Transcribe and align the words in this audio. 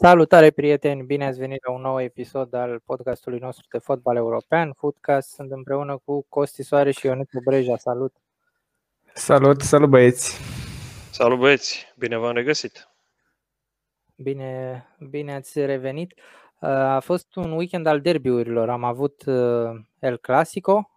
Salutare 0.00 0.50
prieteni, 0.50 1.02
bine 1.02 1.26
ați 1.26 1.38
venit 1.38 1.64
la 1.66 1.72
un 1.72 1.80
nou 1.80 2.00
episod 2.00 2.54
al 2.54 2.80
podcastului 2.84 3.38
nostru 3.38 3.66
de 3.70 3.78
fotbal 3.78 4.16
european, 4.16 4.72
Footcast. 4.72 5.30
Sunt 5.30 5.50
împreună 5.50 6.00
cu 6.04 6.26
Costi 6.28 6.62
Soare 6.62 6.90
și 6.90 7.06
Ionuț 7.06 7.28
Breja. 7.44 7.76
Salut! 7.76 8.14
Salut, 9.14 9.60
salut 9.60 9.88
băieți! 9.88 10.40
Salut 11.10 11.38
băieți, 11.38 11.92
bine 11.96 12.16
v-am 12.16 12.34
regăsit! 12.34 12.88
Bine, 14.16 14.84
bine 15.10 15.34
ați 15.34 15.64
revenit. 15.64 16.14
A 16.58 17.00
fost 17.00 17.36
un 17.36 17.52
weekend 17.52 17.86
al 17.86 18.00
derbiurilor. 18.00 18.70
Am 18.70 18.84
avut 18.84 19.22
uh, 19.26 19.80
El 19.98 20.16
Clasico, 20.16 20.90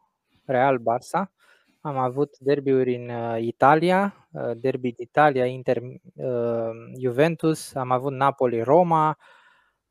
Real 0.46 0.80
Barça, 0.80 1.32
am 1.82 1.98
avut 1.98 2.38
derbiuri 2.40 2.96
în 2.96 3.10
uh, 3.10 3.42
Italia, 3.42 4.28
uh, 4.32 4.52
derby 4.56 4.92
d'Italia, 4.92 5.46
Inter 5.46 5.82
Juventus, 7.00 7.76
am 7.76 7.92
avut 7.92 8.14
Napoli 8.14 8.62
Roma, 8.62 9.18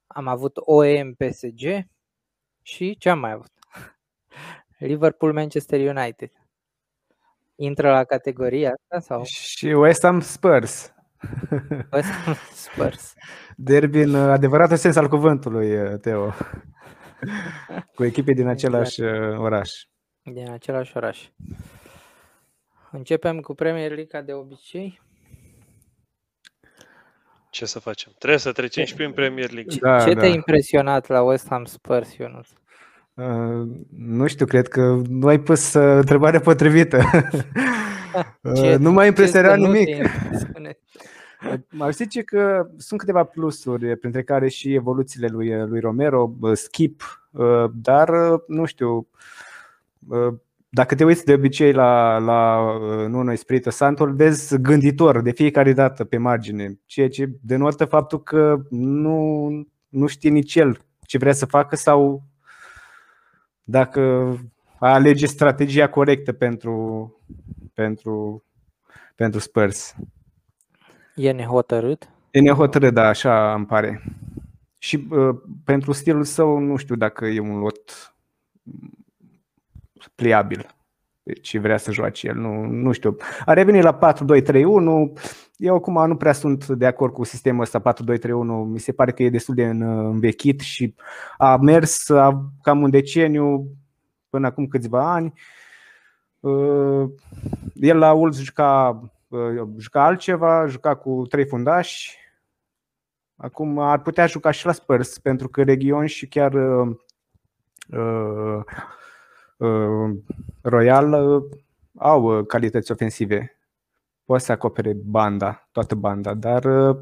am 0.07 0.27
avut 0.27 0.53
OEM 0.55 1.15
PSG 1.15 1.87
și 2.63 2.97
ce 2.99 3.09
am 3.09 3.19
mai 3.19 3.33
avut? 3.33 3.51
Liverpool 4.79 5.33
Manchester 5.33 5.97
United. 5.97 6.31
Intră 7.55 7.91
la 7.91 8.05
categoria 8.05 8.73
asta 8.73 8.99
sau? 9.15 9.25
Și 9.25 9.67
West 9.67 10.03
Ham 10.03 10.21
Spurs. 10.21 10.95
West 11.93 12.11
Ham 12.11 12.35
Spurs. 12.53 13.15
Derby 13.57 14.01
în 14.01 14.15
adevăratul 14.15 14.77
sens 14.77 14.97
al 14.97 15.09
cuvântului, 15.09 15.99
Teo. 15.99 16.33
Cu 17.95 18.05
echipe 18.05 18.33
din 18.33 18.47
același 18.47 19.03
exact. 19.03 19.39
oraș. 19.39 19.71
Din 20.23 20.51
același 20.51 20.97
oraș. 20.97 21.29
Începem 22.93 23.41
cu 23.41 23.55
Premier 23.55 23.91
League 23.95 24.21
de 24.21 24.33
obicei. 24.33 25.01
Ce 27.51 27.67
să 27.67 27.79
facem? 27.79 28.13
Trebuie 28.19 28.39
să 28.39 28.53
trecem 28.53 28.85
și 28.85 28.95
prin 28.95 29.13
Premier 29.13 29.51
League. 29.51 29.77
Da, 29.81 30.05
Ce 30.05 30.15
da. 30.15 30.21
te-a 30.21 30.29
impresionat 30.29 31.09
la 31.09 31.23
West 31.23 31.47
Ham 31.49 31.65
Spurs, 31.65 32.17
Ionuț? 32.17 32.49
Uh, 33.15 33.69
nu 33.97 34.27
știu, 34.27 34.47
cred 34.47 34.69
că 34.69 35.03
nu 35.09 35.27
ai 35.27 35.41
pus 35.41 35.75
uh, 35.75 35.97
întrebarea 35.97 36.41
potrivită. 36.41 37.03
Ce, 38.55 38.77
nu 38.85 38.93
m-a 38.93 39.07
impresionat 39.07 39.59
nimic. 39.59 39.97
Aș 41.79 41.95
zice 41.95 42.23
că 42.23 42.71
sunt 42.77 43.01
câteva 43.01 43.25
plusuri, 43.25 43.97
printre 43.97 44.23
care 44.23 44.49
și 44.49 44.75
evoluțiile 44.75 45.27
lui, 45.27 45.67
lui 45.67 45.81
Romero, 45.81 46.33
skip, 46.53 47.23
dar 47.73 48.11
nu 48.47 48.65
știu, 48.65 49.09
dacă 50.73 50.95
te 50.95 51.05
uiți 51.05 51.25
de 51.25 51.33
obicei 51.33 51.73
la, 51.73 52.19
la 52.19 52.73
Nuno 53.09 53.33
Espirito 53.33 53.71
Santo, 53.71 54.05
îl 54.05 54.15
vezi 54.15 54.61
gânditor 54.61 55.23
de 55.23 55.31
fiecare 55.31 55.73
dată 55.73 56.05
pe 56.05 56.17
margine, 56.17 56.81
ceea 56.87 57.09
ce 57.09 57.31
denotă 57.43 57.85
faptul 57.85 58.23
că 58.23 58.63
nu, 58.71 59.49
nu 59.89 60.07
știe 60.07 60.31
nici 60.31 60.55
el 60.55 60.79
ce 61.11 61.19
vrea 61.19 61.33
să 61.33 61.47
facă 61.47 61.77
sau 61.77 62.23
dacă 63.63 64.35
alege 64.79 65.27
strategia 65.27 65.89
corectă 65.89 66.33
pentru, 66.33 67.15
pentru, 67.75 68.45
pentru 69.15 69.41
Spurs. 69.41 69.95
E 71.15 71.31
nehotărât? 71.31 72.09
E 72.31 72.41
nehotărât, 72.41 72.95
da, 72.95 73.09
așa 73.09 73.55
îmi 73.55 73.67
pare. 73.67 74.03
Și 74.79 75.07
uh, 75.11 75.37
pentru 75.65 75.93
stilul 75.93 76.25
său 76.25 76.59
nu 76.59 76.77
știu 76.77 76.95
dacă 76.95 77.27
e 77.27 77.41
un 77.41 77.59
lot 77.59 78.15
pliabil 80.21 80.67
ce 81.43 81.59
vrea 81.59 81.77
să 81.77 81.93
joace 81.93 82.29
el, 82.29 82.35
nu, 82.35 82.65
nu 82.65 82.93
știu. 82.93 83.17
A 83.45 83.53
revenit 83.53 83.83
la 83.83 83.99
4-2-3-1, 83.99 84.63
eu 85.57 85.75
acum 85.75 86.07
nu 86.07 86.17
prea 86.17 86.33
sunt 86.33 86.67
de 86.67 86.87
acord 86.87 87.13
cu 87.13 87.25
sistemul 87.25 87.63
ăsta 87.63 87.83
4-2-3-1, 87.83 88.29
mi 88.67 88.79
se 88.79 88.93
pare 88.93 89.13
că 89.13 89.23
e 89.23 89.31
destul 89.31 89.55
de 89.55 89.67
învechit 89.67 90.61
și 90.61 90.95
a 91.37 91.57
mers 91.57 92.09
a, 92.09 92.51
cam 92.63 92.83
un 92.83 92.91
deceniu 92.91 93.67
până 94.31 94.47
acum 94.47 94.67
câțiva 94.67 95.13
ani. 95.13 95.33
Uh, 96.41 97.11
el 97.75 97.99
la 97.99 98.13
Wolves 98.13 98.41
juca, 98.41 99.01
uh, 99.29 99.69
juca 99.79 100.05
altceva, 100.05 100.67
juca 100.67 100.95
cu 100.95 101.27
trei 101.29 101.47
fundași. 101.47 102.19
Acum 103.37 103.79
ar 103.79 104.03
putea 104.03 104.27
juca 104.27 104.51
și 104.51 104.67
la 104.67 104.73
Spurs, 104.73 105.19
pentru 105.19 105.49
că 105.49 105.63
Region 105.63 106.07
și 106.07 106.29
chiar 106.29 106.53
uh, 106.55 106.97
uh, 107.89 108.63
Royal 110.61 111.13
uh, 111.13 111.43
au 111.99 112.39
uh, 112.39 112.47
calități 112.47 112.93
ofensive. 112.93 113.59
Poate 114.25 114.45
să 114.45 114.53
acopere 114.53 114.93
banda, 115.05 115.69
toată 115.73 115.95
banda, 115.95 116.35
dar 116.35 116.65
uh, 116.65 116.97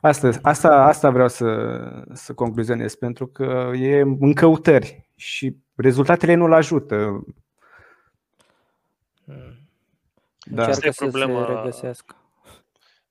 asta, 0.00 0.30
asta, 0.42 0.84
asta 0.84 1.10
vreau 1.10 1.28
să, 1.28 2.04
să 2.12 2.34
concluzionez, 2.34 2.94
pentru 2.94 3.26
că 3.26 3.70
e 3.74 4.00
în 4.00 4.32
căutări 4.32 5.10
și 5.14 5.56
rezultatele 5.74 6.34
nu-l 6.34 6.52
ajută. 6.52 7.24
Hmm. 9.24 9.68
Da. 10.50 10.64
Încearcă 10.64 10.90
să 10.90 11.04
problema... 11.04 11.46
se 11.46 11.52
regăsească. 11.52 12.15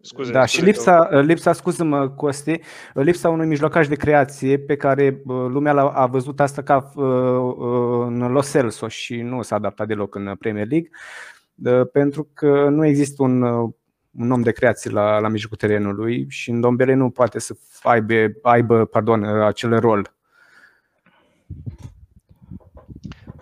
Scuze, 0.06 0.32
da, 0.32 0.46
scuze 0.46 0.58
și 0.58 0.66
lipsa, 0.66 1.06
că... 1.06 1.22
lipsa 1.22 1.54
scuză-mă, 1.54 2.10
Costi, 2.10 2.60
lipsa 2.94 3.30
unui 3.30 3.48
mijlocaș 3.48 3.88
de 3.88 3.96
creație 3.96 4.60
pe 4.60 4.76
care 4.76 5.22
lumea 5.26 5.74
a 5.74 6.06
văzut 6.06 6.40
asta 6.40 6.62
ca 6.62 6.92
în 8.08 8.32
Los 8.32 8.52
Celso 8.52 8.88
și 8.88 9.22
nu 9.22 9.42
s-a 9.42 9.56
adaptat 9.56 9.88
deloc 9.88 10.16
în 10.16 10.36
Premier 10.40 10.68
League, 10.68 10.90
pentru 11.92 12.30
că 12.34 12.70
nu 12.70 12.86
există 12.86 13.24
un, 13.24 13.42
un 14.12 14.32
om 14.32 14.42
de 14.42 14.52
creație 14.52 14.92
la, 14.92 15.20
la 15.20 15.28
mijlocul 15.28 15.58
terenului 15.58 16.26
și 16.30 16.50
în 16.50 16.62
Dombele 16.62 16.94
nu 16.94 17.10
poate 17.10 17.40
să 17.40 17.56
aibă, 17.84 18.14
aibă 18.42 18.86
pardon, 18.86 19.24
acel 19.24 19.80
rol. 19.80 20.14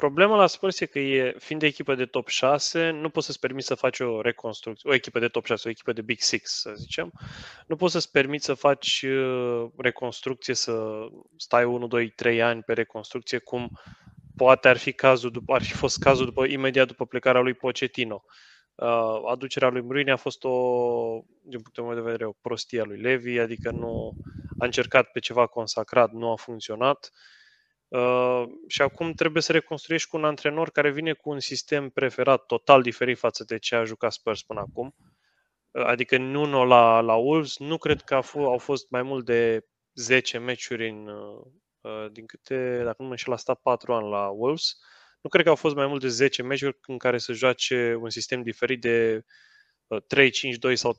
Problema 0.03 0.35
la 0.35 0.47
Spurs 0.47 0.79
e 0.79 0.85
că 0.85 0.99
e, 0.99 1.35
fiind 1.39 1.61
de 1.61 1.67
echipă 1.67 1.95
de 1.95 2.05
top 2.05 2.27
6, 2.27 2.89
nu 2.89 3.09
poți 3.09 3.25
să-ți 3.25 3.39
permiți 3.39 3.67
să 3.67 3.75
faci 3.75 3.99
o 3.99 4.21
reconstrucție, 4.21 4.89
o 4.89 4.93
echipă 4.93 5.19
de 5.19 5.27
top 5.27 5.45
6, 5.45 5.67
o 5.67 5.71
echipă 5.71 5.93
de 5.93 6.01
Big 6.01 6.19
Six, 6.19 6.59
să 6.59 6.73
zicem. 6.75 7.11
Nu 7.67 7.75
poți 7.75 7.93
să-ți 7.93 8.11
permiți 8.11 8.45
să 8.45 8.53
faci 8.53 9.01
uh, 9.01 9.65
reconstrucție, 9.77 10.53
să 10.53 11.07
stai 11.37 11.65
1, 11.65 11.87
2, 11.87 12.09
3 12.09 12.41
ani 12.41 12.63
pe 12.63 12.73
reconstrucție, 12.73 13.37
cum 13.37 13.79
poate 14.35 14.67
ar 14.67 14.77
fi 14.77 14.93
cazul, 14.93 15.31
după, 15.31 15.53
ar 15.53 15.63
fi 15.63 15.73
fost 15.73 15.99
cazul 15.99 16.25
după, 16.25 16.45
imediat 16.45 16.87
după 16.87 17.05
plecarea 17.05 17.41
lui 17.41 17.53
Pochettino. 17.53 18.23
Uh, 18.75 19.21
aducerea 19.31 19.69
lui 19.69 19.81
Mourinho 19.81 20.11
a 20.11 20.15
fost 20.15 20.43
o, 20.43 20.53
din 21.41 21.61
punctul 21.61 21.83
meu 21.83 21.95
de 21.95 22.01
vedere, 22.01 22.25
o 22.25 22.31
prostie 22.41 22.81
a 22.81 22.83
lui 22.83 23.01
Levi, 23.01 23.39
adică 23.39 23.71
nu 23.71 24.13
a 24.59 24.65
încercat 24.65 25.11
pe 25.11 25.19
ceva 25.19 25.47
consacrat, 25.47 26.11
nu 26.11 26.31
a 26.31 26.35
funcționat. 26.35 27.11
Uh, 27.11 27.41
Uh, 27.93 28.43
și 28.67 28.81
acum 28.81 29.11
trebuie 29.11 29.41
să 29.41 29.51
reconstruiești 29.51 30.09
cu 30.09 30.17
un 30.17 30.25
antrenor 30.25 30.69
care 30.69 30.91
vine 30.91 31.13
cu 31.13 31.29
un 31.29 31.39
sistem 31.39 31.89
preferat 31.89 32.45
total 32.45 32.81
diferit 32.81 33.17
față 33.17 33.43
de 33.43 33.57
ce 33.57 33.75
a 33.75 33.83
jucat 33.83 34.11
Spurs 34.11 34.41
până 34.41 34.59
acum. 34.59 34.95
Uh, 35.71 35.83
adică 35.85 36.17
nu 36.17 36.65
la, 36.65 36.99
la 36.99 37.15
Wolves, 37.15 37.57
nu 37.57 37.77
cred 37.77 38.01
că 38.01 38.19
f- 38.23 38.33
au 38.33 38.57
fost 38.57 38.89
mai 38.89 39.01
mult 39.01 39.25
de 39.25 39.65
10 39.93 40.37
meciuri 40.37 40.89
în, 40.89 41.07
uh, 41.07 42.11
din 42.11 42.25
câte, 42.25 42.81
dacă 42.83 42.95
nu 42.97 43.05
mă 43.05 43.11
înșel, 43.11 43.33
a 43.33 43.35
stat 43.35 43.59
4 43.61 43.93
ani 43.93 44.09
la 44.09 44.27
Wolves. 44.27 44.77
Nu 45.21 45.29
cred 45.29 45.43
că 45.43 45.49
au 45.49 45.55
fost 45.55 45.75
mai 45.75 45.87
mult 45.87 46.01
de 46.01 46.07
10 46.07 46.43
meciuri 46.43 46.77
în 46.87 46.97
care 46.97 47.17
să 47.17 47.33
joace 47.33 47.97
un 47.99 48.09
sistem 48.09 48.41
diferit 48.41 48.81
de 48.81 49.23
3-5-2 49.99 50.73
sau 50.73 50.95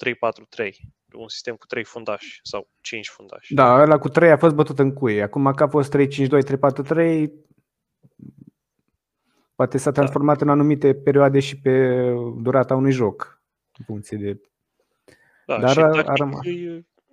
3-4-3 0.60 0.70
un 1.14 1.28
sistem 1.28 1.54
cu 1.56 1.66
3 1.66 1.84
fundași 1.84 2.40
sau 2.42 2.68
5 2.80 3.08
fundași. 3.08 3.54
Da, 3.54 3.80
ăla 3.80 3.98
cu 3.98 4.08
3 4.08 4.30
a 4.30 4.36
fost 4.36 4.54
bătut 4.54 4.78
în 4.78 4.92
cuie. 4.92 5.22
Acum 5.22 5.52
că 5.52 5.62
a 5.62 5.68
fost 5.68 5.96
3-5-2, 5.96 6.00
3-4-3, 6.96 7.26
poate 9.54 9.78
s-a 9.78 9.90
da. 9.90 9.96
transformat 9.96 10.38
da. 10.38 10.44
în 10.44 10.50
anumite 10.50 10.94
perioade 10.94 11.40
și 11.40 11.60
pe 11.60 12.02
durata 12.36 12.74
unui 12.74 12.92
joc, 12.92 13.42
în 13.78 13.84
funcție 13.84 14.16
de... 14.16 14.40
Da, 15.46 15.58
Dar 15.58 15.70
și 15.70 15.78
a, 15.78 15.88
tactic, 15.88 16.08
a 16.08 16.12
rămas. 16.12 16.40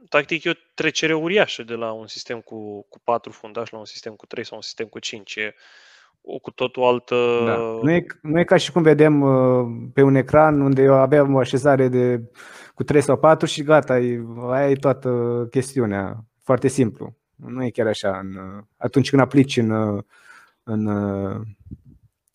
tactic 0.10 0.44
e 0.44 0.50
o 0.50 0.54
trecere 0.74 1.14
uriașă 1.14 1.64
de 1.64 1.74
la 1.74 1.92
un 1.92 2.08
sistem 2.08 2.42
cu, 2.42 2.86
cu 2.90 3.00
4 3.04 3.32
fundași 3.32 3.74
la 3.74 3.80
un 3.80 3.86
sistem 3.86 4.16
cu 4.16 4.26
3 4.26 4.46
sau 4.46 4.56
un 4.56 4.62
sistem 4.62 4.88
cu 4.88 5.00
5. 5.00 5.36
E, 5.36 5.56
o 6.22 6.40
cu 6.40 6.52
totul 6.52 6.84
altă... 6.84 7.16
Da. 7.46 7.56
Nu, 7.82 7.92
e, 7.92 8.06
nu 8.22 8.40
e 8.40 8.44
ca 8.44 8.58
și 8.58 8.72
cum 8.72 8.82
vedem 8.82 9.22
uh, 9.22 9.90
pe 9.94 10.02
un 10.02 10.16
ecran 10.16 10.62
unde 10.62 10.82
eu 10.82 10.94
aveam 10.94 11.36
o 11.36 11.40
așezare 11.40 11.88
de 11.88 12.22
cu 12.76 12.84
3 12.84 13.02
sau 13.02 13.18
4 13.18 13.46
și 13.46 13.64
gata, 13.64 13.94
aia 14.50 14.70
e 14.70 14.74
toată 14.74 15.10
chestiunea. 15.50 16.26
Foarte 16.44 16.68
simplu. 16.68 17.16
Nu 17.36 17.66
e 17.66 17.70
chiar 17.70 17.88
așa. 17.88 18.18
În, 18.18 18.38
atunci 18.78 19.10
când 19.10 19.22
aplici 19.22 19.58
în, 19.58 20.02
în 20.64 20.90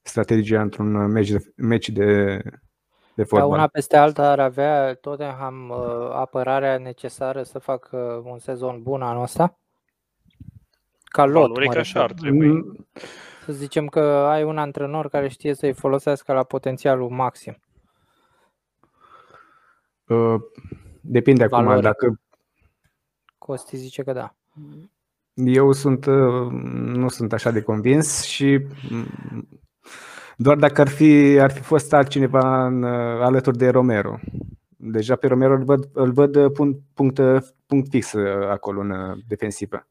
strategia 0.02 0.60
într-un 0.60 1.10
meci 1.12 1.30
de, 1.30 1.52
meci 1.56 1.88
de, 1.88 2.42
de 3.14 3.24
fotbal. 3.24 3.48
una 3.48 3.66
peste 3.66 3.96
alta 3.96 4.30
ar 4.30 4.40
avea 4.40 4.94
Tottenham 4.94 5.68
uh, 5.68 6.10
apărarea 6.12 6.78
necesară 6.78 7.42
să 7.42 7.58
facă 7.58 8.22
un 8.24 8.38
sezon 8.38 8.82
bun 8.82 9.02
anul 9.02 9.22
ăsta? 9.22 9.58
Ca 11.04 11.24
lot, 11.24 11.64
mă 11.64 11.78
așa 11.78 12.02
ar 12.02 12.12
trebui. 12.12 12.62
Mm. 13.46 13.54
Să 13.54 13.60
zicem 13.60 13.86
că 13.86 14.00
ai 14.00 14.44
un 14.44 14.58
antrenor 14.58 15.08
care 15.08 15.28
știe 15.28 15.54
să-i 15.54 15.72
folosească 15.72 16.32
la 16.32 16.42
potențialul 16.42 17.10
maxim. 17.10 17.56
Uh, 20.06 20.40
depinde 21.00 21.46
Valori. 21.46 21.70
acum 21.70 21.82
dacă 21.82 22.20
Costi 23.38 23.76
zice 23.76 24.02
că 24.02 24.12
da. 24.12 24.34
Eu 25.34 25.72
sunt, 25.72 26.06
uh, 26.06 26.50
nu 26.72 27.08
sunt 27.08 27.32
așa 27.32 27.50
de 27.50 27.62
convins 27.62 28.22
și 28.22 28.66
mm, 28.90 29.48
doar 30.36 30.56
dacă 30.56 30.80
ar 30.80 30.88
fi, 30.88 31.38
ar 31.40 31.50
fi 31.50 31.60
fost 31.60 31.92
altcineva 31.92 32.66
în, 32.66 32.82
uh, 32.82 33.20
alături 33.20 33.56
de 33.56 33.68
Romero. 33.68 34.18
Deja 34.76 35.16
pe 35.16 35.26
Romero 35.26 35.54
îl 35.54 35.64
văd, 35.64 35.88
îl 35.92 36.12
văd 36.12 36.52
punct, 36.52 36.80
punct, 36.94 37.20
punct 37.66 37.90
fix 37.90 38.14
acolo 38.50 38.80
în 38.80 39.20
defensivă. 39.26 39.86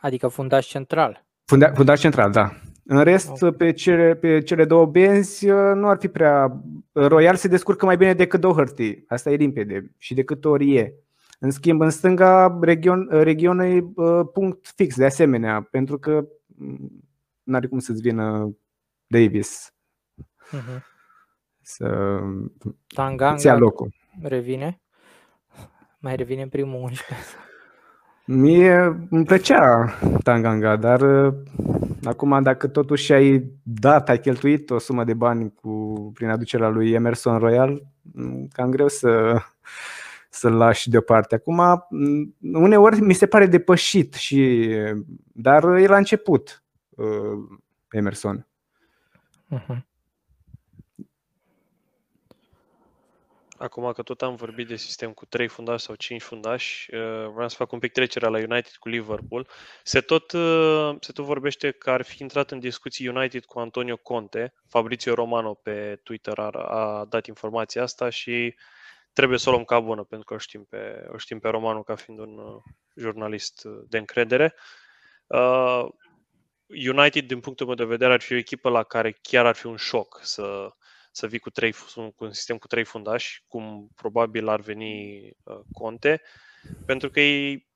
Adică 0.00 0.28
fundaș 0.28 0.66
central. 0.66 1.24
Funda, 1.50 1.72
fundaș 1.72 2.00
central, 2.00 2.30
da. 2.30 2.52
În 2.84 3.02
rest, 3.02 3.30
okay. 3.30 3.52
pe, 3.52 3.72
cele, 3.72 4.14
pe 4.14 4.40
cele 4.40 4.64
două 4.64 4.86
benzi 4.86 5.46
nu 5.46 5.88
ar 5.88 5.96
fi 5.98 6.08
prea... 6.08 6.62
Royal 6.92 7.36
se 7.36 7.48
descurcă 7.48 7.84
mai 7.84 7.96
bine 7.96 8.14
decât 8.14 8.40
Doherty, 8.40 9.04
asta 9.08 9.30
e 9.30 9.34
limpede, 9.34 9.94
și 9.98 10.14
decât 10.14 10.44
Orie. 10.44 10.94
În 11.38 11.50
schimb, 11.50 11.80
în 11.80 11.90
stânga, 11.90 12.58
region, 12.60 13.08
regionul 13.10 13.64
e 13.64 13.84
punct 14.32 14.72
fix, 14.76 14.96
de 14.96 15.04
asemenea, 15.04 15.68
pentru 15.70 15.98
că 15.98 16.24
nu 17.42 17.56
are 17.56 17.66
cum 17.66 17.78
să-ți 17.78 18.00
vină 18.00 18.56
Davis 19.06 19.74
uh-huh. 20.52 20.80
să 21.60 22.18
Tanganga 22.86 23.42
ia 23.42 23.56
locul. 23.56 23.94
revine? 24.22 24.80
Mai 25.98 26.16
revine 26.16 26.42
în 26.42 26.48
primul 26.48 26.80
11? 26.80 27.26
Mie 28.32 29.06
îmi 29.10 29.24
plăcea 29.24 29.94
Tanganga, 30.22 30.76
dar 30.76 31.00
acum 32.04 32.42
dacă 32.42 32.68
totuși 32.68 33.12
ai 33.12 33.50
dat, 33.62 34.08
ai 34.08 34.18
cheltuit 34.18 34.70
o 34.70 34.78
sumă 34.78 35.04
de 35.04 35.14
bani 35.14 35.52
cu, 35.54 36.10
prin 36.14 36.28
aducerea 36.28 36.68
lui 36.68 36.92
Emerson 36.92 37.38
Royal, 37.38 37.82
cam 38.52 38.70
greu 38.70 38.88
să, 38.88 39.36
să-l 40.28 40.52
lași 40.52 40.90
deoparte. 40.90 41.34
Acum, 41.34 41.86
uneori 42.52 43.00
mi 43.00 43.14
se 43.14 43.26
pare 43.26 43.46
depășit, 43.46 44.14
și, 44.14 44.68
dar 45.32 45.64
e 45.64 45.86
la 45.86 45.96
început 45.96 46.62
uh, 46.88 47.58
Emerson. 47.90 48.46
Uh-huh. 49.54 49.89
Acum 53.60 53.92
că 53.92 54.02
tot 54.02 54.22
am 54.22 54.34
vorbit 54.34 54.66
de 54.66 54.76
sistem 54.76 55.12
cu 55.12 55.26
trei 55.26 55.48
fundași 55.48 55.84
sau 55.84 55.94
cinci 55.94 56.22
fundași, 56.22 56.94
uh, 56.94 57.28
vreau 57.32 57.48
să 57.48 57.56
fac 57.56 57.72
un 57.72 57.78
pic 57.78 57.92
trecerea 57.92 58.28
la 58.28 58.38
United 58.38 58.72
cu 58.78 58.88
Liverpool. 58.88 59.48
Se 59.82 60.00
tot, 60.00 60.32
uh, 60.32 60.96
se 61.00 61.12
tot 61.12 61.24
vorbește 61.24 61.70
că 61.70 61.90
ar 61.90 62.02
fi 62.02 62.22
intrat 62.22 62.50
în 62.50 62.58
discuții 62.58 63.08
United 63.08 63.44
cu 63.44 63.58
Antonio 63.58 63.96
Conte. 63.96 64.54
Fabrizio 64.68 65.14
Romano 65.14 65.54
pe 65.54 66.00
Twitter 66.02 66.38
a, 66.38 66.50
a 66.50 67.04
dat 67.04 67.26
informația 67.26 67.82
asta 67.82 68.08
și 68.08 68.54
trebuie 69.12 69.38
să 69.38 69.48
o 69.48 69.52
luăm 69.52 69.64
ca 69.64 69.80
bună, 69.80 70.02
pentru 70.02 70.26
că 70.26 70.34
o 70.34 70.38
știm 70.38 70.64
pe, 70.64 71.06
o 71.08 71.16
știm 71.16 71.38
pe 71.38 71.48
Romano 71.48 71.82
ca 71.82 71.94
fiind 71.94 72.20
un 72.20 72.38
uh, 72.38 72.62
jurnalist 72.96 73.62
de 73.88 73.98
încredere. 73.98 74.54
United, 76.66 77.26
din 77.26 77.40
punctul 77.40 77.66
meu 77.66 77.74
de 77.74 77.84
vedere, 77.84 78.12
ar 78.12 78.20
fi 78.20 78.32
o 78.32 78.36
echipă 78.36 78.68
la 78.68 78.82
care 78.82 79.18
chiar 79.22 79.46
ar 79.46 79.54
fi 79.54 79.66
un 79.66 79.76
șoc 79.76 80.20
să, 80.22 80.70
să 81.10 81.26
vii 81.26 81.38
cu, 81.38 81.50
trei, 81.50 81.72
cu 81.94 82.24
un 82.24 82.32
sistem 82.32 82.56
cu 82.56 82.66
trei 82.66 82.84
fundași, 82.84 83.44
cum 83.48 83.88
probabil 83.94 84.48
ar 84.48 84.60
veni 84.60 85.20
uh, 85.42 85.60
Conte, 85.72 86.22
pentru 86.86 87.10
că 87.10 87.20
ei 87.20 87.68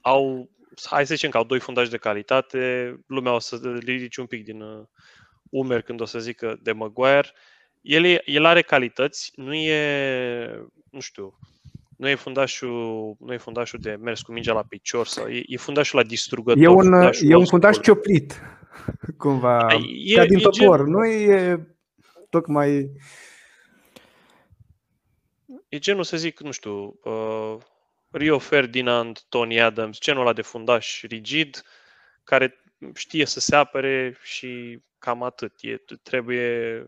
au, 0.00 0.50
hai 0.84 1.06
să 1.06 1.14
zicem 1.14 1.30
că 1.30 1.36
au 1.36 1.44
doi 1.44 1.60
fundași 1.60 1.90
de 1.90 1.96
calitate, 1.96 2.94
lumea 3.06 3.34
o 3.34 3.38
să 3.38 3.78
ridici 3.78 4.16
un 4.16 4.26
pic 4.26 4.44
din 4.44 4.60
uh, 4.60 4.84
umeri 5.50 5.84
când 5.84 6.00
o 6.00 6.04
să 6.04 6.18
zică 6.18 6.58
de 6.62 6.72
Maguire. 6.72 7.28
El, 7.80 8.22
el 8.24 8.44
are 8.44 8.62
calități, 8.62 9.32
nu 9.34 9.54
e, 9.54 10.68
nu 10.90 11.00
știu, 11.00 11.38
nu 11.96 12.08
e 12.08 12.14
fundașul, 12.14 13.16
nu 13.18 13.32
e 13.32 13.36
fundașul 13.36 13.78
de 13.82 13.98
mers 14.00 14.22
cu 14.22 14.32
mingea 14.32 14.52
la 14.52 14.62
picior 14.68 15.06
sau 15.06 15.26
e, 15.26 15.42
e 15.46 15.56
fundașul 15.56 15.98
la 15.98 16.04
distrugător. 16.04 16.62
E 16.62 16.68
un, 16.68 17.10
e 17.20 17.34
un 17.34 17.46
fundaș 17.46 17.78
cioplit, 17.78 18.40
cumva, 19.18 19.66
e, 20.04 20.14
ca 20.14 20.24
din 20.24 20.38
e 20.38 20.40
topor. 20.40 20.76
Gen... 20.76 20.90
Nu 20.90 21.04
e 21.04 21.66
tocmai... 22.30 22.90
E 25.68 25.78
genul 25.78 26.04
să 26.04 26.16
zic, 26.16 26.40
nu 26.40 26.50
știu, 26.50 26.98
uh, 27.02 27.56
Rio 28.10 28.38
Ferdinand, 28.38 29.20
Tony 29.28 29.60
Adams, 29.60 29.98
genul 30.00 30.20
ăla 30.20 30.32
de 30.32 30.42
fundaș 30.42 31.02
rigid, 31.02 31.62
care 32.24 32.64
știe 32.94 33.24
să 33.24 33.40
se 33.40 33.56
apere 33.56 34.16
și 34.22 34.82
cam 34.98 35.22
atât. 35.22 35.52
E, 35.60 35.76
trebuie 36.02 36.86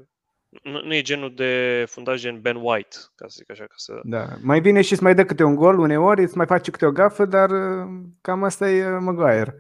nu, 0.62 0.82
nu 0.84 0.94
e 0.94 1.02
genul 1.02 1.34
de 1.34 1.84
fundaș 1.88 2.20
gen 2.20 2.40
Ben 2.40 2.56
White, 2.56 2.96
ca 3.14 3.28
să 3.28 3.34
zic 3.38 3.50
așa. 3.50 3.64
Ca 3.64 3.74
să... 3.76 4.00
Da. 4.02 4.26
Mai 4.42 4.60
bine 4.60 4.82
și 4.82 4.92
îți 4.92 5.02
mai 5.02 5.14
dă 5.14 5.24
câte 5.24 5.42
un 5.42 5.54
gol 5.54 5.78
uneori, 5.78 6.22
îți 6.22 6.36
mai 6.36 6.46
face 6.46 6.70
câte 6.70 6.86
o 6.86 6.90
gafă, 6.90 7.24
dar 7.24 7.50
uh, 7.50 7.88
cam 8.20 8.42
asta 8.42 8.70
e 8.70 8.86
uh, 8.86 8.98
Maguire. 9.00 9.56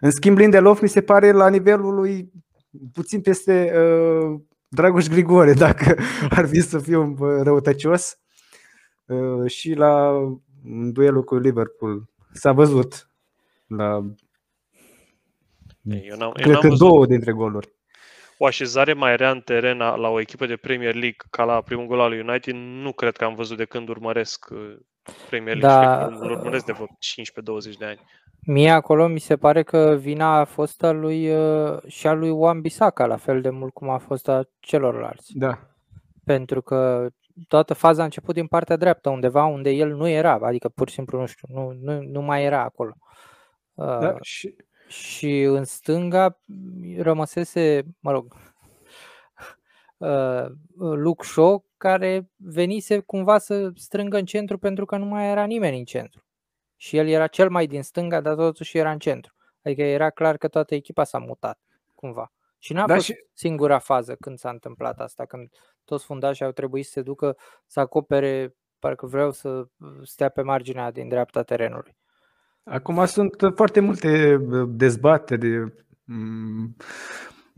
În 0.00 0.10
schimb, 0.10 0.38
Lindelof 0.38 0.80
mi 0.80 0.88
se 0.88 1.02
pare 1.02 1.32
la 1.32 1.48
nivelul 1.48 1.94
lui 1.94 2.32
puțin 2.92 3.20
peste 3.20 3.72
uh, 3.74 4.40
Dragoș 4.72 5.06
Grigore, 5.06 5.52
dacă 5.52 5.96
ar 6.38 6.46
fi 6.46 6.60
să 6.60 6.78
fiu 6.78 7.00
un 7.02 7.42
răutăcios. 7.42 8.18
Uh, 9.06 9.50
și 9.50 9.72
la 9.72 10.12
duelul 10.92 11.24
cu 11.24 11.36
Liverpool 11.36 12.10
s-a 12.32 12.52
văzut 12.52 13.10
la 13.66 14.00
eu 15.82 16.16
n-am, 16.16 16.32
cred 16.32 16.46
eu 16.46 16.52
n-am 16.52 16.60
că 16.60 16.68
văzut. 16.68 16.88
două 16.88 17.06
dintre 17.06 17.32
goluri. 17.32 17.72
O 18.38 18.46
așezare 18.46 18.92
mai 18.92 19.16
rea 19.16 19.30
în 19.30 19.40
teren 19.40 19.78
la 19.78 20.08
o 20.08 20.20
echipă 20.20 20.46
de 20.46 20.56
Premier 20.56 20.94
League 20.94 21.26
ca 21.30 21.44
la 21.44 21.60
primul 21.60 21.86
gol 21.86 22.00
al 22.00 22.12
United, 22.12 22.54
nu 22.54 22.92
cred 22.92 23.16
că 23.16 23.24
am 23.24 23.34
văzut 23.34 23.56
de 23.56 23.64
când 23.64 23.88
urmăresc 23.88 24.48
uh, 24.50 24.76
Premier 25.28 25.56
League. 25.56 25.86
Da, 25.86 26.04
îl 26.06 26.30
urmăresc 26.30 26.64
de 26.64 26.72
vreo 26.72 26.86
15-20 26.86 27.78
de 27.78 27.84
ani. 27.84 28.00
Mie 28.46 28.70
acolo 28.70 29.06
mi 29.06 29.18
se 29.18 29.36
pare 29.36 29.62
că 29.62 29.96
vina 30.00 30.38
a 30.38 30.44
fost 30.44 30.82
a 30.82 30.90
lui 30.90 31.30
uh, 31.30 31.78
și 31.86 32.06
a 32.06 32.12
lui 32.12 32.28
Juan 32.28 32.60
Bisaca, 32.60 33.06
la 33.06 33.16
fel 33.16 33.40
de 33.40 33.50
mult 33.50 33.72
cum 33.72 33.88
a 33.88 33.98
fost 33.98 34.28
a 34.28 34.48
celorlalți. 34.58 35.32
Da. 35.34 35.58
Pentru 36.24 36.62
că 36.62 37.08
toată 37.48 37.74
faza 37.74 38.00
a 38.00 38.04
început 38.04 38.34
din 38.34 38.46
partea 38.46 38.76
dreaptă, 38.76 39.10
undeva 39.10 39.44
unde 39.44 39.70
el 39.70 39.94
nu 39.94 40.08
era, 40.08 40.38
adică 40.42 40.68
pur 40.68 40.88
și 40.88 40.94
simplu, 40.94 41.18
nu 41.18 41.26
știu, 41.26 41.48
nu, 41.50 41.72
nu, 41.80 42.02
nu 42.02 42.22
mai 42.22 42.44
era 42.44 42.62
acolo. 42.62 42.96
Da, 43.74 44.08
uh, 44.08 44.14
și... 44.20 44.54
și 44.88 45.40
în 45.40 45.64
stânga 45.64 46.40
rămăsese, 46.98 47.82
mă 48.00 48.10
rog, 48.10 48.34
uh, 50.00 50.46
Luke 50.76 51.24
Shaw, 51.24 51.64
care 51.76 52.30
venise 52.36 52.98
cumva 52.98 53.38
să 53.38 53.70
strângă 53.74 54.16
în 54.16 54.24
centru 54.24 54.58
pentru 54.58 54.84
că 54.84 54.96
nu 54.96 55.04
mai 55.04 55.30
era 55.30 55.44
nimeni 55.44 55.78
în 55.78 55.84
centru 55.84 56.24
și 56.80 56.96
el 56.96 57.08
era 57.08 57.26
cel 57.26 57.50
mai 57.50 57.66
din 57.66 57.82
stânga, 57.82 58.20
dar 58.20 58.34
totuși 58.34 58.78
era 58.78 58.90
în 58.90 58.98
centru. 58.98 59.34
Adică 59.62 59.82
era 59.82 60.10
clar 60.10 60.36
că 60.36 60.48
toată 60.48 60.74
echipa 60.74 61.04
s-a 61.04 61.18
mutat, 61.18 61.60
cumva. 61.94 62.32
Și 62.58 62.72
n-a 62.72 62.86
da, 62.86 62.94
fost 62.94 63.06
și... 63.06 63.24
singura 63.32 63.78
fază 63.78 64.14
când 64.14 64.38
s-a 64.38 64.50
întâmplat 64.50 65.00
asta, 65.00 65.24
când 65.24 65.48
toți 65.84 66.04
fundașii 66.04 66.44
au 66.44 66.50
trebuit 66.50 66.84
să 66.84 66.90
se 66.90 67.02
ducă 67.02 67.36
să 67.66 67.80
acopere, 67.80 68.54
parcă 68.78 69.06
vreau 69.06 69.30
să 69.30 69.66
stea 70.02 70.28
pe 70.28 70.42
marginea 70.42 70.90
din 70.90 71.08
dreapta 71.08 71.42
terenului. 71.42 71.96
Acum 72.64 73.06
sunt 73.06 73.36
foarte 73.54 73.80
multe 73.80 74.40
dezbateri. 74.68 75.72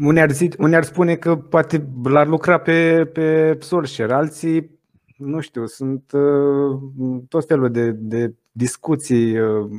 Mm, 0.03 0.09
unii 0.09 0.21
ar, 0.21 0.31
zi, 0.31 0.51
unii 0.59 0.77
ar 0.77 0.85
spune 0.85 1.17
că 1.17 1.37
poate 1.37 1.89
l-ar 2.05 2.27
lucra 2.27 2.59
pe, 2.59 3.05
pe 3.05 3.57
Solskjaer, 3.61 4.11
alții, 4.11 4.79
nu 5.17 5.41
știu, 5.41 5.67
sunt 5.67 6.13
uh, 6.13 6.81
tot 7.29 7.47
felul 7.47 7.71
de, 7.71 7.91
de 7.91 8.35
discuții 8.53 9.39
uh, 9.39 9.71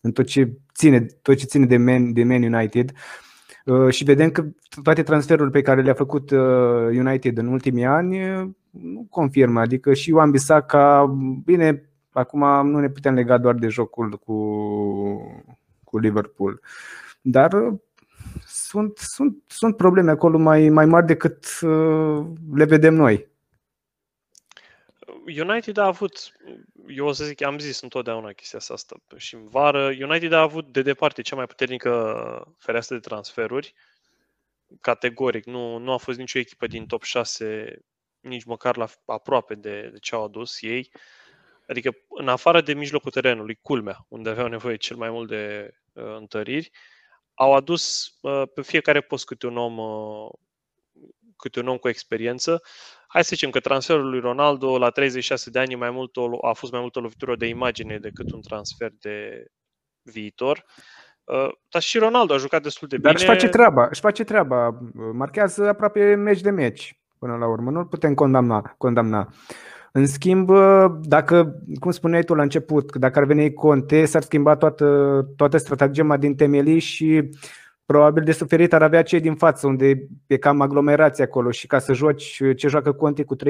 în 0.00 0.12
tot 0.12 0.26
ce 0.26 0.52
ține, 0.74 1.06
tot 1.22 1.36
ce 1.36 1.44
ține 1.44 1.66
de 1.66 1.76
Man, 1.76 2.12
de 2.12 2.24
Man 2.24 2.42
United. 2.42 2.92
Uh, 3.64 3.88
și 3.88 4.04
vedem 4.04 4.30
că 4.30 4.44
toate 4.82 5.02
transferurile 5.02 5.58
pe 5.58 5.62
care 5.62 5.82
le-a 5.82 5.94
făcut 5.94 6.30
uh, 6.30 6.86
United 6.86 7.38
în 7.38 7.46
ultimii 7.46 7.84
ani 7.84 8.18
nu 8.70 9.06
confirmă, 9.10 9.60
adică 9.60 9.94
și 9.94 10.10
Wan 10.10 10.30
Bissaka, 10.30 11.16
bine, 11.44 11.90
acum 12.10 12.70
nu 12.70 12.78
ne 12.80 12.88
putem 12.88 13.14
lega 13.14 13.38
doar 13.38 13.54
de 13.54 13.68
jocul 13.68 14.10
cu, 14.10 14.36
cu 15.84 15.98
Liverpool, 15.98 16.60
dar 17.20 17.52
sunt, 18.74 18.98
sunt, 18.98 19.42
sunt 19.46 19.76
probleme 19.76 20.10
acolo 20.10 20.38
mai, 20.38 20.68
mai 20.68 20.86
mari 20.86 21.06
decât 21.06 21.60
le 22.54 22.64
vedem 22.64 22.94
noi. 22.94 23.32
United 25.26 25.76
a 25.76 25.86
avut, 25.86 26.32
eu 26.86 27.06
o 27.06 27.12
să 27.12 27.24
zic, 27.24 27.42
am 27.42 27.58
zis 27.58 27.80
întotdeauna 27.80 28.32
chestia 28.32 28.58
asta 28.68 28.96
și 29.16 29.34
în 29.34 29.48
vară, 29.48 29.84
United 29.84 30.32
a 30.32 30.40
avut 30.40 30.72
de 30.72 30.82
departe 30.82 31.22
cea 31.22 31.36
mai 31.36 31.46
puternică 31.46 32.54
fereastră 32.58 32.94
de 32.94 33.00
transferuri, 33.00 33.74
categoric. 34.80 35.44
Nu, 35.44 35.78
nu 35.78 35.92
a 35.92 35.96
fost 35.96 36.18
nicio 36.18 36.38
echipă 36.38 36.66
din 36.66 36.86
top 36.86 37.02
6, 37.02 37.78
nici 38.20 38.44
măcar 38.44 38.76
la 38.76 38.86
aproape 39.06 39.54
de, 39.54 39.88
de 39.92 39.98
ce 39.98 40.14
au 40.14 40.24
adus 40.24 40.62
ei. 40.62 40.90
Adică, 41.68 41.96
în 42.08 42.28
afară 42.28 42.60
de 42.60 42.74
mijlocul 42.74 43.10
terenului, 43.10 43.58
culmea, 43.62 44.06
unde 44.08 44.30
aveau 44.30 44.48
nevoie 44.48 44.76
cel 44.76 44.96
mai 44.96 45.10
mult 45.10 45.28
de 45.28 45.74
uh, 45.92 46.16
întăriri, 46.18 46.70
au 47.34 47.54
adus 47.54 48.14
uh, 48.20 48.42
pe 48.54 48.62
fiecare 48.62 49.00
post 49.00 49.26
câte 49.26 49.46
un 49.46 49.56
om, 49.56 49.78
uh, 49.78 50.30
câte 51.36 51.60
un 51.60 51.68
om 51.68 51.76
cu 51.76 51.88
experiență. 51.88 52.62
hai 53.06 53.24
să 53.24 53.30
zicem 53.34 53.50
că 53.50 53.60
transferul 53.60 54.10
lui 54.10 54.20
Ronaldo 54.20 54.78
la 54.78 54.90
36 54.90 55.50
de 55.50 55.58
ani 55.58 55.74
mai 55.74 55.90
mult 55.90 56.16
o, 56.16 56.46
a 56.46 56.52
fost 56.52 56.72
mai 56.72 56.80
mult 56.80 56.96
o 56.96 57.00
lovitură 57.00 57.36
de 57.36 57.46
imagine 57.46 57.98
decât 57.98 58.32
un 58.32 58.40
transfer 58.40 58.90
de 59.00 59.46
viitor. 60.02 60.64
Uh, 61.24 61.50
dar 61.68 61.82
și 61.82 61.98
Ronaldo 61.98 62.34
a 62.34 62.36
jucat 62.36 62.62
destul 62.62 62.88
de 62.88 62.96
Dar 62.96 63.12
bine. 63.12 63.24
Dar 63.24 63.34
își 63.34 63.42
face 63.42 63.56
treaba, 63.56 63.86
își 63.90 64.00
face 64.00 64.24
treaba. 64.24 64.78
Marchează 65.12 65.68
aproape 65.68 66.14
meci 66.14 66.40
de 66.40 66.50
meci 66.50 67.00
până 67.18 67.36
la 67.36 67.46
urmă. 67.46 67.70
Nu-l 67.70 67.86
putem 67.86 68.14
condamna. 68.14 68.74
condamna. 68.78 69.32
În 69.96 70.06
schimb, 70.06 70.50
dacă, 71.02 71.62
cum 71.80 71.90
spuneai 71.90 72.22
tu 72.22 72.34
la 72.34 72.42
început, 72.42 72.96
dacă 72.96 73.18
ar 73.18 73.24
veni 73.24 73.52
Conte, 73.52 74.04
s-ar 74.04 74.22
schimba 74.22 74.56
toată, 74.56 74.86
toată 75.36 75.56
stratagema 75.56 76.16
din 76.16 76.34
temelii 76.34 76.78
și 76.78 77.28
probabil 77.86 78.22
de 78.22 78.32
suferit 78.32 78.72
ar 78.72 78.82
avea 78.82 79.02
cei 79.02 79.20
din 79.20 79.34
față, 79.34 79.66
unde 79.66 80.08
e 80.26 80.36
cam 80.36 80.60
aglomerație 80.60 81.24
acolo. 81.24 81.50
Și 81.50 81.66
ca 81.66 81.78
să 81.78 81.92
joci 81.92 82.42
ce 82.56 82.68
joacă 82.68 82.92
Conte 82.92 83.24
cu 83.24 83.36
3-5-2, 83.36 83.40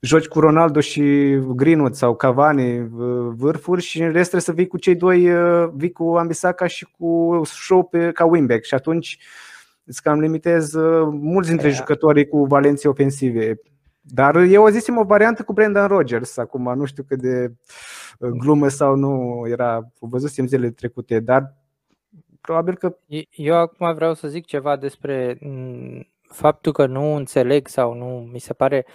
joci 0.00 0.26
cu 0.26 0.40
Ronaldo 0.40 0.80
și 0.80 1.36
Greenwood 1.54 1.94
sau 1.94 2.16
Cavani 2.16 2.88
vârfuri 3.36 3.82
și 3.82 4.02
în 4.02 4.12
rest 4.12 4.30
trebuie 4.30 4.40
să 4.40 4.52
vii 4.52 4.66
cu 4.66 4.78
cei 4.78 4.94
doi, 4.94 5.28
vii 5.74 5.92
cu 5.92 6.04
Ambisaka 6.04 6.66
și 6.66 6.86
cu 6.98 7.40
Shaw 7.44 7.84
pe, 7.84 8.10
ca 8.12 8.24
wingback. 8.24 8.64
Și 8.64 8.74
atunci 8.74 9.18
îți 9.86 10.02
cam 10.02 10.20
limitez 10.20 10.72
mulți 11.10 11.48
dintre 11.48 11.66
Aia. 11.66 11.76
jucătorii 11.76 12.28
cu 12.28 12.44
valenții 12.44 12.88
ofensive. 12.88 13.60
Dar 14.00 14.36
eu 14.36 14.62
o 14.62 14.68
zisem 14.68 14.96
o 14.96 15.04
variantă 15.04 15.42
cu 15.42 15.52
Brendan 15.52 15.86
Rodgers 15.88 16.36
acum, 16.36 16.74
nu 16.76 16.84
știu 16.84 17.02
cât 17.02 17.20
de 17.20 17.52
glumă 18.18 18.68
sau 18.68 18.94
nu 18.94 19.42
era, 19.48 19.90
o 19.98 20.06
văzusem 20.06 20.46
zilele 20.46 20.70
trecute, 20.70 21.20
dar 21.20 21.54
probabil 22.40 22.76
că... 22.76 22.96
Eu 23.30 23.54
acum 23.54 23.94
vreau 23.94 24.14
să 24.14 24.28
zic 24.28 24.44
ceva 24.44 24.76
despre 24.76 25.38
faptul 26.22 26.72
că 26.72 26.86
nu 26.86 27.14
înțeleg 27.14 27.68
sau 27.68 27.94
nu 27.94 28.28
mi 28.32 28.38
se 28.38 28.52
pare 28.52 28.86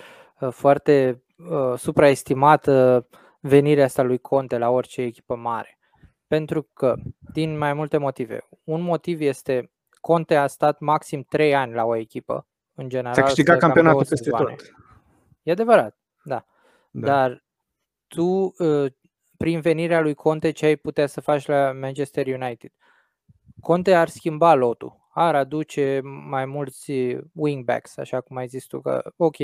foarte 0.50 1.24
uh, 1.38 1.78
supraestimată 1.78 3.08
venirea 3.40 3.84
asta 3.84 4.02
lui 4.02 4.18
Conte 4.18 4.58
la 4.58 4.70
orice 4.70 5.02
echipă 5.02 5.36
mare. 5.36 5.78
Pentru 6.28 6.68
că, 6.74 6.96
din 7.34 7.58
mai 7.58 7.74
multe 7.74 7.98
motive. 7.98 8.48
Un 8.64 8.82
motiv 8.82 9.22
este 9.22 9.72
Conte 10.02 10.36
a 10.36 10.48
stat 10.48 10.80
maxim 10.80 11.24
3 11.24 11.56
ani 11.56 11.74
la 11.74 11.86
o 11.86 11.96
echipă, 11.96 12.48
în 12.74 12.90
general. 12.90 13.14
S-a 13.14 13.22
câștigat 13.22 13.60
campionatul 13.60 14.06
peste 14.10 14.30
tot. 14.30 14.74
E 15.44 15.52
adevărat, 15.52 15.98
da. 16.24 16.46
da. 16.92 17.08
Dar 17.08 17.44
tu, 18.08 18.56
prin 19.38 19.60
venirea 19.60 20.02
lui 20.02 20.14
Conte, 20.14 20.52
ce 20.52 20.66
ai 20.66 20.76
putea 20.76 21.08
să 21.08 21.22
faci 21.22 21.46
la 21.46 21.72
Manchester 21.72 22.28
United? 22.28 22.72
Conte 23.62 23.94
ar 23.96 24.08
schimba 24.08 24.54
lotul, 24.54 25.10
ar 25.14 25.36
aduce 25.36 26.00
mai 26.04 26.46
mulți 26.46 26.92
wingbacks, 27.34 27.98
așa 27.98 28.22
cum 28.22 28.38
ai 28.38 28.48
zis 28.48 28.66
tu, 28.66 28.82
că 28.82 29.12
ok, 29.16 29.40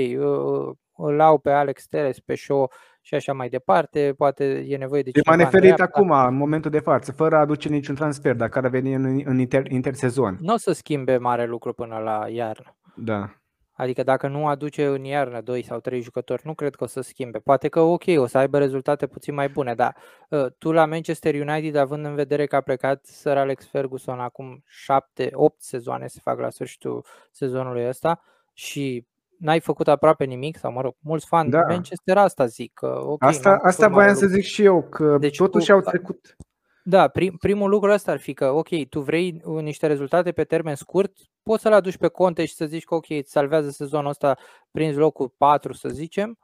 îl 0.95 1.19
au 1.19 1.37
pe 1.37 1.51
Alex 1.51 1.87
Teres, 1.87 2.19
pe 2.19 2.35
Shaw 2.35 2.71
și 3.07 3.15
așa 3.15 3.33
mai 3.33 3.49
departe, 3.49 4.13
poate 4.17 4.65
e 4.67 4.77
nevoie 4.77 5.01
de 5.01 5.11
cineva 5.11 5.35
M-a 5.35 5.43
referit 5.43 5.79
acum, 5.79 6.11
în 6.11 6.35
momentul 6.35 6.71
de 6.71 6.79
față, 6.79 7.11
fără 7.11 7.35
a 7.35 7.39
aduce 7.39 7.69
niciun 7.69 7.95
transfer, 7.95 8.35
dacă 8.35 8.59
ar 8.59 8.67
veni 8.67 8.93
în, 8.93 9.21
în 9.25 9.39
inter, 9.39 9.71
intersezon. 9.71 10.37
Nu 10.39 10.53
o 10.53 10.57
să 10.57 10.71
schimbe 10.71 11.17
mare 11.17 11.45
lucru 11.45 11.73
până 11.73 11.97
la 11.97 12.27
iarnă. 12.29 12.77
Da. 12.95 13.29
Adică 13.71 14.03
dacă 14.03 14.27
nu 14.27 14.47
aduce 14.47 14.85
în 14.85 15.03
iarnă 15.03 15.41
2 15.41 15.63
sau 15.63 15.79
3 15.79 16.01
jucători, 16.01 16.41
nu 16.45 16.53
cred 16.53 16.75
că 16.75 16.83
o 16.83 16.87
să 16.87 17.01
schimbe. 17.01 17.39
Poate 17.39 17.67
că 17.67 17.79
ok, 17.79 18.03
o 18.15 18.25
să 18.25 18.37
aibă 18.37 18.57
rezultate 18.57 19.07
puțin 19.07 19.33
mai 19.33 19.49
bune, 19.49 19.75
dar 19.75 19.95
uh, 20.29 20.45
tu 20.57 20.71
la 20.71 20.85
Manchester 20.85 21.47
United, 21.47 21.75
având 21.75 22.05
în 22.05 22.15
vedere 22.15 22.45
că 22.45 22.55
a 22.55 22.61
plecat 22.61 23.05
Sir 23.05 23.37
Alex 23.37 23.67
Ferguson 23.67 24.19
acum 24.19 24.63
7-8 25.23 25.29
sezoane, 25.57 26.07
se 26.07 26.19
fac 26.23 26.39
la 26.39 26.49
sfârșitul 26.49 27.05
sezonului 27.31 27.87
ăsta 27.87 28.21
și 28.53 29.05
n-ai 29.39 29.59
făcut 29.59 29.87
aproape 29.87 30.25
nimic, 30.25 30.57
sau 30.57 30.71
mă 30.71 30.81
rog, 30.81 30.95
mulți 30.99 31.27
fani 31.27 31.49
da. 31.49 31.61
Manchester 31.67 32.17
asta 32.17 32.45
zic. 32.45 32.73
Că, 32.73 32.99
okay, 33.03 33.29
asta 33.29 33.59
asta 33.61 33.87
voiam 33.87 34.15
să 34.15 34.27
zic 34.27 34.43
și 34.43 34.63
eu, 34.63 34.83
că 34.89 35.17
deci 35.19 35.37
totuși 35.37 35.67
cu, 35.67 35.73
au 35.73 35.81
trecut. 35.81 36.35
Da, 36.83 37.07
prim, 37.07 37.37
primul 37.37 37.69
lucru 37.69 37.91
ăsta 37.91 38.11
ar 38.11 38.19
fi 38.19 38.33
că, 38.33 38.51
ok, 38.51 38.87
tu 38.89 38.99
vrei 38.99 39.41
niște 39.61 39.87
rezultate 39.87 40.31
pe 40.31 40.43
termen 40.43 40.75
scurt, 40.75 41.11
poți 41.43 41.61
să-l 41.61 41.73
aduci 41.73 41.97
pe 41.97 42.07
conte 42.07 42.45
și 42.45 42.53
să 42.53 42.65
zici 42.65 42.83
că, 42.83 42.95
ok, 42.95 43.09
îți 43.09 43.31
salvează 43.31 43.69
sezonul 43.69 44.09
ăsta 44.09 44.37
prin 44.71 44.97
locul 44.97 45.33
4, 45.37 45.73
să 45.73 45.89
zicem, 45.89 46.27
um, 46.27 46.37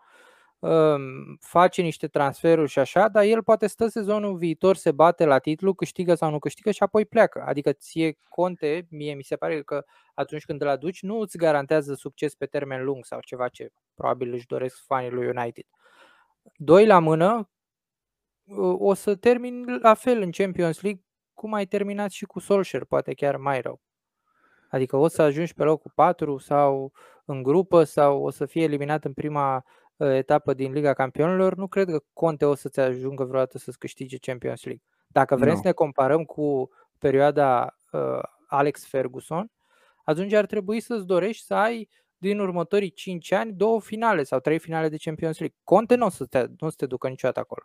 face 1.39 1.81
niște 1.81 2.07
transferuri 2.07 2.69
și 2.69 2.79
așa, 2.79 3.07
dar 3.07 3.23
el 3.23 3.43
poate 3.43 3.67
stă 3.67 3.87
sezonul 3.87 4.37
viitor, 4.37 4.75
se 4.75 4.91
bate 4.91 5.25
la 5.25 5.39
titlu, 5.39 5.73
câștigă 5.73 6.15
sau 6.15 6.31
nu 6.31 6.39
câștigă 6.39 6.71
și 6.71 6.83
apoi 6.83 7.05
pleacă. 7.05 7.43
Adică 7.47 7.71
ție 7.71 8.17
Conte, 8.29 8.87
mie 8.89 9.13
mi 9.13 9.23
se 9.23 9.35
pare 9.35 9.61
că 9.61 9.83
atunci 10.13 10.45
când 10.45 10.61
îl 10.61 10.67
aduci, 10.67 11.01
nu 11.01 11.19
îți 11.19 11.37
garantează 11.37 11.93
succes 11.93 12.35
pe 12.35 12.45
termen 12.45 12.83
lung 12.83 13.05
sau 13.05 13.19
ceva 13.19 13.47
ce 13.47 13.71
probabil 13.95 14.33
își 14.33 14.45
doresc 14.45 14.85
fanii 14.85 15.09
lui 15.09 15.27
United. 15.27 15.65
Doi 16.55 16.85
la 16.85 16.99
mână, 16.99 17.49
o 18.77 18.93
să 18.93 19.15
termin 19.15 19.79
la 19.81 19.93
fel 19.93 20.21
în 20.21 20.31
Champions 20.31 20.81
League 20.81 21.03
cum 21.33 21.53
ai 21.53 21.65
terminat 21.65 22.11
și 22.11 22.25
cu 22.25 22.39
Solskjaer, 22.39 22.85
poate 22.85 23.13
chiar 23.13 23.37
mai 23.37 23.61
rău. 23.61 23.81
Adică 24.69 24.97
o 24.97 25.07
să 25.07 25.21
ajungi 25.21 25.53
pe 25.53 25.63
locul 25.63 25.91
4 25.95 26.37
sau 26.37 26.91
în 27.25 27.43
grupă 27.43 27.83
sau 27.83 28.23
o 28.23 28.29
să 28.29 28.45
fie 28.45 28.63
eliminat 28.63 29.05
în 29.05 29.13
prima 29.13 29.55
uh, 29.55 29.82
etapă 30.05 30.53
din 30.53 30.71
Liga 30.71 30.93
Campionilor, 30.93 31.55
nu 31.55 31.67
cred 31.67 31.87
că 31.87 32.03
Conte 32.13 32.45
o 32.45 32.55
să-ți 32.55 32.79
ajungă 32.79 33.23
vreodată 33.23 33.57
să-ți 33.57 33.77
câștige 33.77 34.17
Champions 34.17 34.63
League. 34.63 34.83
Dacă 35.07 35.35
vrem 35.35 35.49
no. 35.49 35.55
să 35.55 35.61
ne 35.63 35.71
comparăm 35.71 36.23
cu 36.23 36.69
perioada 36.97 37.77
uh, 37.91 38.19
Alex 38.47 38.87
Ferguson, 38.87 39.51
atunci 40.03 40.33
ar 40.33 40.45
trebui 40.45 40.79
să-ți 40.79 41.05
dorești 41.05 41.45
să 41.45 41.53
ai 41.53 41.89
din 42.17 42.39
următorii 42.39 42.91
5 42.91 43.31
ani 43.31 43.51
două 43.51 43.81
finale 43.81 44.23
sau 44.23 44.39
trei 44.39 44.59
finale 44.59 44.89
de 44.89 44.97
Champions 44.97 45.39
League. 45.39 45.57
Conte 45.63 45.95
nu 45.95 46.05
o 46.05 46.09
să 46.09 46.25
te, 46.25 46.39
nu 46.39 46.67
o 46.67 46.69
să 46.69 46.75
te 46.77 46.85
ducă 46.85 47.07
niciodată 47.07 47.39
acolo. 47.39 47.61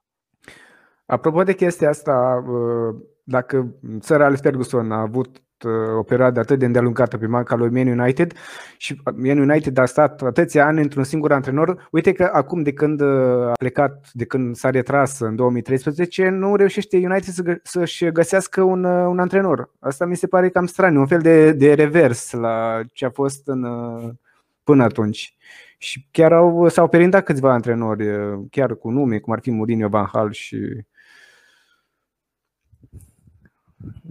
Apropo 1.06 1.42
de 1.42 1.54
chestia 1.54 1.88
asta, 1.88 2.44
uh, 2.48 2.94
dacă 3.22 3.74
țara 3.98 4.24
Alex 4.24 4.40
Ferguson 4.40 4.92
a 4.92 5.00
avut 5.00 5.36
uh, 5.36 5.42
o 5.98 6.02
perioadă 6.02 6.40
atât 6.40 6.58
de 6.58 6.64
îndelungată 6.64 7.16
pe 7.16 7.26
marca 7.26 7.54
lui 7.54 7.70
Man 7.70 7.98
United 7.98 8.32
și 8.76 9.00
Man 9.16 9.38
United 9.38 9.78
a 9.78 9.84
stat 9.84 10.22
atâția 10.22 10.66
ani 10.66 10.80
într-un 10.80 11.04
singur 11.04 11.32
antrenor, 11.32 11.88
uite 11.90 12.12
că 12.12 12.30
acum 12.32 12.62
de 12.62 12.72
când 12.72 13.00
uh, 13.00 13.46
a 13.46 13.52
plecat, 13.58 14.10
de 14.12 14.24
când 14.24 14.56
s-a 14.56 14.70
retras 14.70 15.20
în 15.20 15.36
2013, 15.36 16.28
nu 16.28 16.56
reușește 16.56 16.96
United 16.96 17.32
să, 17.34 17.60
să-și 17.62 18.10
găsească 18.10 18.62
un, 18.62 18.84
un 18.84 19.18
antrenor. 19.18 19.70
Asta 19.80 20.06
mi 20.06 20.16
se 20.16 20.26
pare 20.26 20.48
cam 20.48 20.66
straniu, 20.66 21.00
un 21.00 21.06
fel 21.06 21.20
de, 21.20 21.52
de 21.52 21.74
revers 21.74 22.32
la 22.32 22.80
ce 22.92 23.04
a 23.04 23.10
fost 23.10 23.48
în, 23.48 23.66
până 24.64 24.82
atunci. 24.82 25.36
Și 25.78 26.06
chiar 26.10 26.32
au, 26.32 26.68
s-au 26.68 26.88
perindat 26.88 27.24
câțiva 27.24 27.52
antrenori, 27.52 28.06
chiar 28.50 28.74
cu 28.74 28.90
nume, 28.90 29.18
cum 29.18 29.32
ar 29.32 29.40
fi 29.40 29.50
Mourinho, 29.50 29.88
Van 29.88 30.08
Hal 30.12 30.32
și 30.32 30.58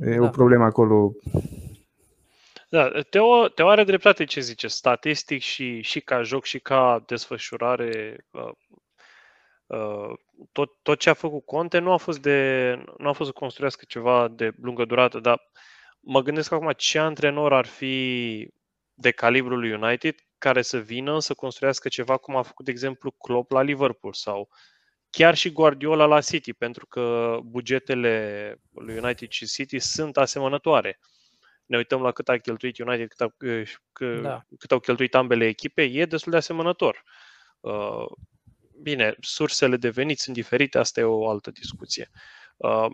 E 0.01 0.15
da. 0.15 0.23
o 0.23 0.29
problemă 0.29 0.63
acolo. 0.63 1.11
Da, 2.69 3.01
Teo, 3.09 3.47
Teo 3.47 3.67
are 3.67 3.83
dreptate 3.83 4.23
ce 4.23 4.39
zice. 4.39 4.67
Statistic 4.67 5.41
și, 5.41 5.81
și 5.81 5.99
ca 6.01 6.21
joc 6.21 6.45
și 6.45 6.59
ca 6.59 7.03
desfășurare, 7.05 8.25
uh, 8.31 8.51
uh, 9.65 10.13
tot, 10.51 10.71
tot 10.81 10.99
ce 10.99 11.09
a 11.09 11.13
făcut 11.13 11.45
Conte 11.45 11.79
nu 11.79 11.91
a 11.91 11.97
fost 11.97 12.21
de 12.21 12.83
nu 12.97 13.09
a 13.09 13.11
fost 13.11 13.29
să 13.29 13.35
construiască 13.39 13.85
ceva 13.87 14.27
de 14.27 14.51
lungă 14.61 14.85
durată, 14.85 15.19
dar 15.19 15.41
mă 15.99 16.21
gândesc 16.21 16.51
acum 16.51 16.71
ce 16.77 16.99
antrenor 16.99 17.53
ar 17.53 17.65
fi 17.65 18.47
de 18.93 19.11
calibrul 19.11 19.59
lui 19.59 19.71
United 19.71 20.15
care 20.37 20.61
să 20.61 20.77
vină 20.77 21.19
să 21.19 21.33
construiască 21.33 21.87
ceva 21.87 22.17
cum 22.17 22.35
a 22.35 22.41
făcut, 22.41 22.65
de 22.65 22.71
exemplu, 22.71 23.11
Klopp 23.11 23.51
la 23.51 23.61
Liverpool 23.61 24.13
sau 24.13 24.49
chiar 25.17 25.35
și 25.35 25.51
Guardiola 25.51 26.05
la 26.05 26.21
City, 26.21 26.53
pentru 26.53 26.85
că 26.85 27.37
bugetele 27.43 28.55
lui 28.71 28.97
United 28.97 29.29
și 29.29 29.45
City 29.45 29.79
sunt 29.79 30.17
asemănătoare. 30.17 30.99
Ne 31.65 31.77
uităm 31.77 32.01
la 32.01 32.11
cât 32.11 32.29
a 32.29 32.37
cheltuit 32.37 32.79
United, 32.79 33.07
cât, 33.07 33.21
a, 33.21 33.35
cât, 33.93 34.21
da. 34.21 34.45
cât 34.59 34.71
au 34.71 34.79
cheltuit 34.79 35.15
ambele 35.15 35.45
echipe, 35.45 35.83
e 35.83 36.05
destul 36.05 36.31
de 36.31 36.37
asemănător. 36.37 37.03
Uh, 37.59 38.05
bine, 38.81 39.15
sursele 39.19 39.77
de 39.77 39.89
venit 39.89 40.19
sunt 40.19 40.35
diferite, 40.35 40.77
asta 40.77 40.99
e 40.99 41.03
o 41.03 41.29
altă 41.29 41.51
discuție. 41.51 42.09
Uh, 42.57 42.87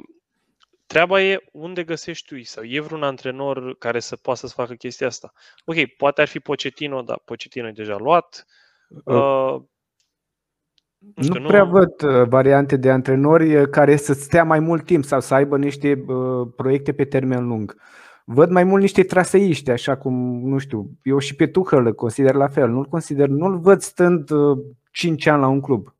treaba 0.86 1.22
e 1.22 1.44
unde 1.52 1.84
găsești 1.84 2.36
tu 2.36 2.44
sau 2.44 2.64
e 2.64 2.80
vreun 2.80 3.04
antrenor 3.04 3.78
care 3.78 4.00
să 4.00 4.16
poată 4.16 4.48
să 4.48 4.54
facă 4.54 4.74
chestia 4.74 5.08
asta. 5.08 5.34
Ok, 5.66 5.86
poate 5.86 6.22
ar 6.22 6.28
fi 6.28 6.40
Pochettino, 6.40 7.02
dar 7.02 7.22
Pochettino 7.26 7.68
e 7.68 7.72
deja 7.72 7.98
luat. 7.98 8.46
Uh, 9.04 9.62
nu, 11.16 11.40
nu 11.40 11.48
prea 11.48 11.64
văd 11.64 12.02
uh, 12.02 12.28
variante 12.28 12.78
de 12.78 12.92
antrenori 12.92 13.56
uh, 13.56 13.68
care 13.70 13.96
să 13.96 14.14
stea 14.14 14.44
mai 14.44 14.60
mult 14.60 14.86
timp 14.86 15.04
sau 15.04 15.20
să 15.20 15.34
aibă 15.34 15.58
niște 15.58 16.04
uh, 16.08 16.48
proiecte 16.56 16.94
pe 16.94 17.06
termen 17.06 17.48
lung. 17.48 17.76
Văd 18.26 18.50
mai 18.50 18.64
mult 18.64 18.82
niște 18.82 19.04
traseiști, 19.04 19.72
așa 19.72 19.98
cum, 19.98 20.14
nu 20.50 20.58
știu, 20.58 20.90
eu 21.04 21.18
și 21.18 21.36
pe 21.36 21.48
Tuchel 21.48 21.86
îl 21.86 21.94
consider 21.94 22.34
la 22.36 22.48
fel. 22.48 22.70
Nu-l 22.70 22.86
consider, 22.86 23.28
nu-l 23.28 23.60
văd 23.60 23.82
stând 23.82 24.30
uh, 24.30 24.58
5 24.92 25.26
ani 25.26 25.42
la 25.42 25.48
un 25.48 25.62
club. 25.62 25.96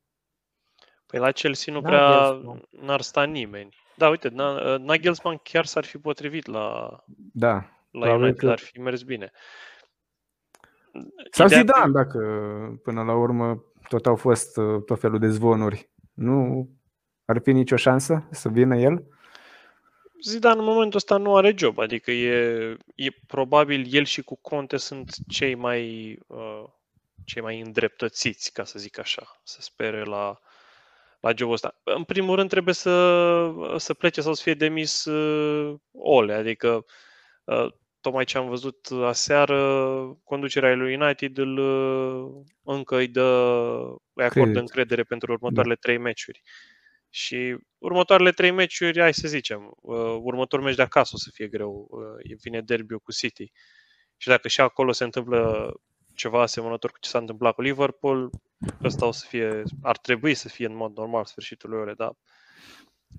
Păi 1.06 1.20
la 1.20 1.32
Chelsea 1.32 1.74
nu 1.74 1.82
da, 1.82 1.88
prea 1.88 2.08
n-ar 2.86 3.02
sta 3.02 3.24
nimeni. 3.24 3.76
Da, 3.96 4.10
uite, 4.10 4.34
uh, 4.36 4.76
Nagelsmann 4.80 5.40
chiar 5.44 5.66
s-ar 5.66 5.84
fi 5.86 5.98
potrivit 5.98 6.48
la, 6.48 6.98
da, 7.34 7.66
la 7.92 8.14
United, 8.14 8.36
că... 8.36 8.50
ar 8.50 8.60
fi 8.60 8.80
mers 8.80 9.02
bine. 9.02 9.32
Sau 11.32 11.48
Zidane, 11.48 11.92
dacă 11.92 12.20
până 12.84 13.04
la 13.04 13.14
urmă 13.16 13.64
tot 13.88 14.06
au 14.06 14.16
fost 14.16 14.58
uh, 14.58 14.84
tot 14.86 15.00
felul 15.00 15.20
de 15.20 15.28
zvonuri. 15.28 15.90
Nu 16.14 16.70
ar 17.26 17.40
fi 17.44 17.52
nicio 17.52 17.76
șansă 17.76 18.28
să 18.32 18.50
vină 18.50 18.78
el? 18.78 19.04
Zidane 20.24 20.60
în 20.60 20.66
momentul 20.66 20.98
ăsta 20.98 21.18
nu 21.18 21.36
are 21.36 21.54
job, 21.58 21.80
adică 21.80 22.12
e, 22.12 22.78
e 22.96 23.12
probabil 23.28 23.86
el 23.90 24.04
și 24.04 24.22
cu 24.22 24.36
Conte 24.42 24.78
sunt 24.78 25.16
cei 25.28 25.56
mai 25.56 26.18
uh, 26.28 26.64
cei 27.26 27.42
mai 27.42 27.60
îndreptățiți, 27.60 28.52
ca 28.52 28.64
să 28.64 28.80
zic 28.80 28.98
așa, 28.98 29.42
să 29.44 29.62
spere 29.62 30.04
la, 30.04 30.40
la 31.20 31.32
jobul 31.36 31.54
ăsta. 31.54 31.76
În 31.84 32.04
primul 32.04 32.36
rând 32.36 32.50
trebuie 32.50 32.74
să, 32.74 33.52
să 33.78 33.94
plece 33.94 34.22
sau 34.22 34.34
să 34.34 34.42
fie 34.44 34.54
demis 34.54 35.06
uh, 35.06 35.80
Ole, 35.92 36.34
adică 36.34 36.86
uh, 37.44 37.68
tocmai 38.04 38.26
ce 38.26 38.38
am 38.38 38.48
văzut 38.48 38.88
aseară, 39.04 39.58
conducerea 40.24 40.76
lui 40.76 40.96
United 40.96 41.38
îl, 41.38 41.58
uh, 41.58 42.44
încă 42.64 42.98
îi 42.98 43.08
dă, 43.08 43.22
îi 44.14 44.24
acordă 44.24 44.42
Credit. 44.42 44.56
încredere 44.56 45.04
pentru 45.04 45.32
următoarele 45.32 45.74
da. 45.74 45.80
trei 45.80 45.98
meciuri. 45.98 46.42
Și 47.10 47.58
următoarele 47.78 48.32
trei 48.32 48.52
meciuri, 48.52 49.00
hai 49.00 49.14
să 49.14 49.28
zicem, 49.28 49.72
uh, 49.82 50.18
următorul 50.22 50.66
meci 50.66 50.76
de 50.76 50.82
acasă 50.82 51.12
o 51.16 51.18
să 51.18 51.30
fie 51.34 51.48
greu, 51.48 51.88
uh, 51.90 52.36
vine 52.44 52.62
derby 52.62 52.94
cu 52.94 53.12
City. 53.12 53.52
Și 54.18 54.28
dacă 54.28 54.48
și 54.48 54.62
acolo 54.62 54.92
se 54.92 55.04
întâmplă 55.04 55.74
ceva 56.14 56.42
asemănător 56.42 56.92
cu 56.92 56.98
ce 57.00 57.10
s-a 57.10 57.18
întâmplat 57.18 57.54
cu 57.54 57.62
Liverpool, 57.62 58.30
ăsta 58.84 59.06
o 59.06 59.12
să 59.12 59.26
fie, 59.30 59.64
ar 59.82 59.98
trebui 59.98 60.34
să 60.34 60.50
fie 60.50 60.66
în 60.66 60.76
mod 60.76 60.98
normal 60.98 61.26
sfârșitul 61.26 61.70
lui 61.70 61.80
ore, 61.80 61.94
dar 61.94 62.12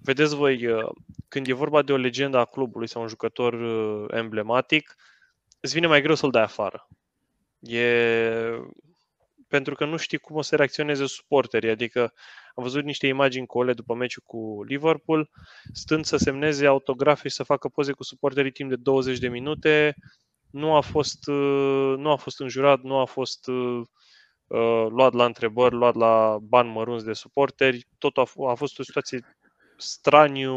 vedeți 0.05 0.35
voi, 0.35 0.67
uh, 0.67 0.91
când 1.29 1.49
e 1.49 1.53
vorba 1.53 1.83
de 1.83 1.93
o 1.93 1.97
legendă 1.97 2.39
a 2.39 2.45
clubului 2.45 2.89
sau 2.89 3.03
un 3.03 3.09
jucător 3.09 3.53
uh, 3.53 4.05
emblematic, 4.11 4.95
îți 5.61 5.75
vine 5.75 5.87
mai 5.87 6.03
greu 6.03 6.15
să-l 6.15 6.31
dai 6.31 6.43
afară. 6.43 6.89
E 7.61 7.87
pentru 9.49 9.75
că 9.75 9.85
nu 9.85 9.97
știi 9.97 10.19
cum 10.19 10.37
o 10.37 10.43
să 10.43 10.57
reacționeze 10.57 11.07
suporterii. 11.07 11.71
Adică 11.71 12.01
am 12.55 12.63
văzut 12.63 12.85
niște 12.85 13.07
imagini 13.07 13.47
cu 13.47 13.59
Ole 13.59 13.73
după 13.73 13.95
meciul 13.95 14.23
cu 14.27 14.65
Liverpool, 14.67 15.31
stând 15.73 16.05
să 16.05 16.17
semneze 16.17 16.67
autografe 16.67 17.29
și 17.29 17.35
să 17.35 17.43
facă 17.43 17.69
poze 17.69 17.93
cu 17.93 18.03
suporterii 18.03 18.51
timp 18.51 18.71
de 18.71 18.77
20 18.77 19.19
de 19.19 19.29
minute, 19.29 19.95
nu 20.51 20.75
a 20.75 20.81
fost, 20.81 21.27
uh, 21.27 21.95
nu 21.97 22.11
a 22.11 22.17
fost 22.17 22.41
înjurat, 22.41 22.81
nu 22.81 22.99
a 22.99 23.05
fost 23.05 23.47
uh, 23.47 23.83
uh, 24.47 24.87
luat 24.89 25.13
la 25.13 25.25
întrebări, 25.25 25.75
luat 25.75 25.95
la 25.95 26.39
bani 26.43 26.71
mărunți 26.71 27.05
de 27.05 27.13
suporteri. 27.13 27.87
Tot 27.99 28.17
a, 28.17 28.25
a 28.49 28.55
fost 28.55 28.79
o 28.79 28.83
situație 28.83 29.37
straniu, 29.85 30.57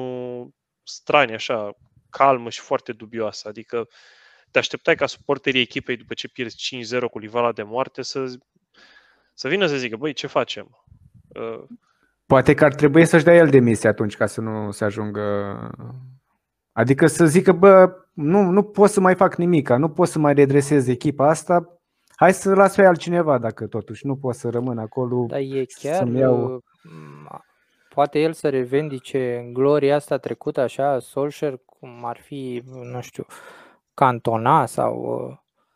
stranie, 0.83 1.35
așa, 1.35 1.77
calmă 2.09 2.49
și 2.49 2.59
foarte 2.59 2.91
dubioasă. 2.91 3.47
Adică 3.47 3.87
te 4.51 4.59
așteptai 4.59 4.95
ca 4.95 5.05
suporterii 5.05 5.61
echipei, 5.61 5.97
după 5.97 6.13
ce 6.13 6.27
pierzi 6.27 6.85
5-0 6.95 6.99
cu 7.11 7.19
livala 7.19 7.51
de 7.51 7.63
moarte, 7.63 8.01
să, 8.01 8.25
să 9.33 9.47
vină 9.47 9.65
să 9.65 9.77
zică, 9.77 9.95
băi, 9.95 10.13
ce 10.13 10.27
facem? 10.27 10.85
Poate 12.25 12.53
că 12.53 12.65
ar 12.65 12.73
trebui 12.73 13.05
să-și 13.05 13.23
dea 13.23 13.35
el 13.35 13.49
demisia 13.49 13.89
atunci 13.89 14.15
ca 14.15 14.25
să 14.25 14.41
nu 14.41 14.71
se 14.71 14.85
ajungă 14.85 15.55
Adică 16.77 17.07
să 17.07 17.25
zică, 17.25 17.51
bă, 17.51 17.89
nu, 18.13 18.41
nu 18.41 18.63
pot 18.63 18.89
să 18.89 18.99
mai 18.99 19.15
fac 19.15 19.35
nimic, 19.35 19.69
nu 19.69 19.89
pot 19.89 20.07
să 20.07 20.19
mai 20.19 20.33
redresez 20.33 20.87
echipa 20.87 21.29
asta, 21.29 21.79
hai 22.15 22.33
să 22.33 22.53
las 22.53 22.75
pe 22.75 22.85
altcineva 22.85 23.37
dacă 23.37 23.67
totuși 23.67 24.05
nu 24.05 24.15
pot 24.15 24.35
să 24.35 24.49
rămân 24.49 24.77
acolo. 24.77 25.25
Dar 25.25 25.39
e 25.39 25.65
chiar, 25.81 26.07
iau... 26.07 26.63
poate 27.97 28.19
el 28.19 28.33
să 28.33 28.49
revendice 28.49 29.49
gloria 29.53 29.95
asta 29.95 30.17
trecută 30.17 30.61
așa, 30.61 30.99
Solskjaer, 30.99 31.59
cum 31.65 32.05
ar 32.05 32.17
fi, 32.17 32.63
nu 32.91 33.01
știu, 33.01 33.25
Cantona 33.93 34.65
sau 34.65 34.95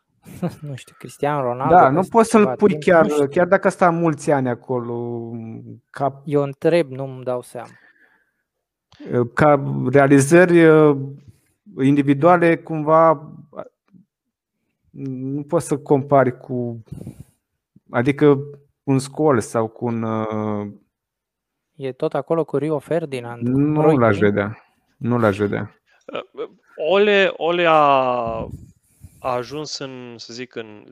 nu 0.68 0.74
știu, 0.74 0.94
Cristian 0.98 1.40
Ronaldo. 1.42 1.74
Da, 1.74 1.90
nu 1.90 2.02
poți 2.02 2.30
să-l 2.30 2.54
pui 2.56 2.68
timp, 2.68 2.82
chiar, 2.82 3.06
chiar 3.30 3.46
dacă 3.46 3.68
sta 3.68 3.90
mulți 3.90 4.30
ani 4.30 4.48
acolo. 4.48 5.30
Ca... 5.90 6.22
Eu 6.24 6.42
întreb, 6.42 6.90
nu-mi 6.90 7.24
dau 7.24 7.42
seama 7.42 7.68
ca 9.34 9.62
realizări 9.90 10.64
uh, 10.64 10.96
individuale 11.82 12.56
cumva 12.56 13.32
nu 14.90 15.42
poți 15.42 15.66
să 15.66 15.78
compari 15.78 16.38
cu 16.38 16.82
adică 17.90 18.38
un 18.82 18.98
scol 18.98 19.40
sau 19.40 19.68
cu 19.68 19.86
un 19.86 20.02
uh, 20.02 20.72
E 21.82 21.92
tot 21.92 22.14
acolo 22.14 22.44
cu 22.44 22.56
Rio 22.56 22.78
Ferdinand. 22.78 23.48
Nu 23.48 23.96
l-aș 23.96 24.18
vedea. 24.18 24.64
Nu 24.96 25.18
l-aș 25.18 25.36
vedea. 25.36 25.80
Uh, 26.06 26.48
Ole, 26.76 27.32
Ole 27.36 27.66
a, 27.66 27.72
a 29.18 29.32
ajuns 29.32 29.78
în, 29.78 30.14
să 30.18 30.32
zic, 30.32 30.54
în, 30.54 30.84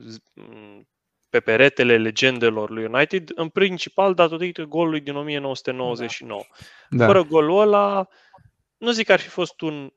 pe 1.29 1.39
peretele 1.39 1.97
legendelor 1.97 2.69
lui 2.69 2.85
United, 2.85 3.29
în 3.35 3.49
principal 3.49 4.13
datorită 4.13 4.63
golului 4.63 5.01
din 5.01 5.15
1999. 5.15 6.41
Da. 6.89 7.05
Fără 7.05 7.23
golul 7.23 7.59
ăla, 7.59 8.07
nu 8.77 8.91
zic 8.91 9.05
că 9.05 9.11
ar 9.11 9.19
fi 9.19 9.27
fost 9.27 9.61
un 9.61 9.93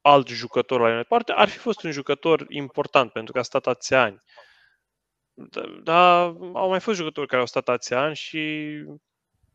alt 0.00 0.28
jucător 0.28 0.80
la 0.80 0.86
United, 0.86 1.06
parte 1.06 1.32
ar 1.32 1.48
fi 1.48 1.58
fost 1.58 1.82
un 1.82 1.90
jucător 1.90 2.46
important 2.48 3.12
pentru 3.12 3.32
că 3.32 3.38
a 3.38 3.42
stat 3.42 3.66
atâția 3.66 4.02
ani. 4.02 4.22
Dar 5.34 5.66
da, 5.82 6.22
au 6.54 6.68
mai 6.68 6.80
fost 6.80 6.96
jucători 6.96 7.26
care 7.26 7.40
au 7.40 7.46
stat 7.46 7.68
atâția 7.68 8.02
ani 8.02 8.14
și 8.14 8.72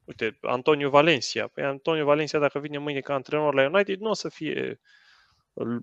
uite, 0.06 0.38
Antonio 0.42 0.90
Valencia. 0.90 1.48
Păi 1.48 1.64
Antonio 1.64 2.06
Valencia, 2.06 2.40
dacă 2.40 2.60
vine 2.60 2.78
mâine 2.78 3.00
ca 3.00 3.14
antrenor 3.14 3.54
la 3.54 3.70
United, 3.70 4.00
nu 4.00 4.10
o 4.10 4.14
să 4.14 4.30
fie 4.30 4.80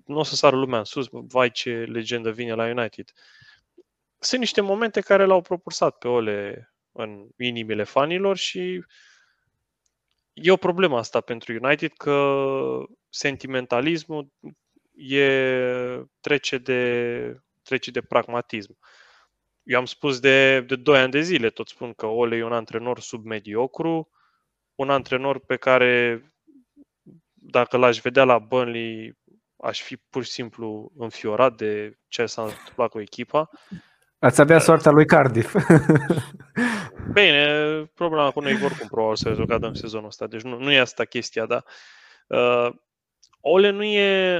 nu 0.05 0.17
o 0.17 0.23
să 0.23 0.35
sară 0.35 0.55
lumea 0.55 0.79
în 0.79 0.83
sus, 0.83 1.07
vai 1.11 1.51
ce 1.51 1.83
legendă 1.89 2.31
vine 2.31 2.53
la 2.53 2.65
United 2.65 3.13
sunt 4.23 4.39
niște 4.39 4.61
momente 4.61 5.01
care 5.01 5.25
l-au 5.25 5.41
propulsat 5.41 5.97
pe 5.97 6.07
Ole 6.07 6.67
în 6.91 7.27
inimile 7.37 7.83
fanilor 7.83 8.37
și 8.37 8.83
e 10.33 10.51
o 10.51 10.57
problemă 10.57 10.97
asta 10.97 11.21
pentru 11.21 11.53
United 11.61 11.91
că 11.93 12.37
sentimentalismul 13.09 14.31
e, 14.95 15.27
trece, 16.19 16.57
de, 16.57 17.41
trece 17.63 17.91
de 17.91 18.01
pragmatism. 18.01 18.77
Eu 19.63 19.79
am 19.79 19.85
spus 19.85 20.19
de, 20.19 20.61
de 20.61 20.75
2 20.75 20.99
ani 20.99 21.11
de 21.11 21.21
zile, 21.21 21.49
tot 21.49 21.67
spun 21.67 21.93
că 21.93 22.05
Ole 22.05 22.35
e 22.35 22.43
un 22.43 22.53
antrenor 22.53 22.99
submediocru, 22.99 24.09
un 24.75 24.89
antrenor 24.89 25.39
pe 25.39 25.55
care 25.55 26.23
dacă 27.33 27.77
l-aș 27.77 27.99
vedea 27.99 28.23
la 28.23 28.39
Burnley 28.39 29.17
aș 29.57 29.81
fi 29.81 29.97
pur 29.97 30.23
și 30.23 30.31
simplu 30.31 30.91
înfiorat 30.97 31.55
de 31.55 31.97
ce 32.07 32.25
s-a 32.25 32.43
întâmplat 32.43 32.89
cu 32.89 32.99
echipa. 32.99 33.49
Ați 34.19 34.41
avea 34.41 34.59
soarta 34.59 34.91
lui 34.91 35.05
Cardiff. 35.05 35.55
Bine, 37.13 37.45
problema 37.93 38.31
cu 38.31 38.39
noi 38.39 38.59
oricum 38.63 38.87
probabil 38.87 39.15
să 39.15 39.27
rezolvă 39.27 39.55
în 39.55 39.73
sezonul 39.73 40.07
ăsta, 40.07 40.27
deci 40.27 40.41
nu, 40.41 40.57
nu 40.57 40.71
e 40.71 40.79
asta 40.79 41.05
chestia, 41.05 41.45
dar 41.45 41.65
uh, 42.27 42.73
Ole 43.39 43.69
nu 43.69 43.83
e, 43.83 44.33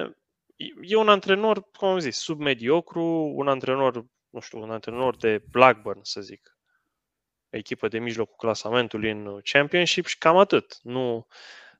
e 0.81 0.95
un 0.95 1.09
antrenor, 1.09 1.63
cum 1.77 1.87
am 1.87 1.99
zis, 1.99 2.17
submediocru, 2.17 3.33
un 3.35 3.47
antrenor, 3.47 4.05
nu 4.33 4.39
știu, 4.39 4.61
un 4.61 4.71
antrenor 4.71 5.15
de 5.15 5.43
Blackburn, 5.51 5.99
să 6.03 6.21
zic, 6.21 6.57
echipă 7.49 7.87
de 7.87 7.99
mijlocul 7.99 8.35
clasamentului 8.37 9.11
în 9.11 9.39
Championship 9.43 10.05
și 10.05 10.17
cam 10.17 10.37
atât. 10.37 10.79
Nu, 10.81 11.27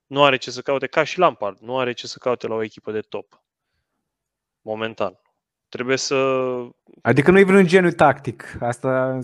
nu 0.08 0.24
are 0.24 0.38
ce 0.38 0.52
să 0.52 0.62
caute, 0.62 0.88
ca 0.88 1.04
și 1.04 1.20
Lampard, 1.20 1.60
nu 1.60 1.80
are 1.80 1.94
ce 1.94 2.08
să 2.08 2.18
caute 2.20 2.48
la 2.48 2.56
o 2.56 2.64
echipă 2.64 2.92
de 2.92 3.00
top. 3.00 3.44
Momentan. 4.62 5.20
Trebuie 5.70 5.98
să... 5.98 6.16
Adică 7.02 7.32
nu 7.32 7.40
e 7.40 7.44
vreun 7.44 7.68
geniu 7.68 7.92
tactic. 7.92 8.58
Asta, 8.60 9.22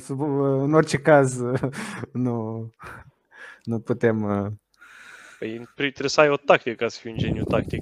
în 0.61 0.73
orice 0.73 0.97
caz, 0.97 1.41
nu, 2.25 2.69
nu 3.63 3.79
putem... 3.79 4.23
Uh, 4.23 4.51
păi 5.39 5.67
trebuie 5.75 6.09
să 6.09 6.21
ai 6.21 6.29
o 6.29 6.37
tactică 6.37 6.75
ca 6.75 6.87
să 6.87 6.99
fii 6.99 7.11
un 7.11 7.17
geniu 7.17 7.43
tactic. 7.43 7.81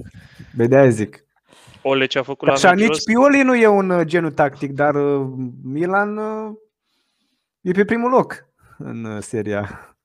Bine, 0.56 0.68
de 0.68 0.90
zic. 0.90 1.27
Ole 1.90 2.06
ce 2.06 2.20
a 2.20 2.24
făcut 2.24 2.48
Așa, 2.48 2.68
la 2.68 2.74
nici 2.74 2.90
ăsta... 2.90 3.12
Pioli 3.12 3.42
nu 3.42 3.56
e 3.56 3.68
un 3.68 3.90
uh, 3.90 4.06
geniu 4.06 4.30
tactic, 4.30 4.72
dar 4.72 4.96
uh, 4.96 5.28
Milan 5.64 6.20
e 7.62 7.72
pe 7.72 7.86
primul 7.86 8.10
loc 8.10 8.46
în 8.78 9.22
seria. 9.22 9.96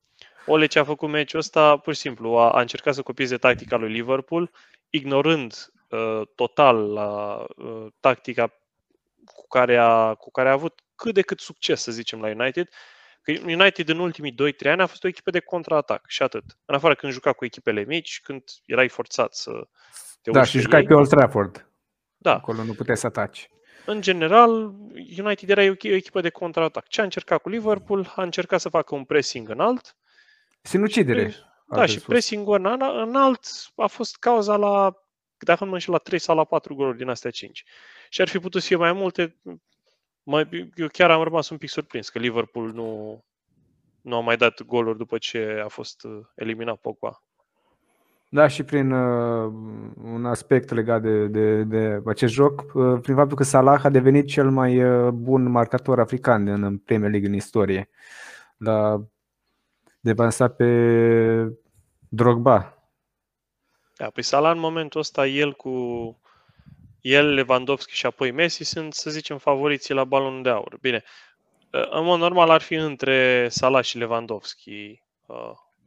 Ole 0.47 0.67
ce 0.67 0.79
a 0.79 0.85
făcut 0.85 1.09
meciul 1.09 1.39
ăsta, 1.39 1.77
pur 1.77 1.95
și 1.95 2.01
simplu, 2.01 2.31
a, 2.31 2.51
a 2.51 2.61
încercat 2.61 2.95
să 2.95 3.03
copieze 3.03 3.37
tactica 3.37 3.77
lui 3.77 3.93
Liverpool, 3.93 4.51
ignorând 4.91 5.73
Uh, 5.93 6.29
total 6.35 6.93
la 6.93 7.45
uh, 7.57 7.87
tactica 8.01 8.47
cu 9.25 9.47
care, 9.49 9.77
a, 9.77 10.15
cu 10.15 10.31
care 10.31 10.49
a 10.49 10.53
avut 10.53 10.81
cât 10.95 11.15
de 11.15 11.23
cât 11.23 11.41
succes, 11.41 11.83
să 11.83 11.93
zicem, 11.93 12.21
la 12.21 12.29
United. 12.29 12.69
Că 13.23 13.33
United 13.45 13.89
în 13.89 13.99
ultimii 13.99 14.33
2-3 14.33 14.35
ani 14.65 14.81
a 14.81 14.87
fost 14.87 15.05
o 15.05 15.09
echipă 15.09 15.31
de 15.31 15.41
contraatac 15.41 16.05
și 16.07 16.23
atât. 16.23 16.45
În 16.65 16.75
afară 16.75 16.95
când 16.95 17.13
juca 17.13 17.33
cu 17.33 17.45
echipele 17.45 17.85
mici, 17.85 18.21
când 18.23 18.43
erai 18.65 18.89
forțat 18.89 19.35
să 19.35 19.51
te 20.23 20.31
Da, 20.31 20.43
și 20.43 20.59
jucai 20.59 20.81
ei. 20.81 20.87
pe 20.87 20.95
Old 20.95 21.09
Trafford. 21.09 21.67
Da. 22.23 22.35
Acolo 22.35 22.65
nu 22.65 22.73
puteai 22.73 22.97
să 22.97 23.07
ataci. 23.07 23.49
În 23.87 24.01
general, 24.01 24.75
United 25.19 25.49
era 25.49 25.63
o 25.63 25.75
echipă 25.81 26.21
de 26.21 26.31
contraatac. 26.31 26.89
Ce 26.89 27.01
a 27.01 27.05
încercat 27.05 27.43
cu 27.43 27.49
Liverpool? 27.49 28.13
A 28.17 28.23
încercat 28.23 28.61
să 28.61 28.69
facă 28.69 28.95
un 28.95 29.05
pressing 29.05 29.49
înalt. 29.49 29.97
Sinucidere. 30.63 31.35
Da, 31.67 31.87
și 31.87 32.01
pressing-ul 32.01 32.55
înalt 33.03 33.41
a 33.77 33.87
fost 33.87 34.17
cauza 34.17 34.57
la 34.57 34.97
dacă 35.39 35.65
nu 35.65 35.71
mă 35.71 35.77
înșel, 35.77 35.93
la 35.93 35.99
3 35.99 36.19
sau 36.19 36.37
la 36.37 36.45
4 36.45 36.75
goluri 36.75 36.97
din 36.97 37.09
astea 37.09 37.31
5. 37.31 37.65
Și 38.09 38.21
ar 38.21 38.29
fi 38.29 38.39
putut 38.39 38.61
să 38.61 38.67
fie 38.67 38.77
mai 38.77 38.93
multe, 38.93 39.37
Mai, 40.23 40.71
eu 40.75 40.89
chiar 40.89 41.11
am 41.11 41.23
rămas 41.23 41.49
un 41.49 41.59
pic 41.59 41.69
surprins 41.69 42.09
că 42.09 42.19
Liverpool 42.19 42.73
nu, 42.73 43.21
nu 44.01 44.17
a 44.17 44.21
mai 44.21 44.37
dat 44.37 44.63
goluri 44.63 44.99
după 44.99 45.19
ce 45.19 45.61
a 45.65 45.69
fost 45.69 46.05
uh, 46.05 46.21
eliminat 46.35 46.77
Pogba. 46.77 47.23
Da, 48.35 48.47
și 48.47 48.63
prin 48.63 48.91
uh, 48.91 49.53
un 50.03 50.27
aspect 50.27 50.71
legat 50.71 51.03
de, 51.03 51.27
de, 51.27 51.63
de 51.63 52.03
acest 52.07 52.33
joc, 52.33 52.65
uh, 52.75 52.99
prin 53.03 53.15
faptul 53.15 53.37
că 53.37 53.43
Salah 53.43 53.85
a 53.85 53.89
devenit 53.89 54.27
cel 54.27 54.51
mai 54.51 54.85
uh, 54.85 55.11
bun 55.11 55.51
marcator 55.51 56.01
african 56.01 56.47
în 56.47 56.79
Premier 56.79 57.11
League 57.11 57.29
în 57.29 57.35
istorie. 57.35 57.91
L-a 58.57 59.03
devansat 60.01 60.57
pe 60.57 60.67
Drogba. 62.09 62.89
Da, 63.97 64.11
păi 64.11 64.23
Salah 64.23 64.53
în 64.53 64.61
momentul 64.61 65.01
ăsta, 65.01 65.27
el 65.27 65.53
cu 65.53 65.71
el, 67.01 67.35
Lewandowski 67.35 67.95
și 67.95 68.07
apoi 68.07 68.31
Messi 68.31 68.63
sunt, 68.63 68.95
să 68.95 69.11
zicem, 69.11 69.39
favoriții 69.39 69.95
la 69.95 70.05
balonul 70.05 70.43
de 70.43 70.49
aur. 70.49 70.79
Bine, 70.81 71.03
uh, 71.73 71.91
în 71.91 72.05
mod 72.05 72.19
normal 72.19 72.51
ar 72.51 72.61
fi 72.61 72.75
între 72.75 73.49
Salah 73.49 73.85
și 73.85 73.99
Lewandowski. 73.99 75.03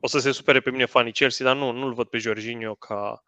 Uh, 0.06 0.12
o 0.12 0.18
să 0.18 0.20
se 0.20 0.32
supere 0.32 0.60
pe 0.60 0.72
mine 0.72 0.86
fanii 0.86 1.12
Chelsea, 1.12 1.46
dar 1.46 1.56
nu, 1.56 1.72
nu-l 1.72 1.94
văd 1.94 2.08
pe 2.08 2.18
Jorginho 2.18 2.76
ca... 2.76 3.24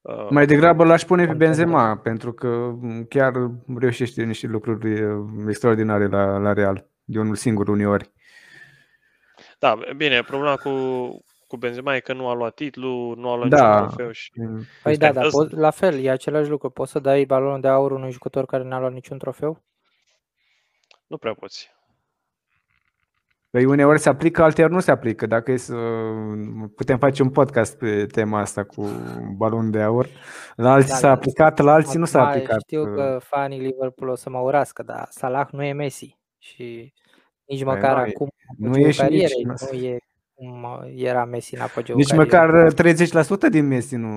Uh, 0.00 0.26
Mai 0.30 0.46
degrabă 0.46 0.84
l-aș 0.84 1.02
pune 1.02 1.26
pe 1.26 1.34
Benzema, 1.34 1.96
pentru 1.96 2.32
că 2.32 2.74
chiar 3.08 3.32
reușește 3.78 4.22
niște 4.22 4.46
lucruri 4.46 5.00
extraordinare 5.48 6.06
la, 6.06 6.38
la 6.38 6.52
Real, 6.52 6.90
de 7.04 7.18
unul 7.18 7.34
singur 7.34 7.68
uneori. 7.68 8.10
Da, 9.58 9.78
bine, 9.96 10.22
problema 10.22 10.56
cu, 10.56 10.70
cu 11.46 11.56
Benzema 11.56 11.96
e 11.96 12.00
că 12.00 12.12
nu 12.12 12.28
a 12.28 12.34
luat 12.34 12.54
titlu, 12.54 13.14
nu 13.16 13.30
a 13.30 13.36
luat 13.36 13.48
da. 13.48 13.74
niciun 13.74 13.86
trofeu. 13.86 14.10
Și... 14.10 14.30
Păi 14.82 14.96
da, 14.96 15.12
da, 15.12 15.20
poți, 15.20 15.54
la 15.54 15.70
fel, 15.70 15.98
e 15.98 16.10
același 16.10 16.50
lucru. 16.50 16.70
Poți 16.70 16.90
să 16.90 16.98
dai 16.98 17.24
balonul 17.24 17.60
de 17.60 17.68
aur 17.68 17.90
unui 17.90 18.10
jucător 18.10 18.46
care 18.46 18.62
n-a 18.62 18.78
luat 18.78 18.92
niciun 18.92 19.18
trofeu? 19.18 19.64
Nu 21.06 21.16
prea 21.16 21.34
poți. 21.34 21.75
Păi 23.56 23.64
uneori 23.64 23.98
se 23.98 24.08
aplică, 24.08 24.42
alteori 24.42 24.72
nu 24.72 24.80
se 24.80 24.90
aplică. 24.90 25.26
Dacă 25.26 25.52
e 25.52 25.56
să 25.56 25.74
putem 26.74 26.98
face 26.98 27.22
un 27.22 27.30
podcast 27.30 27.78
pe 27.78 28.06
tema 28.06 28.40
asta 28.40 28.64
cu 28.64 28.86
balon 29.36 29.70
de 29.70 29.82
aur, 29.82 30.08
la 30.56 30.72
alții 30.72 30.90
da, 30.90 30.96
s-a 30.96 31.10
aplicat, 31.10 31.58
la 31.58 31.72
alții 31.72 31.98
nu 31.98 32.04
s-a 32.04 32.26
aplicat. 32.26 32.60
Știu 32.60 32.84
că 32.84 33.18
fanii 33.22 33.60
Liverpool 33.60 34.10
o 34.10 34.14
să 34.14 34.30
mă 34.30 34.38
urască, 34.38 34.82
dar 34.82 35.06
Salah 35.10 35.48
nu 35.50 35.64
e 35.64 35.72
Messi 35.72 36.18
și 36.38 36.92
nici 37.44 37.62
păi 37.64 37.74
măcar 37.74 38.02
păi 38.02 38.10
acum 38.10 38.28
nu 38.58 38.78
e 38.78 38.92
carierei, 38.96 39.42
nu 39.42 39.78
e 39.78 39.98
cum 40.34 40.66
era 40.94 41.24
Messi 41.24 41.54
în 41.54 41.60
apogeu. 41.60 41.96
Nici 41.96 42.14
măcar 42.14 42.72
30% 43.48 43.50
din 43.50 43.66
Messi, 43.66 43.96
nu, 43.96 44.08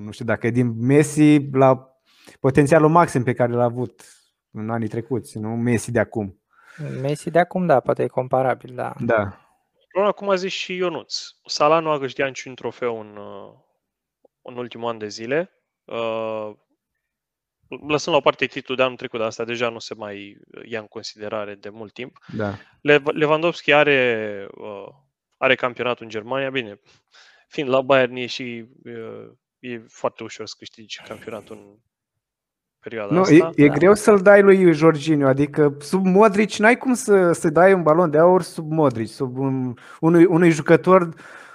nu 0.00 0.10
știu 0.10 0.24
dacă 0.24 0.46
e 0.46 0.50
din 0.50 0.86
Messi 0.86 1.48
la 1.52 1.98
potențialul 2.40 2.88
maxim 2.88 3.22
pe 3.22 3.32
care 3.32 3.52
l-a 3.52 3.64
avut 3.64 4.02
în 4.50 4.70
anii 4.70 4.88
trecuți, 4.88 5.38
nu 5.38 5.48
Messi 5.48 5.90
de 5.90 5.98
acum. 5.98 6.38
Messi 6.78 7.30
de 7.30 7.38
acum, 7.38 7.66
da, 7.66 7.80
poate 7.80 8.02
e 8.02 8.06
comparabil, 8.06 8.74
da. 8.74 8.92
Da. 9.00 9.38
Problema, 9.88 10.12
cum 10.12 10.28
a 10.28 10.34
zis 10.34 10.52
și 10.52 10.74
Ionuț, 10.74 11.26
Salah 11.46 11.82
nu 11.82 11.90
a 11.90 11.98
câștigat 11.98 12.28
niciun 12.28 12.54
trofeu 12.54 13.00
în, 13.00 13.16
uh, 13.16 13.52
în 14.42 14.56
ultimul 14.56 14.88
an 14.88 14.98
de 14.98 15.08
zile. 15.08 15.50
Uh, 15.84 16.50
lăsând 17.68 18.14
la 18.14 18.20
o 18.20 18.20
parte 18.20 18.46
titlul 18.46 18.76
de 18.76 18.82
anul 18.82 18.96
trecut, 18.96 19.18
dar 19.18 19.28
asta 19.28 19.44
deja 19.44 19.68
nu 19.68 19.78
se 19.78 19.94
mai 19.94 20.38
ia 20.64 20.80
în 20.80 20.86
considerare 20.86 21.54
de 21.54 21.68
mult 21.68 21.92
timp. 21.92 22.18
Da. 22.36 22.54
Lewandowski 23.12 23.72
are, 23.72 24.48
uh, 24.54 24.88
are 25.36 25.54
campionatul 25.54 26.04
în 26.04 26.10
Germania, 26.10 26.50
bine, 26.50 26.80
fiind 27.48 27.68
la 27.68 27.80
Bayern 27.80 28.16
e 28.16 28.26
și 28.26 28.66
e 29.58 29.78
foarte 29.78 30.22
ușor 30.22 30.46
să 30.46 30.54
câștigi 30.58 31.02
campionatul 31.02 31.56
în 31.56 31.78
perioada 32.84 33.14
nu, 33.14 33.20
asta. 33.20 33.34
E, 33.34 33.64
e 33.64 33.66
da. 33.66 33.74
greu 33.74 33.94
să-l 33.94 34.18
dai 34.18 34.42
lui 34.42 34.72
Jorginho, 34.72 35.26
adică 35.26 35.76
sub 35.80 36.06
Modric 36.06 36.54
n-ai 36.56 36.76
cum 36.76 36.94
să, 36.94 37.32
să 37.32 37.50
dai 37.50 37.72
un 37.72 37.82
balon 37.82 38.10
de 38.10 38.18
aur 38.18 38.42
sub 38.42 38.72
Modric, 38.72 39.08
sub 39.08 39.38
un, 39.38 39.74
unui, 40.00 40.24
unui 40.24 40.50
jucător 40.50 41.08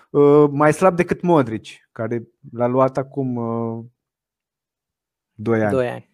uh, 0.10 0.50
mai 0.52 0.74
slab 0.74 0.96
decât 0.96 1.22
Modric, 1.22 1.66
care 1.92 2.24
l-a 2.52 2.68
luat 2.68 2.98
acum 2.98 3.36
uh, 3.36 3.86
2 5.34 5.62
ani. 5.62 5.72
2 5.72 5.90
ani. 5.90 6.10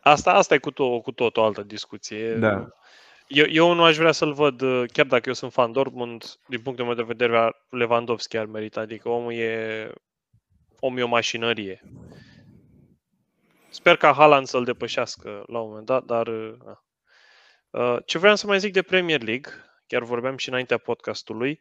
Asta, 0.00 0.32
asta 0.32 0.54
e 0.54 0.58
cu, 0.58 0.70
tot, 0.70 1.02
cu 1.02 1.12
tot 1.12 1.36
o 1.36 1.44
altă 1.44 1.62
discuție. 1.62 2.34
Da. 2.34 2.68
Eu, 3.26 3.44
eu 3.48 3.74
nu 3.74 3.82
aș 3.82 3.96
vrea 3.96 4.12
să-l 4.12 4.32
văd, 4.32 4.60
uh, 4.60 4.84
chiar 4.92 5.06
dacă 5.06 5.22
eu 5.26 5.34
sunt 5.34 5.52
fan 5.52 5.72
Dortmund, 5.72 6.24
din 6.46 6.60
punctul 6.60 6.84
meu 6.84 6.94
de 6.94 7.02
vedere, 7.02 7.56
Lewandowski 7.68 8.36
ar 8.36 8.46
merita. 8.46 8.80
Adică 8.80 9.08
omul 9.08 9.32
e, 9.32 9.92
omul 10.80 10.98
e 10.98 11.02
o 11.02 11.08
mașinărie. 11.08 11.82
Sper 13.70 13.96
ca 13.96 14.12
Haaland 14.12 14.46
să-l 14.46 14.64
depășească 14.64 15.44
la 15.46 15.60
un 15.60 15.68
moment 15.68 15.86
dat, 15.86 16.04
dar... 16.04 16.26
Uh, 16.26 16.54
uh, 17.70 17.96
ce 18.04 18.18
vreau 18.18 18.36
să 18.36 18.46
mai 18.46 18.58
zic 18.58 18.72
de 18.72 18.82
Premier 18.82 19.22
League, 19.22 19.52
chiar 19.86 20.02
vorbeam 20.02 20.36
și 20.36 20.48
înaintea 20.48 20.78
podcastului, 20.78 21.60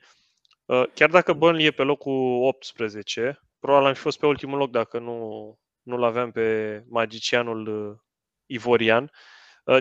uh, 0.66 0.84
chiar 0.94 1.10
dacă 1.10 1.34
Burnley 1.34 1.66
e 1.66 1.72
pe 1.72 1.84
locul 1.84 2.44
18, 2.44 3.40
probabil 3.60 3.88
am 3.88 3.94
fi 3.94 4.00
fost 4.00 4.20
pe 4.20 4.26
ultimul 4.26 4.58
loc 4.58 4.72
dacă 4.72 5.00
nu, 5.00 5.60
nu-l 5.82 6.04
aveam 6.04 6.32
pe 6.32 6.84
magicianul 6.88 7.96
ivorian. 8.46 9.12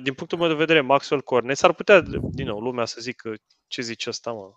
Din 0.03 0.15
punctul 0.15 0.39
meu 0.39 0.49
de 0.49 0.55
vedere, 0.55 0.81
Maxwell 0.81 1.23
Cornet, 1.23 1.57
s-ar 1.57 1.73
putea, 1.73 2.01
din 2.31 2.47
nou, 2.47 2.59
lumea 2.61 2.85
să 2.85 3.01
zică 3.01 3.35
ce 3.67 3.83
zice 3.83 4.09
ăsta, 4.11 4.33
mă. 4.33 4.53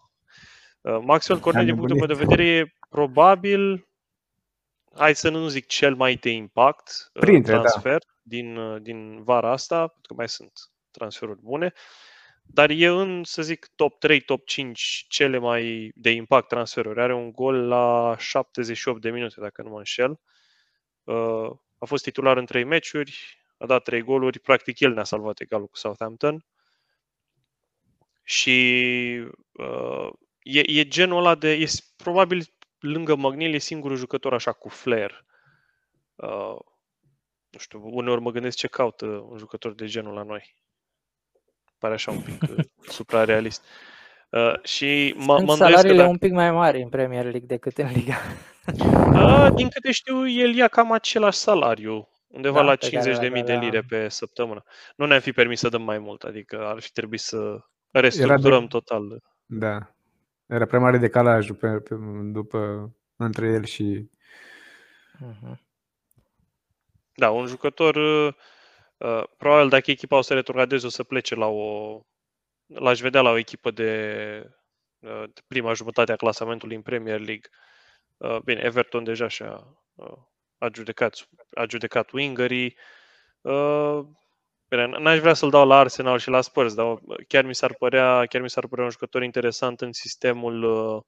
Maxwell 1.01 1.39
Cornet, 1.39 1.65
din 1.65 1.75
punctul 1.75 1.97
meu 1.97 2.07
de 2.07 2.23
vedere, 2.23 2.45
e 2.45 2.75
probabil 2.89 3.90
hai 4.95 5.15
să 5.15 5.29
nu 5.29 5.47
zic 5.47 5.65
cel 5.65 5.95
mai 5.95 6.15
de 6.15 6.29
impact 6.29 7.11
uh, 7.13 7.21
Printre, 7.21 7.53
da. 7.53 7.59
transfer 7.59 7.97
da. 7.97 8.13
din, 8.21 8.57
uh, 8.57 8.81
din 8.81 9.23
vara 9.23 9.51
asta, 9.51 9.77
pentru 9.77 10.01
că 10.07 10.13
mai 10.13 10.29
sunt 10.29 10.51
transferuri 10.91 11.41
bune, 11.41 11.73
dar 12.43 12.69
e 12.69 12.87
în, 12.87 13.23
să 13.23 13.41
zic, 13.41 13.69
top 13.75 13.99
3, 13.99 14.21
top 14.21 14.45
5 14.45 15.05
cele 15.09 15.37
mai 15.37 15.91
de 15.95 16.11
impact 16.11 16.47
transferuri. 16.47 17.01
Are 17.01 17.13
un 17.13 17.31
gol 17.31 17.67
la 17.67 18.15
78 18.17 19.01
de 19.01 19.09
minute, 19.09 19.39
dacă 19.39 19.61
nu 19.61 19.69
mă 19.69 19.77
înșel. 19.77 20.19
Uh, 21.03 21.51
a 21.77 21.85
fost 21.85 22.03
titular 22.03 22.37
în 22.37 22.45
3 22.45 22.63
meciuri, 22.63 23.39
a 23.57 23.65
dat 23.65 23.83
3 23.83 24.01
goluri, 24.01 24.39
practic 24.39 24.79
el 24.79 24.93
ne-a 24.93 25.03
salvat 25.03 25.39
egalul 25.39 25.67
cu 25.67 25.77
Southampton. 25.77 26.45
Și 28.23 28.59
uh, 29.51 30.09
e, 30.43 30.79
e 30.79 30.87
genul 30.87 31.17
ăla 31.17 31.35
de, 31.35 31.51
e 31.51 31.65
probabil 31.95 32.45
lângă 32.81 33.15
Magnil 33.15 33.53
e 33.53 33.57
singurul 33.57 33.97
jucător 33.97 34.33
așa 34.33 34.51
cu 34.51 34.69
flair. 34.69 35.25
Uh, 36.15 36.57
nu 37.49 37.59
știu, 37.59 37.81
uneori 37.83 38.21
mă 38.21 38.31
gândesc 38.31 38.57
ce 38.57 38.67
caută 38.67 39.05
un 39.05 39.37
jucător 39.37 39.73
de 39.73 39.85
genul 39.85 40.13
la 40.13 40.23
noi. 40.23 40.55
Pare 41.77 41.93
așa 41.93 42.11
un 42.11 42.21
pic 42.21 42.41
uh, 42.41 42.63
suprarealist. 42.95 43.63
Uh, 44.29 44.63
și 44.63 45.13
mă, 45.17 45.39
mă 45.39 45.55
salariile 45.55 45.97
dacă... 45.97 46.09
un 46.09 46.17
pic 46.17 46.31
mai 46.31 46.51
mari 46.51 46.81
în 46.81 46.89
Premier 46.89 47.23
League 47.23 47.45
decât 47.47 47.77
în 47.77 47.91
Liga. 47.91 48.15
Uh, 49.13 49.47
din 49.55 49.69
câte 49.69 49.91
știu, 49.91 50.29
el 50.29 50.55
ia 50.55 50.67
cam 50.67 50.91
același 50.91 51.37
salariu, 51.37 52.09
undeva 52.27 52.63
da, 52.63 52.63
la 52.63 52.75
50.000 52.75 53.19
de, 53.19 53.27
mii 53.27 53.43
de 53.43 53.53
lire 53.53 53.81
pe 53.81 54.09
săptămână. 54.09 54.63
Nu 54.95 55.05
ne-am 55.05 55.19
fi 55.19 55.31
permis 55.31 55.59
să 55.59 55.69
dăm 55.69 55.81
mai 55.81 55.97
mult, 55.97 56.23
adică 56.23 56.65
ar 56.67 56.79
fi 56.79 56.91
trebuit 56.91 57.19
să 57.19 57.59
restructurăm 57.91 58.61
de... 58.61 58.67
total. 58.67 59.21
Da, 59.45 59.93
era 60.51 60.65
prea 60.65 60.79
mare 60.79 60.97
decalajul 60.97 61.55
pe, 61.55 61.67
pe, 61.67 61.95
după, 62.31 62.91
între 63.15 63.47
el 63.47 63.63
și... 63.63 64.09
Uh-huh. 65.15 65.55
Da, 67.13 67.29
un 67.29 67.45
jucător, 67.45 67.95
uh, 67.95 68.33
uh, 68.97 69.23
probabil 69.37 69.69
dacă 69.69 69.91
echipa 69.91 70.17
o 70.17 70.21
să 70.21 70.33
retrogradeze, 70.33 70.85
o 70.85 70.89
să 70.89 71.03
plece 71.03 71.35
la 71.35 71.47
o... 71.47 71.99
L-aș 72.65 72.99
vedea 72.99 73.21
la 73.21 73.29
o 73.29 73.37
echipă 73.37 73.71
de, 73.71 74.43
uh, 74.99 75.23
de 75.33 75.41
prima 75.47 75.73
jumătate 75.73 76.11
a 76.11 76.15
clasamentului 76.15 76.75
în 76.75 76.81
Premier 76.81 77.19
League. 77.19 77.49
Uh, 78.17 78.37
bine, 78.43 78.61
Everton 78.63 79.03
deja 79.03 79.27
și-a 79.27 79.77
uh, 79.95 80.17
a 80.57 80.69
judecat, 80.73 81.29
a 81.55 81.65
judecat 81.69 82.11
wingerii. 82.11 82.77
Uh, 83.41 84.05
Bine, 84.71 84.87
n-aș 84.87 85.19
vrea 85.19 85.33
să-l 85.33 85.49
dau 85.49 85.67
la 85.67 85.77
Arsenal 85.77 86.19
și 86.19 86.29
la 86.29 86.41
Spurs, 86.41 86.73
dar 86.73 86.99
chiar 87.27 87.45
mi 87.45 87.55
s-ar 87.55 87.73
părea, 87.73 88.25
chiar 88.25 88.41
mi 88.41 88.49
s-ar 88.49 88.67
părea 88.67 88.83
un 88.83 88.89
jucător 88.89 89.23
interesant 89.23 89.81
în 89.81 89.91
sistemul, 89.91 90.63
uh, 90.63 91.01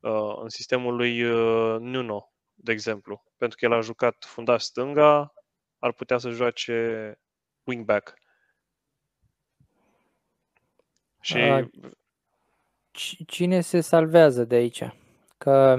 uh, 0.00 0.38
în 0.42 0.48
sistemul 0.48 0.96
lui 0.96 1.22
uh, 1.22 1.76
Nuno, 1.80 2.32
de 2.54 2.72
exemplu. 2.72 3.22
Pentru 3.36 3.58
că 3.58 3.64
el 3.64 3.72
a 3.72 3.80
jucat 3.80 4.24
fundaș 4.24 4.62
stânga, 4.62 5.32
ar 5.78 5.92
putea 5.92 6.18
să 6.18 6.30
joace 6.30 7.18
wingback. 7.64 8.14
Și... 11.20 11.38
Cine 13.26 13.60
se 13.60 13.80
salvează 13.80 14.44
de 14.44 14.54
aici? 14.54 14.84
Că 15.38 15.76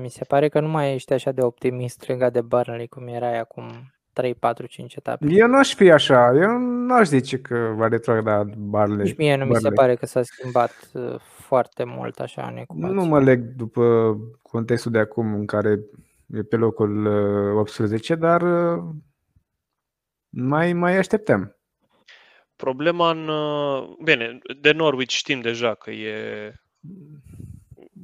mi 0.00 0.08
se 0.08 0.24
pare 0.24 0.48
că 0.48 0.60
nu 0.60 0.68
mai 0.68 0.94
ești 0.94 1.12
așa 1.12 1.32
de 1.32 1.42
optimist 1.42 2.06
legat 2.06 2.32
de 2.32 2.40
Burnley 2.40 2.88
cum 2.88 3.06
erai 3.06 3.38
acum 3.38 3.93
3, 4.14 4.34
4, 4.34 4.66
5 4.66 4.94
etape. 4.94 5.26
Eu 5.28 5.46
nu 5.46 5.58
aș 5.58 5.74
fi 5.74 5.90
așa, 5.90 6.32
eu 6.34 6.58
nu 6.58 6.94
aș 6.94 7.06
zice 7.06 7.38
că 7.38 7.72
va 7.76 7.88
retrograda 7.88 8.44
Barley. 8.56 9.04
Nici 9.04 9.16
mie 9.16 9.36
nu 9.36 9.38
Barley. 9.38 9.56
mi 9.56 9.68
se 9.68 9.70
pare 9.70 9.94
că 9.94 10.06
s-a 10.06 10.22
schimbat 10.22 10.90
uh, 10.92 11.14
foarte 11.18 11.84
mult 11.84 12.18
așa 12.20 12.46
în 12.50 12.56
ecuație. 12.56 12.94
Nu 12.94 13.04
mă 13.04 13.20
leg 13.20 13.40
după 13.40 14.16
contextul 14.42 14.90
de 14.90 14.98
acum 14.98 15.34
în 15.34 15.46
care 15.46 15.80
e 16.26 16.42
pe 16.42 16.56
locul 16.56 17.06
18, 17.56 18.12
uh, 18.12 18.18
dar 18.18 18.42
uh, 18.42 18.82
mai, 20.28 20.72
mai 20.72 20.96
așteptăm. 20.96 21.56
problema 22.56 23.10
în... 23.10 23.30
Bine, 24.04 24.38
de 24.60 24.72
Norwich 24.72 25.12
știm 25.12 25.40
deja 25.40 25.74
că 25.74 25.90
e... 25.90 26.16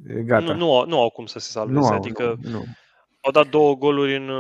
e 0.09 0.23
gata. 0.23 0.44
Nu, 0.44 0.55
nu, 0.55 0.77
au, 0.77 0.87
nu 0.87 1.01
au 1.01 1.11
cum 1.11 1.27
să 1.27 1.38
se 1.38 1.51
salveze. 1.51 1.79
Nu 1.79 1.87
au, 1.87 1.94
adică 1.94 2.38
nu, 2.42 2.51
nu. 2.51 2.64
au 3.20 3.31
dat 3.31 3.49
două 3.49 3.77
goluri 3.77 4.16
în, 4.16 4.31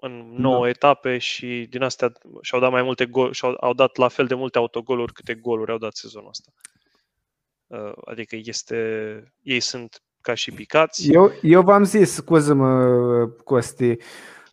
în 0.00 0.34
nouă 0.36 0.62
da. 0.62 0.68
etape 0.68 1.18
și 1.18 1.66
din 1.70 1.82
astea 1.82 2.12
și-au 2.40 2.60
dat 2.60 2.70
mai 2.70 2.82
multe 2.82 3.06
goluri, 3.06 3.34
și-au 3.34 3.56
au 3.60 3.72
dat 3.74 3.96
la 3.96 4.08
fel 4.08 4.26
de 4.26 4.34
multe 4.34 4.58
autogoluri 4.58 5.12
câte 5.12 5.34
goluri 5.34 5.70
au 5.70 5.78
dat 5.78 5.94
sezonul 5.94 6.28
ăsta. 6.28 6.52
Uh, 7.66 7.92
adică 8.04 8.36
este, 8.38 8.76
ei 9.42 9.60
sunt 9.60 10.02
ca 10.20 10.34
și 10.34 10.50
picați. 10.52 11.10
Eu, 11.12 11.32
eu 11.42 11.62
v-am 11.62 11.84
zis, 11.84 12.12
scuză-mă, 12.12 13.26
Costi, 13.44 13.96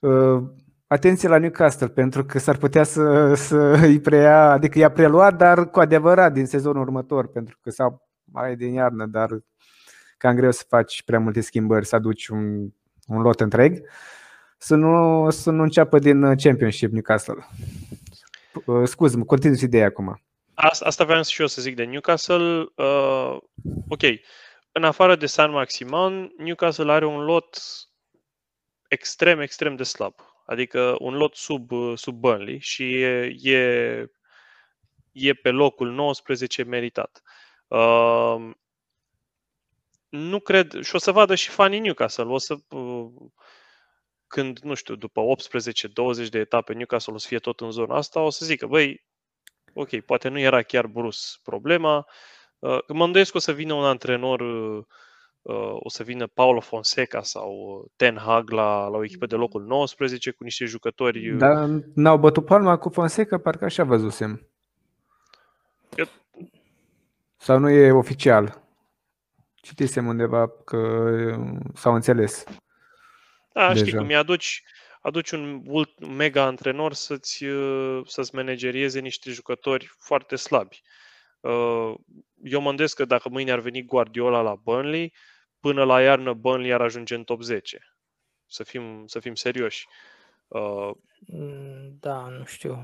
uh, 0.01 0.43
atenție 0.87 1.27
la 1.27 1.37
Newcastle, 1.37 1.87
pentru 1.87 2.25
că 2.25 2.39
s-ar 2.39 2.57
putea 2.57 2.83
să, 2.83 3.33
să 3.33 3.57
îi 3.81 3.99
preia, 3.99 4.51
adică 4.51 4.79
i-a 4.79 4.91
preluat, 4.91 5.35
dar 5.35 5.69
cu 5.69 5.79
adevărat 5.79 6.33
din 6.33 6.45
sezonul 6.45 6.81
următor, 6.81 7.27
pentru 7.27 7.57
că 7.61 7.69
sau 7.69 8.09
mai 8.23 8.55
din 8.55 8.73
iarnă, 8.73 9.05
dar 9.05 9.29
cam 10.17 10.35
greu 10.35 10.51
să 10.51 10.63
faci 10.67 11.03
prea 11.03 11.19
multe 11.19 11.41
schimbări, 11.41 11.85
să 11.85 11.95
aduci 11.95 12.27
un, 12.27 12.69
un 13.07 13.21
lot 13.21 13.39
întreg. 13.39 13.81
Să 14.57 14.75
nu, 14.75 15.29
să 15.29 15.51
nu 15.51 15.63
înceapă 15.63 15.99
din 15.99 16.35
Championship 16.35 16.91
Newcastle. 16.91 17.47
Uh, 18.65 18.87
scuză-mă, 18.87 19.23
continui 19.23 19.59
ideea 19.61 19.85
acum. 19.85 20.21
Asta, 20.53 20.85
asta 20.85 21.03
vreau 21.03 21.23
și 21.23 21.41
eu 21.41 21.47
să 21.47 21.61
zic 21.61 21.75
de 21.75 21.83
Newcastle. 21.83 22.65
Uh, 22.75 23.37
ok, 23.87 24.01
în 24.71 24.83
afară 24.83 25.15
de 25.15 25.25
San 25.25 25.51
Maximan, 25.51 26.33
Newcastle 26.37 26.91
are 26.91 27.05
un 27.05 27.23
lot 27.23 27.57
extrem, 28.87 29.39
extrem 29.39 29.75
de 29.75 29.83
slab. 29.83 30.13
Adică 30.45 30.95
un 30.99 31.15
lot 31.15 31.35
sub, 31.35 31.71
sub 31.95 32.15
Burnley 32.15 32.59
și 32.59 33.01
e, 33.01 33.35
e, 33.41 34.09
e 35.11 35.33
pe 35.33 35.49
locul 35.49 35.91
19 35.91 36.63
meritat. 36.63 37.21
Uh, 37.67 38.49
nu 40.09 40.39
cred, 40.39 40.81
și 40.81 40.95
o 40.95 40.97
să 40.97 41.11
vadă 41.11 41.35
și 41.35 41.49
fanii 41.49 41.79
Newcastle, 41.79 42.23
o 42.23 42.37
să, 42.37 42.55
uh, 42.69 43.11
când, 44.27 44.59
nu 44.59 44.73
știu, 44.73 44.95
după 44.95 45.21
18-20 46.25 46.29
de 46.29 46.39
etape 46.39 46.73
Newcastle 46.73 47.13
o 47.13 47.17
să 47.17 47.27
fie 47.27 47.39
tot 47.39 47.59
în 47.59 47.71
zona 47.71 47.95
asta, 47.95 48.19
o 48.19 48.29
să 48.29 48.45
zică, 48.45 48.67
băi, 48.67 49.05
ok, 49.73 49.99
poate 49.99 50.27
nu 50.29 50.39
era 50.39 50.61
chiar 50.61 50.87
brus 50.87 51.39
problema. 51.43 52.05
Uh, 52.59 52.79
mă 52.87 53.03
îndoiesc 53.03 53.31
că 53.31 53.37
o 53.37 53.39
să 53.39 53.51
vină 53.51 53.73
un 53.73 53.83
antrenor, 53.83 54.39
uh, 54.39 55.75
o 55.79 55.89
să 55.89 56.03
vină 56.03 56.27
Paulo 56.27 56.59
Fonseca 56.59 57.21
sau 57.21 57.85
Ten 57.95 58.17
Hag 58.17 58.49
la, 58.49 58.87
la 58.87 58.97
o 58.97 59.03
echipă 59.03 59.25
de 59.25 59.35
locul 59.35 59.63
19 59.63 60.31
cu 60.31 60.43
niște 60.43 60.65
jucători... 60.65 61.35
Dar 61.37 61.69
n-au 61.93 62.17
bătut 62.17 62.45
palma 62.45 62.77
cu 62.77 62.89
Fonseca, 62.89 63.37
parcă 63.37 63.65
așa 63.65 63.83
văzusem. 63.83 64.47
Eu... 65.95 66.05
Sau 67.37 67.59
nu 67.59 67.69
e 67.69 67.91
oficial? 67.91 68.63
Citisem 69.55 70.07
undeva 70.07 70.47
că 70.49 71.09
s-au 71.73 71.93
înțeles. 71.93 72.45
Da, 73.55 73.67
deja. 73.67 73.85
știi 73.85 73.97
cum 73.97 74.05
mi-aduci 74.05 74.63
aduci 75.05 75.31
un 75.31 75.61
mega 76.15 76.43
antrenor 76.43 76.93
să-ți, 76.93 77.43
uh, 77.43 78.01
să-ți 78.07 78.35
managerieze 78.35 78.99
niște 78.99 79.31
jucători 79.31 79.95
foarte 79.99 80.35
slabi. 80.35 80.81
Uh, 81.39 81.93
eu 82.43 82.61
mă 82.61 82.69
îndesc 82.69 82.95
că 82.95 83.05
dacă 83.05 83.29
mâine 83.29 83.51
ar 83.51 83.59
veni 83.59 83.85
Guardiola 83.85 84.41
la 84.41 84.55
Burnley, 84.63 85.13
până 85.59 85.83
la 85.83 86.01
iarnă 86.01 86.33
Burnley 86.33 86.73
ar 86.73 86.81
ajunge 86.81 87.15
în 87.15 87.23
top 87.23 87.41
10. 87.41 87.77
Să 88.45 88.63
fim, 88.63 89.03
să 89.05 89.19
fim 89.19 89.35
serioși. 89.35 89.87
Uh, 90.47 90.91
da, 91.99 92.27
nu 92.37 92.45
știu. 92.45 92.83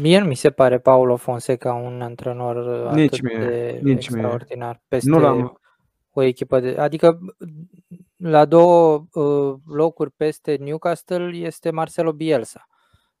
Mie 0.00 0.18
nu 0.18 0.26
mi 0.26 0.36
se 0.36 0.50
pare 0.50 0.78
Paulo 0.78 1.16
Fonseca 1.16 1.72
un 1.72 2.02
antrenor 2.02 2.56
nici 2.92 3.12
atât 3.12 3.22
mie, 3.22 3.38
de 3.38 3.78
nici 3.82 4.06
extraordinar. 4.06 4.74
Mie. 4.74 4.84
Peste 4.88 5.10
nu 5.10 5.18
l-am, 5.18 5.60
o 6.10 6.22
echipă 6.22 6.60
de. 6.60 6.76
Adică 6.78 7.18
la 8.28 8.44
două 8.44 9.06
uh, 9.12 9.58
locuri 9.66 10.10
peste 10.10 10.56
Newcastle 10.56 11.36
este 11.36 11.70
Marcelo 11.70 12.12
Bielsa. 12.12 12.66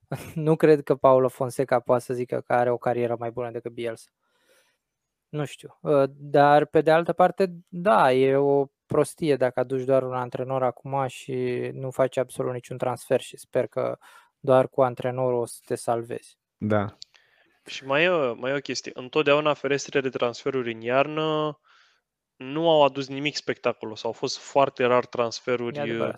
nu 0.34 0.56
cred 0.56 0.82
că 0.82 0.94
Paulo 0.94 1.28
Fonseca 1.28 1.80
poate 1.80 2.02
să 2.02 2.14
zică 2.14 2.40
că 2.46 2.52
are 2.52 2.70
o 2.70 2.76
carieră 2.76 3.16
mai 3.18 3.30
bună 3.30 3.50
decât 3.50 3.72
Bielsa. 3.72 4.08
Nu 5.28 5.44
știu. 5.44 5.78
Uh, 5.80 6.04
dar 6.16 6.64
pe 6.64 6.80
de 6.80 6.90
altă 6.90 7.12
parte, 7.12 7.52
da, 7.68 8.12
e 8.12 8.36
o 8.36 8.66
prostie 8.86 9.36
dacă 9.36 9.60
aduci 9.60 9.84
doar 9.84 10.02
un 10.02 10.14
antrenor 10.14 10.62
acum 10.62 11.06
și 11.06 11.70
nu 11.72 11.90
faci 11.90 12.16
absolut 12.16 12.52
niciun 12.52 12.78
transfer 12.78 13.20
și 13.20 13.36
sper 13.36 13.66
că 13.66 13.98
doar 14.38 14.68
cu 14.68 14.82
antrenorul 14.82 15.40
o 15.40 15.46
să 15.46 15.58
te 15.64 15.74
salvezi. 15.74 16.38
Da. 16.56 16.96
Și 17.66 17.86
mai 17.86 18.04
e, 18.04 18.08
mai 18.36 18.50
e 18.50 18.54
o 18.54 18.58
chestie. 18.58 18.92
Întotdeauna 18.94 19.54
ferestrele 19.54 20.08
de 20.08 20.16
transferuri 20.16 20.72
în 20.72 20.80
iarnă 20.80 21.58
nu 22.36 22.70
au 22.70 22.82
adus 22.82 23.08
nimic 23.08 23.36
spectaculos. 23.36 24.04
Au 24.04 24.12
fost 24.12 24.38
foarte 24.38 24.84
rar 24.84 25.06
transferuri 25.06 26.00
uh, 26.00 26.14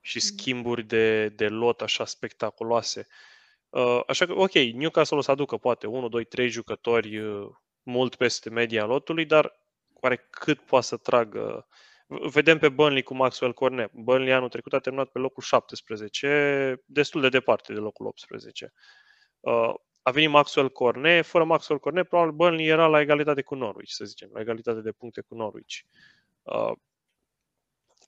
și 0.00 0.20
schimburi 0.20 0.82
de, 0.82 1.28
de 1.28 1.48
lot 1.48 1.80
așa 1.80 2.04
spectaculoase. 2.04 3.06
Uh, 3.68 4.00
așa 4.06 4.26
că, 4.26 4.32
ok, 4.32 4.52
Newcastle 4.52 5.16
o 5.16 5.20
să 5.20 5.30
aducă 5.30 5.56
poate 5.56 5.86
1, 5.86 6.08
2, 6.08 6.24
3 6.24 6.48
jucători 6.48 7.18
uh, 7.18 7.48
mult 7.82 8.14
peste 8.14 8.50
media 8.50 8.84
lotului, 8.84 9.24
dar 9.24 9.60
oare 10.00 10.26
cât 10.30 10.60
poate 10.60 10.86
să 10.86 10.96
tragă? 10.96 11.66
Vedem 12.06 12.58
pe 12.58 12.68
Burnley 12.68 13.02
cu 13.02 13.14
Maxwell 13.14 13.52
Cornet. 13.52 13.92
Burnley 13.92 14.32
anul 14.32 14.48
trecut 14.48 14.72
a 14.72 14.78
terminat 14.78 15.08
pe 15.08 15.18
locul 15.18 15.42
17, 15.42 16.82
destul 16.86 17.20
de 17.20 17.28
departe 17.28 17.72
de 17.72 17.78
locul 17.78 18.06
18 18.06 18.72
a 20.02 20.10
venit 20.10 20.30
Maxwell 20.30 20.68
Cornet, 20.68 21.26
fără 21.26 21.44
Maxwell 21.44 21.80
Cornet, 21.80 22.08
probabil 22.08 22.32
Burnley 22.32 22.66
era 22.66 22.86
la 22.86 23.00
egalitate 23.00 23.42
cu 23.42 23.54
Norwich, 23.54 23.90
să 23.90 24.04
zicem, 24.04 24.30
la 24.32 24.40
egalitate 24.40 24.80
de 24.80 24.92
puncte 24.92 25.20
cu 25.20 25.34
Norwich. 25.34 25.78
Uh, 26.42 26.72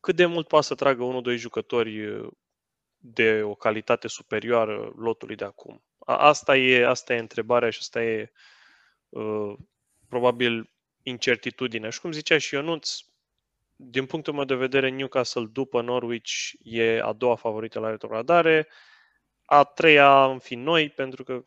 cât 0.01 0.17
de 0.17 0.27
mult 0.27 0.49
poate 0.49 0.67
să 0.67 0.75
tragă 0.75 1.03
unul, 1.03 1.23
doi 1.23 1.37
jucători 1.37 2.07
uh, 2.07 2.29
de 2.99 3.43
o 3.43 3.55
calitate 3.55 4.09
superioară 4.09 4.93
lotului 4.97 5.37
de 5.37 5.45
acum? 5.45 5.83
Asta 6.07 6.57
e, 6.57 6.87
asta 6.87 7.15
e 7.15 7.19
întrebarea 7.19 7.71
și 7.71 7.79
asta 7.81 8.03
e 8.03 8.33
uh, 9.09 9.55
probabil 10.09 10.71
incertitudinea. 11.03 11.91
Și 11.91 12.01
cum 12.01 12.13
zicea 12.13 12.39
și 12.39 12.55
Ionuț, 12.55 12.99
din 13.77 14.07
punctul 14.07 14.33
meu 14.33 14.45
de 14.45 14.55
vedere, 14.55 14.89
Newcastle 14.89 15.47
după 15.53 15.81
Norwich 15.83 16.51
e 16.63 17.01
a 17.03 17.13
doua 17.13 17.37
favorită 17.37 17.79
la 17.79 17.91
retrogradare, 17.91 18.69
a 19.45 19.65
treia 19.65 20.25
în 20.25 20.39
fi 20.39 20.55
noi, 20.55 20.91
pentru 20.91 21.25
că 21.25 21.45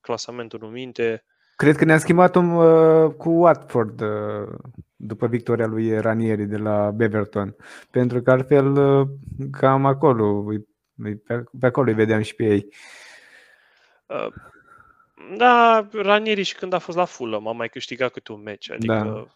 clasamentul 0.00 0.64
în 0.64 0.70
minte. 0.70 1.24
Cred 1.56 1.76
că 1.76 1.84
ne-am 1.84 1.98
schimbat 1.98 2.34
un, 2.34 2.50
uh, 2.50 3.14
cu 3.14 3.30
Watford 3.30 4.00
uh, 4.00 4.48
după 4.96 5.26
victoria 5.26 5.66
lui 5.66 6.00
Ranieri 6.00 6.44
de 6.44 6.56
la 6.56 6.90
Beverton. 6.90 7.56
Pentru 7.90 8.22
că 8.22 8.30
altfel 8.30 8.76
uh, 8.76 9.08
cam 9.50 9.86
acolo, 9.86 10.44
pe, 11.26 11.44
pe 11.60 11.66
acolo 11.66 11.88
îi 11.88 11.94
vedeam 11.94 12.22
și 12.22 12.34
pe 12.34 12.44
ei. 12.44 12.74
Uh, 14.06 14.32
da, 15.36 15.88
Ranieri 15.92 16.42
și 16.42 16.54
când 16.54 16.72
a 16.72 16.78
fost 16.78 16.96
la 16.96 17.04
Fulham 17.04 17.48
a 17.48 17.52
mai 17.52 17.68
câștigat 17.68 18.12
câte 18.12 18.32
un 18.32 18.42
meci. 18.42 18.70
Adică 18.70 18.92
da. 18.92 19.26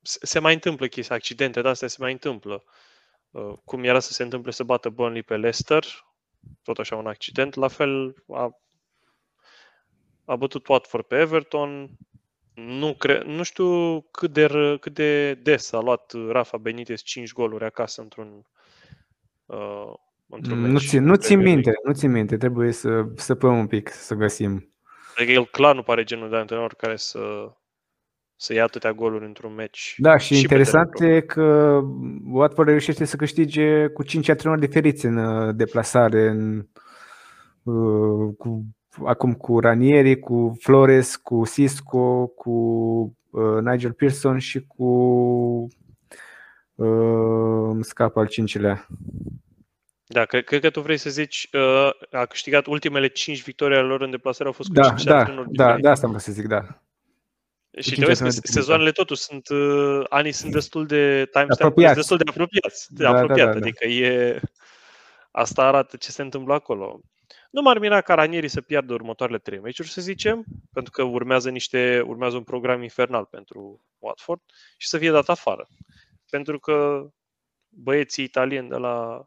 se 0.00 0.38
mai 0.38 0.54
întâmplă 0.54 0.86
chestii, 0.86 1.14
accidente 1.14 1.60
de 1.60 1.68
astea 1.68 1.88
se 1.88 1.96
mai 2.00 2.12
întâmplă. 2.12 2.64
Uh, 3.30 3.52
cum 3.64 3.84
era 3.84 4.00
să 4.00 4.12
se 4.12 4.22
întâmple 4.22 4.50
să 4.50 4.64
bată 4.64 4.88
Burnley 4.88 5.22
pe 5.22 5.36
Leicester, 5.36 5.84
tot 6.62 6.78
așa 6.78 6.96
un 6.96 7.06
accident, 7.06 7.54
la 7.54 7.68
fel 7.68 8.14
a 8.32 8.50
a 10.30 10.36
bătut 10.36 10.66
Watford 10.66 11.04
pe 11.04 11.18
Everton. 11.18 11.90
Nu, 12.54 12.94
cre- 12.94 13.22
nu 13.26 13.42
știu 13.42 14.00
cât 14.00 14.32
de, 14.32 14.76
cât 14.80 14.94
de 14.94 15.34
des 15.34 15.72
a 15.72 15.80
luat 15.80 16.12
Rafa 16.28 16.56
Benitez 16.56 17.00
5 17.00 17.32
goluri 17.32 17.64
acasă 17.64 18.00
într-un, 18.00 18.46
uh, 19.46 19.92
într-un 20.28 20.60
nu 20.60 20.68
meci. 20.68 20.86
Țin, 20.86 21.04
nu 21.04 21.14
țin 21.14 21.40
minte, 21.40 21.72
nu 21.84 21.92
țin 21.92 22.10
minte, 22.10 22.36
trebuie 22.36 22.72
să 22.72 23.04
săpăm 23.14 23.58
un 23.58 23.66
pic, 23.66 23.88
să 23.88 24.14
găsim. 24.14 24.74
Adică 25.16 25.32
el 25.32 25.46
clar 25.46 25.74
nu 25.74 25.82
pare 25.82 26.04
genul 26.04 26.30
de 26.30 26.36
antrenor 26.36 26.74
care 26.74 26.96
să, 26.96 27.52
să 28.36 28.52
ia 28.52 28.64
atâtea 28.64 28.92
goluri 28.92 29.24
într-un 29.24 29.54
meci. 29.54 29.94
Da, 29.98 30.16
și, 30.16 30.34
și 30.34 30.40
interesant 30.40 31.00
e 31.00 31.20
că 31.20 31.80
Watford 32.30 32.68
reușește 32.68 33.04
să 33.04 33.16
câștige 33.16 33.86
cu 33.86 34.02
5 34.02 34.28
antrenori 34.28 34.60
diferiți 34.60 35.06
în 35.06 35.16
uh, 35.16 35.54
deplasare, 35.54 36.28
în, 36.28 36.66
uh, 37.62 38.34
cu 38.38 38.64
acum 39.04 39.34
cu 39.34 39.60
Ranieri, 39.60 40.18
cu 40.18 40.56
Flores, 40.60 41.16
cu 41.16 41.42
Cisco, 41.46 42.26
cu 42.26 42.50
uh, 43.30 43.62
Nigel 43.62 43.92
Pearson 43.92 44.38
și 44.38 44.66
cu 44.66 44.84
uh, 46.74 47.68
îmi 47.70 47.84
scapă 47.84 48.20
al 48.20 48.26
cincilea. 48.26 48.86
Da, 50.06 50.24
cred, 50.24 50.44
cred 50.44 50.60
că 50.60 50.70
tu 50.70 50.80
vrei 50.80 50.96
să 50.96 51.10
zici 51.10 51.48
uh, 51.52 51.90
a 52.10 52.26
câștigat 52.26 52.66
ultimele 52.66 53.08
5 53.08 53.42
victorii 53.42 53.76
ale 53.76 53.86
lor 53.86 54.00
în 54.00 54.10
deplasare 54.10 54.48
au 54.48 54.52
fost 54.52 54.68
cu 54.68 54.74
da, 54.74 54.88
5 54.88 55.02
da, 55.02 55.44
da, 55.48 55.76
da, 55.78 55.90
asta 55.90 56.04
am 56.06 56.12
vrut 56.12 56.24
să 56.24 56.32
zic, 56.32 56.46
da. 56.46 56.82
Și 57.78 57.94
te 57.94 58.04
vezi 58.04 58.22
că 58.22 58.28
sezoanele 58.30 58.90
totuși 58.90 59.20
sunt, 59.20 59.48
uh, 59.48 60.04
anii 60.08 60.32
sunt 60.32 60.52
destul 60.52 60.86
de 60.86 61.28
timestamp 61.32 61.76
destul 61.94 62.16
de 62.16 62.24
apropiați, 62.28 62.94
de 62.94 63.02
da, 63.02 63.10
apropiat, 63.10 63.46
da, 63.46 63.52
da, 63.52 63.58
da. 63.58 63.66
adică 63.66 63.86
e, 63.86 64.40
asta 65.30 65.62
arată 65.62 65.96
ce 65.96 66.10
se 66.10 66.22
întâmplă 66.22 66.54
acolo. 66.54 67.00
Nu 67.50 67.62
m-ar 67.62 67.78
mira 67.78 68.00
ca 68.00 68.14
Ranieri 68.14 68.48
să 68.48 68.60
piardă 68.60 68.92
următoarele 68.92 69.38
trei 69.38 69.58
meciuri, 69.58 69.88
să 69.88 70.00
zicem, 70.00 70.44
pentru 70.72 70.92
că 70.92 71.02
urmează, 71.02 71.50
niște, 71.50 72.02
urmează 72.06 72.36
un 72.36 72.42
program 72.42 72.82
infernal 72.82 73.24
pentru 73.24 73.86
Watford 73.98 74.40
și 74.76 74.88
să 74.88 74.98
fie 74.98 75.10
dat 75.10 75.28
afară. 75.28 75.68
Pentru 76.30 76.58
că 76.58 77.06
băieții 77.68 78.24
italieni 78.24 78.68
de 78.68 78.76
la 78.76 79.24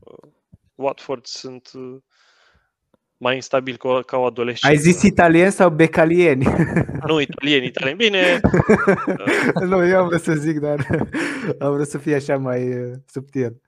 uh, 0.00 0.30
Watford 0.74 1.24
sunt 1.24 1.70
uh, 1.74 1.96
mai 3.16 3.34
instabil 3.34 3.76
ca, 3.76 4.02
ca 4.06 4.16
o 4.16 4.24
adolescentă. 4.24 4.76
Ai 4.76 4.82
zis 4.82 5.02
italien 5.02 5.50
sau 5.50 5.70
becalieni? 5.70 6.46
Nu, 7.06 7.20
italieni, 7.20 7.66
italieni. 7.66 7.98
Bine. 7.98 8.40
nu, 9.70 9.86
eu 9.86 10.00
am 10.00 10.06
vrut 10.06 10.20
să 10.20 10.32
zic, 10.32 10.58
dar 10.58 10.86
am 11.58 11.72
vrut 11.72 11.86
să 11.86 11.98
fie 11.98 12.14
așa 12.14 12.38
mai 12.38 12.78
uh, 12.78 12.92
subtil. 13.06 13.60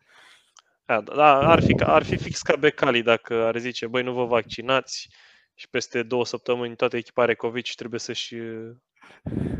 Da, 0.85 1.01
da 1.01 1.39
ar, 1.51 1.63
fi, 1.63 1.75
ar 1.83 2.05
fi 2.05 2.17
fix 2.17 2.43
ca 2.43 2.57
Becali 2.57 3.03
dacă 3.03 3.45
ar 3.45 3.59
zice, 3.59 3.87
băi, 3.87 4.03
nu 4.03 4.13
vă 4.13 4.25
vaccinați 4.25 5.09
și 5.55 5.69
peste 5.69 6.03
două 6.03 6.25
săptămâni 6.25 6.77
toată 6.77 6.97
echipa 6.97 7.23
are 7.23 7.35
COVID 7.35 7.65
și 7.65 7.75
trebuie 7.75 8.01
să-și, 8.01 8.37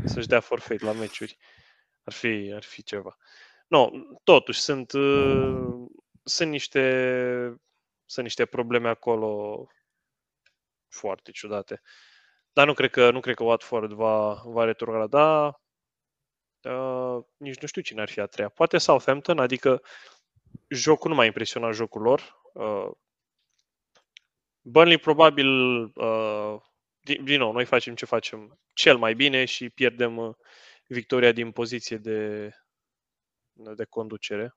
să-și 0.05 0.27
dea 0.27 0.39
forfeit 0.39 0.81
la 0.81 0.91
meciuri. 0.91 1.37
Ar 2.03 2.13
fi, 2.13 2.51
ar 2.55 2.63
fi 2.63 2.83
ceva. 2.83 3.17
Nu, 3.67 3.91
totuși 4.23 4.59
sunt, 4.59 4.91
uh, 4.91 5.87
sunt 6.23 6.49
niște 6.49 6.81
sunt 8.05 8.25
niște 8.25 8.45
probleme 8.45 8.89
acolo 8.89 9.65
foarte 10.87 11.31
ciudate. 11.31 11.81
Dar 12.53 12.65
nu 12.65 12.73
cred 12.73 12.89
că, 12.89 13.11
nu 13.11 13.19
cred 13.19 13.35
că 13.35 13.43
Watford 13.43 13.91
va, 13.91 14.41
va 14.45 14.63
retrograda. 14.63 15.59
Uh, 16.61 17.17
nici 17.37 17.59
nu 17.59 17.67
știu 17.67 17.81
cine 17.81 18.01
ar 18.01 18.09
fi 18.09 18.19
a 18.19 18.25
treia. 18.25 18.49
Poate 18.49 18.77
Southampton, 18.77 19.39
adică 19.39 19.81
jocul 20.67 21.09
nu 21.09 21.15
m-a 21.15 21.25
impresionat 21.25 21.73
jocul 21.73 22.01
lor. 22.01 22.41
Uh, 22.53 22.91
Burnley 24.61 24.97
probabil, 24.97 25.47
uh, 25.95 26.61
din, 27.01 27.23
din 27.23 27.39
nou, 27.39 27.51
noi 27.51 27.65
facem 27.65 27.95
ce 27.95 28.05
facem 28.05 28.59
cel 28.73 28.97
mai 28.97 29.13
bine 29.13 29.45
și 29.45 29.69
pierdem 29.69 30.17
uh, 30.17 30.35
victoria 30.87 31.31
din 31.31 31.51
poziție 31.51 31.97
de, 31.97 32.49
de 33.53 33.85
conducere. 33.85 34.55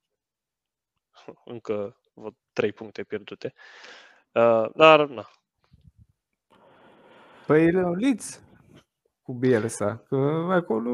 Încă 1.44 2.00
văd 2.12 2.34
trei 2.52 2.72
puncte 2.72 3.04
pierdute. 3.04 3.54
Uh, 4.32 4.70
dar, 4.74 5.06
na. 5.06 5.28
Păi, 7.46 7.70
Leeds 7.70 8.42
cu 9.22 9.34
Bielsa, 9.34 9.96
că 9.96 10.16
acolo 10.50 10.90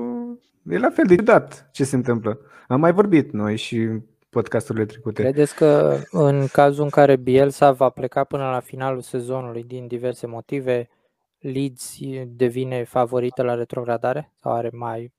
e 0.67 0.79
la 0.79 0.91
fel 0.91 1.05
de 1.07 1.15
dat 1.15 1.69
ce 1.73 1.85
se 1.85 1.97
întâmplă. 1.97 2.41
Am 2.69 2.81
mai 2.81 2.93
vorbit 2.93 3.33
noi 3.33 3.57
și 3.57 3.89
podcasturile 4.35 4.85
trecute. 4.85 5.23
Credeți 5.23 5.55
că 5.55 5.99
în 6.11 6.47
cazul 6.53 6.85
în 6.85 6.91
care 6.91 7.17
Bielsa 7.17 7.73
va 7.73 7.89
pleca 7.89 8.25
până 8.25 8.43
la 8.43 8.61
finalul 8.61 9.01
sezonului 9.01 9.65
din 9.65 9.87
diverse 9.87 10.27
motive, 10.27 10.89
Leeds 11.39 11.97
devine 12.27 12.85
favorită 12.85 13.43
la 13.43 13.55
retrogradare 13.55 14.33
sau 14.41 14.53
are 14.53 14.71
mai 14.73 15.13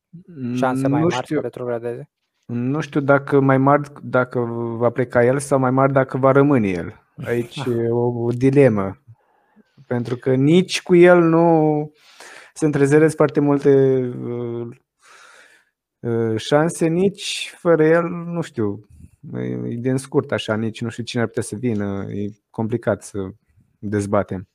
șanse 0.55 0.87
mai 0.87 1.01
mari 1.01 1.27
să 1.27 1.39
retrogradeze? 1.41 2.09
Nu 2.45 2.79
știu 2.79 2.99
dacă 2.99 3.39
mai 3.39 3.57
mari 3.57 3.91
dacă 4.01 4.39
va 4.77 4.89
pleca 4.89 5.23
el 5.23 5.39
sau 5.39 5.59
mai 5.59 5.71
mari 5.71 5.93
dacă 5.93 6.17
va 6.17 6.31
rămâne 6.31 6.67
el. 6.67 6.93
Aici 7.25 7.63
e 7.83 7.89
o, 7.89 8.23
o 8.23 8.29
dilemă. 8.29 9.01
Pentru 9.87 10.15
că 10.15 10.33
nici 10.33 10.81
cu 10.81 10.95
el 10.95 11.19
nu 11.19 11.91
se 12.53 12.65
întrezăresc 12.65 13.15
foarte 13.15 13.39
multe 13.39 13.69
uh, 14.27 14.67
uh, 15.99 16.39
șanse, 16.39 16.87
nici 16.87 17.53
fără 17.57 17.85
el, 17.85 18.03
nu 18.09 18.41
știu, 18.41 18.87
e 19.33 19.75
din 19.75 19.97
scurt 19.97 20.31
așa, 20.31 20.55
nici 20.55 20.81
nu 20.81 20.89
știu 20.89 21.03
cine 21.03 21.21
ar 21.21 21.27
putea 21.27 21.43
să 21.43 21.55
vină, 21.55 22.05
e 22.09 22.29
complicat 22.49 23.03
să 23.03 23.17
dezbatem. 23.79 24.49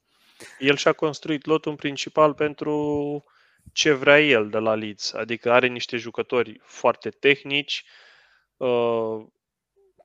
El 0.59 0.77
și-a 0.77 0.93
construit 0.93 1.47
lotul 1.47 1.71
în 1.71 1.77
principal 1.77 2.35
pentru 2.35 3.25
ce 3.73 3.93
vrea 3.93 4.21
el 4.21 4.49
de 4.49 4.59
la 4.59 4.75
Leeds, 4.75 5.13
adică 5.13 5.53
are 5.53 5.67
niște 5.67 5.97
jucători 5.97 6.61
foarte 6.63 7.09
tehnici, 7.09 7.85
uh, 8.57 9.27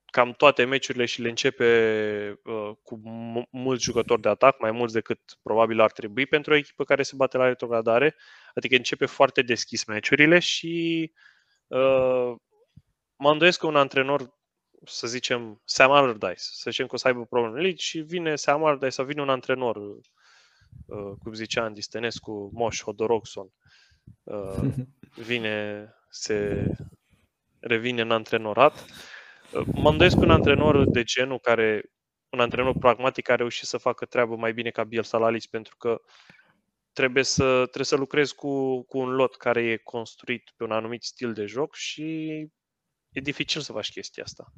cam 0.06 0.32
toate 0.32 0.64
meciurile 0.64 1.06
și 1.06 1.22
le 1.22 1.30
începe 1.30 2.40
uh, 2.44 2.72
cu 2.84 3.02
mulți 3.52 3.84
jucători 3.84 4.22
de 4.22 4.30
atac, 4.30 4.60
mai 4.60 4.72
mulți 4.72 4.94
decât 4.94 5.20
probabil 5.44 5.80
ar 5.80 5.92
trebui 5.92 6.26
pentru 6.26 6.54
o 6.54 6.56
echipă 6.56 6.84
care 6.84 7.04
se 7.04 7.16
bate 7.16 7.38
la 7.38 7.46
retrogradare, 7.46 8.16
adică 8.54 8.76
începe 8.76 9.06
foarte 9.06 9.42
deschis 9.42 9.86
meciurile 9.86 10.40
și 10.40 11.12
uh, 11.68 12.36
mă 13.16 13.32
îndoiesc 13.32 13.60
că 13.60 13.68
un 13.68 13.76
antrenor 13.76 14.34
să 14.84 15.08
zicem, 15.08 15.62
Sam 15.66 15.92
Allardyce, 15.92 16.34
să 16.36 16.70
zicem 16.70 16.88
că 16.88 16.96
o 16.96 16.98
să 16.98 17.08
aibă 17.08 17.26
probleme 17.26 17.70
în 17.70 17.76
și 17.76 18.00
vine 18.00 18.36
Sam 18.36 18.64
Allardyce 18.64 18.90
sau 18.90 19.06
vine 19.06 19.22
un 19.22 19.30
antrenor, 19.30 19.76
uh, 19.76 21.14
cum 21.24 21.34
zicea 21.34 21.64
Andy 21.64 21.82
Stănescu, 21.82 22.50
Moș 22.54 22.82
Hodorogson, 22.82 23.52
uh, 24.24 24.74
vine, 25.28 25.88
se 26.10 26.68
revine 27.60 28.02
în 28.02 28.12
antrenorat. 28.12 28.86
Uh, 29.54 29.66
mă 29.74 29.90
îndoiesc 29.90 30.18
un 30.18 30.32
antrenor 30.32 30.90
de 30.90 31.04
genul 31.04 31.40
care, 31.40 31.84
un 32.30 32.40
antrenor 32.40 32.78
pragmatic 32.78 33.24
care 33.24 33.38
a 33.38 33.42
reușit 33.42 33.68
să 33.68 33.78
facă 33.78 34.06
treabă 34.06 34.36
mai 34.36 34.54
bine 34.54 34.70
ca 34.70 34.84
Bielsa 34.84 35.18
la 35.18 35.30
Leeds, 35.30 35.46
pentru 35.46 35.76
că 35.78 36.02
trebuie 36.94 37.24
să, 37.24 37.44
trebuie 37.44 37.86
să 37.86 37.96
lucrezi 37.96 38.36
cu, 38.36 38.84
cu 38.84 38.98
un 38.98 39.10
lot 39.10 39.36
care 39.36 39.64
e 39.64 39.78
construit 39.78 40.54
pe 40.56 40.64
un 40.64 40.72
anumit 40.72 41.04
stil 41.04 41.34
de 41.34 41.46
joc 41.46 41.76
și 41.76 42.48
e 43.16 43.22
dificil 43.22 43.62
să 43.62 43.72
faci 43.72 43.92
chestia 43.92 44.24
asta. 44.24 44.52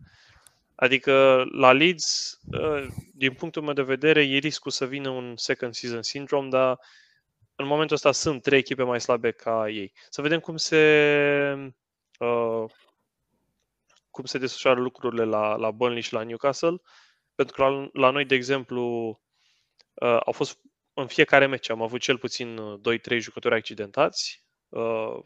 Adică 0.75 1.43
la 1.51 1.71
Leeds, 1.71 2.39
ă, 2.53 2.87
din 3.13 3.33
punctul 3.33 3.61
meu 3.61 3.73
de 3.73 3.81
vedere, 3.81 4.23
e 4.23 4.37
riscul 4.37 4.71
să 4.71 4.85
vină 4.85 5.09
un 5.09 5.37
second 5.37 5.73
season 5.73 6.01
syndrome, 6.01 6.49
dar 6.49 6.79
în 7.55 7.67
momentul 7.67 7.95
ăsta 7.95 8.11
sunt 8.11 8.41
trei 8.41 8.59
echipe 8.59 8.83
mai 8.83 9.01
slabe 9.01 9.31
ca 9.31 9.69
ei. 9.69 9.93
Să 10.09 10.21
vedem 10.21 10.39
cum 10.39 10.57
se 10.57 11.73
uh, 12.19 12.65
cum 14.11 14.25
se 14.25 14.37
desfășoară 14.37 14.79
lucrurile 14.79 15.23
la, 15.23 15.55
la 15.55 15.71
Burnley 15.71 16.01
și 16.01 16.13
la 16.13 16.23
Newcastle, 16.23 16.81
pentru 17.35 17.55
că 17.55 17.63
la, 17.63 17.89
la 17.93 18.09
noi, 18.09 18.25
de 18.25 18.35
exemplu, 18.35 19.07
uh, 19.93 20.19
au 20.25 20.31
fost 20.31 20.59
în 20.93 21.07
fiecare 21.07 21.45
meci 21.45 21.69
am 21.69 21.81
avut 21.81 21.99
cel 21.99 22.17
puțin 22.17 22.59
2-3 23.15 23.17
jucători 23.17 23.55
accidentați. 23.55 24.43
Uh, 24.69 25.19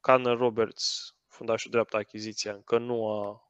Connor 0.00 0.38
Roberts 0.38 1.15
fundașul 1.36 1.70
dreapta 1.70 1.98
achiziția 1.98 2.52
încă 2.52 2.78
nu 2.78 3.08
a 3.08 3.40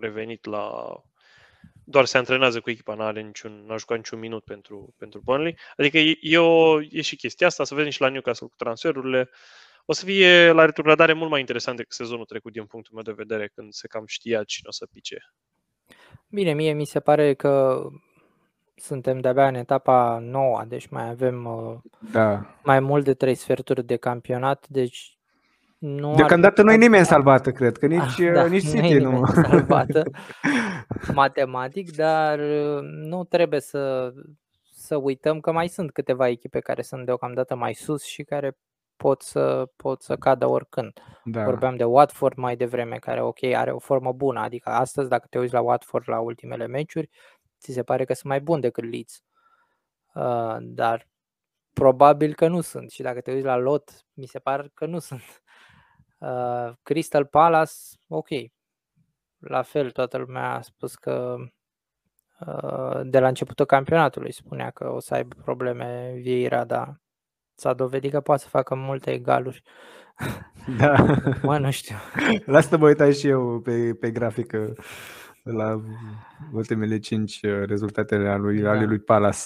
revenit 0.00 0.44
la... 0.44 0.94
Doar 1.84 2.04
se 2.04 2.18
antrenează 2.18 2.60
cu 2.60 2.70
echipa, 2.70 2.94
n-are 2.94 3.20
niciun, 3.20 3.64
n-a 3.66 3.76
jucat 3.76 3.96
niciun 3.96 4.18
minut 4.18 4.44
pentru, 4.44 4.94
pentru 4.98 5.20
Burnley. 5.24 5.56
Adică 5.76 5.98
e, 5.98 6.18
e, 6.20 6.38
o, 6.38 6.80
e 6.80 7.00
și 7.00 7.16
chestia 7.16 7.46
asta, 7.46 7.64
să 7.64 7.74
vedem 7.74 7.90
și 7.90 8.00
la 8.00 8.08
Newcastle 8.08 8.46
cu 8.46 8.54
transferurile. 8.56 9.30
O 9.84 9.92
să 9.92 10.04
fie 10.04 10.50
la 10.50 10.64
retrogradare 10.64 11.12
mult 11.12 11.30
mai 11.30 11.40
interesant 11.40 11.76
decât 11.76 11.92
sezonul 11.92 12.24
trecut 12.24 12.52
din 12.52 12.66
punctul 12.66 12.94
meu 12.94 13.02
de 13.02 13.22
vedere, 13.22 13.48
când 13.54 13.72
se 13.72 13.88
cam 13.88 14.06
știa 14.06 14.44
cine 14.44 14.68
o 14.68 14.72
să 14.72 14.86
pice. 14.86 15.18
Bine, 16.28 16.52
mie 16.52 16.72
mi 16.72 16.84
se 16.84 17.00
pare 17.00 17.34
că 17.34 17.82
suntem 18.74 19.20
de-abia 19.20 19.46
în 19.46 19.54
etapa 19.54 20.18
nouă, 20.18 20.64
deci 20.68 20.86
mai 20.88 21.08
avem 21.08 21.44
uh, 21.44 21.78
da. 22.12 22.56
mai 22.64 22.80
mult 22.80 23.04
de 23.04 23.14
trei 23.14 23.34
sferturi 23.34 23.84
de 23.84 23.96
campionat, 23.96 24.68
deci 24.68 25.19
nu 25.80 26.14
Deocamdată 26.14 26.62
nu 26.62 26.72
e 26.72 26.76
nimeni 26.76 27.04
salvată, 27.04 27.52
cred, 27.52 27.76
că 27.76 27.86
nici, 27.86 28.20
ah, 28.20 28.32
da, 28.32 28.46
nici 28.46 28.68
City 28.68 28.94
nu. 28.94 29.10
nu. 29.10 29.26
salvată 29.26 30.02
matematic, 31.14 31.96
dar 31.96 32.38
uh, 32.38 32.80
nu 32.82 33.24
trebuie 33.24 33.60
să, 33.60 34.12
să 34.72 34.96
uităm 34.96 35.40
că 35.40 35.52
mai 35.52 35.68
sunt 35.68 35.92
câteva 35.92 36.28
echipe 36.28 36.60
care 36.60 36.82
sunt 36.82 37.04
deocamdată 37.04 37.54
mai 37.54 37.74
sus 37.74 38.04
și 38.04 38.22
care 38.22 38.56
pot 38.96 39.22
să, 39.22 39.70
pot 39.76 40.02
să 40.02 40.16
cadă 40.16 40.46
oricând. 40.46 40.92
Da. 41.24 41.44
Vorbeam 41.44 41.76
de 41.76 41.84
Watford 41.84 42.36
mai 42.36 42.56
devreme, 42.56 42.96
care 42.96 43.22
ok, 43.22 43.42
are 43.42 43.70
o 43.70 43.78
formă 43.78 44.12
bună, 44.12 44.40
adică 44.40 44.70
astăzi 44.70 45.08
dacă 45.08 45.26
te 45.30 45.38
uiți 45.38 45.52
la 45.52 45.60
Watford 45.60 46.04
la 46.08 46.20
ultimele 46.20 46.66
meciuri, 46.66 47.10
ți 47.60 47.72
se 47.72 47.82
pare 47.82 48.04
că 48.04 48.12
sunt 48.12 48.28
mai 48.28 48.40
buni 48.40 48.60
decât 48.60 48.84
Leeds. 48.84 49.22
Uh, 50.14 50.56
dar 50.60 51.08
probabil 51.72 52.34
că 52.34 52.48
nu 52.48 52.60
sunt 52.60 52.90
și 52.90 53.02
dacă 53.02 53.20
te 53.20 53.32
uiți 53.32 53.44
la 53.44 53.56
lot, 53.56 53.90
mi 54.12 54.26
se 54.26 54.38
pare 54.38 54.70
că 54.74 54.86
nu 54.86 54.98
sunt. 54.98 55.42
Uh, 56.20 56.72
Crystal 56.82 57.24
Palace, 57.24 57.72
ok. 58.08 58.28
La 59.38 59.62
fel, 59.62 59.90
toată 59.90 60.18
lumea 60.18 60.54
a 60.54 60.60
spus 60.60 60.94
că 60.94 61.36
uh, 62.46 63.00
de 63.02 63.18
la 63.18 63.28
începutul 63.28 63.66
campionatului 63.66 64.32
spunea 64.32 64.70
că 64.70 64.88
o 64.88 65.00
să 65.00 65.14
aibă 65.14 65.34
probleme 65.44 66.12
Vieira, 66.16 66.64
dar 66.64 67.00
s-a 67.54 67.72
dovedit 67.72 68.10
că 68.10 68.20
poate 68.20 68.42
să 68.42 68.48
facă 68.48 68.74
multe 68.74 69.10
egaluri. 69.10 69.62
Da. 70.78 70.94
mă, 71.42 71.58
nu 71.58 71.70
știu. 71.70 71.96
Lasă 72.44 72.76
mă 72.76 72.86
uitai 72.86 73.14
și 73.14 73.28
eu 73.28 73.60
pe, 73.60 73.94
pe 73.94 74.10
grafică 74.10 74.74
la 75.42 75.80
ultimele 76.52 76.98
cinci 76.98 77.40
uh, 77.42 77.62
rezultatele 77.66 78.28
ale 78.28 78.38
lui, 78.38 78.60
da. 78.60 78.70
ale 78.70 78.84
lui 78.84 78.98
Palace. 78.98 79.38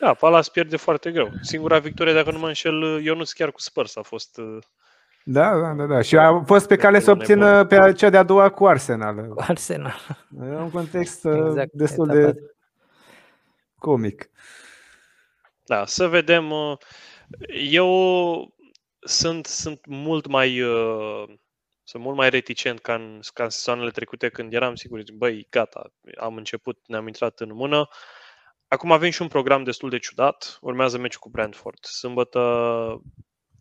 Da, 0.00 0.14
Palace 0.14 0.50
pierde 0.50 0.76
foarte 0.76 1.10
greu. 1.10 1.30
Singura 1.40 1.78
victorie, 1.78 2.12
dacă 2.12 2.30
nu 2.30 2.38
mă 2.38 2.46
înșel, 2.46 3.00
Ionuț 3.02 3.32
chiar 3.32 3.50
cu 3.50 3.60
Spurs 3.60 3.96
a 3.96 4.02
fost 4.02 4.38
uh, 4.38 4.58
da, 5.30 5.60
da, 5.60 5.72
da, 5.72 5.86
da. 5.86 6.00
Și 6.00 6.16
a 6.16 6.42
fost 6.42 6.66
pe 6.66 6.76
cale 6.76 7.00
să 7.00 7.10
obțină 7.10 7.64
pe 7.64 7.92
cea 7.92 8.10
de-a 8.10 8.22
doua 8.22 8.50
cu 8.50 8.66
Arsenal. 8.66 9.28
Cu 9.28 9.40
Arsenal. 9.40 10.00
E 10.42 10.44
un 10.44 10.70
context 10.70 11.24
uh, 11.24 11.46
exact, 11.46 11.72
destul 11.72 12.06
de 12.06 12.34
comic. 13.78 14.30
Da, 15.64 15.86
să 15.86 16.06
vedem. 16.06 16.50
Uh, 16.50 16.76
eu 17.70 18.54
sunt, 19.00 19.46
sunt 19.46 19.86
mult 19.86 20.26
mai 20.26 20.60
uh, 20.60 21.24
sunt 21.82 22.02
mult 22.02 22.16
mai 22.16 22.30
reticent 22.30 22.80
ca 22.80 22.94
în, 22.94 23.20
ca 23.34 23.42
în 23.44 23.50
sezoanele 23.50 23.90
trecute 23.90 24.28
când 24.28 24.52
eram 24.52 24.74
sigur, 24.74 25.02
băi, 25.14 25.46
gata, 25.50 25.92
am 26.18 26.36
început, 26.36 26.78
ne-am 26.86 27.06
intrat 27.06 27.40
în 27.40 27.54
mână. 27.54 27.88
Acum 28.68 28.92
avem 28.92 29.10
și 29.10 29.22
un 29.22 29.28
program 29.28 29.64
destul 29.64 29.90
de 29.90 29.98
ciudat. 29.98 30.58
Urmează 30.60 30.98
meciul 30.98 31.20
cu 31.20 31.28
Brentford. 31.28 31.84
Sâmbătă, 31.84 32.40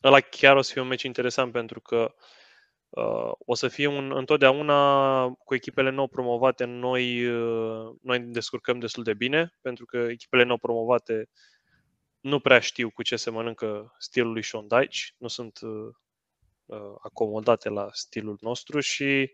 ăla 0.08 0.20
chiar 0.20 0.56
o 0.56 0.62
să 0.62 0.72
fie 0.72 0.82
un 0.82 0.88
meci 0.88 1.04
interesant 1.04 1.52
pentru 1.52 1.82
că 1.82 2.16
uh, 2.90 3.32
o 3.38 3.56
să 3.56 3.68
fie 3.68 3.88
un, 3.88 4.12
întotdeauna 4.16 5.30
cu 5.30 5.56
echipele 5.56 5.90
nou 5.90 6.08
promovate, 6.08 6.66
noi, 6.66 7.26
uh, 7.28 7.96
noi 8.02 8.20
descurcăm 8.20 8.80
destul 8.80 9.04
de 9.04 9.14
bine, 9.14 9.58
pentru 9.62 9.86
că 9.86 9.98
echipele 9.98 10.44
nou 10.44 10.58
promovate 10.58 11.30
nu 12.20 12.40
prea 12.40 12.60
știu 12.60 12.90
cu 12.90 13.02
ce 13.04 13.16
se 13.16 13.30
mănâncă 13.30 13.96
stilul 14.00 14.32
lui 14.32 14.44
Sean 14.44 14.68
Dyche, 14.68 15.14
nu 15.18 15.28
sunt 15.28 15.60
uh, 15.62 15.94
uh, 16.66 16.96
acomodate 17.02 17.70
la 17.70 17.90
stilul 17.92 18.38
nostru 18.42 18.80
și 18.80 19.32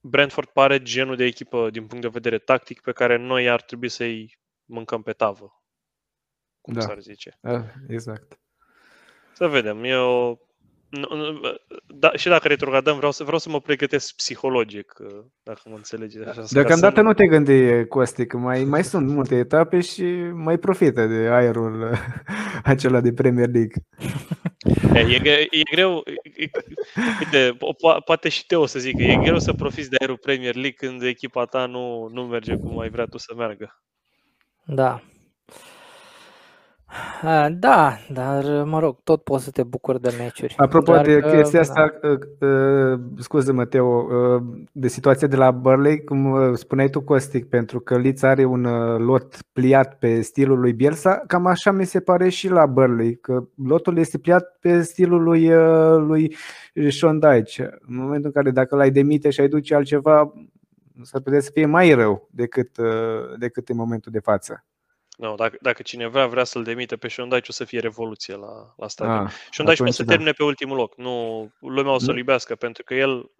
Brentford 0.00 0.48
pare 0.48 0.82
genul 0.82 1.16
de 1.16 1.24
echipă 1.24 1.70
din 1.70 1.86
punct 1.86 2.02
de 2.02 2.08
vedere 2.08 2.38
tactic 2.38 2.80
pe 2.80 2.92
care 2.92 3.16
noi 3.16 3.48
ar 3.48 3.62
trebui 3.62 3.88
să-i 3.88 4.38
mâncăm 4.64 5.02
pe 5.02 5.12
tavă, 5.12 5.62
cum 6.60 6.74
da. 6.74 6.80
s-ar 6.80 7.00
zice. 7.00 7.38
Uh, 7.40 7.64
exact. 7.88 8.41
Să 9.32 9.46
vedem. 9.46 9.84
Eu 9.84 10.38
da, 11.86 12.12
și 12.14 12.28
dacă 12.28 12.48
retrogradăm, 12.48 12.96
vreau 12.96 13.12
să, 13.12 13.22
vreau 13.22 13.38
să 13.38 13.48
mă 13.48 13.60
pregătesc 13.60 14.14
psihologic, 14.14 14.94
uh, 14.98 15.24
dacă 15.42 15.60
mă 15.64 15.76
înțelegi. 15.76 16.18
Așa, 16.18 16.44
Deocamdată 16.50 17.00
nu... 17.00 17.06
nu 17.06 17.14
te 17.14 17.26
gândi, 17.26 17.86
Costi, 17.86 18.26
că 18.26 18.36
mai, 18.36 18.64
mai 18.64 18.84
sunt 18.84 19.08
multe 19.08 19.34
etape 19.34 19.80
și 19.80 20.02
mai 20.32 20.58
profită 20.58 21.06
de 21.06 21.14
aerul 21.14 21.94
acela 22.64 23.00
de 23.00 23.12
Premier 23.12 23.48
League. 23.48 23.74
E, 24.94 25.30
e, 25.30 25.48
e 25.50 25.60
greu, 25.74 26.02
e, 26.22 26.50
uite, 27.18 27.56
po- 27.56 28.04
poate 28.04 28.28
și 28.28 28.46
Teo 28.46 28.66
să 28.66 28.78
zic 28.78 28.96
că 28.96 29.02
e 29.02 29.20
greu 29.22 29.38
să 29.38 29.52
profiți 29.52 29.90
de 29.90 29.96
aerul 30.00 30.18
Premier 30.18 30.54
League 30.54 30.88
când 30.88 31.02
echipa 31.02 31.44
ta 31.44 31.66
nu, 31.66 32.08
nu 32.12 32.22
merge 32.22 32.56
cum 32.56 32.78
ai 32.78 32.90
vrea 32.90 33.04
tu 33.04 33.18
să 33.18 33.32
meargă. 33.36 33.82
Da, 34.64 35.02
da, 37.58 37.96
dar 38.12 38.64
mă 38.64 38.78
rog, 38.78 38.96
tot 39.04 39.22
poți 39.22 39.44
să 39.44 39.50
te 39.50 39.62
bucuri 39.62 40.00
de 40.00 40.14
meciuri. 40.18 40.54
Apropo 40.56 40.92
dar 40.92 41.04
de 41.04 41.18
că, 41.18 41.28
chestia 41.28 41.60
asta, 41.60 41.94
da. 42.02 42.08
uh, 42.46 43.00
scuze-mă, 43.18 43.64
Teo, 43.64 43.86
uh, 43.86 44.42
de 44.72 44.88
situația 44.88 45.28
de 45.28 45.36
la 45.36 45.50
Burley, 45.50 46.04
cum 46.04 46.30
uh, 46.30 46.54
spuneai 46.54 46.88
tu, 46.88 47.00
Costic, 47.00 47.48
pentru 47.48 47.80
că 47.80 47.98
Leeds 47.98 48.22
are 48.22 48.44
un 48.44 48.64
uh, 48.64 48.98
lot 48.98 49.36
pliat 49.52 49.98
pe 49.98 50.20
stilul 50.20 50.60
lui 50.60 50.72
Bielsa, 50.72 51.22
cam 51.26 51.46
așa 51.46 51.70
mi 51.70 51.84
se 51.84 52.00
pare 52.00 52.28
și 52.28 52.48
la 52.48 52.66
Burley, 52.66 53.14
că 53.14 53.44
lotul 53.66 53.98
este 53.98 54.18
pliat 54.18 54.56
pe 54.60 54.82
stilul 54.82 55.22
lui, 55.22 55.52
uh, 55.52 55.96
lui 55.96 56.36
Sean 56.88 57.18
Dyche. 57.18 57.78
În 57.88 57.96
momentul 57.96 58.26
în 58.26 58.42
care 58.42 58.50
dacă 58.50 58.76
l-ai 58.76 58.90
demite 58.90 59.30
și 59.30 59.40
ai 59.40 59.48
duce 59.48 59.74
altceva, 59.74 60.32
s-ar 61.02 61.20
putea 61.20 61.40
să 61.40 61.50
fie 61.52 61.66
mai 61.66 61.92
rău 61.92 62.28
decât, 62.30 62.76
uh, 62.76 63.38
decât 63.38 63.68
în 63.68 63.76
momentul 63.76 64.12
de 64.12 64.18
față. 64.18 64.64
No, 65.22 65.34
dacă, 65.34 65.56
dacă 65.60 65.82
cineva 65.82 66.26
vrea 66.26 66.44
să-l 66.44 66.62
demite 66.62 66.96
pe 66.96 67.08
Shondaic, 67.08 67.44
o 67.48 67.52
să 67.52 67.64
fie 67.64 67.80
revoluție 67.80 68.34
la, 68.36 68.74
la 68.76 68.88
stadion. 68.88 69.26
Ah, 69.26 69.32
Shondaic 69.50 69.80
o 69.80 69.90
să 69.90 70.02
da. 70.02 70.10
termine 70.10 70.32
pe 70.32 70.42
ultimul 70.42 70.76
loc. 70.76 70.96
Nu, 70.96 71.50
lumea 71.60 71.92
o 71.92 71.98
să-l 71.98 72.16
iubească, 72.16 72.54
pentru 72.54 72.82
că 72.82 72.94
el, 72.94 73.30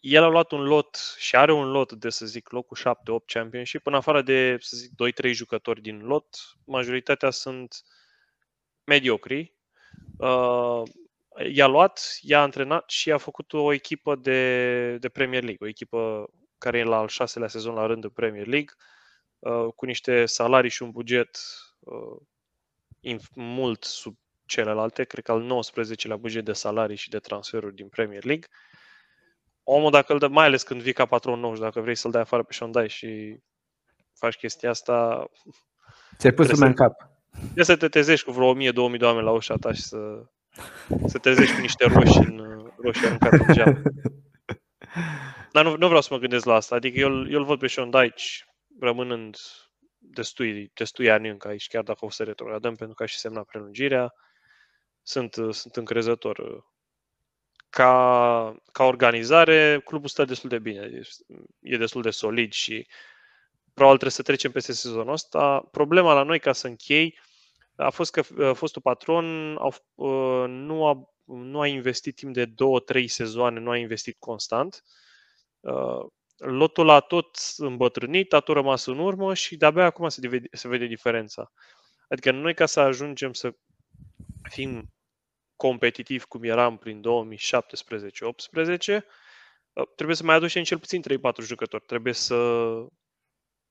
el 0.00 0.22
a 0.22 0.28
luat 0.28 0.50
un 0.50 0.62
lot 0.62 1.14
și 1.18 1.36
are 1.36 1.52
un 1.52 1.70
lot 1.70 1.92
de, 1.92 2.10
să 2.10 2.26
zic, 2.26 2.50
locul 2.50 2.76
7-8 2.76 3.24
championship, 3.26 3.86
în 3.86 3.94
afară 3.94 4.22
de, 4.22 4.56
să 4.60 4.76
zic, 4.76 4.90
2-3 5.28 5.32
jucători 5.32 5.80
din 5.80 5.98
lot, 6.04 6.26
majoritatea 6.64 7.30
sunt 7.30 7.82
mediocri. 8.84 9.54
Uh, 10.16 10.82
i-a 11.52 11.66
luat, 11.66 12.18
i-a 12.20 12.42
antrenat 12.42 12.90
și 12.90 13.12
a 13.12 13.18
făcut 13.18 13.52
o 13.52 13.72
echipă 13.72 14.14
de, 14.14 14.96
de 14.96 15.08
Premier 15.08 15.42
League, 15.42 15.66
o 15.66 15.70
echipă 15.70 16.30
care 16.58 16.78
e 16.78 16.84
la 16.84 16.96
al 16.96 17.08
șaselea 17.08 17.48
sezon 17.48 17.74
la 17.74 17.86
rând 17.86 18.04
în 18.04 18.10
Premier 18.10 18.46
League. 18.46 18.74
Uh, 18.76 18.84
Uh, 18.84 18.94
cu 19.74 19.84
niște 19.84 20.26
salarii 20.26 20.70
și 20.70 20.82
un 20.82 20.90
buget 20.90 21.38
uh, 21.78 23.18
mult 23.34 23.84
sub 23.84 24.16
celelalte, 24.46 25.04
cred 25.04 25.24
că 25.24 25.32
al 25.32 25.44
19-lea 25.44 26.16
buget 26.18 26.44
de 26.44 26.52
salarii 26.52 26.96
și 26.96 27.08
de 27.08 27.18
transferuri 27.18 27.74
din 27.74 27.88
Premier 27.88 28.24
League. 28.24 28.46
Omul, 29.62 29.90
dacă 29.90 30.12
îl 30.12 30.18
dă, 30.18 30.28
mai 30.28 30.44
ales 30.44 30.62
când 30.62 30.82
vii 30.82 30.92
ca 30.92 31.06
patron 31.06 31.40
nou 31.40 31.54
și 31.54 31.60
dacă 31.60 31.80
vrei 31.80 31.94
să-l 31.94 32.10
dai 32.10 32.20
afară 32.20 32.42
pe 32.42 32.52
Shondai 32.52 32.88
și 32.88 33.38
faci 34.14 34.36
chestia 34.36 34.70
asta... 34.70 35.26
Ți-ai 36.16 36.32
pus 36.32 36.50
în 36.50 36.72
cap. 36.72 36.96
Trebuie 37.30 37.64
să 37.64 37.76
te 37.76 37.88
trezești 37.88 38.26
cu 38.26 38.32
vreo 38.32 38.54
1000-2000 38.54 38.58
de 38.72 39.04
oameni 39.04 39.24
la 39.24 39.30
ușa 39.30 39.54
ta 39.54 39.72
și 39.72 39.82
să, 39.82 39.98
să 41.06 41.12
te 41.12 41.18
trezești 41.18 41.54
cu 41.54 41.60
niște 41.60 41.86
roșii 41.86 42.24
în, 42.24 42.70
roșii 42.76 43.06
aruncate 43.06 43.44
în 43.46 43.54
geam. 43.54 43.82
Dar 45.52 45.64
nu, 45.64 45.76
nu 45.76 45.86
vreau 45.86 46.00
să 46.00 46.08
mă 46.10 46.18
gândesc 46.18 46.44
la 46.44 46.54
asta. 46.54 46.74
Adică 46.74 46.98
eu, 46.98 47.30
eu 47.30 47.38
îl 47.38 47.44
văd 47.44 47.58
pe 47.58 47.66
Sean 47.66 47.90
Dyche 47.90 48.45
rămânând 48.80 49.36
destui, 49.98 50.70
destui 50.74 51.10
ani 51.10 51.28
încă 51.28 51.48
aici, 51.48 51.68
chiar 51.68 51.82
dacă 51.82 52.04
o 52.04 52.10
să 52.10 52.24
retrogradăm, 52.24 52.74
pentru 52.74 52.94
că 52.94 53.02
a 53.02 53.06
și 53.06 53.18
semnat 53.18 53.44
prelungirea. 53.44 54.14
Sunt, 55.02 55.32
sunt 55.32 55.76
încrezător. 55.76 56.66
Ca, 57.68 58.56
ca 58.72 58.84
organizare, 58.84 59.80
clubul 59.84 60.08
stă 60.08 60.24
destul 60.24 60.48
de 60.48 60.58
bine, 60.58 61.00
e 61.60 61.76
destul 61.76 62.02
de 62.02 62.10
solid 62.10 62.52
și 62.52 62.86
probabil 63.74 63.98
trebuie 63.98 64.10
să 64.10 64.22
trecem 64.22 64.50
peste 64.50 64.72
sezonul 64.72 65.12
ăsta. 65.12 65.68
Problema 65.70 66.14
la 66.14 66.22
noi, 66.22 66.40
ca 66.40 66.52
să 66.52 66.66
închei, 66.66 67.18
a 67.76 67.90
fost 67.90 68.12
că 68.12 68.22
fostul 68.52 68.82
patron 68.82 69.56
au, 69.56 69.74
nu, 70.46 70.86
a, 70.86 71.12
nu 71.24 71.60
a 71.60 71.66
investit 71.66 72.14
timp 72.14 72.34
de 72.34 72.44
două, 72.44 72.80
trei 72.80 73.08
sezoane, 73.08 73.60
nu 73.60 73.70
a 73.70 73.76
investit 73.76 74.16
constant 74.18 74.82
lotul 76.36 76.88
a 76.88 77.00
tot 77.00 77.38
îmbătrânit, 77.56 78.32
a 78.32 78.40
tot 78.40 78.54
rămas 78.54 78.86
în 78.86 78.98
urmă 78.98 79.34
și 79.34 79.56
de-abia 79.56 79.84
acum 79.84 80.08
se 80.08 80.28
vede, 80.28 80.48
se 80.52 80.68
vede 80.68 80.86
diferența. 80.86 81.52
Adică 82.08 82.30
noi 82.30 82.54
ca 82.54 82.66
să 82.66 82.80
ajungem 82.80 83.32
să 83.32 83.54
fim 84.48 84.94
competitivi 85.56 86.24
cum 86.24 86.42
eram 86.42 86.76
prin 86.76 87.02
2017-18, 87.02 89.00
trebuie 89.94 90.16
să 90.16 90.24
mai 90.24 90.34
aducem 90.34 90.62
cel 90.62 90.78
puțin 90.78 91.02
3-4 91.02 91.04
jucători. 91.40 91.84
Trebuie 91.86 92.12
să, 92.12 92.70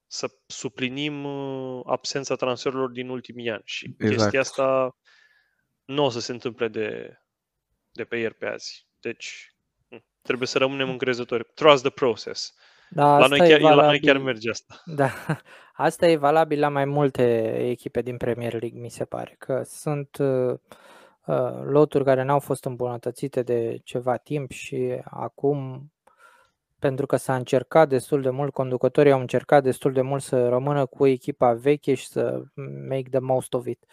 să 0.07 0.32
suplinim 0.47 1.24
uh, 1.24 1.82
absența 1.86 2.36
transferurilor 2.36 2.91
din 2.91 3.09
ultimii 3.09 3.49
ani. 3.49 3.61
Și 3.66 3.95
exact. 3.97 4.20
chestia 4.20 4.39
asta 4.39 4.97
nu 5.86 6.03
o 6.03 6.09
să 6.09 6.20
se 6.20 6.32
întâmple 6.32 6.68
de, 6.68 7.18
de 7.91 8.03
pe 8.03 8.18
ieri 8.18 8.36
pe 8.36 8.45
azi. 8.45 8.88
Deci 8.99 9.55
Trebuie 10.26 10.47
să 10.47 10.57
rămânem 10.57 10.89
încrezători. 10.89 11.45
Trust 11.53 11.82
the 11.82 11.91
process. 11.91 12.53
Da, 12.89 13.17
la, 13.17 13.28
noi 13.28 13.39
chiar, 13.39 13.59
valabil, 13.59 13.82
la 13.82 13.86
noi 13.86 13.99
chiar 13.99 14.17
merge 14.17 14.49
asta. 14.49 14.82
Da, 14.95 15.09
asta 15.73 16.07
e 16.07 16.15
valabil 16.15 16.59
la 16.59 16.69
mai 16.69 16.86
multe 16.86 17.55
echipe 17.69 18.01
din 18.01 18.17
Premier 18.17 18.51
League, 18.51 18.80
mi 18.80 18.89
se 18.89 19.05
pare, 19.05 19.36
că 19.38 19.61
sunt 19.65 20.17
uh, 20.17 20.53
uh, 21.26 21.61
loturi 21.63 22.03
care 22.03 22.23
n-au 22.23 22.39
fost 22.39 22.65
îmbunătățite 22.65 23.43
de 23.43 23.80
ceva 23.84 24.17
timp 24.17 24.51
și 24.51 25.01
acum, 25.03 25.91
pentru 26.80 27.05
că 27.05 27.15
s-a 27.15 27.36
încercat 27.36 27.89
destul 27.89 28.21
de 28.21 28.30
mult, 28.30 28.53
conducătorii 28.53 29.11
au 29.11 29.19
încercat 29.19 29.63
destul 29.63 29.93
de 29.93 30.01
mult 30.01 30.21
să 30.21 30.47
rămână 30.47 30.86
cu 30.86 31.07
echipa 31.07 31.53
veche 31.53 31.93
și 31.93 32.07
să 32.07 32.43
make 32.89 33.09
the 33.09 33.19
most 33.19 33.53
of 33.53 33.65
it. 33.65 33.86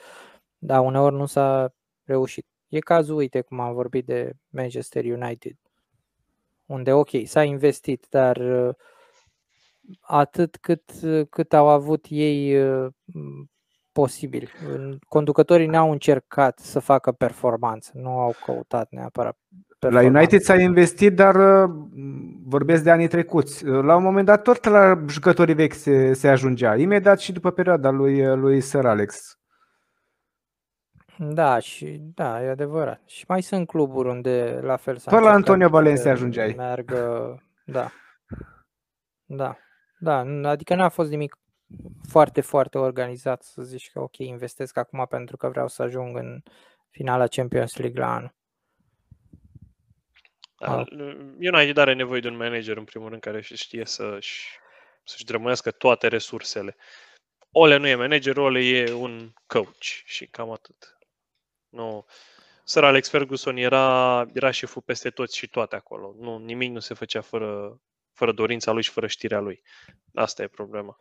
Dar 0.58 0.80
uneori 0.80 1.14
nu 1.14 1.26
s-a 1.26 1.74
reușit. 2.04 2.46
E 2.68 2.78
cazul, 2.78 3.16
uite 3.16 3.40
cum 3.40 3.60
am 3.60 3.74
vorbit 3.74 4.06
de 4.06 4.32
Manchester 4.48 5.04
United 5.04 5.56
unde 6.66 6.92
ok, 6.92 7.08
s-a 7.24 7.42
investit, 7.42 8.06
dar 8.10 8.36
uh, 8.36 8.74
atât 10.00 10.56
cât, 10.56 10.90
cât 11.30 11.52
au 11.52 11.68
avut 11.68 12.06
ei 12.08 12.62
uh, 12.62 12.92
posibil. 13.92 14.50
Conducătorii 15.08 15.66
n-au 15.66 15.90
încercat 15.90 16.58
să 16.58 16.78
facă 16.78 17.12
performanță, 17.12 17.90
nu 17.94 18.18
au 18.18 18.34
căutat 18.44 18.90
neapărat 18.90 19.38
la 19.88 20.02
United 20.02 20.40
s-a 20.40 20.60
investit, 20.60 21.14
dar 21.14 21.34
uh, 21.34 21.70
vorbesc 22.44 22.82
de 22.82 22.90
anii 22.90 23.08
trecuți. 23.08 23.66
La 23.66 23.96
un 23.96 24.02
moment 24.02 24.26
dat 24.26 24.42
tot 24.42 24.64
la 24.64 25.04
jucătorii 25.08 25.54
vechi 25.54 25.72
se, 25.72 26.12
se 26.12 26.28
ajungea, 26.28 26.76
imediat 26.76 27.20
și 27.20 27.32
după 27.32 27.50
perioada 27.50 27.90
lui, 27.90 28.36
lui 28.36 28.60
Sir 28.60 28.86
Alex. 28.86 29.36
Da, 31.30 31.58
și 31.58 31.98
da, 32.14 32.42
e 32.42 32.48
adevărat. 32.48 33.02
Și 33.06 33.24
mai 33.28 33.42
sunt 33.42 33.66
cluburi 33.66 34.08
unde 34.08 34.60
la 34.62 34.76
fel 34.76 34.96
s-a 34.96 35.10
Tot 35.10 35.20
la 35.20 35.30
Antonio 35.30 35.68
Valencia 35.68 36.10
ajungeai. 36.10 36.52
Meargă, 36.56 37.42
da. 37.64 37.90
Da. 39.24 39.56
Da, 39.98 40.18
adică 40.50 40.74
n-a 40.74 40.88
fost 40.88 41.10
nimic 41.10 41.38
foarte, 42.08 42.40
foarte 42.40 42.78
organizat 42.78 43.42
să 43.42 43.62
zici 43.62 43.90
că 43.90 44.00
ok, 44.00 44.18
investesc 44.18 44.76
acum 44.76 45.06
pentru 45.08 45.36
că 45.36 45.48
vreau 45.48 45.68
să 45.68 45.82
ajung 45.82 46.16
în 46.16 46.42
finala 46.90 47.26
Champions 47.26 47.76
League 47.76 48.00
la 48.00 48.14
anul. 48.14 48.34
Da, 50.58 50.84
United 51.52 51.76
are 51.76 51.94
nevoie 51.94 52.20
de 52.20 52.28
un 52.28 52.36
manager 52.36 52.76
în 52.76 52.84
primul 52.84 53.08
rând 53.08 53.20
care 53.20 53.40
știe 53.40 53.84
să-și, 53.84 54.58
să-și 55.04 55.24
drămânească 55.24 55.70
toate 55.70 56.08
resursele. 56.08 56.76
Ole 57.50 57.76
nu 57.76 57.86
e 57.86 57.94
manager, 57.94 58.36
Ole 58.36 58.60
e 58.60 58.92
un 58.92 59.32
coach 59.46 59.82
și 60.04 60.26
cam 60.26 60.50
atât. 60.50 60.96
Nu. 61.72 62.06
Sir 62.64 62.84
Alex 62.84 63.08
Ferguson 63.08 63.56
era, 63.56 64.26
era 64.32 64.50
șeful 64.50 64.82
peste 64.82 65.10
toți 65.10 65.36
și 65.36 65.48
toate 65.48 65.76
acolo. 65.76 66.14
Nu, 66.18 66.38
nimic 66.38 66.70
nu 66.70 66.80
se 66.80 66.94
făcea 66.94 67.20
fără, 67.20 67.80
fără 68.12 68.32
dorința 68.32 68.72
lui 68.72 68.82
și 68.82 68.90
fără 68.90 69.06
știrea 69.06 69.40
lui. 69.40 69.62
Asta 70.14 70.42
e 70.42 70.46
problema. 70.46 70.96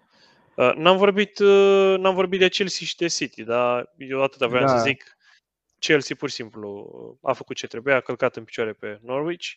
Uh, 0.55 0.73
n-am 0.75 0.97
vorbit, 0.97 1.39
uh, 1.39 1.95
n-am 1.97 2.13
vorbit 2.13 2.39
de 2.39 2.49
Chelsea 2.49 2.87
și 2.87 2.95
de 2.95 3.07
City, 3.07 3.43
dar 3.43 3.93
eu 3.97 4.23
atâta 4.23 4.47
vreau 4.47 4.65
da. 4.65 4.77
să 4.77 4.83
zic. 4.83 5.17
Chelsea 5.79 6.15
pur 6.15 6.29
și 6.29 6.35
simplu 6.35 7.19
a 7.21 7.33
făcut 7.33 7.55
ce 7.55 7.67
trebuia, 7.67 7.95
a 7.95 8.01
călcat 8.01 8.35
în 8.35 8.43
picioare 8.43 8.73
pe 8.73 8.99
Norwich 9.01 9.47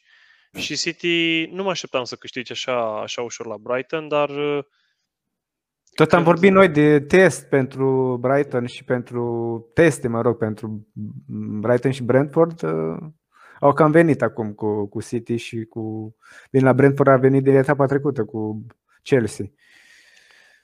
și 0.58 0.76
City 0.76 1.46
nu 1.50 1.62
mă 1.62 1.70
așteptam 1.70 2.04
să 2.04 2.16
câștige 2.16 2.52
așa, 2.52 3.00
așa 3.00 3.22
ușor 3.22 3.46
la 3.46 3.56
Brighton, 3.56 4.08
dar 4.08 4.28
uh, 4.28 4.64
tot 5.94 6.12
am 6.12 6.22
vorbit 6.22 6.52
noi 6.52 6.68
de 6.68 7.00
test 7.00 7.48
pentru 7.48 8.16
Brighton 8.20 8.66
și 8.66 8.84
pentru 8.84 9.22
teste, 9.74 10.08
mă 10.08 10.20
rog, 10.20 10.36
pentru 10.36 10.88
Brighton 11.60 11.90
și 11.90 12.02
Brentford. 12.02 12.62
Au 13.60 13.72
cam 13.72 13.90
venit 13.90 14.22
acum 14.22 14.52
cu, 14.52 14.86
cu 14.88 15.02
City 15.02 15.36
și 15.36 15.64
cu... 15.64 16.16
Bine, 16.50 16.64
la 16.64 16.72
Brentford 16.72 17.08
a 17.08 17.16
venit 17.16 17.44
de 17.44 17.50
etapa 17.50 17.86
trecută 17.86 18.24
cu 18.24 18.66
Chelsea. 19.02 19.46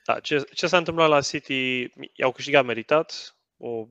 Da, 0.04 0.20
ce, 0.20 0.44
ce 0.52 0.66
s-a 0.66 0.76
întâmplat 0.76 1.08
la 1.08 1.20
City, 1.20 1.90
i-au 2.12 2.32
câștigat 2.32 2.64
meritat, 2.64 3.36
o, 3.56 3.86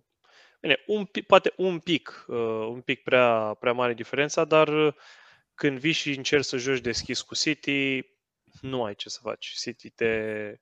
bine, 0.61 0.77
un 0.87 1.05
pic, 1.05 1.25
poate 1.25 1.53
un 1.57 1.79
pic, 1.79 2.25
uh, 2.27 2.67
un 2.69 2.81
pic 2.81 3.03
prea, 3.03 3.55
prea 3.59 3.71
mare 3.71 3.93
diferența, 3.93 4.45
dar 4.45 4.67
uh, 4.67 4.93
când 5.55 5.79
vii 5.79 5.91
și 5.91 6.17
încerci 6.17 6.45
să 6.45 6.57
joci 6.57 6.81
deschis 6.81 7.21
cu 7.21 7.35
City, 7.35 8.05
nu 8.61 8.83
ai 8.83 8.95
ce 8.95 9.09
să 9.09 9.19
faci. 9.21 9.45
City 9.45 9.89
te, 9.89 10.49
uh, 10.51 10.57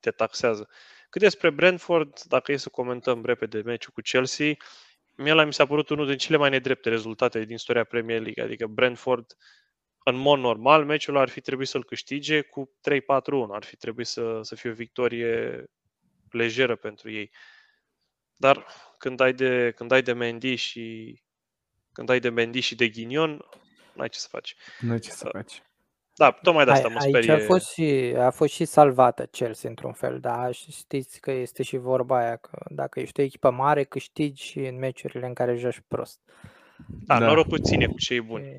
te 0.00 0.10
taxează. 0.10 0.68
Cât 1.10 1.20
despre 1.20 1.50
Brentford, 1.50 2.20
dacă 2.22 2.52
e 2.52 2.56
să 2.56 2.68
comentăm 2.68 3.24
repede 3.24 3.62
meciul 3.62 3.92
cu 3.92 4.00
Chelsea, 4.00 4.52
mie 5.16 5.32
la 5.32 5.44
mi 5.44 5.52
s-a 5.52 5.66
părut 5.66 5.88
unul 5.88 6.06
din 6.06 6.16
cele 6.16 6.36
mai 6.36 6.50
nedrepte 6.50 6.88
rezultate 6.88 7.44
din 7.44 7.54
istoria 7.54 7.84
Premier 7.84 8.20
League. 8.20 8.42
Adică 8.44 8.66
Brentford 8.66 9.36
în 10.04 10.16
mod 10.16 10.38
normal, 10.38 10.84
meciul 10.84 11.16
ar 11.16 11.28
fi 11.28 11.40
trebuit 11.40 11.68
să-l 11.68 11.84
câștige 11.84 12.40
cu 12.40 12.70
3-4-1. 12.90 13.02
Ar 13.50 13.64
fi 13.64 13.76
trebuit 13.76 14.06
să, 14.06 14.38
să 14.42 14.54
fie 14.54 14.70
o 14.70 14.74
victorie 14.74 15.64
lejeră 16.30 16.76
pentru 16.76 17.10
ei. 17.10 17.30
Dar 18.36 18.66
când 18.98 19.20
ai 19.20 19.32
de, 19.32 19.72
când 19.76 19.92
ai 19.92 20.02
de 20.02 20.12
Mendy 20.12 20.54
și 20.54 21.14
când 21.92 22.08
ai 22.08 22.20
de 22.20 22.28
Mendy 22.28 22.60
și 22.60 22.74
de 22.74 22.88
Ghinion, 22.88 23.44
n-ai 23.94 24.08
ce 24.08 24.18
să 24.18 24.28
faci. 24.30 24.54
Nu 24.80 24.92
ai 24.92 24.98
ce 24.98 25.10
să 25.10 25.28
faci. 25.32 25.62
Da, 26.16 26.30
tocmai 26.30 26.64
de 26.64 26.70
asta 26.70 26.88
mă 26.88 27.00
sperie. 27.00 27.32
Aici 27.32 27.42
a 27.42 27.44
fost, 27.46 27.70
și, 27.70 28.14
a 28.18 28.30
fost 28.30 28.52
și 28.52 28.64
salvată 28.64 29.26
Chelsea 29.26 29.70
într-un 29.70 29.92
fel, 29.92 30.20
da, 30.20 30.50
și 30.50 30.72
știți 30.72 31.20
că 31.20 31.30
este 31.30 31.62
și 31.62 31.76
vorba 31.76 32.18
aia 32.18 32.36
că 32.36 32.58
dacă 32.68 33.00
ești 33.00 33.20
o 33.20 33.22
echipă 33.22 33.50
mare, 33.50 33.84
câștigi 33.84 34.44
și 34.44 34.58
în 34.58 34.78
meciurile 34.78 35.26
în 35.26 35.34
care 35.34 35.56
joci 35.56 35.82
prost. 35.88 36.20
Da, 36.86 37.18
da. 37.18 37.26
norocul 37.26 37.60
ține 37.60 37.86
cu 37.86 37.96
cei 37.98 38.20
buni. 38.20 38.56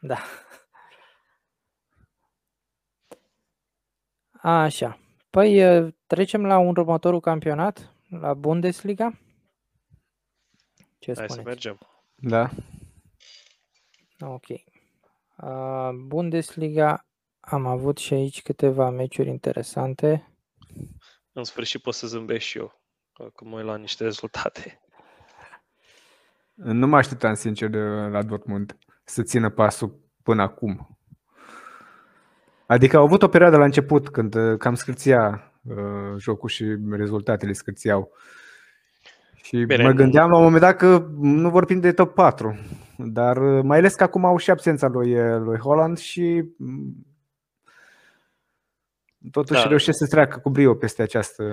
Da. 0.00 0.18
Așa. 4.42 4.98
Păi 5.30 5.62
trecem 6.06 6.46
la 6.46 6.58
următorul 6.58 7.20
campionat, 7.20 7.92
la 8.08 8.34
Bundesliga. 8.34 9.18
Ce 10.98 11.12
Hai 11.16 11.28
spuneți? 11.28 11.34
să 11.34 11.42
mergem. 11.44 11.78
Da. 12.14 12.50
Ok. 14.20 14.46
Bundesliga 16.06 17.06
am 17.40 17.66
avut 17.66 17.98
și 17.98 18.14
aici 18.14 18.42
câteva 18.42 18.90
meciuri 18.90 19.28
interesante. 19.28 20.32
În 21.32 21.44
sfârșit 21.44 21.82
pot 21.82 21.94
să 21.94 22.06
zâmbesc 22.06 22.44
și 22.44 22.58
eu, 22.58 22.80
cum 23.34 23.48
mă 23.48 23.62
la 23.62 23.76
niște 23.76 24.04
rezultate. 24.04 24.80
Nu 26.54 26.86
mă 26.86 26.96
așteptam, 26.96 27.34
sincer, 27.34 27.68
de 27.68 27.78
la 28.10 28.22
Dortmund 28.22 28.78
să 29.04 29.22
țină 29.22 29.50
pasul 29.50 30.00
până 30.22 30.42
acum. 30.42 30.98
Adică 32.66 32.96
au 32.96 33.04
avut 33.04 33.22
o 33.22 33.28
perioadă 33.28 33.56
la 33.56 33.64
început 33.64 34.08
când 34.08 34.34
uh, 34.34 34.58
cam 34.58 34.74
scârția 34.74 35.52
uh, 35.62 35.76
jocul 36.18 36.48
și 36.48 36.76
rezultatele 36.90 37.52
scârțiau. 37.52 38.12
Și 39.42 39.64
Bine, 39.64 39.82
mă 39.82 39.92
gândeam 39.92 40.30
la 40.30 40.36
un 40.36 40.42
moment 40.42 40.62
dat 40.62 40.76
că 40.76 41.06
nu 41.18 41.50
vor 41.50 41.64
prinde 41.64 41.92
top 41.92 42.14
4. 42.14 42.58
Dar 43.00 43.36
uh, 43.36 43.62
mai 43.64 43.78
ales 43.78 43.94
că 43.94 44.02
acum 44.02 44.24
au 44.24 44.36
și 44.36 44.50
absența 44.50 44.86
lui, 44.86 45.18
uh, 45.18 45.40
lui 45.40 45.58
Holland 45.58 45.98
și 45.98 46.44
mm, 46.56 47.06
totuși 49.30 49.62
da. 49.62 49.68
reușesc 49.68 49.98
să 49.98 50.06
treacă 50.06 50.38
cu 50.38 50.50
brio 50.50 50.74
peste 50.74 51.02
această... 51.02 51.44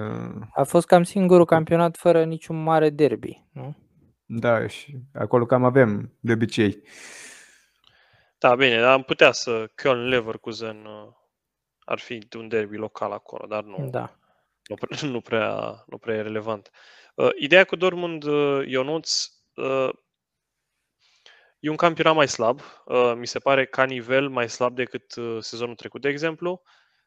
A 0.53 0.63
fost 0.63 0.87
cam 0.87 1.03
singurul 1.03 1.45
campionat 1.45 1.97
fără 1.97 2.23
niciun 2.23 2.63
mare 2.63 2.89
derby, 2.89 3.43
nu? 3.51 3.75
Da, 4.25 4.67
și 4.67 4.97
acolo 5.13 5.45
cam 5.45 5.63
avem 5.63 6.13
de 6.19 6.33
obicei. 6.33 6.81
Da, 8.37 8.55
bine, 8.55 8.79
dar 8.79 8.91
am 8.91 9.03
putea 9.03 9.31
să 9.31 9.65
Köln-Leverkusen 9.67 10.85
uh, 10.85 11.13
ar 11.79 11.99
fi 11.99 12.27
un 12.37 12.47
derby 12.47 12.77
local 12.77 13.11
acolo, 13.11 13.45
dar 13.47 13.63
nu, 13.63 13.87
da. 13.89 14.15
nu, 14.67 14.75
nu, 15.13 15.21
prea, 15.21 15.83
nu 15.87 15.97
prea 15.97 16.15
e 16.15 16.21
relevant. 16.21 16.71
Uh, 17.15 17.29
ideea 17.39 17.63
cu 17.63 17.75
Dortmund, 17.75 18.23
uh, 18.23 18.67
Ionuț, 18.67 19.25
uh, 19.55 19.89
e 21.65 21.69
un 21.69 21.75
campionat 21.75 22.15
mai 22.15 22.27
slab. 22.27 22.61
Uh, 22.85 23.13
mi 23.15 23.27
se 23.27 23.39
pare 23.39 23.65
ca 23.65 23.83
nivel 23.83 24.29
mai 24.29 24.49
slab 24.49 24.75
decât 24.75 25.15
uh, 25.15 25.37
sezonul 25.39 25.75
trecut, 25.75 26.01
de 26.01 26.09
exemplu. 26.09 26.61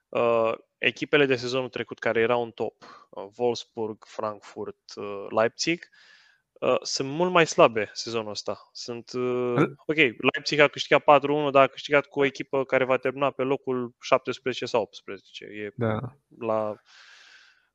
Uh, 0.09 0.53
echipele 0.79 1.27
de 1.27 1.37
sezonul 1.37 1.69
trecut 1.69 1.99
care 1.99 2.21
erau 2.21 2.43
în 2.43 2.51
top, 2.51 3.07
uh, 3.11 3.27
Wolfsburg, 3.37 4.05
Frankfurt, 4.07 4.79
uh, 4.97 5.27
Leipzig, 5.31 5.89
uh, 5.91 6.19
Uh, 6.61 6.77
sunt 6.83 7.09
mult 7.09 7.33
mai 7.33 7.47
slabe 7.47 7.91
sezonul 7.93 8.31
ăsta. 8.31 8.69
Sunt, 8.73 9.13
uh, 9.13 9.63
ok, 9.87 9.97
Leipzig 9.97 10.59
a 10.59 10.69
câștigat 10.69 11.03
4-1, 11.03 11.51
dar 11.51 11.63
a 11.63 11.67
câștigat 11.67 12.07
cu 12.07 12.21
o 12.21 12.25
echipă 12.25 12.65
care 12.65 12.85
va 12.85 12.97
termina 12.97 13.31
pe 13.31 13.43
locul 13.43 13.95
17 14.01 14.67
sau 14.67 14.83
18. 14.83 15.45
E 15.45 15.73
da. 15.75 15.99
la 16.39 16.77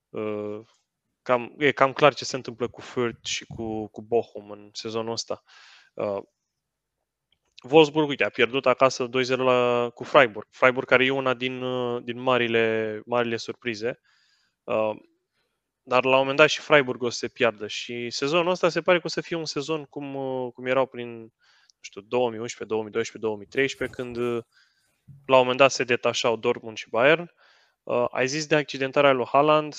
uh, 0.09 0.59
cam, 1.21 1.53
e 1.57 1.71
cam 1.71 1.93
clar 1.93 2.13
ce 2.13 2.25
se 2.25 2.35
întâmplă 2.35 2.67
cu 2.67 2.81
Fürth 2.81 3.21
și 3.21 3.45
cu, 3.45 3.87
cu 3.87 4.01
Bochum 4.01 4.51
în 4.51 4.69
sezonul 4.73 5.11
ăsta. 5.11 5.43
Uh, 5.93 6.21
Wolfsburg, 7.69 8.07
uite, 8.07 8.23
a 8.23 8.29
pierdut 8.29 8.65
acasă 8.65 9.09
2-0 9.09 9.09
la, 9.37 9.89
cu 9.93 10.03
Freiburg. 10.03 10.47
Freiburg 10.49 10.87
care 10.87 11.05
e 11.05 11.09
una 11.09 11.33
din, 11.33 11.61
uh, 11.61 12.03
din 12.03 12.19
marile, 12.19 13.01
marile 13.05 13.37
surprize. 13.37 13.99
Uh, 14.63 14.91
dar 15.83 16.03
la 16.03 16.11
un 16.11 16.19
moment 16.19 16.37
dat 16.37 16.49
și 16.49 16.59
Freiburg 16.59 17.03
o 17.03 17.09
să 17.09 17.17
se 17.17 17.27
piardă 17.27 17.67
și 17.67 18.09
sezonul 18.09 18.51
ăsta 18.51 18.69
se 18.69 18.81
pare 18.81 18.97
că 18.97 19.03
o 19.05 19.09
să 19.09 19.21
fie 19.21 19.35
un 19.35 19.45
sezon 19.45 19.83
cum, 19.83 20.15
uh, 20.15 20.51
cum 20.53 20.65
erau 20.65 20.85
prin, 20.85 21.19
nu 21.19 21.81
știu, 21.81 22.01
2011, 22.01 22.75
2012, 22.75 23.17
2013, 23.17 23.97
când 23.97 24.15
uh, 24.17 24.43
la 25.25 25.35
un 25.35 25.41
moment 25.41 25.57
dat 25.57 25.71
se 25.71 25.83
detașau 25.83 26.35
Dortmund 26.35 26.77
și 26.77 26.89
Bayern. 26.89 27.31
Uh, 27.83 28.05
ai 28.11 28.27
zis 28.27 28.45
de 28.47 28.55
accidentarea 28.55 29.11
lui 29.11 29.25
Haaland, 29.25 29.75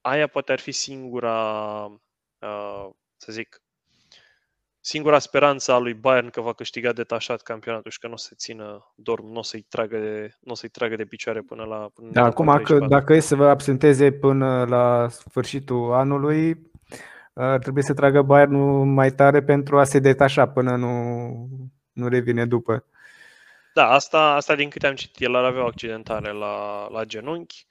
aia 0.00 0.26
poate 0.26 0.52
ar 0.52 0.60
fi 0.60 0.72
singura, 0.72 1.84
uh, 2.38 2.88
să 3.16 3.32
zic, 3.32 3.62
singura 4.88 5.18
speranță 5.18 5.72
a 5.72 5.78
lui 5.78 5.94
Bayern 5.94 6.30
că 6.30 6.40
va 6.40 6.52
câștiga 6.52 6.92
detașat 6.92 7.42
campionatul 7.42 7.90
și 7.90 7.98
că 7.98 8.06
nu 8.06 8.12
o 8.12 8.16
să 8.16 8.32
țină 8.36 8.92
dorm, 8.94 9.26
nu 9.26 9.38
o 9.38 9.42
să-i 9.42 9.66
tragă 9.68 9.98
de, 9.98 10.34
nu 10.40 10.52
o 10.52 10.54
să-i 10.54 10.68
tragă 10.68 10.96
de 10.96 11.04
picioare 11.04 11.40
până 11.40 11.64
la 11.64 11.90
până 11.94 12.10
Da, 12.12 12.24
acum 12.24 12.60
că, 12.62 12.78
dacă 12.78 13.12
e 13.12 13.20
să 13.20 13.34
vă 13.36 13.48
absenteze 13.48 14.12
până 14.12 14.64
la 14.68 15.08
sfârșitul 15.08 15.92
anului, 15.92 16.70
ar 17.32 17.58
trebui 17.58 17.82
să 17.82 17.94
tragă 17.94 18.22
Bayern 18.22 18.56
mai 18.92 19.10
tare 19.10 19.42
pentru 19.42 19.78
a 19.78 19.84
se 19.84 19.98
detașa 19.98 20.48
până 20.48 20.76
nu, 20.76 20.88
nu 21.92 22.08
revine 22.08 22.46
după. 22.46 22.84
Da, 23.74 23.90
asta, 23.90 24.20
asta 24.34 24.54
din 24.54 24.68
câte 24.68 24.86
am 24.86 24.94
citit, 24.94 25.20
el 25.20 25.34
ar 25.34 25.44
avea 25.44 25.62
o 25.62 25.66
accidentare 25.66 26.32
la, 26.32 26.86
la 26.90 27.04
genunchi, 27.04 27.66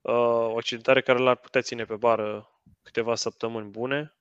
uh, 0.00 0.14
o 0.52 0.56
accidentare 0.56 1.00
care 1.00 1.18
l-ar 1.18 1.36
putea 1.36 1.60
ține 1.60 1.84
pe 1.84 1.94
bară 1.94 2.48
câteva 2.82 3.14
săptămâni 3.14 3.70
bune, 3.70 4.14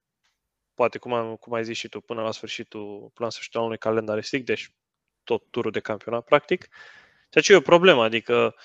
poate 0.73 0.97
cum, 0.97 1.13
am, 1.13 1.35
cum 1.35 1.53
ai 1.53 1.63
zis 1.63 1.77
și 1.77 1.89
tu, 1.89 2.01
până 2.01 2.21
la 2.21 2.31
sfârșitul, 2.31 2.99
până 2.99 3.25
la 3.25 3.29
sfârșitul 3.29 3.59
anului 3.59 3.77
calendaristic, 3.77 4.45
deci 4.45 4.73
tot 5.23 5.43
turul 5.49 5.71
de 5.71 5.79
campionat, 5.79 6.23
practic. 6.23 6.67
Ceea 7.29 7.43
ce 7.43 7.53
e 7.53 7.55
o 7.55 7.61
problemă, 7.61 8.03
adică 8.03 8.55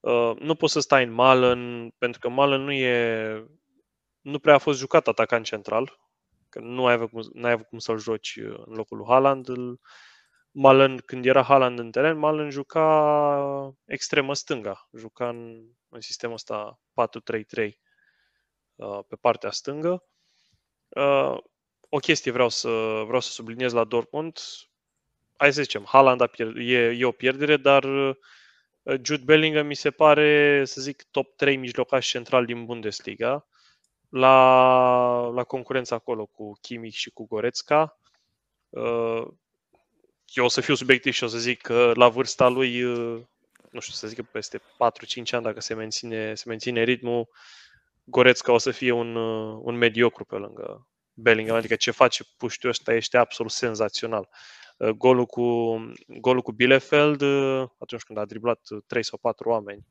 uh, 0.00 0.32
nu 0.38 0.54
poți 0.54 0.72
să 0.72 0.80
stai 0.80 1.04
în 1.04 1.12
Malen, 1.12 1.90
pentru 1.98 2.20
că 2.20 2.28
Malen 2.28 2.60
nu 2.60 2.72
e, 2.72 3.46
nu 4.20 4.38
prea 4.38 4.54
a 4.54 4.58
fost 4.58 4.78
jucat 4.78 5.08
atacant 5.08 5.44
central, 5.44 5.98
că 6.48 6.60
nu 6.60 6.86
ai 6.86 6.92
avut 6.92 7.10
cum, 7.10 7.22
n-ai 7.32 7.52
avut 7.52 7.66
cum 7.66 7.78
să-l 7.78 7.98
joci 7.98 8.36
în 8.36 8.74
locul 8.74 8.96
lui 8.96 9.06
Haaland. 9.06 9.48
Malen, 10.50 10.96
când 10.96 11.26
era 11.26 11.42
Haaland 11.42 11.78
în 11.78 11.90
teren, 11.90 12.18
Malen 12.18 12.50
juca 12.50 13.74
extremă 13.84 14.34
stânga, 14.34 14.88
juca 14.96 15.28
în, 15.28 15.68
în 15.88 16.00
sistemul 16.00 16.34
ăsta 16.34 16.80
4-3-3 17.66 17.70
uh, 18.74 18.98
pe 19.08 19.16
partea 19.16 19.50
stângă. 19.50 20.04
Uh, 20.88 21.38
o 21.94 21.98
chestie 21.98 22.32
vreau 22.32 22.48
să, 22.48 22.68
vreau 23.06 23.20
să 23.20 23.30
subliniez 23.30 23.72
la 23.72 23.84
Dortmund. 23.84 24.38
Hai 25.36 25.52
să 25.52 25.62
zicem, 25.62 25.84
Haaland 25.86 26.20
a 26.20 26.26
pierd- 26.26 26.56
e, 26.56 26.96
e 26.98 27.04
o 27.04 27.10
pierdere, 27.10 27.56
dar 27.56 27.84
Jude 29.02 29.22
Bellingham 29.24 29.66
mi 29.66 29.74
se 29.74 29.90
pare, 29.90 30.62
să 30.64 30.80
zic, 30.80 31.02
top 31.10 31.36
3 31.36 31.56
mijlocaș 31.56 32.08
central 32.08 32.44
din 32.44 32.64
Bundesliga. 32.64 33.46
La, 34.08 35.30
la 35.34 35.44
concurența 35.44 35.94
acolo 35.94 36.26
cu 36.26 36.52
Kimmich 36.60 36.96
și 36.96 37.10
cu 37.10 37.26
Goretzka. 37.26 37.98
Uh, 38.68 39.26
eu 40.26 40.44
o 40.44 40.48
să 40.48 40.60
fiu 40.60 40.74
subiectiv 40.74 41.12
și 41.12 41.24
o 41.24 41.26
să 41.26 41.38
zic 41.38 41.60
că 41.60 41.92
la 41.94 42.08
vârsta 42.08 42.48
lui, 42.48 42.82
uh, 42.82 43.20
nu 43.70 43.80
știu, 43.80 43.94
să 43.94 44.06
zic 44.06 44.16
că 44.16 44.22
peste 44.32 44.58
4-5 44.58 45.34
ani, 45.34 45.44
dacă 45.44 45.60
se 45.60 45.74
menține, 45.74 46.34
se 46.34 46.44
menține 46.48 46.82
ritmul, 46.82 47.28
Goretzka 48.04 48.52
o 48.52 48.58
să 48.58 48.70
fie 48.70 48.90
un, 48.92 49.16
uh, 49.16 49.60
un 49.62 49.76
mediocru 49.76 50.24
pe 50.24 50.36
lângă 50.36 50.86
Bellingham, 51.14 51.56
adică 51.56 51.74
ce 51.74 51.90
face 51.90 52.24
puștiul 52.36 52.70
ăsta 52.70 52.92
este 52.92 53.16
absolut 53.16 53.52
senzațional. 53.52 54.28
Golul 54.96 55.26
cu, 55.26 55.42
golul 56.06 56.42
cu 56.42 56.52
Bielefeld, 56.52 57.22
atunci 57.78 58.02
când 58.02 58.18
a 58.18 58.24
driblat 58.24 58.60
3 58.86 59.04
sau 59.04 59.18
4 59.18 59.48
oameni, 59.48 59.86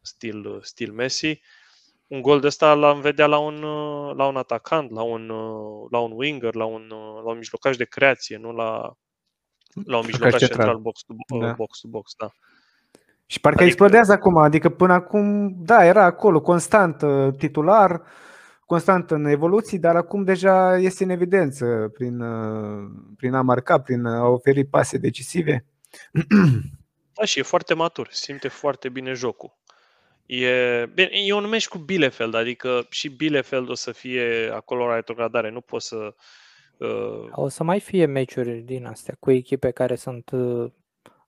stil, 0.00 0.60
stil 0.62 0.92
Messi, 0.92 1.40
un 2.06 2.22
gol 2.22 2.40
de 2.40 2.46
ăsta 2.46 2.74
l-am 2.74 3.00
vedea 3.00 3.26
la 3.26 3.38
un, 3.38 3.60
la 4.16 4.26
un 4.26 4.36
atacant, 4.36 4.90
la 4.90 5.02
un, 5.02 5.26
la 5.90 5.98
un 5.98 6.12
winger, 6.14 6.54
la 6.54 6.64
un, 6.64 6.86
la 7.24 7.30
un 7.30 7.36
mijlocaș 7.36 7.76
de 7.76 7.84
creație, 7.84 8.36
nu 8.36 8.52
la, 8.52 8.96
la 9.84 9.96
un 9.96 10.04
mijlocaș 10.06 10.38
central, 10.38 10.58
central 10.58 10.78
box, 10.78 11.00
to, 11.02 11.38
da. 11.38 11.52
box 11.52 11.78
to 11.78 11.88
box, 11.88 12.12
da. 12.18 12.30
Și 13.26 13.40
parcă 13.40 13.62
adică... 13.62 13.64
explodează 13.64 14.12
acum, 14.12 14.36
adică 14.36 14.68
până 14.68 14.92
acum, 14.92 15.54
da, 15.56 15.84
era 15.84 16.04
acolo, 16.04 16.40
constant 16.40 17.02
uh, 17.02 17.34
titular, 17.36 18.02
constant 18.66 19.10
în 19.10 19.24
evoluții, 19.24 19.78
dar 19.78 19.96
acum 19.96 20.24
deja 20.24 20.76
este 20.76 21.04
în 21.04 21.10
evidență 21.10 21.90
prin, 21.94 22.20
uh, 22.20 22.90
prin 23.16 23.34
a 23.34 23.42
marca, 23.42 23.80
prin 23.80 24.04
a 24.04 24.26
oferi 24.28 24.64
pase 24.64 24.98
decisive. 24.98 25.64
Da, 27.14 27.24
și 27.24 27.38
e 27.38 27.42
foarte 27.42 27.74
matur, 27.74 28.08
simte 28.10 28.48
foarte 28.48 28.88
bine 28.88 29.12
jocul. 29.12 29.56
E, 30.26 30.86
bine, 30.94 31.10
eu 31.26 31.36
o 31.36 31.40
numesc 31.40 31.68
cu 31.68 31.78
Bielefeld, 31.78 32.34
adică 32.34 32.86
și 32.90 33.08
Bielefeld 33.08 33.68
o 33.68 33.74
să 33.74 33.92
fie 33.92 34.50
acolo 34.54 34.86
la 34.86 34.94
retrogradare, 34.94 35.50
nu 35.50 35.60
pot 35.60 35.82
să... 35.82 36.14
Uh... 36.76 37.28
O 37.30 37.48
să 37.48 37.64
mai 37.64 37.80
fie 37.80 38.06
meciuri 38.06 38.58
din 38.58 38.86
astea 38.86 39.16
cu 39.20 39.30
echipe 39.30 39.70
care 39.70 39.94
sunt... 39.94 40.30
Uh, 40.30 40.70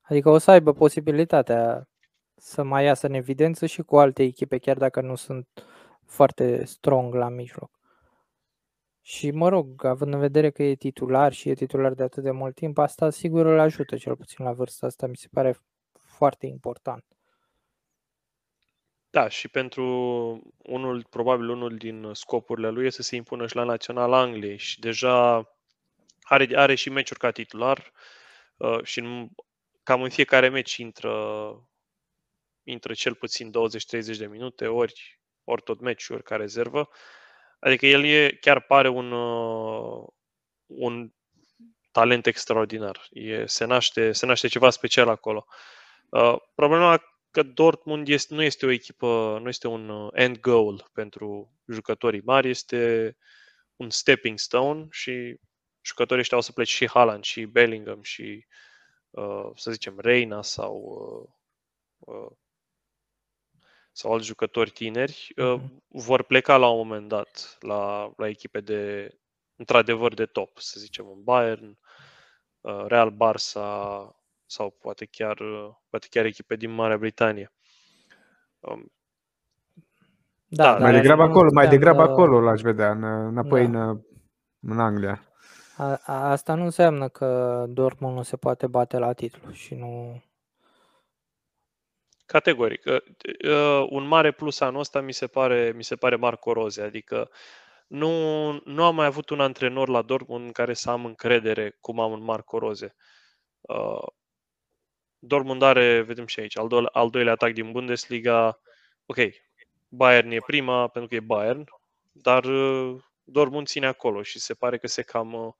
adică 0.01 0.29
o 0.29 0.37
să 0.37 0.51
aibă 0.51 0.73
posibilitatea 0.73 1.89
să 2.35 2.63
mai 2.63 2.83
iasă 2.83 3.07
în 3.07 3.13
evidență 3.13 3.65
și 3.65 3.81
cu 3.81 3.97
alte 3.97 4.23
echipe, 4.23 4.57
chiar 4.57 4.77
dacă 4.77 5.01
nu 5.01 5.15
sunt 5.15 5.47
foarte 6.05 6.65
strong 6.65 7.13
la 7.13 7.29
mijloc. 7.29 7.71
Și 9.01 9.31
mă 9.31 9.49
rog, 9.49 9.83
având 9.83 10.13
în 10.13 10.19
vedere 10.19 10.49
că 10.49 10.63
e 10.63 10.75
titular 10.75 11.33
și 11.33 11.49
e 11.49 11.53
titular 11.53 11.93
de 11.93 12.03
atât 12.03 12.23
de 12.23 12.31
mult 12.31 12.55
timp, 12.55 12.77
asta 12.77 13.09
sigur 13.09 13.45
îl 13.45 13.59
ajută, 13.59 13.97
cel 13.97 14.15
puțin 14.15 14.45
la 14.45 14.53
vârsta 14.53 14.85
asta, 14.85 15.07
mi 15.07 15.17
se 15.17 15.27
pare 15.31 15.57
foarte 15.93 16.45
important. 16.45 17.03
Da, 19.09 19.27
și 19.27 19.47
pentru 19.47 19.83
unul, 20.57 21.05
probabil 21.09 21.49
unul 21.49 21.77
din 21.77 22.09
scopurile 22.13 22.69
lui 22.69 22.85
este 22.85 23.01
să 23.01 23.07
se 23.07 23.15
impună 23.15 23.47
și 23.47 23.55
la 23.55 23.63
Național 23.63 24.13
Angliei 24.13 24.57
și 24.57 24.79
deja 24.79 25.35
are, 26.21 26.47
are 26.55 26.75
și 26.75 26.89
meciuri 26.89 27.19
ca 27.19 27.31
titular 27.31 27.91
uh, 28.57 28.83
și 28.83 28.99
în, 28.99 29.29
cam 29.83 30.01
în 30.01 30.09
fiecare 30.09 30.49
meci 30.49 30.75
intră, 30.75 31.13
intră 32.63 32.93
cel 32.93 33.15
puțin 33.15 33.51
20-30 33.51 34.17
de 34.17 34.27
minute, 34.27 34.67
ori, 34.67 35.19
ori 35.45 35.61
tot 35.61 35.79
meciuri 35.79 36.23
ca 36.23 36.35
rezervă. 36.35 36.89
Adică 37.59 37.85
el 37.85 38.03
e, 38.03 38.37
chiar 38.41 38.61
pare 38.61 38.87
un, 38.87 39.11
uh, 39.11 40.07
un 40.65 41.11
talent 41.91 42.25
extraordinar. 42.25 43.07
E, 43.11 43.45
se, 43.45 43.65
naște, 43.65 44.11
se 44.11 44.25
naște 44.25 44.47
ceva 44.47 44.69
special 44.69 45.09
acolo. 45.09 45.45
Uh, 46.09 46.35
problema 46.55 47.01
că 47.31 47.43
Dortmund 47.43 48.07
este, 48.07 48.33
nu 48.33 48.41
este 48.41 48.65
o 48.65 48.69
echipă, 48.69 49.39
nu 49.41 49.47
este 49.47 49.67
un 49.67 49.89
uh, 49.89 50.09
end 50.13 50.39
goal 50.39 50.89
pentru 50.93 51.53
jucătorii 51.67 52.21
mari, 52.21 52.49
este 52.49 53.17
un 53.75 53.89
stepping 53.89 54.39
stone 54.39 54.87
și 54.91 55.39
jucătorii 55.81 56.21
ăștia 56.21 56.37
o 56.37 56.41
să 56.41 56.51
plece 56.51 56.75
și 56.75 56.89
Haaland 56.89 57.23
și 57.23 57.45
Bellingham 57.45 58.01
și 58.01 58.45
uh, 59.09 59.49
să 59.55 59.71
zicem 59.71 59.99
Reina 59.99 60.41
sau 60.41 60.73
uh, 61.99 62.15
uh, 62.15 62.31
sau 63.95 64.13
alți 64.13 64.25
jucători 64.25 64.69
tineri 64.69 65.33
uh, 65.35 65.55
mm-hmm. 65.59 65.87
vor 65.87 66.23
pleca 66.23 66.57
la 66.57 66.67
un 66.67 66.77
moment 66.77 67.07
dat 67.07 67.57
la, 67.59 68.13
la 68.17 68.27
echipe 68.27 68.59
de 68.59 69.09
într-adevăr 69.55 70.13
de 70.13 70.25
top, 70.25 70.57
să 70.57 70.79
zicem 70.79 71.05
un 71.07 71.23
Bayern, 71.23 71.77
uh, 72.61 72.85
Real 72.87 73.11
Barça, 73.11 74.07
sau 74.45 74.69
poate 74.69 75.05
chiar, 75.05 75.37
poate 75.89 76.07
chiar 76.09 76.25
echipe 76.25 76.55
din 76.55 76.71
Marea 76.71 76.97
Britanie. 76.97 77.53
Um, 78.59 78.91
da, 80.47 80.73
da 80.73 80.79
mai 80.79 80.91
degrabă 80.91 81.21
acolo, 81.21 81.49
mai 81.53 81.67
degrabă 81.67 82.01
acolo 82.01 82.39
l-aș 82.39 82.61
vedea, 82.61 82.91
în, 82.91 83.03
înapoi 83.03 83.67
da. 83.67 83.89
în, 83.89 84.01
în 84.59 84.79
Anglia. 84.79 85.21
A, 85.77 85.99
asta 86.05 86.53
nu 86.53 86.63
înseamnă 86.63 87.07
că 87.07 87.63
Dortmund 87.69 88.15
nu 88.15 88.21
se 88.21 88.37
poate 88.37 88.67
bate 88.67 88.97
la 88.97 89.13
titlu 89.13 89.51
și 89.51 89.75
nu... 89.75 90.23
Categoric. 92.25 92.85
Uh, 92.85 93.85
un 93.89 94.07
mare 94.07 94.31
plus 94.31 94.59
anul 94.59 94.79
ăsta 94.79 95.01
mi 95.01 95.13
se 95.13 95.27
pare, 95.27 95.71
mi 95.75 95.83
se 95.83 95.95
pare 95.95 96.15
Marco 96.15 96.53
Rose, 96.53 96.81
adică 96.81 97.29
nu, 97.87 98.51
nu 98.65 98.83
am 98.83 98.95
mai 98.95 99.05
avut 99.05 99.29
un 99.29 99.39
antrenor 99.39 99.89
la 99.89 100.01
Dortmund 100.01 100.45
în 100.45 100.51
care 100.51 100.73
să 100.73 100.89
am 100.89 101.05
încredere 101.05 101.77
cum 101.79 101.99
am 101.99 102.11
un 102.11 102.23
Marco 102.23 102.57
Rose. 102.57 102.95
Uh, 103.61 104.07
Dortmund 105.19 105.61
are, 105.61 106.01
vedem 106.01 106.25
și 106.25 106.39
aici, 106.39 106.57
al, 106.57 106.67
do- 106.67 106.91
al 106.91 107.09
doilea 107.09 107.33
atac 107.33 107.53
din 107.53 107.71
Bundesliga. 107.71 108.59
Ok, 109.05 109.17
Bayern 109.87 110.31
e 110.31 110.39
prima 110.45 110.87
pentru 110.87 111.09
că 111.09 111.15
e 111.15 111.19
Bayern, 111.19 111.63
dar 112.11 112.43
uh, 112.43 113.03
Dortmund 113.23 113.67
ține 113.67 113.85
acolo 113.87 114.23
și 114.23 114.39
se 114.39 114.53
pare 114.53 114.77
că 114.77 114.87
se 114.87 115.01
cam, 115.01 115.33
uh, 115.33 115.53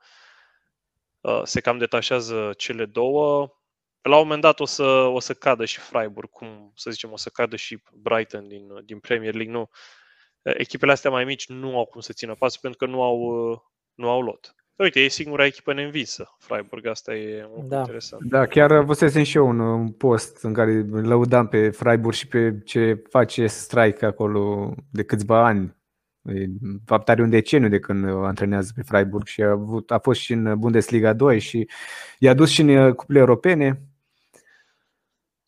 uh, 1.22 1.42
se 1.44 1.62
cam 1.62 1.78
detașează 1.78 2.54
cele 2.58 2.86
două. 2.86 3.50
La 4.10 4.18
un 4.18 4.24
moment 4.24 4.42
dat 4.42 4.60
o 4.60 4.66
să, 4.66 4.84
o 5.14 5.20
să 5.20 5.34
cadă 5.34 5.66
și 5.66 5.80
Freiburg, 5.80 6.30
cum 6.30 6.72
să 6.76 6.92
zicem, 6.92 7.12
o 7.12 7.18
să 7.18 7.30
cadă 7.30 7.56
și 7.56 7.82
Brighton 7.94 8.48
din, 8.48 8.68
din 8.86 9.00
Premier 9.00 9.34
League. 9.34 9.54
Nu, 9.54 9.70
echipele 10.42 10.92
astea 10.92 11.12
mai 11.12 11.24
mici 11.24 11.48
nu 11.48 11.78
au 11.78 11.86
cum 11.86 12.02
să 12.02 12.14
țină 12.14 12.34
pasul 12.34 12.60
pentru 12.62 12.86
că 12.86 12.92
nu 12.92 13.02
au, 13.02 13.20
nu 13.94 14.10
au 14.10 14.22
lot. 14.22 14.56
Uite, 14.76 15.00
e 15.00 15.08
singura 15.08 15.46
echipă 15.46 15.74
neînvinsă, 15.74 16.36
Freiburg, 16.40 16.86
asta 16.86 17.16
e 17.16 17.50
un 17.56 17.68
da. 17.68 17.80
interesant. 17.80 18.24
Da, 18.24 18.46
chiar 18.46 18.84
văzusem 18.84 19.24
și 19.24 19.38
eu 19.38 19.48
un, 19.48 19.60
un 19.60 19.92
post 19.92 20.44
în 20.44 20.54
care 20.54 20.86
lăudam 20.92 21.48
pe 21.48 21.70
Freiburg 21.70 22.16
și 22.16 22.28
pe 22.28 22.62
ce 22.66 23.04
face 23.10 23.48
Strike 23.48 24.06
acolo 24.06 24.74
de 24.92 25.04
câțiva 25.04 25.46
ani. 25.46 25.76
Fapt 26.86 27.10
are 27.10 27.22
un 27.22 27.30
deceniu 27.30 27.70
de 27.70 27.80
când 27.80 28.06
antrenează 28.06 28.72
pe 28.76 28.82
Freiburg 28.82 29.26
și 29.26 29.42
a, 29.42 29.50
avut, 29.50 29.92
a 29.92 30.00
fost 30.00 30.20
și 30.20 30.34
în 30.34 30.60
Bundesliga 30.60 31.14
2 31.14 31.40
și 31.40 31.70
i-a 32.20 32.34
dus 32.34 32.50
și 32.50 32.62
în 32.62 32.94
cupele 32.94 33.20
europene. 33.20 33.95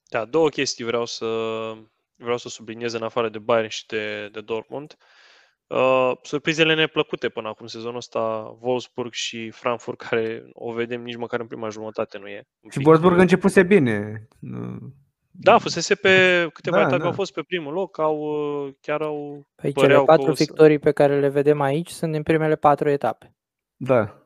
Da, 0.10 0.26
două 0.26 0.50
chestii 0.50 0.86
vreau 0.86 1.06
să, 1.06 1.26
vreau 2.16 2.38
să 2.38 2.50
subliniez 2.50 2.94
în 2.94 3.04
afară 3.04 3.30
de 3.30 3.40
Bayern 3.40 3.70
și 3.70 3.86
de, 3.86 4.30
de 4.32 4.42
Dortmund. 4.42 4.96
Uh, 4.98 5.06
Uh, 5.68 6.12
surprizele 6.22 6.74
neplăcute 6.74 7.30
până 7.30 7.48
acum 7.48 7.68
sezonul 7.68 7.98
ăsta, 7.98 8.58
Wolfsburg 8.60 9.14
și 9.14 9.50
Frankfurt, 9.50 9.98
care 9.98 10.50
o 10.54 10.72
vedem 10.72 11.02
nici 11.02 11.16
măcar 11.16 11.40
în 11.40 11.48
prima 11.48 11.70
jumătate 11.70 12.18
nu 12.18 12.28
e. 12.28 12.48
Și 12.70 12.82
Wolfsburg 12.86 13.18
a 13.18 13.22
începuse 13.22 13.64
bine. 13.64 14.28
Da, 15.32 15.58
fusese 15.58 15.96
pe 15.96 16.48
câteva 16.54 16.76
da, 16.76 16.82
etape, 16.82 16.98
da. 16.98 17.06
au 17.06 17.12
fost 17.12 17.34
pe 17.34 17.42
primul 17.42 17.74
loc, 17.74 18.00
au 18.00 18.20
uh, 18.20 18.74
chiar 18.82 19.02
au 19.02 19.48
Păi 19.56 19.74
cele 19.74 20.04
patru 20.04 20.32
victorii 20.32 20.80
pe 20.80 20.92
care 20.92 21.20
le 21.20 21.30
vedem 21.30 21.62
aici 21.62 21.90
sunt 21.90 22.12
din 22.12 22.24
primele 22.24 22.56
patru 22.56 22.90
etape. 22.90 23.36
Da. 23.76 24.22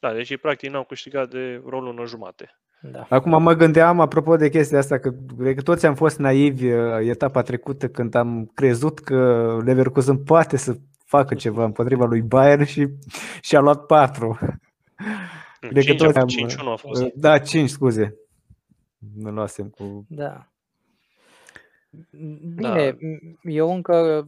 Da, 0.00 0.12
deci 0.12 0.36
practic 0.36 0.70
n-au 0.70 0.84
câștigat 0.84 1.30
de 1.30 1.62
rolul 1.66 1.98
în 1.98 2.06
jumate. 2.06 2.60
Da. 2.80 3.06
Acum 3.08 3.42
mă 3.42 3.52
gândeam, 3.52 4.00
apropo 4.00 4.36
de 4.36 4.48
chestia 4.48 4.78
asta, 4.78 4.98
că 4.98 5.14
cred 5.38 5.54
că 5.54 5.62
toți 5.62 5.86
am 5.86 5.94
fost 5.94 6.18
naivi 6.18 6.72
uh, 6.72 6.98
etapa 7.00 7.42
trecută 7.42 7.88
când 7.88 8.14
am 8.14 8.50
crezut 8.54 8.98
că 8.98 9.56
Leverkusen 9.64 10.16
poate 10.16 10.56
să 10.56 10.76
facă 11.04 11.34
ceva 11.34 11.64
împotriva 11.64 12.04
lui 12.04 12.22
Bayern 12.22 12.64
și 12.64 12.88
și-a 13.40 13.60
luat 13.60 13.86
4. 13.86 14.38
Cred 15.60 15.82
5, 15.82 15.86
că 15.98 16.04
toți 16.04 16.18
am, 16.18 16.26
5 16.26 16.56
a 16.58 16.74
fost. 16.76 17.02
Uh, 17.02 17.10
da, 17.14 17.38
5, 17.38 17.68
scuze. 17.68 18.16
Nu 19.14 19.30
luasem 19.30 19.68
cu... 19.68 20.04
Da. 20.08 20.48
Bine, 22.54 22.90
da. 22.90 22.96
eu 23.42 23.74
încă 23.74 24.26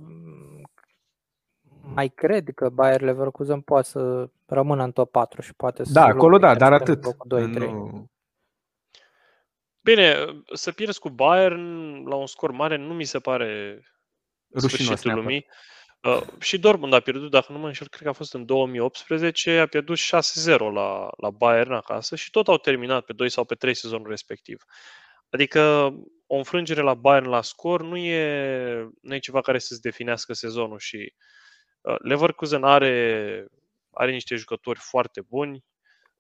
mai 1.95 2.09
cred 2.09 2.51
că 2.55 2.69
Bayer 2.69 3.01
Leverkusen 3.01 3.61
poate 3.61 3.87
să 3.87 4.29
rămână 4.47 4.85
în 4.85 4.93
top 4.93 5.11
4 5.11 5.41
și 5.41 5.55
poate 5.55 5.85
să 5.85 5.93
Da, 5.93 6.05
acolo 6.05 6.39
da, 6.39 6.55
dar 6.55 6.73
atât. 6.73 7.17
2, 7.25 7.51
3. 7.51 7.73
Nu, 7.73 8.11
Bine, 9.81 10.27
să 10.53 10.73
pierzi 10.73 10.99
cu 10.99 11.11
Bayern 11.11 12.09
la 12.09 12.15
un 12.15 12.27
scor 12.27 12.51
mare 12.51 12.77
nu 12.77 12.95
mi 12.95 13.05
se 13.05 13.19
pare 13.19 13.81
Rușinos 14.53 14.73
sfârșitul 14.73 15.15
lumii. 15.15 15.47
Uh, 16.03 16.23
și 16.39 16.59
Dortmund 16.59 16.93
a 16.93 17.01
pierdut, 17.01 17.31
dacă 17.31 17.53
nu 17.53 17.59
mă 17.59 17.67
înșel, 17.67 17.89
cred 17.89 18.03
că 18.03 18.09
a 18.09 18.13
fost 18.13 18.35
în 18.35 18.45
2018, 18.45 19.59
a 19.59 19.67
pierdut 19.67 19.99
6-0 19.99 20.59
la, 20.59 21.09
la 21.17 21.31
Bayern 21.31 21.73
acasă 21.73 22.17
și 22.17 22.31
tot 22.31 22.49
au 22.49 22.59
terminat 22.59 23.05
pe 23.05 23.13
2 23.13 23.29
sau 23.29 23.45
pe 23.45 23.55
3 23.55 23.75
sezonul 23.75 24.09
respectiv. 24.09 24.65
Adică 25.31 25.95
o 26.27 26.37
înfrângere 26.37 26.81
la 26.81 26.95
Bayern 26.95 27.29
la 27.29 27.43
scor 27.43 27.83
nu 27.83 27.97
e, 27.97 28.89
nu 29.01 29.15
e 29.15 29.19
ceva 29.19 29.41
care 29.41 29.59
să-ți 29.59 29.81
definească 29.81 30.33
sezonul 30.33 30.79
și 30.79 31.15
uh, 31.81 31.97
Leverkusen 31.99 32.65
are, 32.65 33.47
are 33.91 34.11
niște 34.11 34.35
jucători 34.35 34.79
foarte 34.79 35.21
buni. 35.21 35.65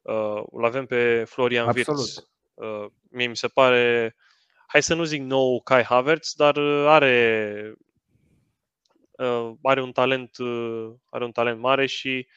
Uh, 0.01 0.43
îl 0.51 0.65
avem 0.65 0.87
pe 0.87 1.25
Florian 1.25 1.69
Absolut. 1.69 1.99
Wirtz. 1.99 2.31
Uh, 2.61 2.87
mie 3.11 3.27
mi 3.27 3.37
se 3.37 3.49
pare, 3.49 4.17
hai 4.67 4.83
să 4.83 4.95
nu 4.95 5.05
zic 5.05 5.23
nou 5.23 5.61
Kai 5.61 5.83
Havertz, 5.83 6.35
dar 6.35 6.57
uh, 6.57 6.85
are 6.87 7.75
uh, 9.11 9.53
are 9.63 9.83
un 9.83 9.93
talent 9.93 10.37
uh, 10.39 10.93
are 11.11 11.25
un 11.25 11.33
talent 11.33 11.61
mare 11.61 11.87
și 11.87 12.29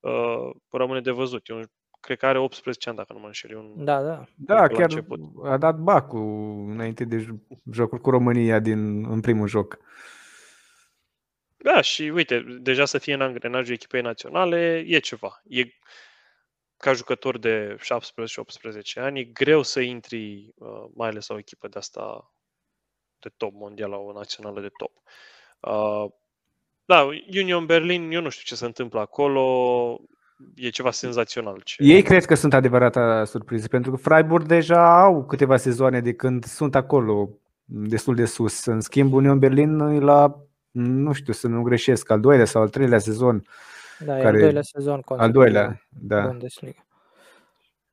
uh, 0.00 0.50
rămâne 0.70 1.00
de 1.00 1.10
văzut. 1.10 1.48
E 1.48 1.52
un 1.52 1.64
cred 2.02 2.18
că 2.18 2.26
are 2.26 2.38
18 2.38 2.88
ani, 2.88 2.98
dacă 2.98 3.12
nu 3.12 3.18
mă 3.18 3.26
înșel. 3.26 3.56
Un, 3.56 3.84
da, 3.84 4.02
da. 4.02 4.24
Da, 4.34 4.66
chiar 4.66 4.80
început. 4.80 5.20
a 5.44 5.56
dat 5.56 5.76
bacul 5.76 6.20
înainte 6.70 7.04
de 7.04 7.26
jocul 7.72 7.98
cu 7.98 8.10
România 8.10 8.58
din, 8.58 9.10
în 9.12 9.20
primul 9.20 9.48
joc. 9.48 9.78
Da, 11.56 11.80
și 11.80 12.02
uite, 12.02 12.58
deja 12.60 12.84
să 12.84 12.98
fie 12.98 13.14
în 13.14 13.20
angrenajul 13.20 13.74
echipei 13.74 14.00
naționale 14.00 14.84
e 14.86 14.98
ceva. 14.98 15.42
E, 15.48 15.62
ca 16.82 16.92
jucător 16.92 17.38
de 17.38 17.76
17-18 17.78 17.80
ani, 18.94 19.20
e 19.20 19.24
greu 19.24 19.62
să 19.62 19.80
intri, 19.80 20.52
uh, 20.54 20.84
mai 20.94 21.08
ales 21.08 21.26
la 21.26 21.34
o 21.34 21.38
echipă 21.38 21.68
de 21.68 21.78
asta 21.78 22.32
de 23.18 23.30
top 23.36 23.52
mondial, 23.54 23.90
la 23.90 23.96
o 23.96 24.12
națională 24.12 24.60
de 24.60 24.70
top. 24.76 24.92
Uh, 25.60 26.12
da, 26.84 27.08
Union 27.34 27.66
Berlin, 27.66 28.10
eu 28.10 28.20
nu 28.20 28.28
știu 28.28 28.44
ce 28.44 28.54
se 28.54 28.64
întâmplă 28.64 29.00
acolo 29.00 29.44
e 30.54 30.68
ceva 30.68 30.90
senzațional. 30.90 31.60
Ce... 31.64 31.82
Ei 31.82 32.02
cred 32.02 32.24
că 32.24 32.34
sunt 32.34 32.54
adevărata 32.54 33.24
surpriză, 33.24 33.68
pentru 33.68 33.90
că 33.90 33.96
Freiburg 33.96 34.46
deja 34.46 35.02
au 35.02 35.24
câteva 35.24 35.56
sezoane 35.56 36.00
de 36.00 36.14
când 36.14 36.44
sunt 36.44 36.74
acolo 36.74 37.28
destul 37.64 38.14
de 38.14 38.24
sus. 38.24 38.64
În 38.64 38.80
schimb, 38.80 39.12
Union 39.12 39.38
Berlin 39.38 39.98
la, 39.98 40.36
nu 40.70 41.12
știu 41.12 41.32
să 41.32 41.48
nu 41.48 41.62
greșesc, 41.62 42.10
al 42.10 42.20
doilea 42.20 42.44
sau 42.44 42.62
al 42.62 42.68
treilea 42.68 42.98
sezon. 42.98 43.46
Da, 44.04 44.14
care... 44.14 44.26
al 44.26 44.38
doilea 44.38 44.62
sezon. 44.62 45.02
Al 45.06 45.30
doilea, 45.30 45.82
da. 45.88 46.26
Bundesliga. 46.26 46.86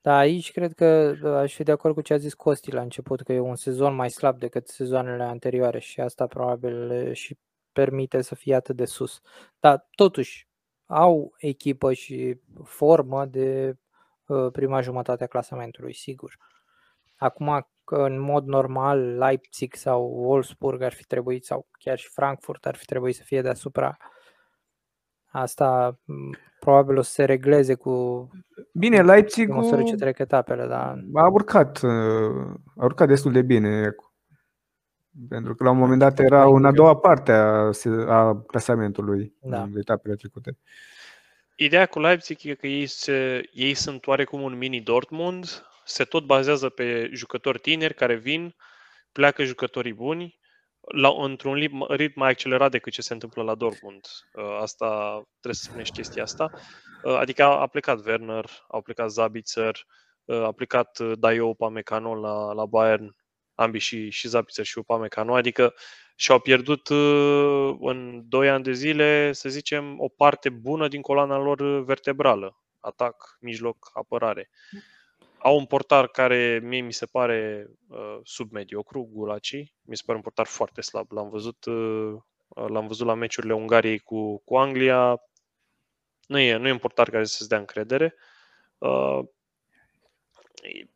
Da, 0.01 0.17
aici 0.17 0.51
cred 0.51 0.73
că 0.73 1.17
aș 1.41 1.53
fi 1.53 1.63
de 1.63 1.71
acord 1.71 1.93
cu 1.93 2.01
ce 2.01 2.13
a 2.13 2.17
zis 2.17 2.33
Costi 2.33 2.71
la 2.71 2.81
început, 2.81 3.21
că 3.21 3.33
e 3.33 3.39
un 3.39 3.55
sezon 3.55 3.95
mai 3.95 4.09
slab 4.09 4.39
decât 4.39 4.67
sezoanele 4.67 5.23
anterioare 5.23 5.79
și 5.79 6.01
asta 6.01 6.27
probabil 6.27 7.11
și 7.13 7.37
permite 7.71 8.21
să 8.21 8.35
fie 8.35 8.55
atât 8.55 8.75
de 8.75 8.85
sus. 8.85 9.21
Dar 9.59 9.87
totuși, 9.95 10.47
au 10.85 11.33
echipă 11.37 11.93
și 11.93 12.39
formă 12.63 13.25
de 13.25 13.77
uh, 14.25 14.51
prima 14.51 14.81
jumătate 14.81 15.23
a 15.23 15.27
clasamentului, 15.27 15.93
sigur. 15.93 16.37
Acum, 17.15 17.67
că 17.83 17.95
în 17.95 18.19
mod 18.19 18.45
normal 18.45 19.17
Leipzig 19.17 19.73
sau 19.73 20.03
Wolfsburg 20.03 20.81
ar 20.81 20.93
fi 20.93 21.03
trebuit, 21.03 21.45
sau 21.45 21.67
chiar 21.71 21.97
și 21.97 22.09
Frankfurt 22.09 22.65
ar 22.65 22.75
fi 22.75 22.85
trebuit 22.85 23.15
să 23.15 23.23
fie 23.23 23.41
deasupra, 23.41 23.97
asta 25.31 25.99
probabil 26.59 26.97
o 26.97 27.01
să 27.01 27.11
se 27.11 27.23
regleze 27.23 27.73
cu 27.73 28.27
Bine, 28.73 29.01
Leipzig 29.01 29.49
măsură 29.49 29.83
ce 29.83 29.95
trec 29.95 30.17
etapele, 30.17 30.67
dar... 30.67 31.03
a 31.13 31.27
urcat, 31.27 31.81
uh, 31.81 32.53
a 32.77 32.83
urcat 32.83 33.07
destul 33.07 33.31
de 33.31 33.41
bine 33.41 33.95
pentru 35.29 35.55
că 35.55 35.63
la 35.63 35.69
un 35.69 35.77
moment 35.77 35.99
dat 35.99 36.19
era 36.19 36.45
în 36.45 36.65
a 36.65 36.71
doua 36.71 36.95
parte 36.95 37.31
a, 37.31 37.71
a 38.07 38.43
clasamentului 38.47 39.33
da. 39.41 39.61
în 39.61 39.77
etapele 39.77 40.15
trecute. 40.15 40.57
Ideea 41.55 41.85
cu 41.85 41.99
Leipzig 41.99 42.37
e 42.43 42.53
că 42.53 42.67
ei, 42.67 42.85
se, 42.85 43.49
ei 43.51 43.73
sunt 43.73 44.07
oarecum 44.07 44.41
un 44.41 44.57
mini 44.57 44.81
Dortmund, 44.81 45.65
se 45.85 46.03
tot 46.03 46.25
bazează 46.25 46.69
pe 46.69 47.09
jucători 47.13 47.59
tineri 47.59 47.93
care 47.93 48.15
vin, 48.15 48.55
pleacă 49.11 49.43
jucătorii 49.43 49.93
buni, 49.93 50.38
la, 50.81 51.13
într-un 51.17 51.53
ritm 51.89 52.19
mai 52.19 52.29
accelerat 52.29 52.71
decât 52.71 52.93
ce 52.93 53.01
se 53.01 53.13
întâmplă 53.13 53.43
la 53.43 53.55
Dortmund. 53.55 54.07
Uh, 54.33 54.57
asta 54.61 54.87
trebuie 55.29 55.53
să 55.53 55.63
spunești 55.63 55.95
chestia 55.95 56.23
asta. 56.23 56.49
Uh, 57.03 57.15
adică 57.15 57.43
a, 57.43 57.59
a 57.59 57.67
plecat 57.67 58.05
Werner, 58.05 58.49
au 58.67 58.81
plecat 58.81 59.09
Zabitzer, 59.09 59.85
uh, 60.25 60.43
a 60.43 60.51
plecat 60.51 60.99
Dayo 60.99 61.45
Upamecano 61.45 62.15
la, 62.15 62.53
la 62.53 62.65
Bayern, 62.65 63.15
ambii 63.55 63.79
și, 63.79 64.09
și 64.09 64.27
Zapiță 64.27 64.63
și 64.63 64.77
Upamecano, 64.77 65.35
adică 65.35 65.73
și-au 66.15 66.39
pierdut 66.39 66.89
uh, 66.89 67.75
în 67.79 68.21
2 68.27 68.49
ani 68.49 68.63
de 68.63 68.71
zile, 68.71 69.31
să 69.31 69.49
zicem, 69.49 69.99
o 69.99 70.07
parte 70.07 70.49
bună 70.49 70.87
din 70.87 71.01
coloana 71.01 71.37
lor 71.37 71.83
vertebrală, 71.83 72.61
atac, 72.79 73.37
mijloc, 73.39 73.89
apărare. 73.93 74.49
Au 75.39 75.57
un 75.57 75.65
portar 75.65 76.07
care 76.07 76.59
mie 76.63 76.81
mi 76.81 76.93
se 76.93 77.05
pare 77.05 77.69
uh, 77.87 78.19
submediocru, 78.23 79.09
Gulaci, 79.11 79.73
mi 79.81 79.97
se 79.97 80.03
pare 80.05 80.17
un 80.17 80.23
portar 80.23 80.45
foarte 80.45 80.81
slab. 80.81 81.11
L-am 81.11 81.29
văzut, 81.29 81.65
uh, 81.65 82.15
l-am 82.67 82.87
văzut 82.87 83.05
la 83.05 83.13
meciurile 83.13 83.53
Ungariei 83.53 83.99
cu, 83.99 84.37
cu 84.37 84.57
Anglia. 84.57 85.21
Nu 86.27 86.39
e, 86.39 86.55
nu 86.55 86.67
e 86.67 86.71
un 86.71 86.77
portar 86.77 87.09
care 87.09 87.23
să-ți 87.23 87.49
dea 87.49 87.57
încredere. 87.57 88.15
Uh, 88.77 89.19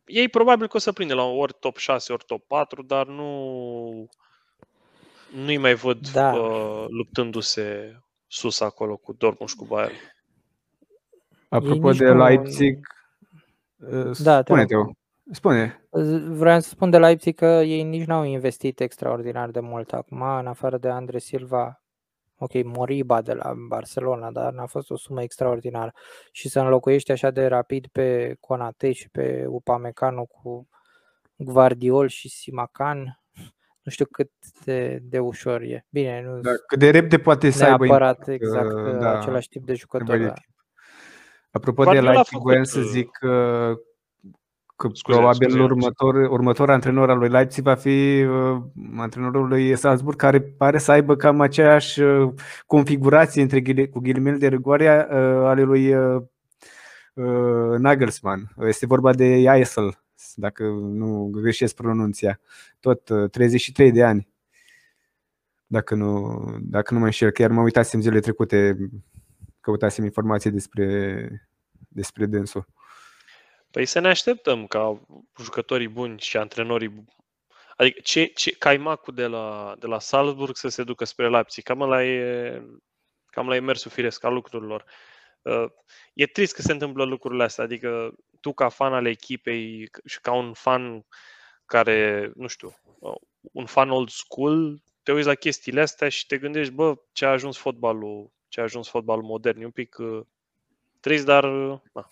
ei 0.04 0.28
probabil 0.28 0.68
că 0.68 0.76
o 0.76 0.80
să 0.80 0.92
prinde 0.92 1.14
la 1.14 1.24
ori 1.24 1.56
top 1.60 1.76
6, 1.76 2.12
ori 2.12 2.24
top 2.24 2.46
4, 2.46 2.82
dar 2.82 3.06
nu 3.06 4.08
nu-i 5.34 5.56
mai 5.56 5.74
văd 5.74 6.08
da. 6.08 6.32
uh, 6.32 6.84
luptându-se 6.88 7.98
sus 8.26 8.60
acolo 8.60 8.96
cu 8.96 9.12
Dortmund 9.12 9.50
și 9.50 9.56
cu 9.56 9.64
Bayern. 9.64 9.94
Apropo 11.48 11.90
de 11.90 12.12
Leipzig, 12.12 12.74
nu... 12.74 12.80
Uh, 12.80 13.03
da, 14.22 14.40
spune 14.42 14.64
te 14.64 14.74
Spune. 15.30 15.86
Vreau 16.28 16.60
să 16.60 16.68
spun 16.68 16.90
de 16.90 16.98
Leipzig 16.98 17.34
că 17.34 17.44
ei 17.44 17.82
nici 17.82 18.06
n-au 18.06 18.24
investit 18.24 18.80
extraordinar 18.80 19.50
de 19.50 19.60
mult 19.60 19.92
acum, 19.92 20.22
în 20.22 20.46
afară 20.46 20.78
de 20.78 20.88
Andre 20.88 21.18
Silva, 21.18 21.82
ok, 22.38 22.64
Moriba 22.64 23.22
de 23.22 23.32
la 23.32 23.54
Barcelona, 23.68 24.30
dar 24.30 24.52
n-a 24.52 24.66
fost 24.66 24.90
o 24.90 24.96
sumă 24.96 25.22
extraordinară. 25.22 25.92
Și 26.32 26.48
să 26.48 26.60
înlocuiești 26.60 27.12
așa 27.12 27.30
de 27.30 27.46
rapid 27.46 27.86
pe 27.86 28.36
Conate 28.40 28.92
și 28.92 29.08
pe 29.10 29.44
Upamecano 29.48 30.24
cu 30.24 30.68
Guardiol 31.36 32.08
și 32.08 32.28
Simacan, 32.28 33.20
nu 33.82 33.90
știu 33.90 34.04
cât 34.04 34.30
de, 34.64 34.98
de 35.02 35.18
ușor 35.18 35.60
e. 35.60 35.86
Bine, 35.90 36.22
nu 36.22 36.40
da, 36.40 36.50
cât 36.66 36.78
de 36.78 36.90
repede 36.90 37.18
poate 37.18 37.50
să 37.50 37.64
aibă 37.64 37.84
impact, 37.84 38.28
exact 38.28 38.98
da, 38.98 39.18
același 39.18 39.48
tip 39.48 39.64
de 39.64 39.74
jucător. 39.74 40.34
Da. 41.54 41.60
Apropo 41.60 41.82
Guardiola 41.82 42.10
de 42.10 42.14
Leipzig, 42.14 42.40
voiam 42.40 42.64
să 42.64 42.80
zic 42.80 43.10
că 43.10 43.74
că 44.76 44.88
scuze, 44.92 45.18
probabil 45.18 45.48
scuze, 45.48 45.62
următor, 45.62 46.14
următor 46.14 46.70
antrenor 46.70 47.10
al 47.10 47.18
lui 47.18 47.28
Leipzig 47.28 47.64
va 47.64 47.74
fi 47.74 48.22
uh, 48.22 48.62
antrenorul 48.96 49.48
lui 49.48 49.76
Salzburg, 49.76 50.16
care 50.16 50.40
pare 50.40 50.78
să 50.78 50.92
aibă 50.92 51.16
cam 51.16 51.40
aceeași 51.40 52.00
uh, 52.00 52.32
configurație 52.66 53.42
între 53.42 53.60
ghile, 53.60 53.86
cu 53.86 53.98
ghilimele 53.98 54.36
de 54.36 54.48
rigoare 54.48 55.06
uh, 55.10 55.16
ale 55.46 55.62
lui 55.62 55.94
uh, 55.94 56.22
uh, 57.14 57.78
Nagelsmann. 57.78 58.50
Este 58.60 58.86
vorba 58.86 59.12
de 59.12 59.24
Eisel, 59.24 60.04
dacă 60.34 60.64
nu 60.82 61.30
greșesc 61.32 61.74
pronunția. 61.74 62.40
Tot 62.80 63.08
uh, 63.08 63.30
33 63.30 63.92
de 63.92 64.04
ani. 64.04 64.28
Dacă 65.66 65.94
nu, 65.94 66.42
dacă 66.60 66.94
nu 66.94 67.00
mă 67.00 67.04
înșel, 67.04 67.30
chiar 67.30 67.50
mă 67.50 67.62
uitasem 67.62 68.00
zilele 68.00 68.20
trecute, 68.20 68.76
căutasem 69.64 70.04
informații 70.04 70.50
despre, 70.50 71.28
despre 71.88 72.26
dânsul. 72.26 72.66
Păi 73.70 73.86
să 73.86 73.98
ne 73.98 74.08
așteptăm 74.08 74.66
ca 74.66 75.00
jucătorii 75.40 75.88
buni 75.88 76.18
și 76.18 76.36
antrenorii 76.36 77.04
Adică 77.76 78.00
ce, 78.02 78.24
ce, 78.24 78.50
caimacul 78.50 79.14
de 79.14 79.26
la, 79.26 79.74
de 79.78 79.86
la 79.86 79.98
Salzburg 79.98 80.56
să 80.56 80.68
se 80.68 80.84
ducă 80.84 81.04
spre 81.04 81.28
Leipzig, 81.28 81.64
cam 81.64 81.78
la 81.78 82.04
e, 82.04 82.62
cam 83.26 83.48
la 83.48 83.54
e 83.54 83.60
mersul 83.60 83.90
firesc 83.90 84.24
al 84.24 84.32
lucrurilor. 84.32 84.84
Uh, 85.42 85.66
e 86.14 86.26
trist 86.26 86.54
că 86.54 86.62
se 86.62 86.72
întâmplă 86.72 87.04
lucrurile 87.04 87.42
astea, 87.42 87.64
adică 87.64 88.14
tu 88.40 88.52
ca 88.52 88.68
fan 88.68 88.92
al 88.92 89.06
echipei 89.06 89.90
și 90.04 90.20
ca 90.20 90.32
un 90.32 90.52
fan 90.52 91.06
care, 91.66 92.30
nu 92.34 92.46
știu, 92.46 92.74
uh, 92.98 93.14
un 93.52 93.66
fan 93.66 93.90
old 93.90 94.08
school, 94.08 94.82
te 95.02 95.12
uiți 95.12 95.26
la 95.26 95.34
chestiile 95.34 95.80
astea 95.80 96.08
și 96.08 96.26
te 96.26 96.38
gândești, 96.38 96.72
bă, 96.72 96.94
ce 97.12 97.24
a 97.24 97.30
ajuns 97.30 97.56
fotbalul, 97.56 98.32
ce 98.54 98.60
a 98.60 98.62
ajuns 98.62 98.88
fotbalul 98.88 99.24
modern. 99.24 99.60
E 99.60 99.64
un 99.64 99.70
pic 99.70 99.96
uh, 99.98 100.20
trist, 101.00 101.24
dar 101.24 101.44
na, 101.44 102.10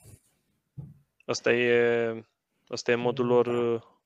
Asta 1.25 1.53
e, 1.53 2.25
asta 2.67 2.91
e 2.91 2.95
modul 2.95 3.27
lor, 3.27 3.47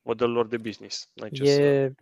modelul 0.02 0.34
lor 0.34 0.46
de 0.46 0.56
business. 0.56 1.10
e, 1.30 1.44
să... 1.44 1.92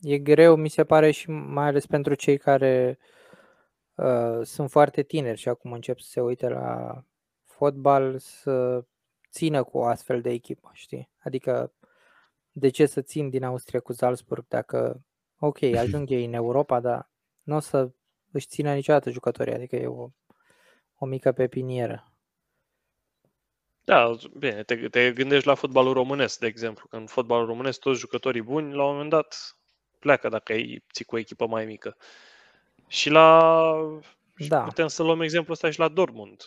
e 0.00 0.18
greu, 0.18 0.56
mi 0.56 0.68
se 0.68 0.84
pare, 0.84 1.10
și 1.10 1.30
mai 1.30 1.66
ales 1.66 1.86
pentru 1.86 2.14
cei 2.14 2.38
care 2.38 2.98
uh, 3.94 4.40
sunt 4.42 4.70
foarte 4.70 5.02
tineri 5.02 5.38
și 5.38 5.48
acum 5.48 5.72
încep 5.72 5.98
să 5.98 6.08
se 6.08 6.20
uite 6.20 6.48
la 6.48 7.02
fotbal, 7.44 8.18
să 8.18 8.84
țină 9.30 9.62
cu 9.62 9.78
o 9.78 9.84
astfel 9.84 10.20
de 10.20 10.30
echipă, 10.30 10.70
știi? 10.72 11.10
Adică 11.18 11.72
de 12.52 12.68
ce 12.68 12.86
să 12.86 13.00
țin 13.00 13.30
din 13.30 13.44
Austria 13.44 13.80
cu 13.80 13.92
Salzburg 13.92 14.44
dacă, 14.48 15.04
ok, 15.38 15.62
ajung 15.62 16.10
ei 16.10 16.24
în 16.24 16.32
Europa, 16.32 16.80
dar 16.80 17.10
nu 17.42 17.56
o 17.56 17.60
să 17.60 17.90
își 18.36 18.46
țină 18.46 18.74
niciodată 18.74 19.10
jucătorii, 19.10 19.54
adică 19.54 19.76
e 19.76 19.86
o, 19.86 20.08
o 20.98 21.06
mică 21.06 21.32
pepinieră. 21.32 22.10
Da, 23.84 24.16
bine, 24.38 24.62
te, 24.62 24.88
te 24.88 25.12
gândești 25.12 25.46
la 25.46 25.54
fotbalul 25.54 25.92
românesc, 25.92 26.38
de 26.38 26.46
exemplu, 26.46 26.86
că 26.90 26.96
în 26.96 27.06
fotbalul 27.06 27.46
românesc 27.46 27.80
toți 27.80 28.00
jucătorii 28.00 28.42
buni, 28.42 28.74
la 28.74 28.84
un 28.84 28.92
moment 28.92 29.10
dat, 29.10 29.56
pleacă 29.98 30.28
dacă 30.28 30.52
ai 30.52 30.84
ții 30.92 31.04
cu 31.04 31.14
o 31.14 31.18
echipă 31.18 31.46
mai 31.46 31.64
mică. 31.64 31.96
Și 32.88 33.10
la... 33.10 33.72
Da. 34.48 34.62
Putem 34.62 34.86
să 34.86 35.02
luăm 35.02 35.20
exemplu 35.20 35.52
ăsta 35.52 35.70
și 35.70 35.78
la 35.78 35.88
Dortmund. 35.88 36.42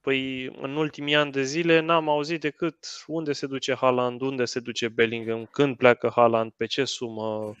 Păi 0.00 0.44
în 0.44 0.76
ultimii 0.76 1.14
ani 1.14 1.32
de 1.32 1.42
zile 1.42 1.80
n-am 1.80 2.08
auzit 2.08 2.40
decât 2.40 2.86
unde 3.06 3.32
se 3.32 3.46
duce 3.46 3.74
Haaland, 3.74 4.20
unde 4.20 4.44
se 4.44 4.60
duce 4.60 4.88
Bellingham, 4.88 5.44
când 5.44 5.76
pleacă 5.76 6.12
Haaland, 6.14 6.52
pe 6.56 6.66
ce 6.66 6.84
sumă, 6.84 7.44
uh, 7.44 7.56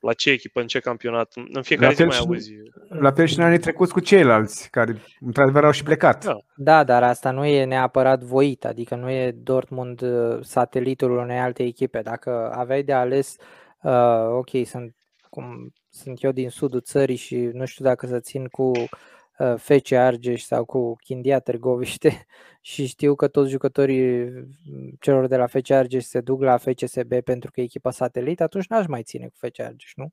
la 0.00 0.12
ce 0.12 0.30
echipă, 0.30 0.60
în 0.60 0.66
ce 0.66 0.78
campionat. 0.78 1.32
În 1.52 1.62
fiecare 1.62 1.94
zi 1.94 2.04
mai 2.04 2.18
auzi. 2.18 2.52
La 2.88 3.12
fel 3.12 3.26
și 3.26 3.38
în 3.38 3.44
anii 3.44 3.58
trecuți 3.58 3.92
cu 3.92 4.00
ceilalți, 4.00 4.70
care 4.70 5.02
într-adevăr 5.20 5.64
au 5.64 5.70
și 5.70 5.82
plecat. 5.82 6.24
Da. 6.24 6.38
da, 6.56 6.84
dar 6.84 7.02
asta 7.02 7.30
nu 7.30 7.44
e 7.44 7.64
neapărat 7.64 8.22
voit, 8.22 8.64
adică 8.64 8.94
nu 8.94 9.10
e 9.10 9.30
Dortmund 9.30 10.00
uh, 10.00 10.38
satelitul 10.40 11.16
unei 11.16 11.38
alte 11.38 11.62
echipe. 11.62 12.00
Dacă 12.00 12.50
aveai 12.54 12.82
de 12.82 12.92
ales, 12.92 13.36
uh, 13.82 14.28
ok, 14.30 14.50
sunt 14.64 14.94
cum 15.30 15.72
sunt 15.90 16.22
eu 16.22 16.32
din 16.32 16.48
sudul 16.48 16.80
țării 16.80 17.16
și 17.16 17.36
nu 17.36 17.64
știu 17.64 17.84
dacă 17.84 18.06
să 18.06 18.20
țin 18.20 18.46
cu 18.46 18.72
Uh, 18.72 19.17
FC 19.56 19.92
Argeș 19.92 20.42
sau 20.42 20.64
cu 20.64 20.96
Chindia 21.04 21.38
Târgoviște 21.40 22.26
și 22.60 22.86
știu 22.86 23.14
că 23.14 23.28
toți 23.28 23.50
jucătorii 23.50 24.24
mm, 24.24 24.96
celor 25.00 25.26
de 25.26 25.36
la 25.36 25.46
FC 25.46 25.70
Argeș 25.70 26.04
se 26.04 26.20
duc 26.20 26.42
la 26.42 26.56
FCSB 26.56 27.20
pentru 27.20 27.50
că 27.50 27.60
e 27.60 27.64
echipa 27.64 27.90
satelit, 27.90 28.40
atunci 28.40 28.66
n-aș 28.66 28.86
mai 28.86 29.02
ține 29.02 29.26
cu 29.26 29.46
FC 29.46 29.60
Argeș, 29.60 29.92
nu? 29.94 30.12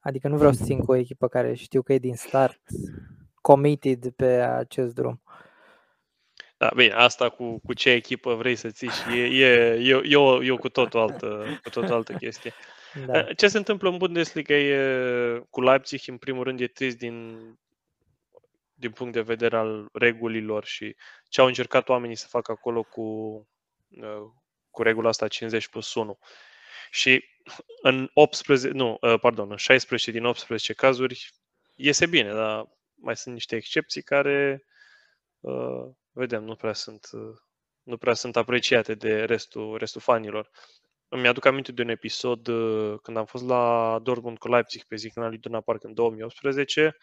Adică 0.00 0.28
nu 0.28 0.36
vreau 0.36 0.52
să 0.52 0.64
țin 0.64 0.78
cu 0.78 0.90
o 0.90 0.94
echipă 0.94 1.28
care 1.28 1.54
știu 1.54 1.82
că 1.82 1.92
e 1.92 1.98
din 1.98 2.14
start 2.14 2.60
committed 3.40 4.10
pe 4.10 4.26
acest 4.40 4.94
drum. 4.94 5.22
Da, 6.56 6.70
bine, 6.76 6.92
asta 6.92 7.28
cu, 7.28 7.60
cu 7.64 7.72
ce 7.72 7.90
echipă 7.90 8.34
vrei 8.34 8.54
să 8.54 8.70
ții 8.70 8.88
și 8.88 9.18
e, 9.18 9.24
e, 9.24 9.46
e, 9.80 10.00
e, 10.04 10.16
o, 10.16 10.44
e 10.44 10.50
o 10.50 10.56
cu 10.56 10.68
totul 10.68 11.00
altă, 11.00 11.44
cu 11.62 11.70
totul 11.70 11.92
altă 11.92 12.12
chestie. 12.12 12.52
Da. 13.06 13.22
Ce 13.22 13.48
se 13.48 13.56
întâmplă 13.56 13.88
în 13.88 13.96
Bundesliga 13.96 14.54
e 14.54 14.76
cu 15.50 15.60
Leipzig, 15.60 16.00
în 16.06 16.16
primul 16.16 16.44
rând, 16.44 16.60
e 16.60 16.66
trist 16.66 16.98
din 16.98 17.38
din 18.82 18.90
punct 18.90 19.12
de 19.12 19.20
vedere 19.20 19.56
al 19.56 19.88
regulilor 19.92 20.64
și 20.64 20.96
ce 21.28 21.40
au 21.40 21.46
încercat 21.46 21.88
oamenii 21.88 22.16
să 22.16 22.26
facă 22.28 22.52
acolo 22.52 22.82
cu, 22.82 23.02
uh, 23.88 24.30
cu 24.70 24.82
regula 24.82 25.08
asta 25.08 25.28
50 25.28 25.68
plus 25.68 25.94
1. 25.94 26.18
Și 26.90 27.24
în 27.82 28.10
18, 28.14 28.68
nu, 28.68 28.98
uh, 29.00 29.20
pardon, 29.20 29.50
în 29.50 29.56
16 29.56 30.10
din 30.10 30.24
18 30.24 30.72
cazuri 30.72 31.30
iese 31.74 32.06
bine, 32.06 32.32
dar 32.32 32.68
mai 32.94 33.16
sunt 33.16 33.34
niște 33.34 33.56
excepții 33.56 34.02
care, 34.02 34.64
uh, 35.40 35.84
vedem, 36.10 36.44
nu 36.44 36.54
prea 36.54 36.72
sunt, 36.72 37.08
nu 37.82 37.96
prea 37.96 38.14
sunt 38.14 38.36
apreciate 38.36 38.94
de 38.94 39.24
restul, 39.24 39.76
restul 39.78 40.00
fanilor. 40.00 40.50
Îmi 41.08 41.28
aduc 41.28 41.44
aminte 41.44 41.72
de 41.72 41.82
un 41.82 41.88
episod 41.88 42.44
când 43.02 43.16
am 43.16 43.24
fost 43.24 43.44
la 43.44 43.98
Dortmund 44.02 44.38
cu 44.38 44.48
Leipzig 44.48 44.82
pe 44.82 44.96
zi 44.96 45.10
când 45.10 45.38
Luna 45.42 45.60
Park 45.60 45.84
în 45.84 45.94
2018 45.94 46.84
Uh, 46.84 47.00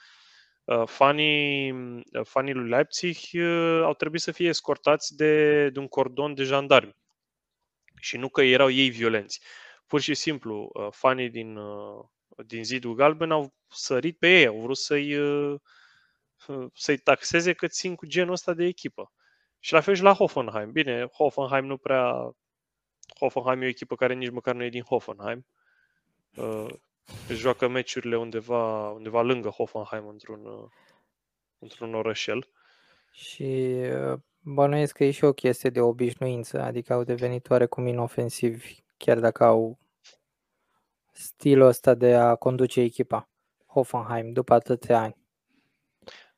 fanii, 0.86 1.72
uh, 1.72 2.24
fanii 2.24 2.54
lui 2.54 2.70
Leipzig 2.70 3.18
uh, 3.34 3.82
au 3.84 3.94
trebuit 3.94 4.22
să 4.22 4.32
fie 4.32 4.48
escortați 4.48 5.16
de, 5.16 5.70
de 5.70 5.80
un 5.80 5.88
cordon 5.88 6.34
de 6.34 6.44
jandarmi. 6.44 6.96
Și 8.00 8.18
nu 8.18 8.30
că 8.30 8.42
erau 8.42 8.70
ei 8.70 8.90
violenți. 8.90 9.42
Pur 9.88 10.02
și 10.02 10.14
simplu, 10.14 10.72
fanii 10.92 11.30
din, 11.30 11.60
din 12.46 12.64
zidul 12.64 12.96
galben 12.96 13.32
au 13.32 13.54
sărit 13.68 14.18
pe 14.18 14.40
ei, 14.40 14.46
au 14.46 14.60
vrut 14.60 14.78
să-i, 14.78 15.16
să-i 16.74 16.98
taxeze 16.98 17.54
că 17.54 17.68
țin 17.68 17.96
cu 17.96 18.06
genul 18.06 18.32
ăsta 18.32 18.54
de 18.54 18.66
echipă. 18.66 19.12
Și 19.60 19.74
la 19.74 19.82
fel 19.82 19.96
și 19.96 20.02
la 20.02 20.14
Hoffenheim. 20.14 20.72
Bine, 20.72 21.08
Hoffenheim 21.12 21.66
nu 21.66 21.78
prea... 21.78 22.36
Hoffenheim 23.20 23.62
e 23.62 23.66
o 23.66 23.70
echipă 23.70 23.96
care 23.96 24.14
nici 24.14 24.30
măcar 24.30 24.56
nu 24.56 24.64
e 24.64 24.70
din 24.70 24.84
Hoffenheim 24.84 25.46
își 27.28 27.40
joacă 27.40 27.68
meciurile 27.68 28.18
undeva, 28.18 28.90
undeva 28.90 29.22
lângă 29.22 29.50
Hoffenheim, 29.50 30.08
într-un, 30.08 30.70
într-un 31.60 31.94
orășel. 31.94 32.48
Și 33.12 33.76
uh, 34.12 34.20
bănuiesc 34.40 34.96
că 34.96 35.04
e 35.04 35.12
și 35.12 35.24
o 35.24 35.34
chestie 35.34 35.70
de 35.70 35.82
obișnuință, 35.82 36.62
adică 36.62 36.94
au 36.94 37.04
devenit 37.04 37.50
oarecum 37.50 37.88
inofensivi, 37.88 38.84
chiar 38.98 39.20
dacă 39.20 39.44
au 39.44 39.78
stilul 41.12 41.68
ăsta 41.68 41.94
de 41.94 42.16
a 42.16 42.36
conduce 42.36 42.82
echipa. 42.82 43.30
Hoffenheim, 43.66 44.34
după 44.34 44.54
atâția 44.54 45.00
ani. 45.00 45.18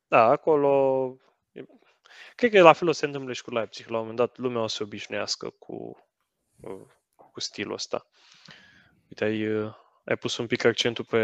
Da, 0.08 0.24
acolo... 0.24 1.16
Cred 2.36 2.52
că 2.52 2.62
la 2.62 2.74
fel 2.74 2.88
o 2.88 2.92
se 2.92 3.06
întâmplă 3.06 3.34
și 3.34 3.44
cu 3.44 3.52
Leipzig. 3.52 3.88
La 3.88 3.94
un 3.94 4.00
moment 4.00 4.18
dat 4.18 4.38
lumea 4.38 4.62
o 4.62 4.68
să 4.68 4.76
se 4.76 4.84
obișnuiască 4.84 5.50
cu, 5.50 6.08
cu 7.16 7.40
stilul 7.40 7.74
ăsta. 7.74 8.08
Uite, 9.08 9.24
ai, 9.24 9.74
ai 10.04 10.16
pus 10.16 10.38
un 10.38 10.46
pic 10.46 10.66
accentul 10.66 11.06
pe 11.10 11.20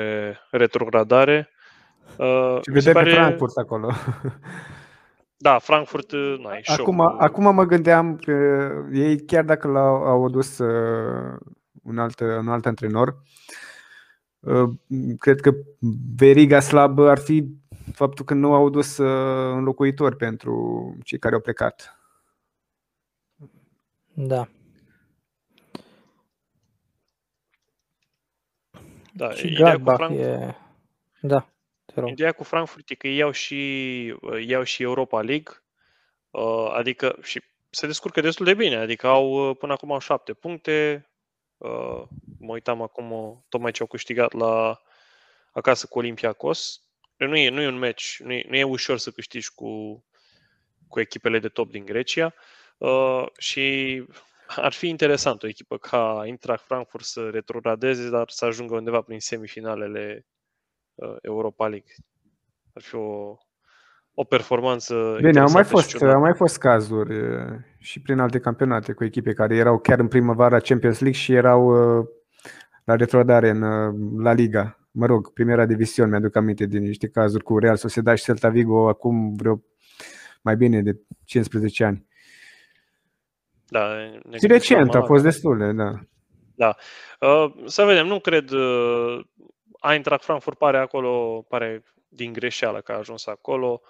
retrogradare. 0.51 1.49
Uh, 2.17 2.59
și 2.61 2.71
vedem 2.71 2.93
pare... 2.93 3.09
pe 3.09 3.15
Frankfurt 3.15 3.57
acolo. 3.57 3.91
Da, 5.39 5.59
Frankfurt, 5.59 6.11
uh, 6.11 6.35
nu 6.39 6.47
ai 6.47 6.61
acum, 6.65 6.99
acum 6.99 7.53
mă 7.53 7.65
gândeam 7.65 8.15
că 8.15 8.69
ei, 8.91 9.25
chiar 9.25 9.43
dacă 9.43 9.67
l-au 9.67 9.95
au 10.03 10.25
adus 10.25 10.57
uh, 10.57 11.37
un, 11.83 11.97
alt, 11.97 12.19
un 12.19 12.47
alt 12.47 12.65
antrenor, 12.65 13.21
uh, 14.39 14.69
cred 15.17 15.39
că 15.39 15.51
veriga 16.15 16.59
slabă 16.59 17.09
ar 17.09 17.17
fi 17.17 17.47
faptul 17.93 18.25
că 18.25 18.33
nu 18.33 18.53
au 18.53 18.69
dus 18.69 18.97
uh, 18.97 19.53
înlocuitori 19.55 20.15
pentru 20.15 20.95
cei 21.03 21.19
care 21.19 21.35
au 21.35 21.41
plecat. 21.41 21.99
Da. 24.13 24.47
Da, 29.17 29.33
și 29.33 29.47
ideea 29.47 29.77
cu 29.77 29.83
Frankfurt, 29.83 30.19
e... 30.19 30.55
Da, 31.19 31.49
te 31.85 31.99
rog. 31.99 32.09
Ideea 32.09 32.31
cu 32.31 32.43
Frankfurt 32.43 32.89
e 32.89 32.95
că 32.95 33.07
iau 33.07 33.31
și, 33.31 34.05
iau 34.45 34.63
și 34.63 34.83
Europa 34.83 35.21
League, 35.21 35.53
uh, 36.29 36.71
adică 36.73 37.17
și 37.21 37.41
se 37.69 37.85
descurcă 37.85 38.21
destul 38.21 38.45
de 38.45 38.53
bine, 38.53 38.75
adică 38.75 39.07
au 39.07 39.53
până 39.53 39.73
acum 39.73 39.91
au 39.91 39.99
șapte 39.99 40.33
puncte, 40.33 41.07
uh, 41.57 42.03
mă 42.39 42.51
uitam 42.51 42.81
acum 42.81 43.39
tocmai 43.49 43.71
ce 43.71 43.81
au 43.81 43.87
câștigat 43.87 44.33
la 44.33 44.81
acasă 45.51 45.87
cu 45.87 45.97
Olympiacos. 45.97 46.81
Nu 47.17 47.37
e, 47.37 47.49
nu 47.49 47.61
e 47.61 47.67
un 47.67 47.79
match, 47.79 48.15
nu 48.19 48.33
e, 48.33 48.45
nu 48.47 48.55
e 48.55 48.63
ușor 48.63 48.97
să 48.97 49.11
câștigi 49.11 49.53
cu, 49.53 50.03
cu 50.87 50.99
echipele 50.99 51.39
de 51.39 51.49
top 51.49 51.71
din 51.71 51.85
Grecia 51.85 52.33
uh, 52.77 53.25
și 53.37 54.03
ar 54.55 54.73
fi 54.73 54.87
interesant 54.87 55.43
o 55.43 55.47
echipă 55.47 55.77
ca 55.77 56.21
Eintracht 56.25 56.63
Frankfurt 56.63 57.03
să 57.03 57.29
retrogradeze, 57.31 58.09
dar 58.09 58.29
să 58.29 58.45
ajungă 58.45 58.75
undeva 58.75 59.01
prin 59.01 59.19
semifinalele 59.19 60.25
uh, 60.95 61.15
Europa 61.21 61.67
League. 61.67 61.93
Ar 62.73 62.81
fi 62.81 62.95
o, 62.95 63.35
o 64.13 64.23
performanță 64.23 65.17
Bine, 65.21 65.39
au 65.39 65.51
mai, 65.51 65.63
fost, 65.63 66.01
au 66.01 66.19
mai 66.19 66.33
fost 66.33 66.57
cazuri 66.57 67.19
uh, 67.19 67.59
și 67.79 68.01
prin 68.01 68.19
alte 68.19 68.39
campionate 68.39 68.93
cu 68.93 69.03
echipe 69.03 69.33
care 69.33 69.55
erau 69.55 69.79
chiar 69.79 69.99
în 69.99 70.07
primăvara 70.07 70.59
Champions 70.59 70.99
League 70.99 71.19
și 71.19 71.33
erau 71.33 71.97
uh, 71.99 72.07
la 72.83 72.95
retrogradare 72.95 73.49
în 73.49 73.61
La 74.21 74.33
Liga. 74.33 74.79
Mă 74.91 75.05
rog, 75.05 75.33
primera 75.33 75.65
division, 75.65 76.09
mi-aduc 76.09 76.35
aminte 76.35 76.65
din 76.65 76.83
niște 76.83 77.07
cazuri 77.07 77.43
cu 77.43 77.59
Real 77.59 77.75
Sociedad 77.75 78.17
și 78.17 78.23
Celta 78.23 78.49
Vigo 78.49 78.87
acum 78.87 79.35
vreo 79.35 79.61
mai 80.41 80.55
bine 80.55 80.81
de 80.81 80.99
15 81.23 81.83
ani. 81.83 82.07
Da, 83.69 83.97
și 84.39 84.47
recent 84.47 84.95
a 84.95 85.01
fost 85.01 85.23
destul 85.23 85.57
de, 85.57 85.71
da. 85.71 85.91
Da. 86.55 86.75
Uh, 87.19 87.53
să 87.65 87.83
vedem, 87.83 88.07
nu 88.07 88.19
cred. 88.19 88.49
Uh, 88.49 89.25
Eintracht 89.91 90.23
Frankfurt 90.23 90.57
pare 90.57 90.77
acolo, 90.77 91.45
pare 91.49 91.83
din 92.07 92.33
greșeală 92.33 92.81
că 92.81 92.91
a 92.91 92.97
ajuns 92.97 93.27
acolo. 93.27 93.81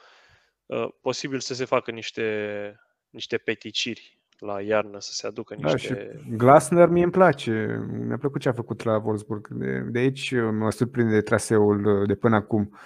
Uh, 0.65 0.87
posibil 1.01 1.39
să 1.39 1.53
se 1.53 1.65
facă 1.65 1.91
niște, 1.91 2.79
niște 3.09 3.37
peticiri 3.37 4.19
la 4.39 4.61
iarnă, 4.61 4.99
să 4.99 5.11
se 5.13 5.27
aducă 5.27 5.53
niște... 5.53 5.93
Da, 5.93 6.19
și 6.21 6.35
Glasner 6.37 6.87
mie 6.87 7.03
îmi 7.03 7.11
place. 7.11 7.85
Mi-a 8.07 8.17
plăcut 8.17 8.41
ce 8.41 8.49
a 8.49 8.53
făcut 8.53 8.83
la 8.83 9.01
Wolfsburg. 9.03 9.47
De, 9.47 9.79
de 9.79 9.99
aici 9.99 10.33
mă 10.51 10.71
surprinde 10.71 11.21
traseul 11.21 12.03
de 12.07 12.15
până 12.15 12.35
acum. 12.35 12.69
Uh, 12.71 12.79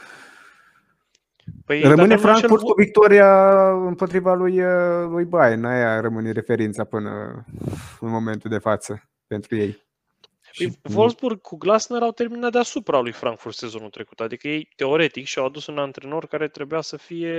Păi, 1.66 1.82
rămâne 1.82 2.16
Frankfurt 2.16 2.62
cu 2.62 2.74
victoria 2.78 3.72
împotriva 3.72 4.34
lui, 4.34 4.64
uh, 4.64 5.08
lui 5.10 5.26
Bayern. 5.26 5.66
Aia 5.66 6.00
rămâne 6.00 6.32
referința 6.32 6.84
până 6.84 7.44
în 8.00 8.10
momentul 8.10 8.50
de 8.50 8.58
față 8.58 9.10
pentru 9.28 9.56
ei. 9.56 9.90
Păi, 10.58 10.80
Wolfsburg 10.96 11.42
cu 11.42 11.58
Glasner 11.58 12.02
au 12.02 12.12
terminat 12.12 12.52
deasupra 12.52 13.00
lui 13.00 13.12
Frankfurt 13.12 13.56
sezonul 13.56 13.90
trecut. 13.90 14.20
Adică 14.20 14.48
ei, 14.48 14.70
teoretic, 14.76 15.26
și-au 15.26 15.46
adus 15.46 15.68
un 15.68 15.78
antrenor 15.78 16.26
care 16.26 16.48
trebuia 16.48 16.82
să 16.82 16.98
fie 16.98 17.34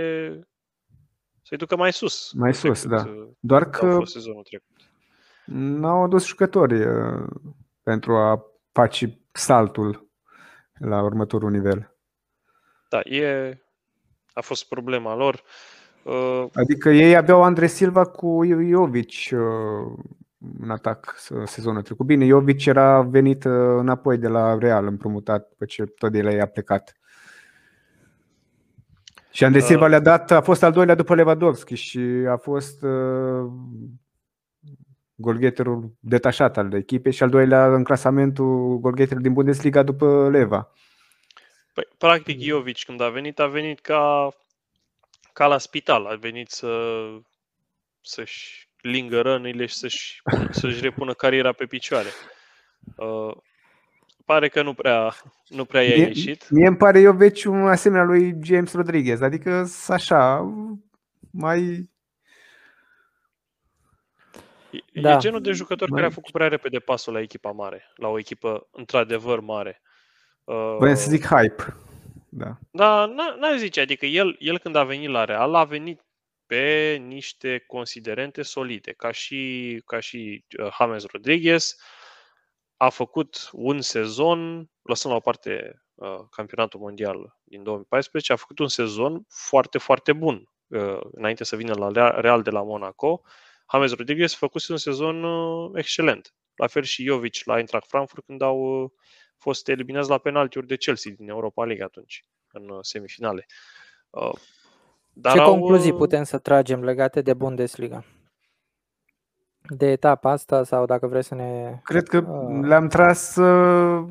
să-i 1.42 1.58
ducă 1.58 1.76
mai 1.76 1.92
sus. 1.92 2.32
Mai 2.32 2.54
sus, 2.54 2.80
trecut, 2.80 3.04
da. 3.04 3.10
Uh, 3.10 3.28
Doar 3.40 3.70
că 3.70 4.00
sezonul 4.04 4.42
trecut. 4.42 4.90
n-au 5.44 6.02
adus 6.02 6.26
jucători 6.26 6.84
uh, 6.84 7.26
pentru 7.82 8.16
a 8.16 8.44
face 8.72 9.20
saltul 9.32 10.08
la 10.78 11.02
următorul 11.02 11.50
nivel. 11.50 11.96
Da, 12.88 13.00
e, 13.00 13.58
a 14.32 14.40
fost 14.40 14.68
problema 14.68 15.14
lor. 15.14 15.42
Uh, 16.02 16.44
adică 16.52 16.90
ei 16.90 17.16
aveau 17.16 17.42
Andre 17.42 17.66
Silva 17.66 18.04
cu 18.04 18.40
Jovic 18.70 19.12
uh, 19.32 19.38
în 20.60 20.70
atac 20.70 21.14
sezonul 21.44 21.82
trecut. 21.82 22.06
Bine, 22.06 22.26
Jovic 22.26 22.64
era 22.64 23.02
venit 23.02 23.44
uh, 23.44 23.52
înapoi 23.78 24.18
de 24.18 24.28
la 24.28 24.58
Real 24.58 24.86
împrumutat 24.86 25.52
pe 25.58 25.64
ce 25.64 25.84
tot 25.84 26.12
de 26.12 26.22
la 26.22 26.30
ei 26.30 26.40
a 26.40 26.46
plecat. 26.46 26.96
Și 29.30 29.44
Andre 29.44 29.60
Silva 29.60 29.86
le-a 29.86 30.00
dat, 30.00 30.30
a 30.30 30.40
fost 30.40 30.62
al 30.62 30.72
doilea 30.72 30.94
după 30.94 31.14
Lewandowski 31.14 31.74
și 31.74 31.98
a 32.28 32.36
fost 32.36 32.82
uh, 32.82 33.50
golgheterul 35.14 35.92
detașat 36.00 36.58
al 36.58 36.72
echipei 36.72 37.12
și 37.12 37.22
al 37.22 37.30
doilea 37.30 37.74
în 37.74 37.84
clasamentul 37.84 38.78
golgheterul 38.78 39.22
din 39.22 39.32
Bundesliga 39.32 39.82
după 39.82 40.28
Leva. 40.30 40.72
Păi, 41.72 41.88
practic, 41.98 42.40
Jovic 42.40 42.84
când 42.84 43.00
a 43.00 43.08
venit, 43.08 43.38
a 43.38 43.46
venit 43.46 43.80
ca, 43.80 44.28
ca 45.32 45.46
la 45.46 45.58
spital, 45.58 46.06
a 46.06 46.14
venit 46.14 46.50
să, 46.50 47.00
să-și 48.00 48.68
lingă 48.80 49.20
rănile 49.20 49.66
și 49.66 49.74
să-și, 49.74 50.22
să-și 50.50 50.80
repună 50.80 51.14
cariera 51.14 51.52
pe 51.52 51.64
picioare. 51.64 52.08
Uh, 52.96 53.36
pare 54.24 54.48
că 54.48 54.62
nu 54.62 54.74
prea, 54.74 55.14
nu 55.48 55.64
prea 55.64 55.82
i-a 55.82 55.96
ieșit. 55.96 56.50
Mie 56.50 56.66
îmi 56.66 56.76
pare 56.76 57.00
Jovic 57.00 57.44
un 57.44 57.68
asemenea 57.68 58.04
lui 58.04 58.34
James 58.42 58.72
Rodriguez, 58.72 59.20
adică 59.20 59.66
așa, 59.88 60.52
mai 61.30 61.90
E, 64.92 65.00
da. 65.00 65.12
e 65.12 65.18
genul 65.18 65.40
de 65.40 65.52
jucător 65.52 65.88
Mai... 65.88 66.00
care 66.00 66.10
a 66.12 66.14
făcut 66.14 66.32
prea 66.32 66.48
repede 66.48 66.78
pasul 66.78 67.12
la 67.12 67.20
echipa 67.20 67.50
mare, 67.50 67.92
la 67.96 68.08
o 68.08 68.18
echipă 68.18 68.68
într-adevăr 68.70 69.40
mare. 69.40 69.82
Vreau 70.78 70.94
să 70.94 71.10
zic 71.10 71.26
hype. 71.26 71.76
Da, 72.28 72.58
da 72.70 73.06
n-aș 73.38 73.58
zice, 73.58 73.80
adică 73.80 74.06
el, 74.06 74.36
el 74.38 74.58
când 74.58 74.74
a 74.74 74.84
venit 74.84 75.08
la 75.08 75.24
Real 75.24 75.54
a 75.54 75.64
venit 75.64 76.00
pe 76.46 76.96
niște 77.06 77.64
considerente 77.66 78.42
solide, 78.42 78.92
ca 78.92 79.10
și, 79.10 79.82
ca 79.86 80.00
și 80.00 80.44
uh, 80.58 80.74
James 80.78 81.04
Rodriguez, 81.04 81.76
a 82.76 82.88
făcut 82.88 83.50
un 83.52 83.80
sezon, 83.80 84.70
lăsând 84.82 85.12
la 85.12 85.18
o 85.18 85.22
parte 85.22 85.82
uh, 85.94 86.18
campionatul 86.30 86.80
mondial 86.80 87.38
din 87.44 87.62
2014, 87.62 88.32
a 88.32 88.36
făcut 88.36 88.58
un 88.58 88.68
sezon 88.68 89.24
foarte, 89.28 89.78
foarte 89.78 90.12
bun 90.12 90.50
uh, 90.66 91.00
înainte 91.12 91.44
să 91.44 91.56
vină 91.56 91.74
la 91.74 92.20
Real 92.20 92.42
de 92.42 92.50
la 92.50 92.62
Monaco. 92.62 93.22
James 93.72 93.94
Rodriguez 93.94 94.34
făcuse 94.34 94.72
un 94.72 94.78
sezon 94.78 95.22
uh, 95.22 95.70
excelent. 95.74 96.34
La 96.54 96.66
fel 96.66 96.82
și 96.82 97.04
Jovic 97.04 97.44
la 97.44 97.56
Eintracht 97.56 97.88
Frankfurt 97.88 98.24
când 98.24 98.42
au 98.42 98.82
uh, 98.82 98.90
fost 99.42 99.68
eliminați 99.68 100.08
la 100.08 100.18
penaltiuri 100.18 100.66
de 100.66 100.76
Chelsea 100.76 101.12
din 101.16 101.28
Europa 101.28 101.64
League 101.64 101.84
atunci, 101.84 102.24
în 102.52 102.68
uh, 102.68 102.78
semifinale. 102.80 103.46
Dar 105.12 105.32
Ce 105.32 105.38
au... 105.38 105.50
concluzii 105.50 105.94
putem 105.94 106.22
să 106.22 106.38
tragem 106.38 106.84
legate 106.84 107.20
de 107.20 107.34
Bundesliga? 107.34 108.04
De 109.60 109.90
etapa 109.90 110.30
asta 110.30 110.64
sau 110.64 110.86
dacă 110.86 111.06
vreți 111.06 111.28
să 111.28 111.34
ne... 111.34 111.80
Cred 111.82 112.08
că 112.08 112.18
uh... 112.18 112.66
le-am 112.66 112.88
tras 112.88 113.36
uh, 113.36 114.04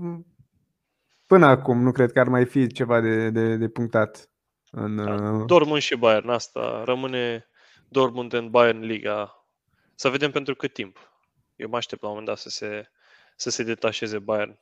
până 1.27 1.45
acum. 1.45 1.82
Nu 1.82 1.91
cred 1.91 2.11
că 2.11 2.19
ar 2.19 2.27
mai 2.27 2.45
fi 2.45 2.67
ceva 2.67 2.99
de, 2.99 3.29
de, 3.29 3.55
de 3.55 3.67
punctat. 3.67 4.29
În, 4.71 4.97
uh... 4.97 5.45
Dortmund 5.45 5.82
și 5.82 5.95
Bayern. 5.95 6.29
Asta 6.29 6.84
rămâne 6.86 7.47
Dortmund 7.88 8.34
în 8.34 8.49
Bayern 8.49 8.79
Liga 8.79 9.45
să 9.95 10.09
vedem 10.09 10.32
pentru 10.32 10.55
cât 10.55 10.73
timp. 10.73 10.97
Eu 11.55 11.69
mă 11.69 11.77
aștept 11.77 12.01
la 12.01 12.07
un 12.07 12.13
moment 12.13 12.34
dat 12.34 12.41
să 12.43 12.49
se, 12.49 12.89
să 13.36 13.49
se 13.49 13.63
detașeze 13.63 14.19
Bayern. 14.19 14.59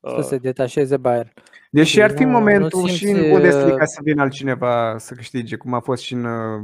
Să 0.00 0.16
uh, 0.16 0.24
se 0.24 0.36
detașeze 0.36 0.96
Bayern. 0.96 1.32
Deși 1.70 2.00
ar 2.00 2.10
fi 2.10 2.24
nu, 2.24 2.30
momentul 2.30 2.80
nu 2.80 2.86
simți... 2.86 2.96
și 2.96 3.04
în 3.04 3.28
Bundesliga 3.30 3.84
să 3.84 4.00
vină 4.02 4.22
altcineva 4.22 4.98
să 4.98 5.14
câștige, 5.14 5.56
cum 5.56 5.74
a 5.74 5.80
fost 5.80 6.02
și 6.02 6.12
în, 6.12 6.24
uh, 6.24 6.62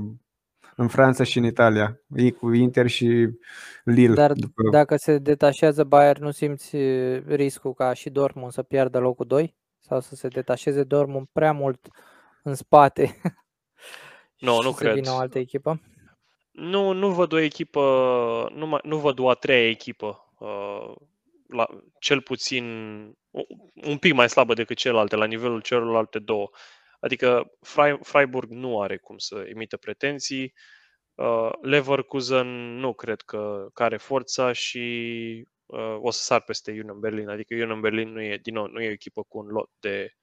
în 0.76 0.88
Franța 0.88 1.24
și 1.24 1.38
în 1.38 1.44
Italia, 1.44 2.00
ei 2.16 2.32
cu 2.32 2.52
Inter 2.52 2.86
și 2.86 3.28
Lille. 3.84 4.14
Dar 4.14 4.32
după... 4.32 4.62
dacă 4.70 4.96
se 4.96 5.18
detașează 5.18 5.84
Bayern, 5.84 6.24
nu 6.24 6.30
simți 6.30 6.76
uh, 6.76 7.22
riscul 7.26 7.74
ca 7.74 7.92
și 7.92 8.10
Dortmund 8.10 8.52
să 8.52 8.62
piardă 8.62 8.98
locul 8.98 9.26
2? 9.26 9.54
Sau 9.78 10.00
să 10.00 10.14
se 10.14 10.28
detașeze 10.28 10.82
Dortmund 10.82 11.26
prea 11.32 11.52
mult 11.52 11.88
în 12.42 12.54
spate? 12.54 13.16
Nu, 14.38 14.54
no, 14.54 14.62
nu 14.62 14.72
cred. 14.72 14.88
Să 14.88 14.94
vină 14.94 15.10
o 15.10 15.16
altă 15.16 15.38
echipă? 15.38 15.80
Nu, 16.50 16.92
nu 16.92 17.10
văd 17.10 17.32
o 17.32 17.38
echipă, 17.38 17.80
nu, 18.54 18.66
mai, 18.66 18.80
nu 18.82 18.96
văd 18.96 19.18
o 19.18 19.28
a 19.28 19.34
treia 19.34 19.68
echipă, 19.68 20.32
uh, 20.38 20.94
la, 21.48 21.66
cel 21.98 22.20
puțin 22.20 22.64
un 23.74 23.98
pic 24.00 24.12
mai 24.12 24.28
slabă 24.28 24.54
decât 24.54 24.76
celelalte, 24.76 25.16
la 25.16 25.24
nivelul 25.24 25.60
celorlalte 25.60 26.18
două. 26.18 26.50
Adică 27.00 27.52
Freiburg 28.02 28.50
nu 28.50 28.80
are 28.80 28.96
cum 28.96 29.18
să 29.18 29.44
emită 29.48 29.76
pretenții, 29.76 30.54
uh, 31.14 31.50
Leverkusen 31.62 32.76
nu 32.76 32.94
cred 32.94 33.20
că, 33.20 33.68
că 33.72 33.82
are 33.82 33.96
forța 33.96 34.52
și 34.52 35.48
uh, 35.66 35.96
o 36.00 36.10
să 36.10 36.22
sar 36.22 36.42
peste 36.42 36.70
Union 36.70 37.00
Berlin. 37.00 37.28
Adică 37.28 37.54
Union 37.54 37.80
Berlin 37.80 38.08
nu 38.08 38.22
e, 38.22 38.36
din 38.36 38.54
nou, 38.54 38.66
nu 38.66 38.82
e 38.82 38.88
o 38.88 38.90
echipă 38.90 39.22
cu 39.22 39.38
un 39.38 39.46
lot 39.46 39.70
de 39.80 40.14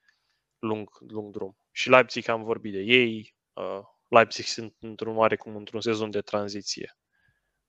lung, 0.58 0.88
lung 1.08 1.32
drum. 1.32 1.56
Și 1.70 1.88
Leipzig 1.88 2.28
am 2.28 2.42
vorbit 2.42 2.72
de 2.72 2.80
ei, 2.80 3.34
uh, 3.52 3.80
Leipzig 4.08 4.44
sunt 4.44 4.74
într-un 4.80 5.14
mare 5.14 5.36
cum 5.36 5.56
într-un 5.56 5.80
sezon 5.80 6.10
de 6.10 6.20
tranziție. 6.20 6.96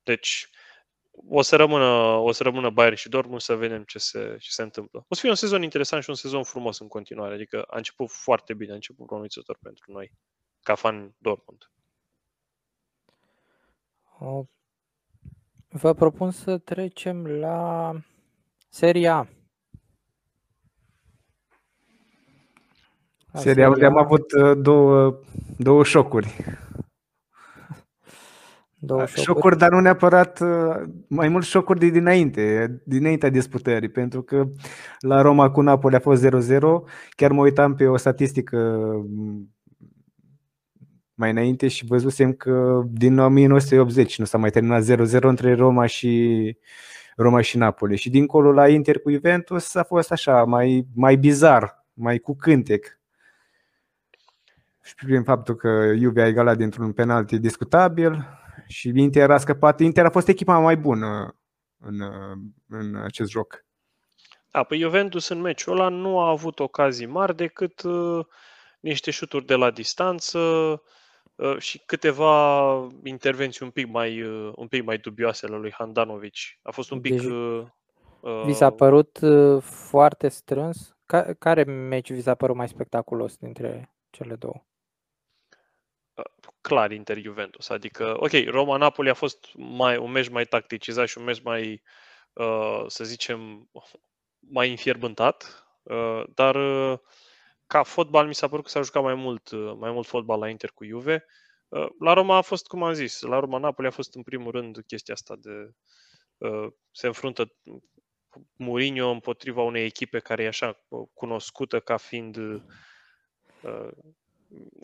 Deci 0.04 0.50
o 1.30 1.42
să 1.42 1.56
rămână, 1.56 1.86
o 2.18 2.32
să 2.32 2.44
rămână 2.44 2.70
Bayern 2.70 2.96
și 2.96 3.10
Dortmund 3.10 3.42
să 3.42 3.56
vedem 3.56 3.84
ce 3.84 3.98
se, 3.98 4.36
ce 4.40 4.50
se 4.52 4.62
întâmplă. 4.62 5.06
O 5.08 5.14
să 5.16 5.20
fie 5.20 5.30
un 5.30 5.36
sezon 5.36 5.62
interesant 5.64 6.04
și 6.04 6.10
un 6.10 6.16
sezon 6.16 6.44
frumos 6.44 6.80
în 6.80 6.88
continuare. 6.88 7.34
Adică 7.34 7.62
a 7.62 7.78
început 7.78 8.10
foarte 8.10 8.54
bine, 8.54 8.72
a 8.72 8.76
început 8.76 9.06
promițător 9.06 9.58
pentru 9.62 9.92
noi, 9.92 10.12
ca 10.62 10.76
fan 10.76 11.16
Dortmund. 11.18 11.70
Vă 15.68 15.94
propun 15.94 16.32
să 16.32 16.58
trecem 16.58 17.28
la 17.28 17.92
Seria 18.70 19.30
A. 23.36 23.40
Seria 23.40 23.70
unde 23.70 23.86
am 23.86 23.98
avut 23.98 24.32
uh, 24.32 24.58
două, 24.62 25.20
două 25.58 25.84
șocuri. 25.84 26.36
Două 28.86 29.06
șocuri. 29.06 29.22
șocuri, 29.22 29.58
dar 29.58 29.72
nu 29.72 29.80
neapărat 29.80 30.40
uh, 30.40 30.82
mai 31.08 31.28
mult 31.28 31.44
șocuri 31.44 31.80
de 31.80 31.90
dinainte, 31.90 32.76
dinaintea 32.84 33.30
disputării, 33.30 33.90
pentru 33.90 34.22
că 34.22 34.48
la 35.00 35.22
Roma 35.22 35.52
cu 35.52 35.62
Napoli 35.62 35.96
a 35.96 36.00
fost 36.00 36.26
0-0. 36.26 36.30
Chiar 37.10 37.32
mă 37.32 37.42
uitam 37.42 37.76
pe 37.76 37.88
o 37.88 37.98
statistică 37.98 38.58
mm, 39.08 39.56
mai 41.14 41.30
înainte 41.30 41.68
și 41.68 41.86
văzusem 41.86 42.34
că 42.34 42.82
din 42.92 43.20
1980 43.20 44.20
nu 44.20 44.26
s-a 44.26 44.38
mai 44.38 44.50
terminat 44.50 44.84
0-0 44.84 45.20
între 45.22 45.56
Roma 45.56 45.86
și 45.86 46.58
Roma 47.16 47.42
și 47.42 47.58
Napoli. 47.58 47.98
Și 47.98 48.10
dincolo 48.10 48.52
la 48.52 48.68
Inter 48.68 49.00
cu 49.00 49.12
Juventus 49.12 49.76
a 49.76 49.84
fost 49.84 50.12
așa, 50.12 50.44
mai, 50.44 50.88
mai 50.96 51.16
bizar, 51.16 51.86
mai 51.94 52.18
cu 52.18 52.36
cântec 52.36 53.00
și 54.82 54.96
prin 54.96 55.24
faptul 55.24 55.56
că 55.56 55.94
Juve 55.98 56.22
a 56.22 56.28
egalat 56.28 56.58
dintr-un 56.58 56.92
penalti 56.92 57.40
discutabil 57.40 58.26
și 58.68 58.92
Inter 58.96 59.32
a 59.32 59.38
scăpat. 59.38 59.80
Inter 59.80 60.06
a 60.06 60.10
fost 60.10 60.28
echipa 60.28 60.60
mai 60.60 60.78
bună 60.78 61.36
în, 61.78 62.02
în 62.68 62.96
acest 62.96 63.30
joc. 63.30 63.66
Da, 64.52 64.64
pe 64.64 64.78
Juventus 64.78 65.28
în 65.28 65.42
meciul 65.42 65.74
ăla 65.74 65.90
nu 65.90 66.20
a 66.20 66.30
avut 66.30 66.60
ocazii 66.60 67.06
mari 67.06 67.36
decât 67.36 67.82
uh, 67.82 68.26
niște 68.80 69.12
șuturi 69.12 69.46
de 69.46 69.56
la 69.56 69.72
distanță 69.72 70.40
uh, 71.36 71.58
și 71.58 71.82
câteva 71.86 72.74
intervenții 73.04 73.66
un 73.66 73.72
pic 73.72 73.88
mai, 73.88 74.22
uh, 74.22 74.52
un 74.56 74.68
pic 74.68 74.84
mai 74.84 74.98
dubioase 74.98 75.48
la 75.48 75.58
lui 75.58 75.72
Handanovic. 75.72 76.36
A 76.62 76.72
fost 76.72 76.92
un 76.92 77.02
pic... 77.02 77.12
Deci, 77.12 77.24
uh, 77.24 77.66
vi 78.46 78.54
s-a 78.54 78.70
părut 78.70 79.20
uh, 79.22 79.62
foarte 79.62 80.28
strâns? 80.28 80.98
Ca, 81.06 81.34
care 81.34 81.64
meci 81.64 82.12
vi 82.12 82.22
s-a 82.22 82.36
părut 82.36 82.56
mai 82.56 82.68
spectaculos 82.68 83.38
dintre 83.38 83.96
cele 84.10 84.36
două? 84.36 84.66
Clar 86.68 86.92
Inter-Juventus. 86.92 87.70
Adică, 87.70 88.16
ok, 88.18 88.32
Roma-Napoli 88.48 89.10
a 89.10 89.14
fost 89.14 89.48
mai, 89.54 89.98
un 89.98 90.12
meci 90.12 90.30
mai 90.30 90.46
tacticizat 90.46 91.08
și 91.08 91.18
un 91.18 91.24
meci 91.24 91.42
mai, 91.42 91.84
uh, 92.34 92.84
să 92.88 93.04
zicem, 93.04 93.70
mai 94.40 94.70
înfierbântat, 94.70 95.66
uh, 95.84 96.24
dar 96.34 96.56
uh, 96.56 97.00
ca 97.68 97.84
fotbal 97.84 98.28
mi 98.28 98.36
s-a 98.36 98.48
părut 98.48 98.64
că 98.64 98.70
s-a 98.70 98.82
jucat 98.82 99.04
mai 99.04 99.14
mult, 99.14 99.50
uh, 99.52 99.74
mai 99.78 99.92
mult 99.92 100.08
fotbal 100.08 100.40
la 100.40 100.50
Inter 100.50 100.72
cu 100.72 100.86
Juve. 100.86 101.26
Uh, 101.68 101.88
la 102.00 102.14
Roma 102.14 102.38
a 102.38 102.42
fost, 102.42 102.68
cum 102.68 102.84
am 102.84 102.94
zis, 102.94 103.22
la 103.22 103.40
Roma-Napoli 103.40 103.88
a 103.88 103.92
fost 103.92 104.16
în 104.16 104.24
primul 104.24 104.52
rând 104.52 104.84
chestia 104.88 105.14
asta 105.14 105.36
de 105.38 105.72
uh, 106.38 106.68
se 106.92 107.08
înfruntă 107.08 107.56
Mourinho 108.56 109.10
împotriva 109.10 109.62
unei 109.62 109.86
echipe 109.86 110.20
care 110.20 110.44
e 110.44 110.48
așa 110.48 110.86
cunoscută 111.14 111.80
ca 111.80 111.98
fiind 111.98 112.38
uh, 112.38 112.62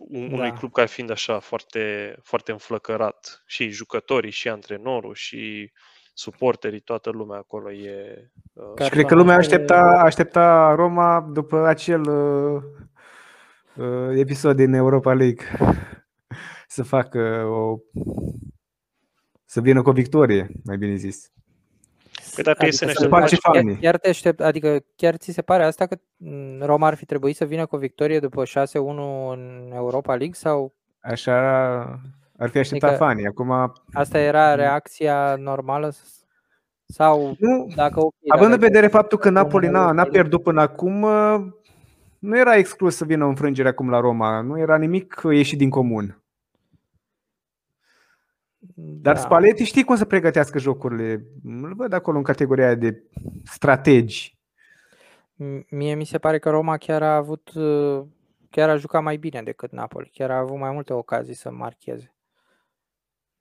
unui 0.09 0.49
da. 0.49 0.53
club 0.53 0.72
care 0.72 0.88
fiind 0.88 1.09
așa 1.09 1.39
foarte, 1.39 2.15
foarte 2.24 2.51
înflăcărat 2.51 3.43
și 3.45 3.69
jucătorii 3.69 4.32
și 4.32 4.49
antrenorul 4.49 5.13
și 5.13 5.72
suporterii, 6.13 6.80
toată 6.80 7.09
lumea 7.09 7.38
acolo 7.38 7.72
e... 7.72 8.32
Uh, 8.53 8.84
și 8.84 8.89
cred 8.89 9.05
că 9.05 9.15
lumea 9.15 9.36
aștepta, 9.36 10.01
aștepta 10.03 10.74
Roma 10.76 11.30
după 11.34 11.65
acel 11.65 12.01
uh, 12.01 12.61
uh, 13.76 14.17
episod 14.17 14.55
din 14.55 14.74
Europa 14.74 15.13
League. 15.13 15.45
să 16.67 16.84
facă 16.84 17.45
o 17.49 17.78
să 19.45 19.61
vină 19.61 19.82
cu 19.82 19.89
o 19.89 19.93
victorie, 19.93 20.49
mai 20.63 20.78
bine 20.78 20.95
zis. 20.95 21.32
Păi 22.36 22.43
dacă 22.43 22.57
adică 22.62 22.76
să 22.76 22.86
ne 22.86 23.07
face 23.07 23.36
chiar, 23.38 23.64
chiar 23.82 23.97
te 23.97 24.09
aștept, 24.09 24.41
adică 24.41 24.80
chiar 24.95 25.16
ți 25.16 25.32
se 25.32 25.41
pare 25.41 25.64
asta 25.64 25.86
că 25.86 25.97
Roma 26.59 26.88
ar 26.88 26.95
fi 26.95 27.05
trebuit 27.05 27.36
să 27.36 27.45
vină 27.45 27.66
cu 27.66 27.76
o 27.76 27.80
victorie 27.80 28.20
după 28.20 28.43
6-1 28.43 28.51
în 29.32 29.72
Europa 29.74 30.16
League 30.16 30.36
sau? 30.36 30.74
Așa 30.99 31.36
ar 32.38 32.49
fi 32.49 32.57
așteptat 32.57 32.89
adică 32.89 33.05
fanii. 33.05 33.26
Acum... 33.26 33.74
Asta 33.93 34.20
era 34.20 34.55
reacția 34.55 35.36
normală 35.36 35.91
sau 36.86 37.36
nu, 37.39 37.68
dacă 37.76 37.99
okay, 37.99 38.20
având 38.28 38.53
în 38.53 38.59
vedere 38.59 38.88
faptul 38.88 39.18
că 39.18 39.30
Napoli 39.30 39.68
n-a, 39.68 39.91
n-a 39.91 40.03
pierdut 40.03 40.43
până 40.43 40.62
acum, 40.62 41.07
nu 42.20 42.38
era 42.38 42.55
exclus 42.55 42.95
să 42.95 43.05
vină 43.05 43.26
o 43.26 43.28
înfrângere 43.28 43.68
acum 43.68 43.89
la 43.89 43.99
Roma. 43.99 44.41
Nu 44.41 44.59
era 44.59 44.78
nimic 44.78 45.22
ieșit 45.32 45.57
din 45.57 45.70
comun. 45.70 46.20
Dar 48.84 49.13
da. 49.15 49.19
Spalletti 49.19 49.63
știi 49.63 49.84
cum 49.84 49.95
să 49.95 50.05
pregătească 50.05 50.59
jocurile. 50.59 51.25
Îl 51.43 51.73
văd 51.75 51.93
acolo 51.93 52.17
în 52.17 52.23
categoria 52.23 52.75
de 52.75 53.03
strategi. 53.43 54.38
Mie 55.69 55.95
mi 55.95 56.05
se 56.05 56.17
pare 56.17 56.39
că 56.39 56.49
Roma 56.49 56.77
chiar 56.77 57.03
a 57.03 57.15
avut 57.15 57.51
chiar 58.49 58.69
a 58.69 58.75
jucat 58.75 59.03
mai 59.03 59.17
bine 59.17 59.43
decât 59.43 59.71
Napoli. 59.71 60.09
Chiar 60.13 60.32
a 60.32 60.38
avut 60.38 60.57
mai 60.57 60.71
multe 60.71 60.93
ocazii 60.93 61.34
să 61.34 61.51
marcheze. 61.51 62.15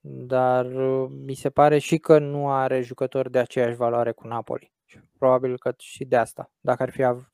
Dar 0.03 0.67
mi 1.09 1.35
se 1.35 1.51
pare 1.51 1.79
și 1.79 1.99
că 1.99 2.19
nu 2.19 2.51
are 2.51 2.81
jucători 2.81 3.31
de 3.31 3.39
aceeași 3.39 3.77
valoare 3.77 4.13
cu 4.13 4.27
Napoli. 4.27 4.73
Probabil 5.19 5.59
că 5.59 5.75
și 5.79 6.05
de 6.05 6.17
asta. 6.17 6.51
Dacă 6.61 6.83
ar 6.83 6.91
fi 6.91 7.03
av- 7.05 7.31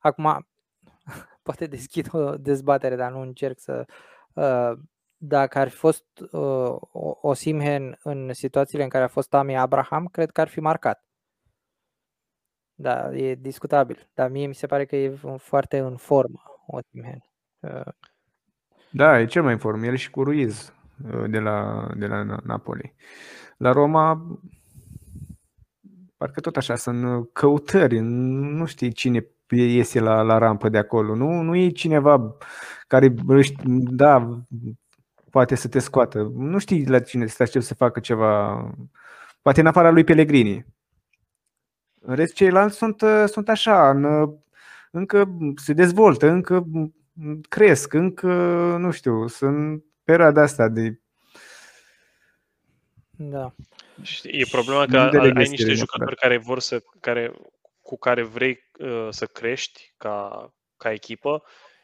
Acum, 0.00 0.46
poate 1.42 1.66
deschid 1.66 2.08
o 2.12 2.36
dezbatere, 2.36 2.96
dar 2.96 3.12
nu 3.12 3.20
încerc 3.20 3.58
să 3.58 3.86
uh, 4.32 4.72
dacă 5.26 5.58
ar 5.58 5.68
fi 5.68 5.76
fost 5.76 6.04
uh, 6.30 6.76
o 7.20 7.32
Simhen 7.34 7.98
în 8.02 8.32
situațiile 8.32 8.82
în 8.82 8.88
care 8.88 9.04
a 9.04 9.08
fost 9.08 9.28
Tami 9.28 9.56
Abraham, 9.56 10.06
cred 10.06 10.30
că 10.30 10.40
ar 10.40 10.48
fi 10.48 10.60
marcat. 10.60 11.04
Da, 12.74 13.14
e 13.14 13.34
discutabil. 13.34 14.08
Dar 14.14 14.30
mie 14.30 14.46
mi 14.46 14.54
se 14.54 14.66
pare 14.66 14.84
că 14.84 14.96
e 14.96 15.18
foarte 15.36 15.78
în 15.78 15.96
formă 15.96 16.42
o 16.66 16.78
Simhen. 16.90 17.24
Uh. 17.60 17.92
Da, 18.90 19.20
e 19.20 19.26
cel 19.26 19.42
mai 19.42 19.52
în 19.52 19.58
formă. 19.58 19.86
El 19.86 19.94
și 19.94 20.10
cu 20.10 20.22
Ruiz 20.22 20.72
uh, 21.04 21.30
de 21.30 21.38
la, 21.38 21.88
de 21.96 22.06
la 22.06 22.36
Napoli. 22.42 22.94
La 23.56 23.72
Roma, 23.72 24.38
parcă 26.16 26.40
tot 26.40 26.56
așa, 26.56 26.74
sunt 26.74 27.32
căutări. 27.32 27.98
Nu 27.98 28.64
știi 28.64 28.92
cine 28.92 29.26
iese 29.48 30.00
la, 30.00 30.22
la 30.22 30.38
rampă 30.38 30.68
de 30.68 30.78
acolo. 30.78 31.14
Nu, 31.14 31.40
nu 31.40 31.56
e 31.56 31.68
cineva 31.68 32.36
care, 32.86 33.14
da, 33.90 34.44
poate 35.34 35.54
să 35.54 35.68
te 35.68 35.78
scoată. 35.78 36.32
Nu 36.34 36.58
știi 36.58 36.86
la 36.86 37.00
cine 37.00 37.26
să 37.26 37.44
te 37.44 37.60
să 37.60 37.74
facă 37.74 38.00
ceva, 38.00 38.60
poate 39.42 39.60
în 39.60 39.66
afara 39.66 39.90
lui 39.90 40.04
Pellegrini. 40.04 40.66
În 42.00 42.14
rest, 42.14 42.34
ceilalți 42.34 42.76
sunt, 42.76 43.02
sunt 43.26 43.48
așa, 43.48 43.90
în, 43.90 44.28
încă 44.90 45.36
se 45.56 45.72
dezvoltă, 45.72 46.26
încă 46.28 46.66
cresc, 47.48 47.92
încă, 47.92 48.32
nu 48.78 48.90
știu, 48.90 49.26
sunt 49.26 49.84
perioada 50.04 50.42
asta 50.42 50.68
de... 50.68 51.00
Da. 53.10 53.54
E 54.22 54.44
problema 54.50 54.86
că 54.86 54.98
ai, 54.98 55.30
ai 55.34 55.48
niște 55.48 55.72
jucători 55.72 56.16
care 56.16 56.38
vor 56.38 56.60
să, 56.60 56.82
care, 57.00 57.32
cu 57.82 57.98
care 57.98 58.22
vrei 58.22 58.70
uh, 58.78 59.08
să 59.10 59.26
crești 59.26 59.94
ca, 59.96 60.48
ca 60.76 60.92
echipă 60.92 61.42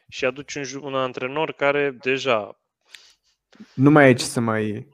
și 0.09 0.25
aduci 0.25 0.55
un, 0.55 0.63
un 0.81 0.95
antrenor 0.95 1.51
care 1.51 1.97
deja 2.01 2.60
nu 3.73 3.91
mai 3.91 4.03
ai 4.03 4.13
ce 4.13 4.23
să 4.23 4.39
mai 4.39 4.87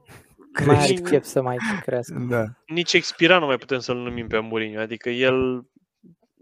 crești. 0.52 0.72
Mai 0.72 0.86
ai 0.86 0.94
chef 0.94 1.24
să 1.24 1.42
mai 1.42 1.58
crească. 1.82 2.26
Da. 2.30 2.44
Nici 2.68 2.94
expira 2.94 3.40
nu 3.40 3.46
mai 3.46 3.58
putem 3.58 3.80
să-l 3.80 3.98
numim 3.98 4.28
pe 4.28 4.40
Mourinho. 4.40 4.80
Adică 4.80 5.10
el 5.10 5.66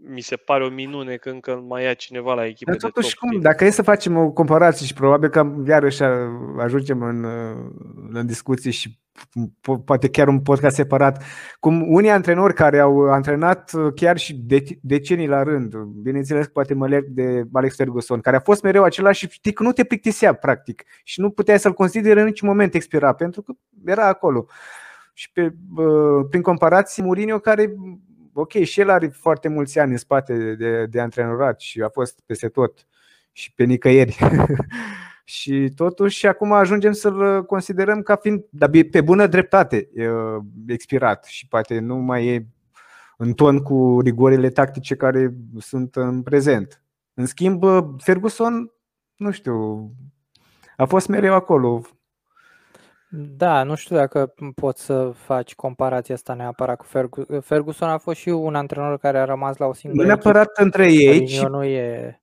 mi 0.08 0.20
se 0.20 0.36
pare 0.36 0.64
o 0.64 0.68
minune 0.68 1.16
că 1.16 1.30
încă 1.30 1.64
mai 1.68 1.82
ia 1.82 1.94
cineva 1.94 2.34
la 2.34 2.46
echipă 2.46 2.70
Dar 2.70 2.80
totuși, 2.80 3.08
de 3.08 3.14
top. 3.20 3.30
Cum, 3.30 3.40
dacă 3.40 3.64
e 3.64 3.70
să 3.70 3.82
facem 3.82 4.16
o 4.16 4.30
comparație 4.30 4.86
și 4.86 4.94
probabil 4.94 5.28
că 5.28 5.54
iarăși 5.66 6.02
ajungem 6.58 7.02
în, 7.02 7.24
în 8.12 8.26
discuții 8.26 8.70
și 8.70 8.98
poate 9.84 10.08
chiar 10.08 10.28
un 10.28 10.40
podcast 10.40 10.76
separat, 10.76 11.22
cum 11.60 11.92
unii 11.92 12.10
antrenori 12.10 12.54
care 12.54 12.78
au 12.78 13.12
antrenat 13.12 13.70
chiar 13.94 14.16
și 14.16 14.34
de, 14.34 14.64
decenii 14.82 15.26
la 15.26 15.42
rând, 15.42 15.74
bineînțeles 15.76 16.46
poate 16.48 16.74
mă 16.74 16.88
leg 16.88 17.04
de 17.04 17.44
Alex 17.52 17.76
Ferguson, 17.76 18.20
care 18.20 18.36
a 18.36 18.40
fost 18.40 18.62
mereu 18.62 18.82
același 18.82 19.18
și 19.18 19.32
știi 19.32 19.52
că 19.52 19.62
nu 19.62 19.72
te 19.72 19.84
plictisea 19.84 20.32
practic 20.32 20.84
și 21.04 21.20
nu 21.20 21.30
puteai 21.30 21.58
să-l 21.58 21.72
consideri 21.72 22.18
în 22.18 22.24
niciun 22.24 22.48
moment 22.48 22.74
expira, 22.74 23.12
pentru 23.12 23.42
că 23.42 23.52
era 23.84 24.06
acolo. 24.06 24.46
Și 25.12 25.32
pe, 25.32 25.54
prin 26.30 26.42
comparație, 26.42 27.02
Mourinho 27.02 27.38
care 27.38 27.74
ok, 28.38 28.52
și 28.52 28.80
el 28.80 28.90
are 28.90 29.08
foarte 29.08 29.48
mulți 29.48 29.78
ani 29.78 29.90
în 29.90 29.96
spate 29.96 30.36
de, 30.36 30.54
de, 30.54 30.86
de 30.86 31.00
antrenorat 31.00 31.60
și 31.60 31.82
a 31.82 31.88
fost 31.88 32.20
peste 32.26 32.48
tot 32.48 32.86
și 33.32 33.52
pe 33.52 33.64
nicăieri. 33.64 34.18
și 35.24 35.72
totuși 35.74 36.26
acum 36.26 36.52
ajungem 36.52 36.92
să-l 36.92 37.44
considerăm 37.44 38.02
ca 38.02 38.16
fiind, 38.16 38.44
dar 38.50 38.70
pe 38.90 39.00
bună 39.00 39.26
dreptate, 39.26 39.88
expirat 40.66 41.24
și 41.24 41.48
poate 41.48 41.78
nu 41.78 41.96
mai 41.96 42.26
e 42.26 42.46
în 43.16 43.32
ton 43.32 43.62
cu 43.62 44.00
rigorile 44.00 44.50
tactice 44.50 44.94
care 44.94 45.34
sunt 45.58 45.96
în 45.96 46.22
prezent. 46.22 46.82
În 47.14 47.26
schimb, 47.26 47.64
Ferguson, 48.02 48.72
nu 49.16 49.30
știu, 49.30 49.90
a 50.76 50.84
fost 50.84 51.08
mereu 51.08 51.34
acolo, 51.34 51.82
da, 53.10 53.62
nu 53.62 53.74
știu 53.74 53.96
dacă 53.96 54.34
poți 54.54 54.84
să 54.84 55.10
faci 55.14 55.54
comparația 55.54 56.14
asta 56.14 56.34
neapărat 56.34 56.76
cu 56.76 56.84
Ferguson. 56.84 57.40
Ferguson 57.40 57.88
a 57.88 57.98
fost 57.98 58.18
și 58.18 58.28
un 58.28 58.54
antrenor 58.54 58.98
care 58.98 59.18
a 59.18 59.24
rămas 59.24 59.56
la 59.56 59.66
o 59.66 59.72
singură 59.72 60.02
Nu 60.02 60.08
neapărat 60.08 60.44
echipă. 60.44 60.62
între 60.62 60.92
ei, 60.92 61.26
ci 61.26 61.42
nu 61.46 61.64
e... 61.64 62.20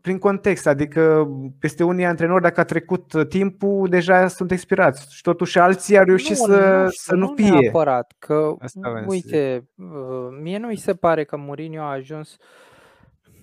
prin 0.00 0.18
context. 0.18 0.66
Adică 0.66 1.28
peste 1.58 1.84
unii 1.84 2.04
antrenori, 2.04 2.42
dacă 2.42 2.60
a 2.60 2.64
trecut 2.64 3.28
timpul, 3.28 3.88
deja 3.88 4.28
sunt 4.28 4.50
expirați. 4.50 5.14
Și 5.14 5.22
totuși 5.22 5.58
alții 5.58 5.98
au 5.98 6.04
reușit 6.04 6.38
nu, 6.38 6.44
să 6.44 6.82
nu, 6.82 6.88
să 6.90 7.14
nu, 7.14 7.26
nu 7.26 7.34
fie. 7.34 7.50
neapărat, 7.50 8.14
că, 8.18 8.54
Asta 8.58 9.04
uite, 9.06 9.68
uh, 9.76 10.38
mie 10.42 10.58
nu 10.58 10.66
mi 10.66 10.76
se 10.76 10.94
pare 10.94 11.24
că 11.24 11.36
Mourinho 11.36 11.82
a 11.82 11.90
ajuns... 11.90 12.36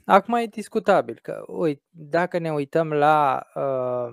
Acum 0.06 0.34
e 0.34 0.46
discutabil, 0.46 1.20
că, 1.22 1.44
uite, 1.48 1.82
dacă 1.90 2.40
ne 2.40 2.52
uităm 2.52 2.92
la... 2.92 3.46
Uh, 3.56 4.08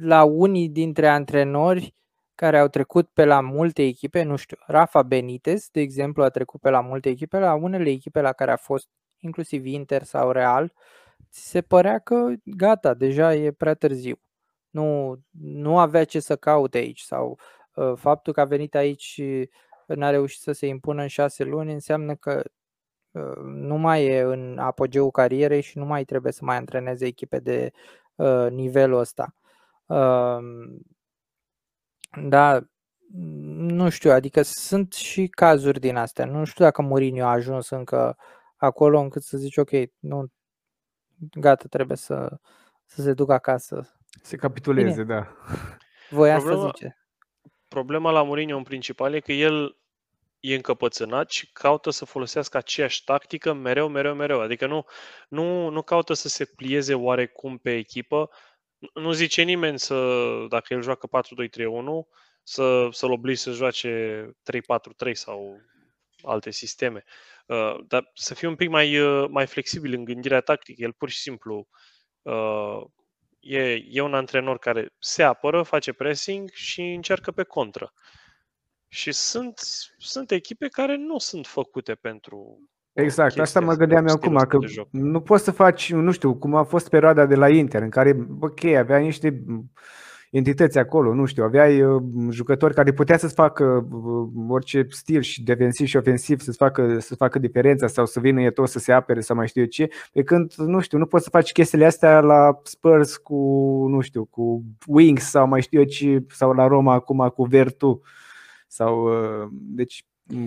la 0.00 0.24
unii 0.24 0.68
dintre 0.68 1.08
antrenori 1.08 1.94
care 2.34 2.58
au 2.58 2.68
trecut 2.68 3.08
pe 3.12 3.24
la 3.24 3.40
multe 3.40 3.82
echipe, 3.82 4.22
nu 4.22 4.36
știu, 4.36 4.56
Rafa 4.66 5.02
Benitez, 5.02 5.68
de 5.72 5.80
exemplu, 5.80 6.22
a 6.22 6.28
trecut 6.28 6.60
pe 6.60 6.70
la 6.70 6.80
multe 6.80 7.08
echipe, 7.08 7.38
la 7.38 7.54
unele 7.54 7.90
echipe 7.90 8.20
la 8.20 8.32
care 8.32 8.50
a 8.50 8.56
fost 8.56 8.88
inclusiv 9.18 9.66
Inter 9.66 10.02
sau 10.02 10.30
Real, 10.30 10.72
ți 11.30 11.48
se 11.48 11.60
părea 11.60 11.98
că 11.98 12.32
gata, 12.44 12.94
deja 12.94 13.34
e 13.34 13.52
prea 13.52 13.74
târziu. 13.74 14.20
Nu, 14.70 15.16
nu 15.40 15.78
avea 15.78 16.04
ce 16.04 16.20
să 16.20 16.36
caute 16.36 16.78
aici 16.78 17.00
sau 17.00 17.38
uh, 17.74 17.92
faptul 17.96 18.32
că 18.32 18.40
a 18.40 18.44
venit 18.44 18.74
aici 18.74 19.02
și 19.02 19.50
n-a 19.86 20.10
reușit 20.10 20.40
să 20.40 20.52
se 20.52 20.66
impună 20.66 21.02
în 21.02 21.08
șase 21.08 21.44
luni 21.44 21.72
înseamnă 21.72 22.14
că 22.14 22.42
uh, 22.44 22.59
nu 23.44 23.76
mai 23.76 24.06
e 24.06 24.20
în 24.20 24.58
apogeul 24.58 25.10
carierei 25.10 25.60
și 25.60 25.78
nu 25.78 25.84
mai 25.84 26.04
trebuie 26.04 26.32
să 26.32 26.44
mai 26.44 26.56
antreneze 26.56 27.06
echipe 27.06 27.38
de 27.38 27.70
uh, 28.14 28.46
nivelul 28.50 28.98
ăsta. 28.98 29.34
Da, 32.22 32.60
nu 33.56 33.88
știu, 33.88 34.10
adică 34.10 34.42
sunt 34.42 34.92
și 34.92 35.26
cazuri 35.26 35.80
din 35.80 35.96
astea. 35.96 36.24
Nu 36.24 36.44
știu 36.44 36.64
dacă 36.64 36.82
Mourinho 36.82 37.24
a 37.24 37.30
ajuns 37.30 37.70
încă 37.70 38.16
acolo 38.56 39.00
încât 39.00 39.22
să 39.22 39.36
zici 39.38 39.56
ok, 39.56 39.70
nu, 39.98 40.26
gata, 41.30 41.64
trebuie 41.68 41.96
să, 41.96 42.38
să 42.84 43.02
se 43.02 43.12
ducă 43.12 43.32
acasă. 43.32 43.96
Se 44.22 44.36
capituleze, 44.36 45.02
Bine. 45.02 45.14
da. 45.14 45.26
Voi 46.10 46.30
asta 46.32 46.48
problema, 46.48 46.72
zice. 46.74 46.98
Problema 47.68 48.10
la 48.10 48.22
Mourinho 48.22 48.56
în 48.56 48.62
principal 48.62 49.14
e 49.14 49.20
că 49.20 49.32
el 49.32 49.76
e 50.40 50.54
încăpățânat 50.54 51.30
și 51.30 51.52
caută 51.52 51.90
să 51.90 52.04
folosească 52.04 52.56
aceeași 52.56 53.04
tactică 53.04 53.52
mereu, 53.52 53.88
mereu, 53.88 54.14
mereu. 54.14 54.40
Adică 54.40 54.66
nu, 54.66 54.84
nu, 55.28 55.68
nu 55.68 55.82
caută 55.82 56.12
să 56.12 56.28
se 56.28 56.44
plieze 56.44 56.94
oarecum 56.94 57.58
pe 57.58 57.76
echipă, 57.76 58.30
nu 58.94 59.12
zice 59.12 59.42
nimeni 59.42 59.78
să, 59.78 60.24
dacă 60.48 60.74
el 60.74 60.82
joacă 60.82 61.08
4-2-3-1, 61.08 61.10
să, 62.42 62.88
să-l 62.90 63.10
oblige 63.10 63.38
să 63.38 63.50
joace 63.50 64.24
3-4-3 65.08 65.12
sau 65.12 65.60
alte 66.22 66.50
sisteme. 66.50 67.04
Uh, 67.46 67.76
dar 67.86 68.10
să 68.14 68.34
fie 68.34 68.48
un 68.48 68.56
pic 68.56 68.68
mai, 68.68 68.98
uh, 68.98 69.28
mai 69.30 69.46
flexibil 69.46 69.92
în 69.92 70.04
gândirea 70.04 70.40
tactică. 70.40 70.82
El 70.82 70.92
pur 70.92 71.10
și 71.10 71.18
simplu 71.18 71.68
uh, 72.22 72.80
e, 73.40 73.82
e 73.88 74.00
un 74.00 74.14
antrenor 74.14 74.58
care 74.58 74.88
se 74.98 75.22
apără, 75.22 75.62
face 75.62 75.92
pressing 75.92 76.50
și 76.50 76.80
încearcă 76.80 77.30
pe 77.30 77.42
contră. 77.42 77.92
Și 78.92 79.12
sunt, 79.12 79.60
sunt 79.98 80.30
echipe 80.30 80.68
care 80.68 80.96
nu 80.96 81.18
sunt 81.18 81.46
făcute 81.46 81.94
pentru, 81.94 82.58
Exact, 82.92 83.38
asta 83.38 83.60
mă 83.60 83.74
gândeam 83.74 84.06
eu 84.06 84.14
acum, 84.14 84.36
că 84.36 84.58
nu 84.90 85.20
poți 85.20 85.44
să 85.44 85.50
faci, 85.50 85.92
nu 85.92 86.10
știu, 86.10 86.34
cum 86.34 86.54
a 86.54 86.62
fost 86.62 86.88
perioada 86.88 87.26
de 87.26 87.34
la 87.34 87.48
Inter, 87.48 87.82
în 87.82 87.88
care, 87.88 88.26
ok, 88.40 88.64
avea 88.64 88.98
niște 88.98 89.44
entități 90.30 90.78
acolo, 90.78 91.14
nu 91.14 91.24
știu, 91.24 91.44
aveai 91.44 91.82
uh, 91.82 92.02
jucători 92.30 92.74
care 92.74 92.92
putea 92.92 93.16
să-ți 93.16 93.34
facă 93.34 93.88
uh, 93.92 94.28
orice 94.48 94.86
stil 94.88 95.20
și 95.20 95.42
defensiv 95.42 95.86
și 95.86 95.96
ofensiv 95.96 96.40
să-ți 96.40 96.56
facă, 96.56 96.98
să 96.98 97.14
facă 97.14 97.38
diferența 97.38 97.86
sau 97.86 98.06
să 98.06 98.20
vină 98.20 98.42
e 98.42 98.50
tot 98.50 98.68
să 98.68 98.78
se 98.78 98.92
apere 98.92 99.20
sau 99.20 99.36
mai 99.36 99.48
știu 99.48 99.60
eu 99.60 99.66
ce, 99.66 99.88
pe 100.12 100.22
când, 100.22 100.54
nu 100.54 100.80
știu, 100.80 100.98
nu 100.98 101.06
poți 101.06 101.24
să 101.24 101.30
faci 101.30 101.52
chestiile 101.52 101.84
astea 101.84 102.20
la 102.20 102.60
Spurs 102.62 103.16
cu, 103.16 103.36
nu 103.88 104.00
știu, 104.00 104.24
cu 104.24 104.64
Wings 104.86 105.30
sau 105.30 105.46
mai 105.46 105.62
știu 105.62 105.78
eu 105.78 105.86
ce, 105.86 106.24
sau 106.28 106.52
la 106.52 106.66
Roma 106.66 106.94
acum 106.94 107.28
cu 107.34 107.44
Vertu 107.44 108.02
sau, 108.70 109.04
uh, 109.42 109.48
deci, 109.52 110.04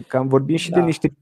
cam 0.08 0.28
vorbim 0.28 0.56
și 0.56 0.70
da. 0.70 0.80
de 0.80 0.86
niște 0.86 1.14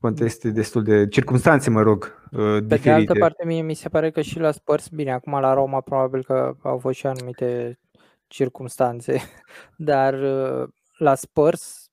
contexte 0.00 0.50
destul 0.50 0.82
de 0.82 1.08
circunstanțe, 1.08 1.70
mă 1.70 1.82
rog, 1.82 2.28
diferite. 2.30 2.66
Pe 2.66 2.76
de 2.76 2.90
altă 2.90 3.12
parte, 3.18 3.46
mie 3.46 3.62
mi 3.62 3.74
se 3.74 3.88
pare 3.88 4.10
că 4.10 4.20
și 4.20 4.38
la 4.38 4.50
Spurs, 4.50 4.88
bine, 4.88 5.12
acum 5.12 5.32
la 5.40 5.54
Roma 5.54 5.80
probabil 5.80 6.24
că 6.24 6.56
au 6.62 6.78
fost 6.78 6.98
și 6.98 7.06
anumite 7.06 7.78
circunstanțe, 8.26 9.20
dar 9.76 10.14
uh, 10.14 10.68
la 10.98 11.14
Spurs, 11.14 11.90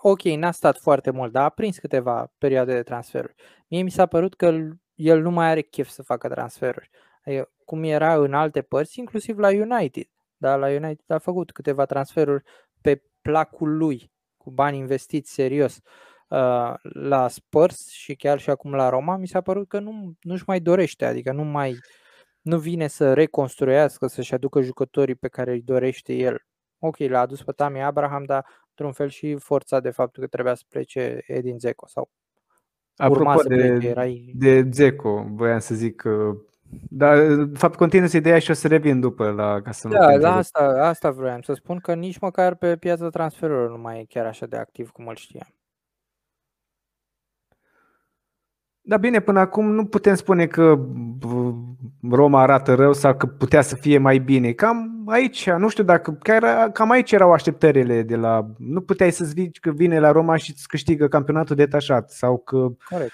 ok, 0.00 0.22
n-a 0.22 0.50
stat 0.50 0.78
foarte 0.78 1.10
mult, 1.10 1.32
dar 1.32 1.44
a 1.44 1.48
prins 1.48 1.78
câteva 1.78 2.32
perioade 2.38 2.74
de 2.74 2.82
transferuri. 2.82 3.34
Mie 3.68 3.82
mi 3.82 3.90
s-a 3.90 4.06
părut 4.06 4.34
că 4.34 4.54
el 4.94 5.20
nu 5.20 5.30
mai 5.30 5.46
are 5.46 5.60
chef 5.60 5.88
să 5.88 6.02
facă 6.02 6.28
transferuri. 6.28 6.90
Adică, 7.24 7.50
cum 7.64 7.82
era 7.82 8.14
în 8.14 8.34
alte 8.34 8.62
părți, 8.62 8.98
inclusiv 8.98 9.38
la 9.38 9.48
United. 9.48 10.06
Dar 10.36 10.58
la 10.58 10.66
United 10.66 11.04
a 11.10 11.18
făcut 11.18 11.52
câteva 11.52 11.84
transferuri 11.84 12.44
pe 12.80 13.02
placul 13.22 13.76
lui, 13.76 14.12
cu 14.36 14.50
bani 14.50 14.78
investiți 14.78 15.32
serios. 15.32 15.76
Uh, 15.76 15.82
Uh, 16.28 16.74
la 16.82 17.28
Spurs 17.28 17.88
și 17.88 18.14
chiar 18.14 18.38
și 18.38 18.50
acum 18.50 18.74
la 18.74 18.88
Roma, 18.88 19.16
mi 19.16 19.26
s-a 19.26 19.40
părut 19.40 19.68
că 19.68 19.78
nu, 19.78 20.12
nu-și 20.20 20.44
mai 20.46 20.60
dorește, 20.60 21.04
adică 21.04 21.32
nu 21.32 21.44
mai 21.44 21.78
nu 22.40 22.58
vine 22.58 22.86
să 22.86 23.12
reconstruiască, 23.12 24.06
să-și 24.06 24.34
aducă 24.34 24.60
jucătorii 24.60 25.14
pe 25.14 25.28
care 25.28 25.52
îi 25.52 25.62
dorește 25.62 26.14
el. 26.14 26.38
Ok, 26.78 26.98
l-a 26.98 27.20
adus 27.20 27.42
pe 27.42 27.52
Tami 27.52 27.82
Abraham, 27.82 28.24
dar 28.24 28.46
într-un 28.68 28.92
fel 28.92 29.08
și 29.08 29.36
forța 29.36 29.80
de 29.80 29.90
faptul 29.90 30.22
că 30.22 30.28
trebuia 30.28 30.54
să 30.54 30.62
plece 30.68 31.22
Edin 31.26 31.58
Zeko 31.58 31.86
sau 31.86 32.10
Apropo 32.96 33.38
să 33.38 33.48
de, 33.48 33.54
plece, 33.54 33.88
erai... 33.88 34.32
de 34.34 34.68
Zeko, 34.72 35.26
voiam 35.28 35.58
să 35.58 35.74
zic 35.74 35.96
că 35.96 36.36
dar, 36.90 37.34
de 37.34 37.58
fapt, 37.58 37.76
continuă 37.76 38.08
ideea 38.12 38.38
și 38.38 38.50
o 38.50 38.54
să 38.54 38.68
revin 38.68 39.00
după 39.00 39.30
la 39.30 39.60
ca 39.60 39.70
să 39.72 39.88
Da, 39.88 40.18
da 40.18 40.36
asta, 40.36 40.60
asta 40.80 41.10
vreau 41.10 41.40
să 41.42 41.52
spun 41.52 41.78
că 41.78 41.94
nici 41.94 42.18
măcar 42.18 42.54
pe 42.54 42.76
piața 42.76 43.08
transferurilor 43.08 43.70
nu 43.70 43.78
mai 43.78 44.00
e 44.00 44.04
chiar 44.08 44.26
așa 44.26 44.46
de 44.46 44.56
activ 44.56 44.90
cum 44.90 45.06
îl 45.06 45.16
știam. 45.16 45.48
Da, 48.88 48.96
bine, 48.96 49.20
până 49.20 49.40
acum 49.40 49.70
nu 49.70 49.86
putem 49.86 50.14
spune 50.14 50.46
că 50.46 50.78
Roma 52.10 52.40
arată 52.40 52.74
rău 52.74 52.92
sau 52.92 53.16
că 53.16 53.26
putea 53.26 53.62
să 53.62 53.74
fie 53.74 53.98
mai 53.98 54.18
bine. 54.18 54.52
Cam 54.52 55.04
aici, 55.06 55.50
nu 55.50 55.68
știu 55.68 55.84
dacă, 55.84 56.12
chiar 56.12 56.70
cam 56.72 56.90
aici 56.90 57.12
erau 57.12 57.32
așteptările 57.32 58.02
de 58.02 58.16
la... 58.16 58.46
Nu 58.58 58.80
puteai 58.80 59.12
să 59.12 59.24
zici 59.24 59.60
că 59.60 59.70
vine 59.70 59.98
la 59.98 60.10
Roma 60.10 60.36
și 60.36 60.50
îți 60.50 60.68
câștigă 60.68 61.08
campionatul 61.08 61.56
detașat 61.56 62.10
sau 62.10 62.38
că... 62.38 62.68
Corect. 62.88 63.12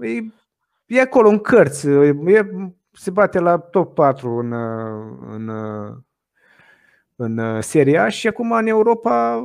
E, 0.00 0.18
e 0.94 1.00
acolo 1.00 1.28
în 1.28 1.38
cărți, 1.38 1.88
e, 1.88 2.50
se 2.92 3.10
bate 3.10 3.38
la 3.38 3.58
top 3.58 3.94
4 3.94 4.36
în, 4.36 4.52
în, 5.30 5.50
în 7.16 7.60
Seria 7.60 8.08
și 8.08 8.26
acum 8.26 8.52
în 8.52 8.66
Europa 8.66 9.44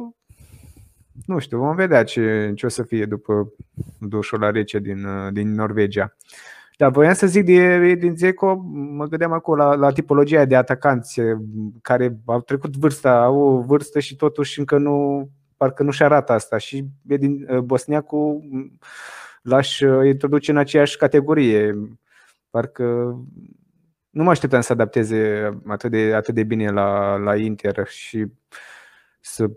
nu 1.26 1.39
știu, 1.39 1.57
vom 1.57 1.76
vedea 1.76 2.03
ce, 2.03 2.51
ce 2.55 2.65
o 2.65 2.69
să 2.69 2.84
fie 2.84 3.05
după 3.05 3.53
dușul 3.99 4.39
la 4.39 4.51
rece 4.51 4.80
din, 4.80 5.05
din 5.31 5.53
Norvegia. 5.53 6.15
Dar 6.77 6.91
voiam 6.91 7.13
să 7.13 7.27
zic 7.27 7.45
de, 7.45 7.93
din 7.93 8.15
Zeco, 8.15 8.55
mă 8.71 9.05
gândeam 9.05 9.31
acolo 9.31 9.63
la, 9.63 9.76
la 9.76 9.91
tipologia 9.91 10.45
de 10.45 10.55
atacanți 10.55 11.21
care 11.81 12.19
au 12.26 12.41
trecut 12.41 12.77
vârsta, 12.77 13.21
au 13.21 13.39
o 13.39 13.61
vârstă 13.61 13.99
și 13.99 14.15
totuși 14.15 14.59
încă 14.59 14.77
nu, 14.77 15.30
parcă 15.57 15.84
nu-și 15.84 16.03
arată 16.03 16.31
asta. 16.31 16.57
Și 16.57 16.85
din 17.01 17.47
Bosniacu 17.63 18.43
l-aș 19.49 19.80
introduce 20.05 20.51
în 20.51 20.57
aceeași 20.57 20.97
categorie. 20.97 21.76
Parcă 22.49 22.84
nu 24.09 24.23
mă 24.23 24.30
așteptam 24.30 24.61
să 24.61 24.73
adapteze 24.73 25.49
atât 25.67 25.91
de, 25.91 26.13
atât 26.13 26.34
de 26.34 26.43
bine 26.43 26.71
la, 26.71 27.15
la 27.15 27.35
Inter 27.35 27.88
și 27.88 28.26
să 29.19 29.49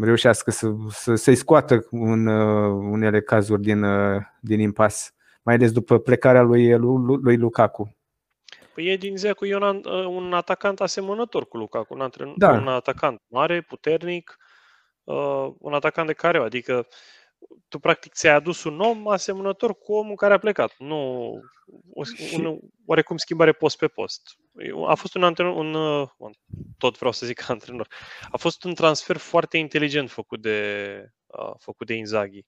reușească 0.00 0.50
să, 0.50 0.72
să, 0.90 1.14
să-i 1.14 1.34
scoată 1.34 1.86
în 1.90 2.26
uh, 2.26 2.88
unele 2.90 3.20
cazuri 3.20 3.60
din, 3.60 3.82
uh, 3.82 4.22
din 4.40 4.60
impas, 4.60 5.14
mai 5.42 5.54
ales 5.54 5.72
după 5.72 5.98
plecarea 5.98 6.42
lui, 6.42 6.76
lui, 6.76 7.18
lui 7.22 7.36
Lukaku. 7.36 7.96
Păi 8.74 8.86
e 8.86 8.96
din 8.96 9.16
Zecu, 9.16 9.44
e 9.44 9.56
un, 9.56 9.82
uh, 9.84 10.06
un 10.06 10.32
atacant 10.32 10.80
asemănător 10.80 11.48
cu 11.48 11.56
Lukaku, 11.56 11.94
un, 11.94 12.00
antren- 12.00 12.34
da. 12.36 12.50
un 12.50 12.68
atacant 12.68 13.22
mare, 13.26 13.60
puternic, 13.60 14.36
uh, 15.04 15.52
un 15.58 15.72
atacant 15.72 16.06
de 16.06 16.12
careu, 16.12 16.42
adică 16.42 16.86
tu 17.68 17.78
practic 17.78 18.12
ți-ai 18.12 18.34
adus 18.34 18.64
un 18.64 18.80
om 18.80 19.08
asemănător 19.08 19.78
cu 19.78 19.92
omul 19.92 20.14
care 20.14 20.34
a 20.34 20.38
plecat, 20.38 20.74
nu 20.78 20.96
o, 21.92 22.02
un, 22.36 22.58
oarecum 22.86 23.16
schimbare 23.16 23.52
post 23.52 23.78
pe 23.78 23.86
post. 23.86 24.22
A 24.86 24.94
fost 24.94 25.14
un 25.14 25.24
antrenor, 25.24 25.56
un, 25.56 25.74
un, 26.16 26.32
tot 26.78 26.96
vreau 26.98 27.12
să 27.12 27.26
zic 27.26 27.44
antrenor, 27.50 27.88
a 28.30 28.36
fost 28.36 28.64
un 28.64 28.74
transfer 28.74 29.16
foarte 29.16 29.58
inteligent 29.58 30.10
făcut 30.10 30.42
de, 30.42 30.88
uh, 31.26 31.54
făcut 31.58 31.86
de 31.86 31.94
Inzaghi 31.94 32.44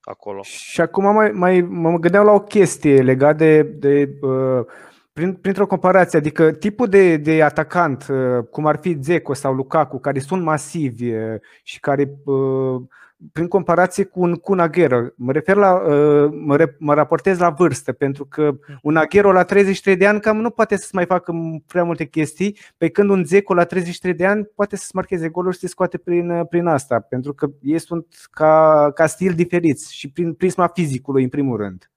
acolo. 0.00 0.42
Și 0.42 0.80
acum 0.80 1.04
mai, 1.14 1.30
mai 1.30 1.60
mă 1.60 1.98
gândeam 1.98 2.24
la 2.24 2.32
o 2.32 2.40
chestie 2.40 3.02
legată 3.02 3.36
de, 3.36 3.62
de 3.62 4.18
uh, 4.20 4.64
prin, 5.12 5.34
printr-o 5.34 5.66
comparație, 5.66 6.18
adică 6.18 6.52
tipul 6.52 6.86
de, 6.86 7.16
de 7.16 7.42
atacant, 7.42 8.06
uh, 8.08 8.44
cum 8.50 8.66
ar 8.66 8.78
fi 8.80 8.96
Zeco 9.00 9.34
sau 9.34 9.54
Lukaku, 9.54 9.98
care 9.98 10.18
sunt 10.18 10.42
masivi 10.42 11.14
uh, 11.14 11.40
și 11.62 11.80
care 11.80 12.18
uh, 12.24 12.82
prin 13.32 13.48
comparație 13.48 14.04
cu 14.04 14.20
un, 14.20 14.34
cu 14.34 14.52
un 14.52 14.58
Aguero. 14.58 15.06
Mă 15.16 15.32
refer 15.32 15.56
la, 15.56 15.74
uh, 15.74 16.30
mă, 16.44 16.56
re, 16.56 16.76
mă 16.78 16.94
raportez 16.94 17.38
la 17.38 17.50
vârstă, 17.50 17.92
pentru 17.92 18.24
că 18.24 18.50
un 18.82 18.96
Aguero 18.96 19.32
la 19.32 19.44
33 19.44 19.96
de 19.96 20.06
ani 20.06 20.20
cam 20.20 20.40
nu 20.40 20.50
poate 20.50 20.76
să 20.76 20.90
mai 20.92 21.04
facă 21.04 21.32
prea 21.66 21.84
multe 21.84 22.04
chestii, 22.04 22.58
pe 22.76 22.88
când 22.88 23.10
un 23.10 23.24
Zeco 23.24 23.54
la 23.54 23.64
33 23.64 24.14
de 24.14 24.26
ani 24.26 24.44
poate 24.44 24.76
să-ți 24.76 24.96
marcheze 24.96 25.28
goluri 25.28 25.54
și 25.54 25.60
să 25.60 25.66
scoate 25.66 25.98
prin, 25.98 26.30
uh, 26.30 26.46
prin 26.48 26.66
asta, 26.66 27.00
pentru 27.00 27.34
că 27.34 27.46
ei 27.62 27.78
sunt 27.78 28.06
ca, 28.30 28.90
ca 28.94 29.06
stil 29.06 29.32
diferiți 29.32 29.94
și 29.94 30.10
prin 30.10 30.34
prisma 30.34 30.66
fizicului 30.66 31.22
în 31.22 31.28
primul 31.28 31.56
rând. 31.56 31.90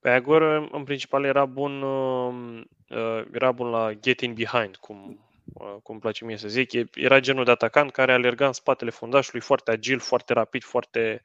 Pe 0.00 0.10
Aguero, 0.10 0.68
în 0.72 0.84
principal, 0.84 1.24
era 1.24 1.44
bun, 1.44 1.82
uh, 1.82 3.24
era 3.32 3.52
bun 3.52 3.68
la 3.68 3.90
getting 4.00 4.34
behind, 4.34 4.76
cum 4.76 5.18
Uh, 5.18 5.33
cum 5.52 5.82
îmi 5.94 6.00
place 6.00 6.24
mie 6.24 6.36
să 6.36 6.48
zic, 6.48 6.70
era 6.94 7.20
genul 7.20 7.44
de 7.44 7.50
atacant 7.50 7.92
care 7.92 8.12
alerga 8.12 8.46
în 8.46 8.52
spatele 8.52 8.90
fundașului 8.90 9.40
foarte 9.40 9.70
agil, 9.70 9.98
foarte 9.98 10.32
rapid, 10.32 10.62
foarte 10.62 11.22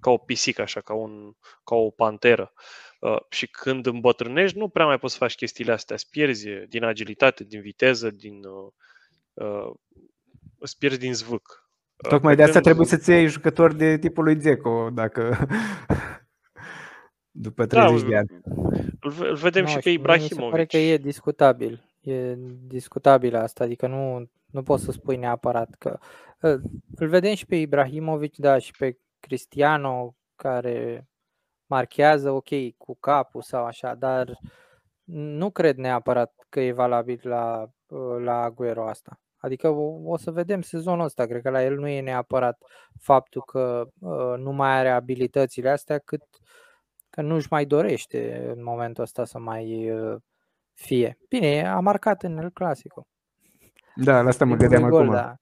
ca 0.00 0.10
o 0.10 0.16
pisică, 0.16 0.62
așa, 0.62 0.80
ca, 0.80 0.94
un, 0.94 1.32
ca 1.64 1.74
o 1.74 1.90
panteră. 1.90 2.52
Uh, 3.00 3.18
și 3.28 3.46
când 3.46 3.86
îmbătrânești, 3.86 4.58
nu 4.58 4.68
prea 4.68 4.86
mai 4.86 4.98
poți 4.98 5.12
să 5.12 5.18
faci 5.18 5.34
chestiile 5.34 5.72
astea. 5.72 5.94
Îți 5.94 6.10
pierzi 6.10 6.48
din 6.68 6.84
agilitate, 6.84 7.44
din 7.44 7.60
viteză, 7.60 8.10
din, 8.10 8.44
uh, 8.44 8.72
uh, 9.32 9.74
îți 10.58 10.78
pierzi 10.78 10.98
din 10.98 11.14
zvâc. 11.14 11.68
Uh, 11.96 12.10
Tocmai 12.10 12.36
de 12.36 12.42
asta 12.42 12.60
trebuie 12.60 12.86
să-ți 12.86 13.10
iei 13.10 13.28
jucători 13.28 13.76
de 13.76 13.98
tipul 13.98 14.24
lui 14.24 14.40
Zeco, 14.40 14.90
dacă 14.90 15.36
după 17.30 17.66
30 17.66 18.00
da, 18.00 18.08
de 18.08 18.16
ani. 18.16 18.28
Îl, 19.00 19.14
îl 19.18 19.34
vedem 19.34 19.64
no, 19.64 19.68
și 19.68 19.78
pe 19.78 19.90
Ibrahimovic. 19.90 20.36
Mi 20.36 20.42
se 20.42 20.50
pare 20.50 20.66
că 20.66 20.76
e 20.76 20.96
discutabil 20.96 21.87
e 22.08 22.36
discutabilă 22.66 23.38
asta, 23.38 23.64
adică 23.64 23.86
nu, 23.86 24.30
nu 24.46 24.62
poți 24.62 24.84
să 24.84 24.92
spui 24.92 25.16
neapărat 25.16 25.74
că... 25.78 25.98
Ă, 26.42 26.58
îl 26.96 27.08
vedem 27.08 27.34
și 27.34 27.46
pe 27.46 27.56
Ibrahimovic, 27.56 28.36
da, 28.36 28.58
și 28.58 28.72
pe 28.78 28.98
Cristiano, 29.20 30.16
care 30.36 31.08
marchează, 31.66 32.30
ok, 32.30 32.48
cu 32.76 32.96
capul 33.00 33.42
sau 33.42 33.64
așa, 33.64 33.94
dar 33.94 34.38
nu 35.04 35.50
cred 35.50 35.76
neapărat 35.76 36.34
că 36.48 36.60
e 36.60 36.72
valabil 36.72 37.20
la, 37.22 37.70
ă, 37.90 38.18
la 38.18 38.42
Aguero 38.42 38.88
asta. 38.88 39.20
Adică 39.38 39.68
o, 39.68 40.10
o 40.10 40.16
să 40.16 40.30
vedem 40.30 40.60
sezonul 40.60 41.04
ăsta, 41.04 41.26
cred 41.26 41.42
că 41.42 41.50
la 41.50 41.64
el 41.64 41.78
nu 41.78 41.88
e 41.88 42.00
neapărat 42.00 42.62
faptul 43.00 43.42
că 43.42 43.88
uh, 43.98 44.34
nu 44.38 44.52
mai 44.52 44.78
are 44.78 44.90
abilitățile 44.90 45.70
astea, 45.70 45.98
cât 45.98 46.22
că 47.10 47.22
nu-și 47.22 47.46
mai 47.50 47.64
dorește 47.64 48.52
în 48.56 48.62
momentul 48.62 49.02
ăsta 49.02 49.24
să 49.24 49.38
mai 49.38 49.90
uh, 49.90 50.16
fie. 50.78 51.18
Bine, 51.28 51.68
a 51.68 51.80
marcat 51.80 52.22
în 52.22 52.38
El 52.38 52.50
Clasico. 52.50 53.06
Da, 53.94 54.20
la 54.20 54.28
asta 54.28 54.44
mă 54.44 54.56
gândeam 54.56 54.84
acum. 54.84 55.10
Da. 55.10 55.34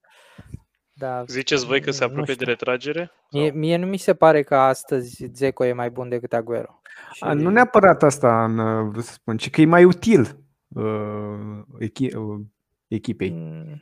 Da, 0.93 1.23
Ziceți 1.27 1.65
voi 1.65 1.81
că 1.81 1.91
se 1.91 2.03
apropie 2.03 2.33
de 2.33 2.43
retragere? 2.43 3.11
Mie, 3.31 3.51
mie 3.51 3.77
nu 3.77 3.85
mi 3.85 3.97
se 3.97 4.13
pare 4.13 4.43
că 4.43 4.55
astăzi 4.55 5.25
Zeco 5.33 5.65
e 5.65 5.73
mai 5.73 5.89
bun 5.89 6.09
decât 6.09 6.33
Aguero. 6.33 6.81
Și... 7.11 7.23
A, 7.23 7.33
nu 7.33 7.49
neapărat 7.49 8.03
asta, 8.03 8.43
în, 8.43 8.55
vreau 8.89 9.01
să 9.01 9.11
spun, 9.11 9.37
ci 9.37 9.49
că 9.49 9.61
e 9.61 9.65
mai 9.65 9.83
util 9.83 10.37
uh, 10.67 11.63
echi, 11.79 12.15
uh, 12.15 12.39
echipei. 12.87 13.31
Mm, 13.31 13.81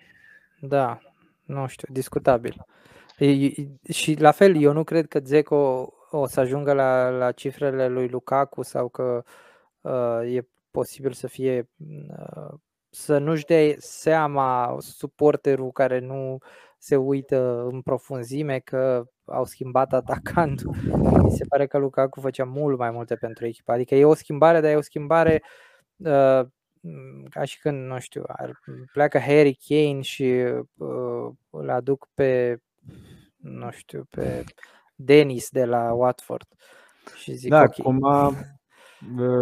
da, 0.59 0.99
nu 1.43 1.67
știu, 1.67 1.87
discutabil. 1.91 2.65
Și 3.89 4.15
la 4.19 4.31
fel, 4.31 4.55
eu 4.55 4.73
nu 4.73 4.83
cred 4.83 5.07
că 5.07 5.19
Zeco 5.23 5.93
o 6.09 6.27
să 6.27 6.39
ajungă 6.39 6.73
la, 6.73 7.09
la 7.09 7.31
cifrele 7.31 7.87
lui 7.87 8.07
Lukaku 8.07 8.61
sau 8.61 8.89
că 8.89 9.23
uh, 9.81 10.33
e 10.33 10.47
posibil 10.75 11.11
să 11.11 11.27
fie 11.27 11.69
uh, 12.07 12.53
să 12.89 13.17
nu-și 13.17 13.45
dea 13.45 13.73
seama 13.77 14.77
suporterul 14.79 15.71
care 15.71 15.99
nu 15.99 16.37
se 16.77 16.95
uită 16.95 17.67
în 17.71 17.81
profunzime 17.81 18.59
că 18.59 19.05
au 19.25 19.45
schimbat 19.45 19.93
atacantul. 19.93 20.75
Mi 21.23 21.31
se 21.31 21.45
pare 21.49 21.67
că 21.67 21.77
Lukaku 21.77 22.19
făcea 22.19 22.43
mult 22.43 22.77
mai 22.77 22.91
multe 22.91 23.15
pentru 23.15 23.45
echipă. 23.45 23.71
Adică 23.71 23.95
e 23.95 24.05
o 24.05 24.13
schimbare, 24.13 24.59
dar 24.59 24.71
e 24.71 24.75
o 24.75 24.81
schimbare 24.81 25.43
uh, 25.97 26.45
ca 27.29 27.43
și 27.43 27.59
când, 27.59 27.87
nu 27.87 27.99
știu, 27.99 28.23
ar, 28.27 28.59
pleacă 28.91 29.19
Harry 29.19 29.57
Kane 29.67 30.01
și 30.01 30.23
uh, 30.77 31.29
îl 31.49 31.69
aduc 31.69 32.09
pe, 32.13 32.59
nu 33.35 33.71
știu, 33.71 34.07
pe 34.09 34.43
Denis 34.95 35.49
de 35.49 35.65
la 35.65 35.93
Watford. 35.93 36.47
Și 37.15 37.33
zic, 37.33 37.49
da, 37.49 37.61
okay. 37.61 37.83
cum 37.83 38.03
a, 38.03 38.33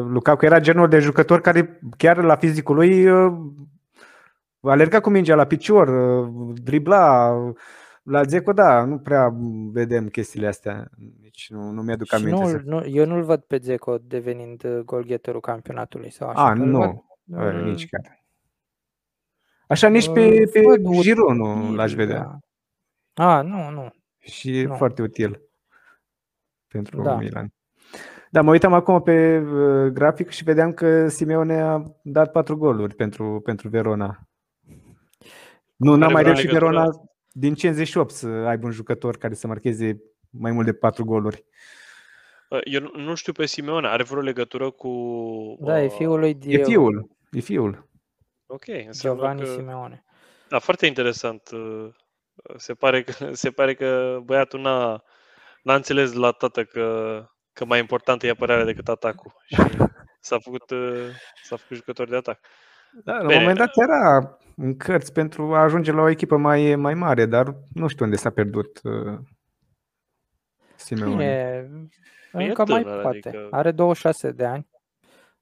Lukaku 0.07 0.45
era 0.45 0.59
genul 0.59 0.87
de 0.87 0.99
jucător 0.99 1.41
care 1.41 1.79
chiar 1.97 2.23
la 2.23 2.35
fizicul 2.35 2.75
lui 2.75 3.09
uh, 3.09 3.33
alerga 4.61 4.99
cu 4.99 5.09
mingea 5.09 5.35
la 5.35 5.45
picior, 5.45 5.87
uh, 5.87 6.53
dribla, 6.63 7.33
la 8.03 8.23
Zeco, 8.23 8.53
da, 8.53 8.85
nu 8.85 8.99
prea 8.99 9.35
vedem 9.71 10.07
chestiile 10.07 10.47
astea. 10.47 10.89
Deci 10.97 11.49
nu, 11.49 11.69
nu 11.69 11.81
mi-aduc 11.81 12.07
și 12.07 12.15
aminte. 12.15 12.43
Nu, 12.43 12.49
să... 12.49 12.61
nu, 12.63 12.85
eu 12.85 13.05
nu-l 13.05 13.23
văd 13.23 13.41
pe 13.41 13.57
Zeco 13.61 13.97
devenind 13.97 14.63
uh, 14.63 14.79
golgheterul 14.79 15.41
campionatului 15.41 16.11
sau 16.11 16.29
așa. 16.29 16.43
A, 16.43 16.53
nu, 16.53 17.05
văd, 17.23 17.55
uh, 17.55 17.61
nici 17.63 17.87
chiar. 17.89 18.23
Așa 19.67 19.87
nici 19.87 20.11
pe, 20.11 20.49
pe 20.51 20.61
Giroud 21.01 21.35
nu 21.35 21.73
l-aș 21.73 21.93
vedea. 21.93 22.39
Da. 23.13 23.35
A, 23.35 23.41
nu, 23.41 23.69
nu. 23.69 23.93
Și 24.19 24.61
nu. 24.61 24.75
foarte 24.75 25.01
util 25.01 25.41
pentru 26.67 27.01
da. 27.01 27.15
Milan. 27.15 27.53
Da, 28.33 28.41
mă 28.41 28.51
uitam 28.51 28.73
acum 28.73 29.01
pe 29.01 29.37
uh, 29.37 29.91
grafic 29.91 30.29
și 30.29 30.43
vedeam 30.43 30.73
că 30.73 31.07
Simeone 31.07 31.61
a 31.61 31.83
dat 32.03 32.31
patru 32.31 32.57
goluri 32.57 32.95
pentru, 32.95 33.41
pentru 33.43 33.69
Verona. 33.69 34.29
Nu, 35.75 35.95
n-a 35.95 36.07
mai 36.07 36.23
reușit 36.23 36.49
Verona 36.49 36.89
din 37.31 37.55
58 37.55 38.13
să 38.13 38.27
aibă 38.27 38.65
un 38.65 38.71
jucător 38.71 39.17
care 39.17 39.33
să 39.33 39.47
marcheze 39.47 40.01
mai 40.29 40.51
mult 40.51 40.65
de 40.65 40.73
patru 40.73 41.05
goluri. 41.05 41.45
Eu 42.63 42.91
nu 42.95 43.15
știu 43.15 43.33
pe 43.33 43.45
Simeone, 43.45 43.87
are 43.87 44.03
vreo 44.03 44.21
legătură 44.21 44.69
cu... 44.69 44.91
Da, 45.59 45.83
e 45.83 45.87
fiul 45.87 46.19
lui 46.19 46.33
Diego. 46.33 46.61
E 46.61 46.65
fiul, 46.65 47.09
e 47.31 47.39
fiul. 47.39 47.89
Ok, 48.45 48.65
Giovanni 48.99 49.41
că... 49.41 49.45
Simeone. 49.45 50.03
Da, 50.49 50.59
foarte 50.59 50.85
interesant. 50.85 51.49
Se 52.57 52.73
pare 52.73 53.03
că, 53.03 53.29
se 53.43 53.51
pare 53.51 53.73
că 53.73 54.19
băiatul 54.23 54.61
n-a, 54.61 55.03
n-a 55.63 55.75
înțeles 55.75 56.13
la 56.13 56.31
tată 56.31 56.63
că, 56.63 57.17
că 57.53 57.65
mai 57.65 57.79
importantă 57.79 58.25
e 58.25 58.29
apărarea 58.29 58.65
decât 58.65 58.87
atacul. 58.87 59.33
Și 59.47 59.77
s-a 60.19 60.39
făcut, 60.39 60.63
s-a 61.43 61.55
făcut 61.55 61.75
jucător 61.75 62.09
de 62.09 62.15
atac. 62.15 62.39
Da, 63.03 63.13
la 63.13 63.27
un 63.27 63.39
moment 63.39 63.57
dat 63.57 63.77
era 63.77 64.37
în 64.55 64.77
cărți 64.77 65.11
pentru 65.11 65.55
a 65.55 65.61
ajunge 65.61 65.91
la 65.91 66.01
o 66.01 66.09
echipă 66.09 66.37
mai, 66.37 66.75
mai 66.75 66.93
mare, 66.93 67.25
dar 67.25 67.55
nu 67.73 67.87
știu 67.87 68.05
unde 68.05 68.17
s-a 68.17 68.29
pierdut 68.29 68.79
uh, 68.83 69.19
Simeone. 70.75 71.67
Bine, 72.31 72.47
încă 72.47 72.65
mai 72.65 72.83
poate. 72.83 73.07
Adică... 73.07 73.47
Are 73.51 73.71
26 73.71 74.31
de 74.31 74.45
ani. 74.45 74.67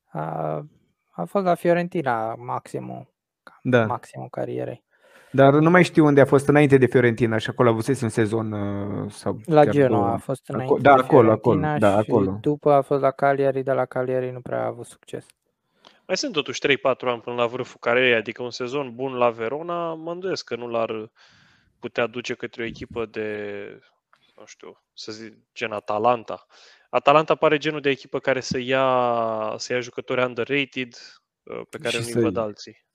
A, 0.06 0.66
a 1.10 1.26
fost 1.26 1.46
la 1.46 1.56
Fiorentina 1.56 2.36
maximul, 2.36 3.14
da. 3.62 3.86
maximul 3.86 4.30
carierei. 4.30 4.84
Dar 5.32 5.54
nu 5.54 5.70
mai 5.70 5.84
știu 5.84 6.06
unde 6.06 6.22
a 6.22 6.26
fost 6.26 6.48
înainte 6.48 6.78
de 6.78 6.86
Fiorentina 6.86 7.38
și 7.38 7.50
acolo 7.50 7.70
a 7.70 7.72
avut 7.72 8.02
un 8.02 8.10
sezon 8.10 8.52
uh, 8.52 9.12
sau 9.12 9.40
La 9.46 9.66
Genoa 9.66 10.14
a 10.14 10.18
fost 10.18 10.50
înainte 10.50 10.82
da, 10.82 10.94
de 10.94 11.02
acolo, 11.02 11.32
acolo, 11.32 11.60
da, 11.78 11.98
acolo. 11.98 12.38
după 12.42 12.72
a 12.72 12.82
fost 12.82 13.02
la 13.02 13.12
Cagliari, 13.12 13.64
de 13.64 13.72
la 13.72 13.86
Cagliari 13.86 14.32
nu 14.32 14.42
prea 14.42 14.62
a 14.64 14.66
avut 14.66 14.86
succes. 14.86 15.26
Mai 16.08 16.18
sunt 16.18 16.34
totuși 16.34 16.62
3-4 16.68 16.72
ani 17.00 17.22
până 17.22 17.36
la 17.36 17.46
vârful 17.46 17.78
carierei, 17.80 18.14
adică 18.14 18.44
un 18.44 18.52
sezon 18.52 18.96
bun 18.96 19.14
la 19.14 19.30
Verona, 19.30 19.94
mă 19.94 20.12
îndoiesc 20.12 20.46
că 20.46 20.56
nu 20.56 20.68
l-ar 20.68 21.12
putea 21.80 22.08
duce 22.08 22.34
către 22.34 22.62
o 22.62 22.66
echipă 22.66 23.06
de, 23.06 23.58
nu 24.38 24.46
știu, 24.46 24.82
să 24.94 25.12
zic, 25.12 25.34
gen 25.54 25.72
Atalanta. 25.72 26.46
Atalanta 26.90 27.36
pare 27.36 27.58
genul 27.58 27.82
de 27.82 27.90
echipă 27.90 28.20
care 28.20 28.40
să 28.40 28.60
ia, 28.60 29.56
să 29.58 29.74
ia 29.74 29.80
jucători 29.80 30.24
underrated 30.24 30.94
uh, 31.44 31.62
pe 31.70 31.78
care 31.78 32.00
nu-i 32.00 32.24
văd 32.24 32.38
alții. 32.38 32.86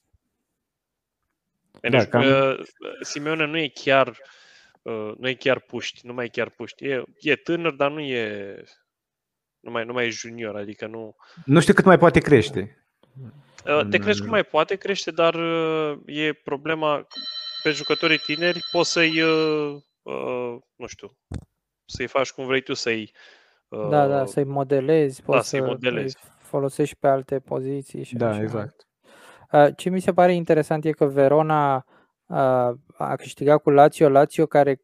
Da, 1.80 1.88
deci, 1.88 2.08
cam... 2.08 2.22
Uh, 2.22 2.60
Simeone 3.00 3.46
nu 3.46 3.58
e 3.58 3.68
chiar 3.74 4.18
uh, 4.82 5.12
nu 5.18 5.28
e 5.28 5.34
chiar 5.34 5.60
puști, 5.60 6.06
nu 6.06 6.12
mai 6.12 6.24
e 6.24 6.28
chiar 6.28 6.50
puști. 6.50 6.84
E, 6.84 7.02
e 7.20 7.36
tânăr, 7.36 7.72
dar 7.72 7.90
nu 7.90 8.00
e 8.00 8.56
nu 9.66 9.72
mai, 9.72 9.84
nu 9.84 9.92
mai 9.92 10.06
e 10.06 10.10
junior, 10.10 10.56
adică 10.56 10.86
nu... 10.86 11.16
Nu 11.44 11.60
știu 11.60 11.74
cât 11.74 11.84
mai 11.84 11.98
poate 11.98 12.20
crește. 12.20 12.86
Uh, 13.66 13.86
te 13.90 13.98
crezi 13.98 14.20
cum 14.20 14.30
mai 14.30 14.44
poate 14.44 14.76
crește, 14.76 15.10
dar 15.10 15.34
uh, 15.34 15.98
e 16.06 16.32
problema 16.32 17.06
pe 17.62 17.70
jucătorii 17.70 18.18
tineri, 18.18 18.60
poți 18.70 18.92
să-i, 18.92 19.20
uh, 19.20 19.76
nu 20.76 20.86
știu, 20.86 21.16
să-i 21.84 22.06
faci 22.06 22.30
cum 22.30 22.46
vrei 22.46 22.60
tu, 22.60 22.74
să-i... 22.74 23.12
Da, 23.68 24.06
da, 24.06 24.26
să-i 24.26 24.44
modelezi, 24.44 25.22
da, 25.22 25.32
poți 25.32 25.48
să-i 25.48 25.60
modelezi. 25.60 26.16
folosești 26.38 26.96
pe 26.96 27.08
alte 27.08 27.38
poziții. 27.38 28.04
Și 28.04 28.14
da, 28.14 28.28
așa. 28.28 28.42
exact. 28.42 28.85
Ce 29.76 29.90
mi 29.90 30.00
se 30.00 30.12
pare 30.12 30.34
interesant 30.34 30.84
e 30.84 30.90
că 30.90 31.04
Verona 31.04 31.84
a 32.96 33.14
câștigat 33.16 33.62
cu 33.62 33.70
Lazio, 33.70 34.08
Lazio 34.08 34.46
care 34.46 34.80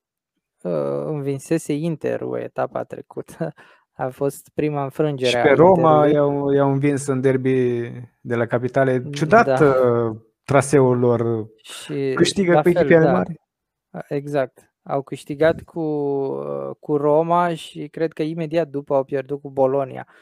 învinsese 1.05 1.72
Inter 1.72 2.20
o 2.20 2.39
etapa 2.39 2.84
trecută 2.84 3.52
a 3.93 4.09
fost 4.09 4.51
prima 4.55 4.82
înfrângere. 4.82 5.30
Și 5.30 5.36
pe 5.36 5.52
Roma 5.52 6.06
i-au, 6.06 6.52
i-au 6.52 6.70
învins 6.70 7.06
în 7.06 7.20
derby 7.20 7.90
de 8.20 8.34
la 8.34 8.47
capitale. 8.47 9.02
Ciudat 9.10 9.59
da. 9.59 9.64
Uh, 9.64 10.16
traseul 10.44 10.98
lor. 10.98 11.47
Și 11.62 12.12
Câștigă 12.14 12.60
pe 12.62 12.68
echipe 12.68 12.98
da. 12.98 13.12
mari. 13.12 13.40
Exact. 14.09 14.72
Au 14.82 15.02
câștigat 15.02 15.62
cu, 15.62 15.80
uh, 15.80 16.70
cu 16.80 16.97
Roma 16.97 17.55
și 17.55 17.89
cred 17.89 18.12
că 18.12 18.22
imediat 18.22 18.68
după 18.68 18.94
au 18.94 19.05
pierdut 19.05 19.40
cu 19.40 19.51
Bolonia. 19.51 20.06
Uh, 20.09 20.14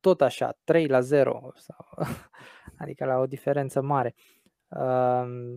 tot 0.00 0.20
așa, 0.20 0.58
3 0.64 0.86
la 0.86 1.00
0, 1.00 1.52
sau, 1.56 1.86
adică 2.82 3.04
la 3.04 3.18
o 3.18 3.26
diferență 3.26 3.82
mare 3.82 4.14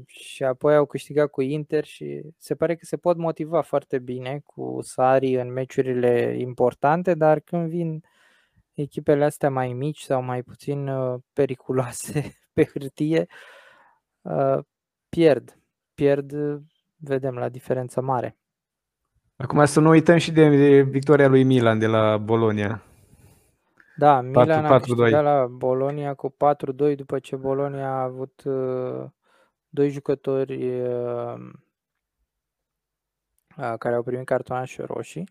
și 0.06 0.44
apoi 0.44 0.76
au 0.76 0.86
câștigat 0.86 1.30
cu 1.30 1.42
Inter 1.42 1.84
și 1.84 2.22
se 2.38 2.56
pare 2.56 2.76
că 2.76 2.86
se 2.86 2.98
pot 2.98 3.18
motiva 3.18 3.62
foarte 3.62 4.00
bine 4.00 4.42
cu 4.46 4.78
Sari 4.82 5.36
în 5.36 5.52
meciurile 5.52 6.36
importante, 6.40 7.14
dar 7.14 7.40
când 7.40 7.70
vin 7.70 8.04
echipele 8.74 9.26
astea 9.26 9.50
mai 9.50 9.74
mici 9.74 10.02
sau 10.02 10.22
mai 10.22 10.44
puțin 10.44 10.88
uh, 10.88 11.20
periculoase 11.34 12.36
pe 12.54 12.66
hârtie, 12.66 13.26
uh, 14.22 14.58
pierd. 15.10 15.60
Pierd, 15.94 16.32
vedem, 16.96 17.36
la 17.36 17.50
diferență 17.50 18.02
mare. 18.02 18.38
Acum 19.36 19.66
să 19.66 19.80
nu 19.80 19.90
uităm 19.90 20.18
și 20.18 20.32
de 20.32 20.82
victoria 20.82 21.28
lui 21.28 21.44
Milan 21.44 21.80
de 21.80 21.88
la 21.88 22.18
Bolonia. 22.18 22.85
Da, 23.98 24.22
Milan 24.22 24.62
4, 24.62 24.74
a 24.74 24.80
câștigat 24.80 25.24
la 25.24 25.46
Bolonia 25.46 26.14
cu 26.14 26.36
4-2 26.92 26.96
după 26.96 27.20
ce 27.20 27.36
Bolonia 27.36 27.88
a 27.88 28.02
avut 28.02 28.44
uh, 28.46 29.06
doi 29.70 29.90
jucători 29.90 30.82
uh, 30.82 31.34
uh, 33.58 33.74
care 33.78 33.96
au 33.96 34.04
primit 34.04 34.26
cartonașe 34.26 34.84
roșii. 34.84 35.30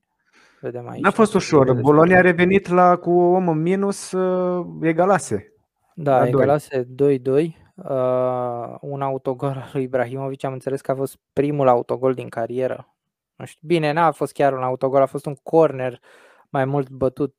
Vedem 0.60 0.88
aici. 0.88 1.02
N-a 1.02 1.10
fost 1.10 1.34
ușor. 1.34 1.72
Bolonia 1.72 2.18
a 2.18 2.20
revenit 2.20 2.68
la 2.68 2.96
cu 2.96 3.10
om 3.10 3.48
în 3.48 3.62
minus 3.62 4.12
uh, 4.12 4.66
egalase. 4.82 5.52
Da, 5.94 6.26
egalase 6.26 6.84
2-2. 6.84 7.62
Uh, 7.74 8.76
un 8.80 9.02
autogol 9.02 9.48
al 9.48 9.70
lui 9.72 9.82
Ibrahimovic, 9.82 10.44
am 10.44 10.52
înțeles 10.52 10.80
că 10.80 10.90
a 10.90 10.94
fost 10.94 11.18
primul 11.32 11.68
autogol 11.68 12.14
din 12.14 12.28
carieră. 12.28 12.94
Nu 13.36 13.44
știu, 13.44 13.66
bine, 13.66 13.92
n-a 13.92 14.10
fost 14.10 14.32
chiar 14.32 14.52
un 14.52 14.62
autogol, 14.62 15.02
a 15.02 15.06
fost 15.06 15.26
un 15.26 15.34
corner 15.34 16.00
mai 16.48 16.64
mult 16.64 16.88
bătut 16.88 17.34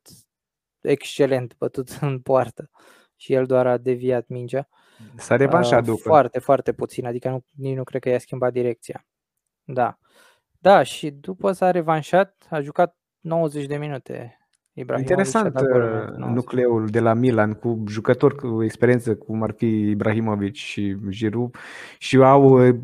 excelent 0.86 1.56
bătut 1.58 1.98
în 2.02 2.20
poartă 2.20 2.70
și 3.16 3.34
el 3.34 3.46
doar 3.46 3.68
a 3.68 3.78
deviat 3.78 4.28
mingea. 4.28 4.68
S-a 5.16 5.36
revanșat 5.36 5.80
uh, 5.80 5.86
după. 5.86 6.02
Foarte, 6.02 6.40
foarte 6.40 6.74
puțin, 6.74 7.06
adică 7.06 7.30
nu, 7.30 7.46
nici 7.52 7.76
nu 7.76 7.84
cred 7.84 8.02
că 8.02 8.10
i-a 8.10 8.20
schimbat 8.20 8.52
direcția. 8.52 9.06
Da. 9.64 9.98
Da, 10.60 10.84
și 10.84 11.12
după 11.12 11.52
s-a 11.52 11.72
revanșat, 11.72 12.48
a 12.50 12.62
jucat 12.62 12.98
90 13.20 13.66
de 13.66 13.78
minute. 13.78 14.40
Ibrahimovic 14.74 15.10
Interesant 15.10 15.60
uh, 15.60 16.16
nucleul 16.16 16.88
de 16.88 17.00
la 17.00 17.14
Milan 17.14 17.54
cu 17.54 17.84
jucători 17.88 18.36
cu 18.36 18.64
experiență 18.64 19.16
cum 19.16 19.44
ar 19.44 19.52
fi 19.52 19.90
Ibrahimovic 19.90 20.54
și 20.54 20.98
Giroud 21.10 21.56
și 21.98 22.18
au 22.18 22.68
uh, 22.68 22.76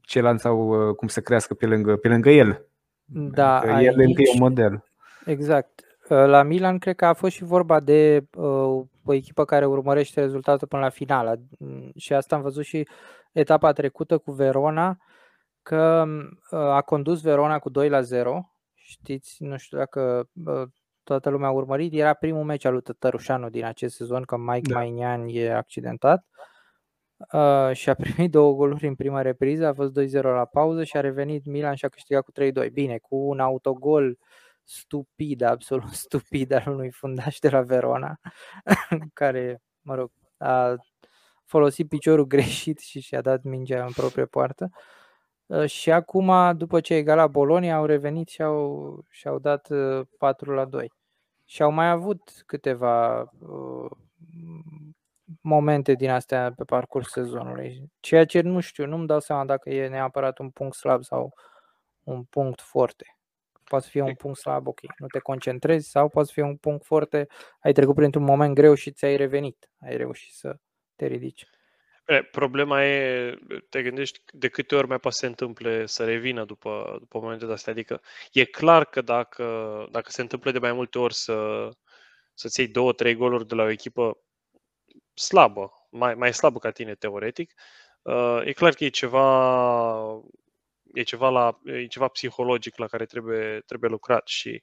ce 0.00 0.20
lanțau 0.20 0.88
uh, 0.88 0.94
cum 0.94 1.08
să 1.08 1.20
crească 1.20 1.54
pe 1.54 1.66
lângă, 1.66 1.96
pe 1.96 2.08
lângă 2.08 2.30
el. 2.30 2.66
Da, 3.04 3.56
adică 3.56 3.72
aici, 3.72 3.86
el 3.86 4.00
încă 4.00 4.22
e 4.22 4.30
un 4.32 4.38
model. 4.38 4.84
Exact. 5.24 5.89
La 6.14 6.42
Milan 6.42 6.78
cred 6.78 6.96
că 6.96 7.06
a 7.06 7.12
fost 7.12 7.34
și 7.34 7.44
vorba 7.44 7.80
de 7.80 8.26
uh, 8.36 8.84
o 9.04 9.14
echipă 9.14 9.44
care 9.44 9.66
urmărește 9.66 10.20
rezultatul 10.20 10.68
până 10.68 10.82
la 10.82 10.88
finală. 10.88 11.40
Mm, 11.58 11.92
și 11.96 12.14
asta 12.14 12.36
am 12.36 12.42
văzut 12.42 12.64
și 12.64 12.88
etapa 13.32 13.72
trecută 13.72 14.18
cu 14.18 14.32
Verona. 14.32 14.96
că 15.62 16.06
a 16.50 16.80
condus 16.80 17.20
Verona 17.20 17.58
cu 17.58 17.68
2 17.68 17.88
la 17.88 18.00
0. 18.00 18.54
Știți, 18.74 19.42
nu 19.42 19.56
știu 19.56 19.78
dacă 19.78 20.28
toată 21.02 21.30
lumea 21.30 21.48
a 21.48 21.52
urmărit, 21.52 21.92
era 21.92 22.14
primul 22.14 22.44
meci 22.44 22.64
al 22.64 22.72
lui 22.72 22.82
Tătărușanu 22.82 23.48
din 23.48 23.64
acest 23.64 23.94
sezon, 23.96 24.22
că 24.22 24.36
Mike 24.36 24.72
da. 24.72 24.78
Mainian 24.78 25.26
e 25.28 25.54
accidentat. 25.54 26.26
Uh, 27.32 27.70
și 27.72 27.90
a 27.90 27.94
primit 27.94 28.30
două 28.38 28.54
goluri 28.54 28.86
în 28.86 28.94
prima 28.94 29.22
repriză, 29.22 29.66
a 29.66 29.72
fost 29.72 30.00
2-0 30.00 30.22
la 30.22 30.44
pauză 30.44 30.84
și 30.84 30.96
a 30.96 31.00
revenit 31.00 31.46
Milan 31.46 31.74
și 31.74 31.84
a 31.84 31.88
câștigat 31.88 32.24
cu 32.24 32.32
3-2. 32.66 32.72
Bine, 32.72 32.98
cu 32.98 33.16
un 33.16 33.40
autogol 33.40 34.18
stupid, 34.70 35.42
absolut 35.42 35.92
stupid 36.06 36.52
al 36.52 36.62
unui 36.66 36.90
fundaș 36.90 37.38
de 37.38 37.48
la 37.48 37.60
Verona, 37.62 38.20
care, 39.20 39.62
mă 39.80 39.94
rog, 39.94 40.10
a 40.38 40.76
folosit 41.44 41.88
piciorul 41.88 42.26
greșit 42.26 42.78
și 42.78 43.00
și-a 43.00 43.20
dat 43.20 43.42
mingea 43.42 43.84
în 43.84 43.92
proprie 43.92 44.24
poartă. 44.24 44.70
Uh, 45.46 45.66
și 45.66 45.90
acum, 45.90 46.56
după 46.56 46.80
ce 46.80 46.94
a 46.94 46.96
egalat 46.96 47.30
Bolonia, 47.30 47.76
au 47.76 47.84
revenit 47.84 48.28
și 48.28 48.42
au, 48.42 49.04
și-au 49.08 49.38
dat 49.38 49.68
4 50.18 50.50
uh, 50.50 50.56
la 50.56 50.64
2. 50.64 50.92
Și 51.44 51.62
au 51.62 51.70
mai 51.70 51.90
avut 51.90 52.42
câteva 52.46 53.20
uh, 53.20 53.90
momente 55.40 55.94
din 55.94 56.10
astea 56.10 56.52
pe 56.56 56.64
parcurs 56.64 57.10
sezonului. 57.10 57.90
Ceea 58.00 58.24
ce 58.24 58.40
nu 58.40 58.60
știu, 58.60 58.86
nu-mi 58.86 59.06
dau 59.06 59.20
seama 59.20 59.44
dacă 59.44 59.70
e 59.70 59.88
neapărat 59.88 60.38
un 60.38 60.50
punct 60.50 60.76
slab 60.76 61.02
sau 61.02 61.34
un 62.02 62.24
punct 62.24 62.60
forte. 62.60 63.19
Poate 63.70 63.86
fi 63.90 64.00
un 64.00 64.14
punct 64.14 64.38
slab, 64.38 64.66
ok, 64.66 64.80
nu 64.98 65.06
te 65.06 65.18
concentrezi 65.18 65.90
sau 65.90 66.08
poate 66.08 66.30
fi 66.32 66.40
un 66.40 66.56
punct 66.56 66.84
forte, 66.84 67.26
ai 67.60 67.72
trecut 67.72 67.94
printr-un 67.94 68.24
moment 68.24 68.54
greu 68.54 68.74
și 68.74 68.90
ți-ai 68.90 69.16
revenit, 69.16 69.70
ai 69.80 69.96
reușit 69.96 70.32
să 70.32 70.56
te 70.96 71.06
ridici. 71.06 71.46
Problema 72.30 72.84
e, 72.84 73.38
te 73.68 73.82
gândești 73.82 74.20
de 74.32 74.48
câte 74.48 74.74
ori 74.74 74.86
mai 74.86 74.98
poate 74.98 75.16
se 75.16 75.26
întâmple 75.26 75.86
să 75.86 76.04
revină 76.04 76.44
după, 76.44 76.96
după 76.98 77.18
momente 77.18 77.46
de 77.46 77.52
astea. 77.52 77.72
Adică 77.72 78.00
e 78.32 78.44
clar 78.44 78.84
că 78.84 79.00
dacă, 79.00 79.44
dacă 79.90 80.10
se 80.10 80.20
întâmplă 80.20 80.50
de 80.50 80.58
mai 80.58 80.72
multe 80.72 80.98
ori 80.98 81.14
să, 81.14 81.68
să-ți 82.34 82.60
iei 82.60 82.68
două, 82.68 82.92
trei 82.92 83.14
goluri 83.14 83.46
de 83.46 83.54
la 83.54 83.62
o 83.62 83.70
echipă 83.70 84.18
slabă, 85.14 85.72
mai, 85.90 86.14
mai 86.14 86.34
slabă 86.34 86.58
ca 86.58 86.70
tine 86.70 86.94
teoretic, 86.94 87.52
uh, 88.02 88.40
e 88.44 88.52
clar 88.52 88.74
că 88.74 88.84
e 88.84 88.88
ceva, 88.88 90.22
e 90.94 91.02
ceva, 91.02 91.28
la, 91.28 91.60
e 91.64 91.86
ceva 91.86 92.08
psihologic 92.08 92.76
la 92.76 92.86
care 92.86 93.04
trebuie, 93.04 93.62
trebuie 93.66 93.90
lucrat 93.90 94.26
și 94.26 94.62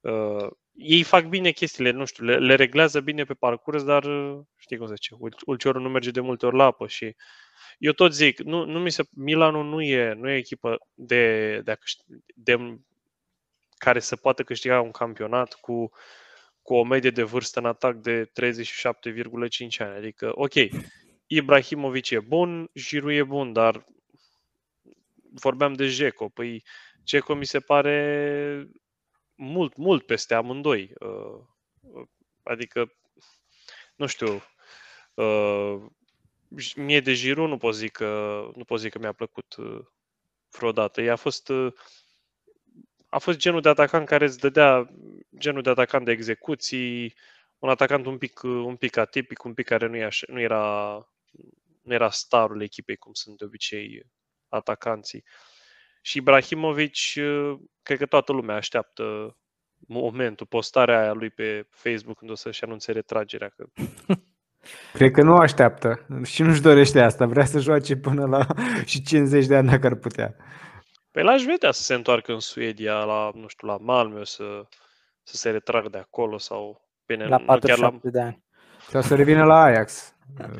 uh, 0.00 0.46
ei 0.74 1.02
fac 1.02 1.24
bine 1.24 1.50
chestiile, 1.50 1.90
nu 1.90 2.04
știu, 2.04 2.24
le, 2.24 2.38
le 2.38 2.54
reglează 2.54 3.00
bine 3.00 3.24
pe 3.24 3.34
parcurs, 3.34 3.84
dar 3.84 4.04
știi 4.56 4.76
cum 4.76 4.86
se 4.86 4.94
zice, 4.94 5.14
ulciorul 5.46 5.82
nu 5.82 5.88
merge 5.88 6.10
de 6.10 6.20
multe 6.20 6.46
ori 6.46 6.56
la 6.56 6.64
apă 6.64 6.86
și 6.86 7.16
eu 7.78 7.92
tot 7.92 8.14
zic, 8.14 8.40
nu, 8.40 8.64
nu 8.64 8.78
mi 8.78 8.90
se, 8.90 9.02
Milanul 9.10 9.64
nu 9.64 9.82
e, 9.82 10.12
nu 10.12 10.30
e 10.30 10.36
echipă 10.36 10.78
de, 10.94 11.58
de, 11.60 11.78
de, 12.04 12.56
de 12.56 12.78
care 13.76 14.00
să 14.00 14.16
poată 14.16 14.42
câștiga 14.42 14.80
un 14.80 14.90
campionat 14.90 15.54
cu 15.54 15.90
cu 16.64 16.74
o 16.74 16.84
medie 16.84 17.10
de 17.10 17.22
vârstă 17.22 17.58
în 17.58 17.66
atac 17.66 17.96
de 17.96 18.24
37,5 18.24 18.30
ani. 19.78 19.96
Adică, 19.96 20.32
ok, 20.34 20.52
Ibrahimovic 21.26 22.10
e 22.10 22.20
bun, 22.20 22.70
Giroud 22.74 23.16
e 23.16 23.22
bun, 23.22 23.52
dar 23.52 23.84
vorbeam 25.40 25.72
de 25.72 25.86
Jeco. 25.86 26.28
Păi 26.28 26.64
Jeco 27.06 27.34
mi 27.34 27.44
se 27.44 27.60
pare 27.60 28.68
mult, 29.34 29.76
mult 29.76 30.06
peste 30.06 30.34
amândoi. 30.34 30.92
Uh, 31.00 31.40
adică, 32.42 32.92
nu 33.96 34.06
știu, 34.06 34.42
uh, 35.14 35.82
mie 36.76 37.00
de 37.00 37.14
Giroud 37.14 37.48
nu 37.48 37.56
pot 37.56 37.74
zic 37.74 37.92
că, 37.92 38.42
nu 38.54 38.64
pot 38.64 38.80
zic 38.80 38.92
că 38.92 38.98
mi-a 38.98 39.12
plăcut 39.12 39.54
uh, 39.56 39.84
vreodată. 40.50 41.02
Ea 41.02 41.12
a 41.12 41.16
fost 41.16 41.50
a 43.08 43.18
fost 43.18 43.38
genul 43.38 43.60
de 43.60 43.68
atacant 43.68 44.06
care 44.06 44.24
îți 44.24 44.38
dădea 44.38 44.90
genul 45.38 45.62
de 45.62 45.70
atacant 45.70 46.04
de 46.04 46.10
execuții, 46.10 47.14
un 47.58 47.68
atacant 47.68 48.06
un 48.06 48.18
pic, 48.18 48.42
un 48.42 48.76
pic 48.76 48.96
atipic, 48.96 49.44
un 49.44 49.54
pic 49.54 49.66
care 49.66 49.86
nu, 49.86 50.04
așa, 50.04 50.26
nu, 50.30 50.40
era, 50.40 50.94
nu 51.82 51.92
era 51.92 52.10
starul 52.10 52.62
echipei, 52.62 52.96
cum 52.96 53.12
sunt 53.12 53.38
de 53.38 53.44
obicei 53.44 54.02
atacanții. 54.54 55.24
Și 56.02 56.18
Ibrahimovic, 56.18 56.94
cred 57.82 57.98
că 57.98 58.06
toată 58.06 58.32
lumea 58.32 58.56
așteaptă 58.56 59.36
momentul, 59.88 60.46
postarea 60.46 61.00
aia 61.00 61.12
lui 61.12 61.30
pe 61.30 61.66
Facebook 61.70 62.18
când 62.18 62.30
o 62.30 62.34
să-și 62.34 62.64
anunțe 62.64 62.92
retragerea. 62.92 63.48
Că... 63.48 63.64
Cred 64.92 65.10
că 65.10 65.22
nu 65.22 65.36
așteaptă 65.36 66.06
și 66.24 66.42
nu-și 66.42 66.60
dorește 66.60 67.00
asta. 67.00 67.26
Vrea 67.26 67.44
să 67.44 67.58
joace 67.58 67.96
până 67.96 68.26
la 68.26 68.46
și 68.90 69.02
50 69.02 69.46
de 69.46 69.56
ani 69.56 69.68
dacă 69.68 69.86
ar 69.86 69.94
putea. 69.94 70.36
Păi 71.10 71.22
l-aș 71.22 71.42
vedea 71.42 71.70
să 71.70 71.82
se 71.82 71.94
întoarcă 71.94 72.32
în 72.32 72.40
Suedia, 72.40 73.04
la, 73.04 73.30
nu 73.34 73.46
știu, 73.46 73.68
la 73.68 73.78
Malmö, 73.78 74.22
să, 74.22 74.66
să 75.22 75.36
se 75.36 75.50
retragă 75.50 75.88
de 75.88 75.98
acolo 75.98 76.38
sau... 76.38 76.82
Bine, 77.06 77.26
la 77.26 77.38
47 77.38 78.00
la... 78.02 78.10
de 78.10 78.20
ani. 78.20 78.44
Sau 78.88 79.00
să 79.00 79.14
revină 79.14 79.44
la 79.44 79.62
Ajax. 79.62 80.13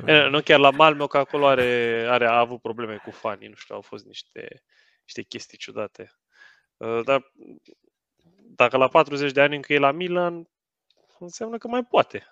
E, 0.07 0.29
nu 0.29 0.41
chiar 0.41 0.59
la 0.59 0.71
Malmö, 0.71 1.07
că 1.09 1.19
acolo 1.19 1.47
are, 1.47 2.05
are, 2.09 2.27
a 2.27 2.39
avut 2.39 2.61
probleme 2.61 2.97
cu 2.97 3.11
fanii, 3.11 3.49
nu 3.49 3.55
știu, 3.55 3.75
au 3.75 3.81
fost 3.81 4.05
niște, 4.05 4.63
niște 5.03 5.23
chestii 5.23 5.59
ciudate. 5.59 6.13
Uh, 6.77 7.01
dar 7.05 7.33
dacă 8.57 8.77
la 8.77 8.89
40 8.89 9.33
de 9.33 9.41
ani 9.41 9.57
încă 9.57 9.73
e 9.73 9.79
la 9.79 9.93
Milan, 9.93 10.49
înseamnă 11.19 11.59
că 11.59 11.69
mai 11.69 11.85
poate. 11.85 12.27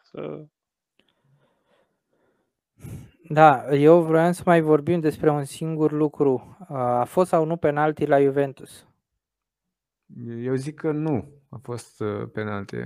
Da, 3.29 3.75
eu 3.75 4.03
vreau 4.03 4.33
să 4.33 4.43
mai 4.45 4.61
vorbim 4.61 5.01
despre 5.01 5.31
un 5.31 5.45
singur 5.45 5.93
lucru. 5.93 6.57
A 6.69 7.05
fost 7.05 7.29
sau 7.29 7.45
nu 7.45 7.57
penalti 7.57 8.07
la 8.07 8.21
Juventus? 8.21 8.87
Eu 10.39 10.55
zic 10.55 10.75
că 10.75 10.91
nu 10.91 11.43
a 11.51 11.59
fost 11.63 12.01
uh, 12.01 12.29
penalti. 12.33 12.77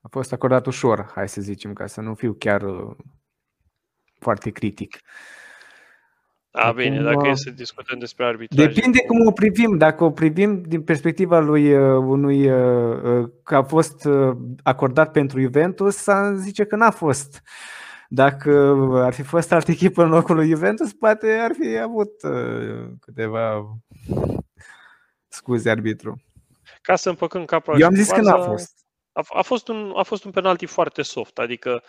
A 0.00 0.08
fost 0.10 0.32
acordat 0.32 0.66
ușor, 0.66 1.10
hai 1.14 1.28
să 1.28 1.40
zicem, 1.40 1.72
ca 1.72 1.86
să 1.86 2.00
nu 2.00 2.14
fiu 2.14 2.32
chiar 2.32 2.62
uh, 2.62 2.96
foarte 4.24 4.50
critic. 4.50 4.98
A, 6.50 6.66
Acum, 6.66 6.76
bine, 6.76 7.02
dacă 7.02 7.28
e 7.28 7.34
să 7.34 7.50
discutăm 7.50 7.98
despre 7.98 8.24
arbitraj. 8.24 8.66
Depinde 8.66 8.98
cum 9.06 9.26
o 9.26 9.32
privim. 9.32 9.76
Dacă 9.76 10.04
o 10.04 10.10
privim 10.10 10.62
din 10.62 10.82
perspectiva 10.82 11.38
lui 11.38 11.74
uh, 11.74 12.04
unui 12.06 12.48
că 13.42 13.56
a 13.56 13.62
fost 13.62 14.08
acordat 14.62 15.10
pentru 15.10 15.40
Juventus, 15.40 15.96
să 15.96 16.32
zice 16.36 16.64
că 16.64 16.76
n-a 16.76 16.90
fost. 16.90 17.42
Dacă 18.08 18.50
ar 19.04 19.12
fi 19.14 19.22
fost 19.22 19.52
altă 19.52 19.70
echipă 19.70 20.02
în 20.02 20.08
locul 20.08 20.34
lui 20.34 20.48
Juventus, 20.48 20.92
poate 20.92 21.32
ar 21.32 21.50
fi 21.60 21.78
avut 21.78 22.22
uh, 22.22 22.86
câteva 23.00 23.64
scuze 25.28 25.70
arbitru. 25.70 26.22
Ca 26.82 26.96
să 26.96 27.08
împăcăm 27.08 27.44
capul 27.44 27.80
Eu 27.80 27.86
am 27.86 27.94
zis 27.94 28.10
că 28.10 28.20
n-a 28.20 28.38
fost. 28.38 28.72
A, 29.12 29.22
a, 29.28 29.42
fost 29.42 29.68
un, 29.68 29.92
a 29.96 30.02
fost 30.02 30.24
un 30.24 30.30
penalti 30.30 30.66
foarte 30.66 31.02
soft, 31.02 31.38
adică 31.38 31.82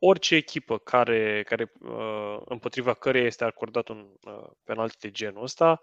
orice 0.00 0.34
echipă 0.34 0.78
care, 0.78 1.42
care 1.42 1.72
uh, 1.80 2.36
împotriva 2.44 2.94
căreia 2.94 3.26
este 3.26 3.44
acordat 3.44 3.88
un 3.88 4.06
uh, 4.22 4.50
penalti 4.64 4.98
de 4.98 5.10
genul 5.10 5.42
ăsta 5.42 5.80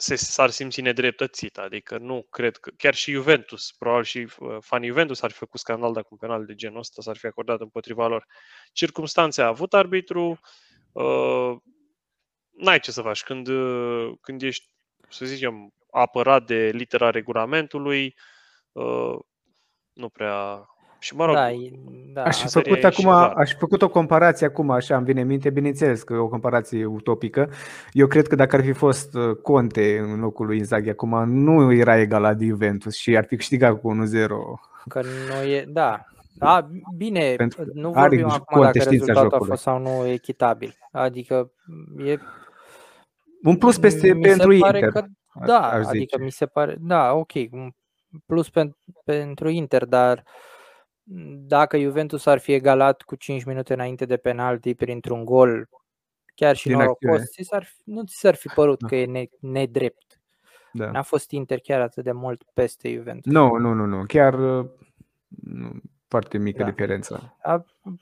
se, 0.00 0.16
s-ar 0.16 0.50
simți 0.50 0.80
nedreptățit. 0.80 1.58
Adică 1.58 1.98
nu 1.98 2.26
cred 2.30 2.56
că, 2.56 2.70
chiar 2.76 2.94
și 2.94 3.12
Juventus, 3.12 3.72
probabil 3.78 4.04
și 4.04 4.28
uh, 4.38 4.56
fanii 4.60 4.88
Juventus 4.88 5.22
ar 5.22 5.30
fi 5.30 5.36
făcut 5.36 5.60
scandal 5.60 5.92
dacă 5.92 6.06
un 6.10 6.16
penal 6.16 6.44
de 6.44 6.54
genul 6.54 6.78
ăsta 6.78 7.02
s-ar 7.02 7.16
fi 7.16 7.26
acordat 7.26 7.60
împotriva 7.60 8.06
lor. 8.06 8.26
Circumstanțe 8.72 9.42
a 9.42 9.46
avut 9.46 9.74
arbitru, 9.74 10.40
uh, 10.92 11.56
n-ai 12.50 12.80
ce 12.80 12.90
să 12.90 13.02
faci. 13.02 13.22
Când, 13.22 13.46
uh, 13.46 14.12
când 14.20 14.42
ești, 14.42 14.66
să 15.08 15.24
zicem, 15.24 15.72
apărat 15.90 16.46
de 16.46 16.70
litera 16.70 17.10
regulamentului, 17.10 18.14
uh, 18.72 19.18
nu 19.92 20.08
prea 20.08 20.66
și 20.98 21.14
mă 21.14 21.24
rog, 21.24 21.34
da, 21.34 21.50
da, 22.12 22.22
aș, 22.22 22.40
fi 22.42 22.48
făcut 22.48 22.84
acum, 22.84 23.08
aș 23.08 23.50
fi 23.52 23.58
făcut 23.58 23.82
o 23.82 23.88
comparație 23.88 24.46
acum, 24.46 24.70
așa 24.70 24.96
îmi 24.96 25.04
vine 25.04 25.20
în 25.20 25.26
minte, 25.26 25.50
bineînțeles 25.50 26.02
că 26.02 26.12
e 26.12 26.16
o 26.16 26.28
comparație 26.28 26.84
utopică. 26.84 27.50
Eu 27.92 28.06
cred 28.06 28.26
că 28.26 28.34
dacă 28.34 28.56
ar 28.56 28.62
fi 28.62 28.72
fost 28.72 29.14
uh, 29.14 29.36
Conte 29.36 29.98
în 29.98 30.20
locul 30.20 30.46
lui 30.46 30.56
Inzaghi 30.56 30.90
acum, 30.90 31.28
nu 31.28 31.72
era 31.72 31.98
egalat 31.98 32.36
de 32.36 32.44
Juventus 32.44 32.96
și 32.96 33.16
ar 33.16 33.24
fi 33.24 33.36
câștigat 33.36 33.80
cu 33.80 33.92
1-0. 33.92 34.26
Că 34.88 35.00
nu 35.02 35.48
e, 35.48 35.64
da, 35.68 36.04
da, 36.34 36.68
bine, 36.96 37.34
Pentru 37.34 37.64
nu 37.72 37.90
vorbim 37.90 38.28
acum 38.28 38.62
dacă 38.62 38.78
rezultatul 38.78 39.38
a 39.40 39.44
fost 39.44 39.62
sau 39.62 39.78
nu 39.78 40.06
echitabil. 40.06 40.76
Adică 40.92 41.52
e... 42.06 42.18
Un 43.42 43.56
plus 43.56 43.78
peste, 43.78 44.14
mi 44.14 44.20
pentru 44.20 44.52
se 44.52 44.58
pare 44.58 44.78
Inter. 44.78 44.92
Că, 44.92 45.04
da, 45.46 45.60
adică 45.68 46.18
mi 46.20 46.30
se 46.30 46.46
pare, 46.46 46.76
da, 46.80 47.12
ok, 47.12 47.32
un 47.50 47.70
plus 48.26 48.50
pen, 48.50 48.76
pentru 49.04 49.48
Inter, 49.48 49.84
dar 49.84 50.16
uh, 50.16 50.56
dacă 51.46 51.78
Juventus 51.78 52.26
ar 52.26 52.38
fi 52.38 52.52
egalat 52.52 53.02
cu 53.02 53.14
5 53.14 53.44
minute 53.44 53.72
înainte 53.72 54.04
de 54.04 54.16
penalti 54.16 54.74
printr-un 54.74 55.24
gol, 55.24 55.68
chiar 56.34 56.56
și 56.56 56.68
norocos, 56.68 57.30
ți 57.30 57.42
s-ar, 57.42 57.68
nu 57.84 58.02
ți 58.04 58.18
s-ar 58.18 58.34
fi 58.34 58.48
părut 58.48 58.80
da. 58.80 58.86
că 58.86 58.96
e 58.96 59.06
ne, 59.06 59.24
nedrept. 59.40 60.20
Da. 60.72 60.90
N-a 60.90 61.02
fost 61.02 61.30
Inter 61.30 61.58
chiar 61.58 61.80
atât 61.80 62.04
de 62.04 62.12
mult 62.12 62.42
peste 62.54 62.92
Juventus. 62.92 63.32
Nu, 63.32 63.56
nu, 63.56 63.72
nu, 63.72 63.84
nu. 63.84 64.04
Chiar 64.06 64.34
nu, 65.28 65.80
foarte 66.08 66.38
mică 66.38 66.62
da. 66.62 66.68
diferență. 66.68 67.36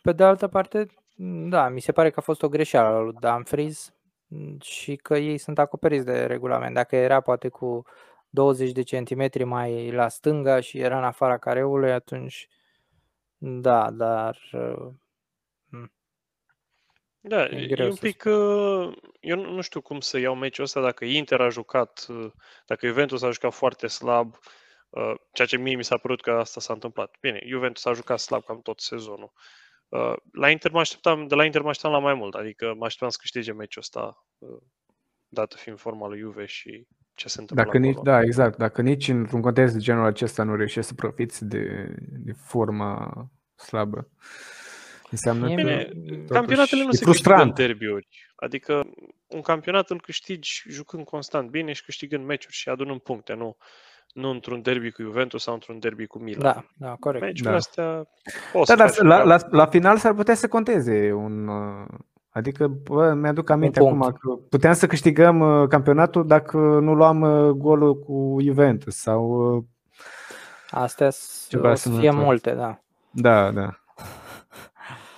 Pe 0.02 0.12
de 0.12 0.24
altă 0.24 0.48
parte, 0.48 0.86
da, 1.48 1.68
mi 1.68 1.80
se 1.80 1.92
pare 1.92 2.10
că 2.10 2.18
a 2.18 2.22
fost 2.22 2.42
o 2.42 2.48
greșeală 2.48 2.98
lui 2.98 3.14
Dumfries. 3.20 3.94
și 4.60 4.96
că 4.96 5.16
ei 5.16 5.38
sunt 5.38 5.58
acoperiți 5.58 6.04
de 6.04 6.24
regulament. 6.24 6.74
Dacă 6.74 6.96
era 6.96 7.20
poate 7.20 7.48
cu 7.48 7.82
20 8.28 8.72
de 8.72 8.82
centimetri 8.82 9.44
mai 9.44 9.90
la 9.90 10.08
stânga 10.08 10.60
și 10.60 10.78
era 10.78 10.98
în 10.98 11.04
afara 11.04 11.38
careului, 11.38 11.92
atunci 11.92 12.48
da, 13.38 13.90
dar 13.90 14.38
da, 17.28 17.44
e, 17.44 17.74
e 17.76 17.84
un 17.84 17.96
pic. 17.96 18.24
Uh, 18.24 18.96
eu 19.20 19.36
nu 19.36 19.60
știu 19.60 19.80
cum 19.80 20.00
să 20.00 20.18
iau 20.18 20.34
meciul 20.34 20.64
ăsta 20.64 20.80
dacă 20.80 21.04
Inter 21.04 21.40
a 21.40 21.48
jucat, 21.48 22.06
uh, 22.08 22.32
dacă 22.66 22.86
Juventus 22.86 23.22
a 23.22 23.30
jucat 23.30 23.52
foarte 23.52 23.86
slab, 23.86 24.34
uh, 24.88 25.14
ceea 25.32 25.46
ce 25.46 25.56
mie 25.56 25.76
mi 25.76 25.84
s-a 25.84 25.96
părut 25.96 26.20
că 26.20 26.30
asta 26.30 26.60
s-a 26.60 26.72
întâmplat. 26.72 27.16
Bine, 27.20 27.42
Juventus 27.46 27.84
a 27.84 27.92
jucat 27.92 28.18
slab 28.18 28.44
cam 28.44 28.60
tot 28.60 28.80
sezonul. 28.80 29.32
La 30.32 30.50
Inter 30.50 30.70
mă 30.70 30.80
așteptam, 30.80 31.26
de 31.26 31.34
la 31.34 31.44
Inter 31.44 31.62
mă 31.62 31.68
așteptam 31.68 31.92
la 31.92 32.04
mai 32.04 32.14
mult, 32.14 32.34
adică 32.34 32.74
mă 32.74 32.84
așteptam 32.84 33.08
să 33.08 33.18
câștige 33.20 33.52
meciul 33.52 33.82
ăsta, 33.82 34.26
dată 35.28 35.56
fiind 35.56 35.78
forma 35.78 36.06
lui 36.06 36.18
Juve 36.18 36.44
și 36.44 36.86
ce 37.16 37.28
se 37.28 37.40
întâmplă 37.40 37.64
dacă 37.64 37.78
nici, 37.78 37.98
Da, 38.02 38.20
exact. 38.20 38.58
Dacă 38.58 38.82
nici 38.82 39.08
într-un 39.08 39.40
context 39.40 39.74
de 39.74 39.80
genul 39.80 40.04
acesta 40.04 40.42
nu 40.42 40.56
reușești 40.56 40.88
să 40.88 40.94
profiți 40.94 41.44
de, 41.44 41.94
de 41.98 42.32
forma 42.32 43.12
slabă, 43.54 44.08
Înseamnă 45.10 45.54
Bine, 45.54 45.88
că 46.26 46.34
campionatele 46.34 46.84
nu 46.84 46.90
se 46.90 47.04
frustrant. 47.04 47.40
câștigă 47.40 47.62
în 47.62 47.66
derbiuri. 47.66 48.08
Adică 48.36 48.86
un 49.26 49.40
campionat 49.40 49.90
îl 49.90 50.00
câștigi 50.00 50.62
jucând 50.68 51.04
constant 51.04 51.50
bine 51.50 51.72
și 51.72 51.84
câștigând 51.84 52.24
meciuri 52.24 52.54
și 52.54 52.68
adunând 52.68 53.00
puncte, 53.00 53.34
nu, 53.34 53.56
nu 54.12 54.30
într-un 54.30 54.62
derby 54.62 54.90
cu 54.90 55.02
Juventus 55.02 55.42
sau 55.42 55.54
într-un 55.54 55.78
derby 55.78 56.06
cu 56.06 56.18
Milan. 56.18 56.40
Da, 56.42 56.64
da, 56.86 56.96
corect. 57.00 57.24
Meciurile 57.24 57.50
da. 57.50 57.56
astea 57.56 58.08
da, 58.66 58.74
dar 58.74 59.02
la, 59.02 59.22
la, 59.22 59.38
la, 59.50 59.66
final 59.66 59.96
s-ar 59.96 60.14
putea 60.14 60.34
să 60.34 60.48
conteze 60.48 61.12
un... 61.12 61.48
Uh, 62.36 62.42
adică, 62.42 62.66
bă, 62.68 63.12
mi-aduc 63.12 63.50
aminte 63.50 63.78
acum 63.78 64.00
că 64.00 64.30
puteam 64.48 64.74
să 64.74 64.86
câștigăm 64.86 65.40
uh, 65.40 65.68
campionatul 65.68 66.26
dacă 66.26 66.56
nu 66.58 66.94
luam 66.94 67.20
uh, 67.20 67.50
golul 67.50 67.98
cu 67.98 68.36
Juventus 68.40 68.96
sau... 68.96 69.64
Astea 70.70 71.06
o 71.62 71.74
să 71.74 71.90
fie 71.90 72.10
multe, 72.10 72.50
da. 72.50 72.80
Da, 73.10 73.50
da. 73.50 73.80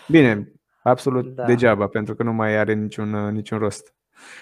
Bine, 0.08 0.52
absolut 0.82 1.34
da. 1.34 1.44
degeaba, 1.44 1.86
pentru 1.86 2.14
că 2.14 2.22
nu 2.22 2.32
mai 2.32 2.56
are 2.56 2.72
niciun, 2.72 3.12
uh, 3.12 3.32
niciun 3.32 3.58
rost. 3.58 3.94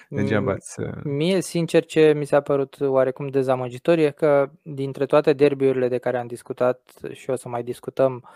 Degeaba 0.09 0.57
ți... 0.57 0.79
Uh, 0.79 0.89
mie, 1.03 1.41
sincer, 1.41 1.85
ce 1.85 2.13
mi 2.15 2.25
s-a 2.25 2.41
părut 2.41 2.77
oarecum 2.79 3.27
dezamăgitor 3.27 3.97
e 3.97 4.09
că 4.09 4.49
dintre 4.61 5.05
toate 5.05 5.33
derbiurile 5.33 5.87
de 5.87 5.97
care 5.97 6.17
am 6.17 6.27
discutat 6.27 6.91
și 7.11 7.29
o 7.29 7.35
să 7.35 7.49
mai 7.49 7.63
discutăm, 7.63 8.23
uh, 8.23 8.29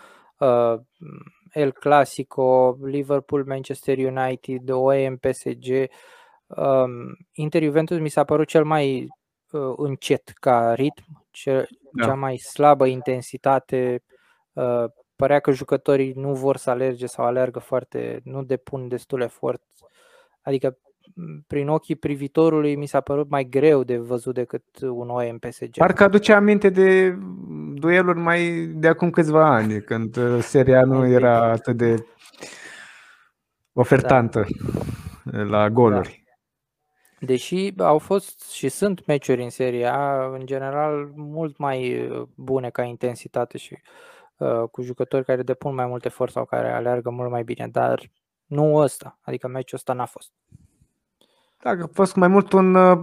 El 1.52 1.72
Clasico, 1.72 2.78
Liverpool, 2.82 3.44
Manchester 3.46 3.98
United, 3.98 4.68
OM, 4.68 5.16
PSG, 5.16 5.88
um, 6.46 7.16
Inter 7.32 7.62
Juventus 7.62 7.98
mi 7.98 8.08
s-a 8.08 8.24
părut 8.24 8.48
cel 8.48 8.64
mai 8.64 9.08
uh, 9.50 9.74
încet 9.76 10.32
ca 10.40 10.74
ritm, 10.74 11.26
ce, 11.30 11.68
da. 11.92 12.04
cea 12.04 12.14
mai 12.14 12.36
slabă 12.36 12.86
intensitate 12.86 14.02
uh, 14.52 14.84
părea 15.16 15.40
că 15.40 15.50
jucătorii 15.50 16.12
nu 16.12 16.34
vor 16.34 16.56
să 16.56 16.70
alerge 16.70 17.06
sau 17.06 17.24
alergă 17.24 17.58
foarte, 17.58 18.20
nu 18.24 18.42
depun 18.42 18.88
destul 18.88 19.20
efort. 19.20 19.62
Adică 20.40 20.78
prin 21.46 21.68
ochii 21.68 21.96
privitorului 21.96 22.76
mi 22.76 22.86
s-a 22.86 23.00
părut 23.00 23.30
mai 23.30 23.44
greu 23.44 23.84
de 23.84 23.96
văzut 23.96 24.34
decât 24.34 24.64
un 24.80 25.08
OM 25.08 25.38
PSG. 25.38 25.76
Parcă 25.76 26.04
aduce 26.04 26.32
aminte 26.32 26.68
de 26.68 27.18
dueluri 27.74 28.18
mai 28.18 28.66
de 28.74 28.88
acum 28.88 29.10
câțiva 29.10 29.54
ani, 29.54 29.82
când 29.82 30.16
uh, 30.16 30.42
seria 30.42 30.84
nu 30.84 31.06
era 31.06 31.50
atât 31.50 31.76
de 31.76 32.06
ofertantă 33.72 34.44
da. 35.24 35.42
la 35.42 35.70
goluri. 35.70 36.22
Da. 36.24 37.26
Deși 37.26 37.72
au 37.76 37.98
fost 37.98 38.50
și 38.50 38.68
sunt 38.68 39.06
meciuri 39.06 39.42
în 39.42 39.50
seria, 39.50 40.24
în 40.32 40.46
general, 40.46 41.12
mult 41.14 41.56
mai 41.58 42.08
bune 42.34 42.70
ca 42.70 42.82
intensitate 42.82 43.58
și 43.58 43.78
Uh, 44.42 44.68
cu 44.70 44.82
jucători 44.82 45.24
care 45.24 45.42
depun 45.42 45.74
mai 45.74 45.86
multe 45.86 46.06
efort 46.06 46.32
sau 46.32 46.44
care 46.44 46.72
aleargă 46.72 47.10
mult 47.10 47.30
mai 47.30 47.44
bine, 47.44 47.68
dar 47.68 48.10
nu 48.46 48.74
ăsta, 48.74 49.18
adică 49.20 49.48
meciul 49.48 49.78
ăsta 49.78 49.92
n-a 49.92 50.06
fost. 50.06 50.32
Da, 51.62 51.70
a 51.70 51.88
fost 51.92 52.16
mai 52.16 52.28
mult 52.28 52.52
un, 52.52 52.74
uh, 52.74 52.98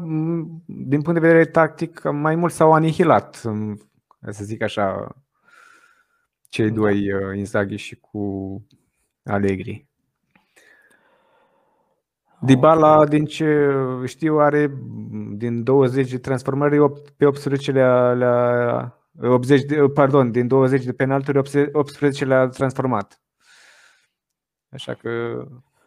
din 0.65 1.01
punct 1.01 1.21
de 1.21 1.27
vedere 1.27 1.45
tactic, 1.45 2.11
mai 2.11 2.35
mult 2.35 2.53
s-au 2.53 2.73
anihilat, 2.73 3.35
să 4.29 4.43
zic 4.43 4.61
așa, 4.61 5.15
cei 6.49 6.69
da. 6.69 6.73
doi, 6.73 7.13
uh, 7.13 7.37
Inzaghi 7.37 7.75
și 7.75 7.95
cu 7.95 8.21
Allegri. 9.23 9.87
Dybala, 12.41 13.05
din 13.05 13.25
ce 13.25 13.71
știu, 14.05 14.37
are 14.37 14.71
din 15.31 15.63
20 15.63 16.11
de 16.11 16.17
transformări, 16.17 16.79
8, 16.79 17.09
pe 17.09 17.25
18 17.25 17.71
le-a, 17.71 18.13
le-a 18.13 18.97
80 19.21 19.63
de, 19.63 19.87
pardon, 19.93 20.31
din 20.31 20.47
20 20.47 20.85
de 20.85 20.93
penalturi, 20.93 21.37
18 21.71 22.25
le-a 22.25 22.47
transformat. 22.47 23.21
Așa 24.69 24.93
că 24.93 25.09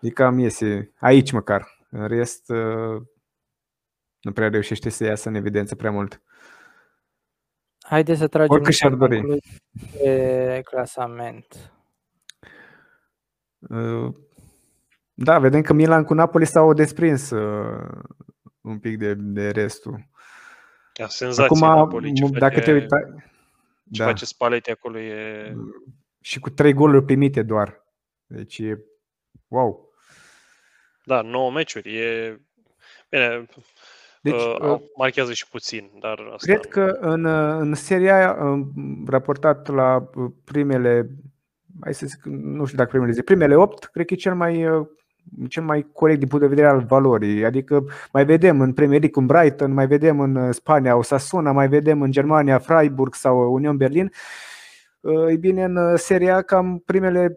e 0.01 0.11
cam 0.11 0.39
iese 0.39 0.93
aici 0.99 1.33
măcar. 1.33 1.82
În 1.95 2.09
rest, 2.09 2.49
uh, 2.49 3.03
nu 4.21 4.33
prea 4.33 4.49
reușește 4.49 4.89
să 4.89 5.05
iasă 5.05 5.29
în 5.29 5.35
evidență 5.35 5.75
prea 5.75 5.91
mult. 5.91 6.23
Haideți 7.83 8.19
să 8.19 8.29
tragem 8.29 8.55
Oricât 8.55 8.75
și-ar 8.75 8.95
dori. 8.95 9.41
de 10.03 10.61
clasament. 10.65 11.73
Uh, 13.59 14.15
da, 15.15 15.39
vedem 15.39 15.63
că 15.63 15.73
Milan 15.73 16.05
cu 16.05 16.15
Napoli 16.15 16.47
s-au 16.47 16.73
desprins 16.73 17.31
uh, 17.31 18.03
un 18.61 18.79
pic 18.79 18.99
de, 18.99 19.15
de 19.15 19.51
restul. 19.51 20.09
Da, 20.99 21.07
senzație 21.07 21.45
Acum, 21.45 21.79
Napoli, 21.79 22.13
ce 22.13 22.29
dacă 22.39 22.55
face, 22.55 22.65
te 22.65 22.73
uita, 22.73 23.01
ce 23.93 24.03
da. 24.03 24.05
face 24.05 24.25
Spalletti 24.25 24.71
acolo 24.71 24.99
e... 24.99 25.55
Și 26.21 26.41
cu 26.41 26.51
trei 26.51 26.73
goluri 26.73 27.05
primite 27.05 27.43
doar. 27.43 27.85
Deci 28.27 28.59
e 28.59 28.85
wow. 29.49 29.92
Da, 31.05 31.21
9 31.21 31.51
meciuri. 31.51 31.97
E... 31.97 32.41
Bine, 33.11 33.47
deci, 34.21 34.35
uh, 34.35 34.81
marchează 34.97 35.33
și 35.33 35.49
puțin, 35.49 35.91
dar 36.01 36.19
asta... 36.19 36.53
Cred 36.53 36.67
că 36.67 36.97
în, 37.01 37.25
în 37.61 37.75
seria 37.75 38.17
aia, 38.17 38.37
raportat 39.07 39.69
la 39.69 40.11
primele, 40.45 41.11
hai 41.81 41.95
să 41.95 42.07
zic, 42.07 42.25
nu 42.25 42.65
știu 42.65 42.77
dacă 42.77 42.91
primele 42.91 43.13
zi, 43.13 43.23
primele 43.23 43.55
8, 43.55 43.85
cred 43.85 44.07
că 44.07 44.15
e 44.15 44.17
cel 44.17 44.35
mai 44.35 44.67
cel 45.49 45.63
mai 45.63 45.87
corect 45.93 46.19
din 46.19 46.29
punct 46.29 46.45
de 46.45 46.55
vedere 46.55 46.69
al 46.69 46.85
valorii. 46.85 47.45
Adică 47.45 47.85
mai 48.13 48.25
vedem 48.25 48.61
în 48.61 48.73
Premier 48.73 49.01
League 49.01 49.23
un 49.23 49.27
Brighton, 49.27 49.73
mai 49.73 49.87
vedem 49.87 50.21
în 50.21 50.37
uh, 50.37 50.55
Spania 50.55 50.97
Osasuna, 50.97 51.53
mai 51.53 51.69
vedem 51.69 52.03
în 52.03 52.11
Germania 52.11 52.59
Freiburg 52.59 53.15
sau 53.15 53.53
Union 53.53 53.77
Berlin. 53.77 54.13
Uh, 55.01 55.33
e 55.33 55.37
bine, 55.37 55.65
în 55.65 55.77
uh, 55.77 55.99
seria 55.99 56.43
cam 56.43 56.83
primele 56.87 57.37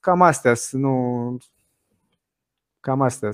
cam 0.00 0.22
astea, 0.22 0.52
nu 0.70 1.36
cam 2.86 3.00
astea. 3.00 3.30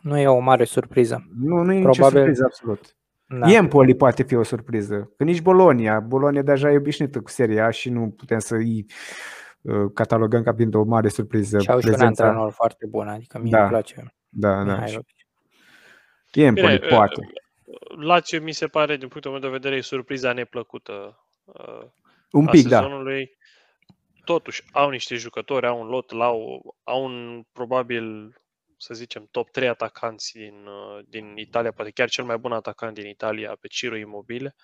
Nu 0.00 0.18
e 0.18 0.26
o 0.26 0.38
mare 0.38 0.64
surpriză. 0.64 1.26
Nu, 1.38 1.62
nu 1.62 1.72
e 1.72 1.80
Probabil... 1.80 2.04
nicio 2.04 2.08
surpriză, 2.08 2.44
absolut. 2.44 2.96
Da. 3.26 3.52
Empoli 3.52 3.94
poate 3.94 4.22
fi 4.22 4.34
o 4.34 4.42
surpriză. 4.42 5.12
Că 5.16 5.24
nici 5.24 5.40
Bolonia. 5.40 6.00
Bolonia 6.00 6.42
deja 6.42 6.70
e 6.70 6.76
obișnuită 6.76 7.20
cu 7.20 7.30
seria 7.30 7.70
și 7.70 7.90
nu 7.90 8.10
putem 8.10 8.38
să 8.38 8.54
îi 8.54 8.86
Uh, 9.64 9.90
catalogăm 9.94 10.42
ca 10.42 10.52
fiind 10.52 10.74
o 10.74 10.82
mare 10.82 11.08
surpriză. 11.08 11.58
Și 11.58 11.70
au 11.70 11.80
și 11.80 11.88
un 11.88 12.00
antrenor 12.00 12.52
foarte 12.52 12.86
bun, 12.86 13.08
adică 13.08 13.38
mie 13.38 13.50
da. 13.50 13.60
îmi 13.60 13.68
place. 13.68 14.14
Da, 14.28 14.64
da. 14.64 14.84
Empoli, 16.32 16.78
Bine, 16.78 16.88
poate. 16.88 17.32
La 18.00 18.20
ce 18.20 18.38
mi 18.38 18.52
se 18.52 18.66
pare, 18.66 18.96
din 18.96 19.08
punctul 19.08 19.30
meu 19.30 19.40
de 19.40 19.48
vedere, 19.48 19.76
e 19.76 19.80
surpriza 19.80 20.32
neplăcută 20.32 21.24
uh, 21.44 21.86
un 22.30 22.46
pic, 22.46 22.72
a 22.72 22.80
sezonului. 22.80 23.36
Da. 24.24 24.32
Totuși, 24.32 24.62
au 24.72 24.90
niște 24.90 25.14
jucători, 25.14 25.66
au 25.66 25.80
un 25.80 25.86
lot, 25.86 26.10
au, 26.10 26.74
au 26.84 27.04
un 27.04 27.44
probabil, 27.52 28.34
să 28.76 28.94
zicem, 28.94 29.28
top 29.30 29.50
3 29.50 29.68
atacanți 29.68 30.32
din, 30.32 30.66
uh, 30.66 31.04
din 31.08 31.36
Italia, 31.36 31.72
poate 31.72 31.90
chiar 31.90 32.08
cel 32.08 32.24
mai 32.24 32.36
bun 32.38 32.52
atacant 32.52 32.94
din 32.94 33.06
Italia 33.06 33.56
pe 33.60 33.66
Ciro 33.66 33.96
Imobile. 33.96 34.54
Uh, 34.56 34.62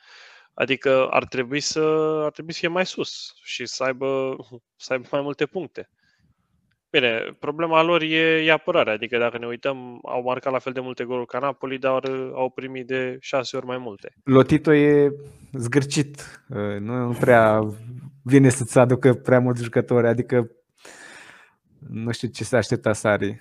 Adică 0.54 1.08
ar 1.10 1.24
trebui 1.26 1.60
să, 1.60 1.80
ar 2.24 2.30
trebui 2.30 2.52
să 2.52 2.58
fie 2.58 2.68
mai 2.68 2.86
sus 2.86 3.32
și 3.42 3.66
să 3.66 3.84
aibă, 3.84 4.36
să 4.84 4.92
aibă 4.92 5.08
mai 5.10 5.20
multe 5.20 5.46
puncte. 5.46 5.90
Bine, 6.90 7.36
problema 7.38 7.82
lor 7.82 8.02
e, 8.02 8.44
e 8.44 8.52
apărarea, 8.52 8.92
adică 8.92 9.18
dacă 9.18 9.38
ne 9.38 9.46
uităm, 9.46 9.98
au 10.02 10.22
marcat 10.22 10.52
la 10.52 10.58
fel 10.58 10.72
de 10.72 10.80
multe 10.80 11.04
goluri 11.04 11.26
ca 11.26 11.38
Napoli, 11.38 11.78
dar 11.78 12.02
au 12.34 12.50
primit 12.50 12.86
de 12.86 13.16
șase 13.20 13.56
ori 13.56 13.66
mai 13.66 13.78
multe. 13.78 14.12
Lotito 14.24 14.74
e 14.74 15.12
zgârcit, 15.52 16.44
nu 16.80 17.16
prea 17.20 17.60
vine 18.22 18.48
să-ți 18.48 18.78
aducă 18.78 19.14
prea 19.14 19.40
mulți 19.40 19.62
jucători, 19.62 20.06
adică 20.06 20.50
nu 21.88 22.12
știu 22.12 22.28
ce 22.28 22.44
se 22.44 22.56
aștepta 22.56 22.92
Sari. 22.92 23.38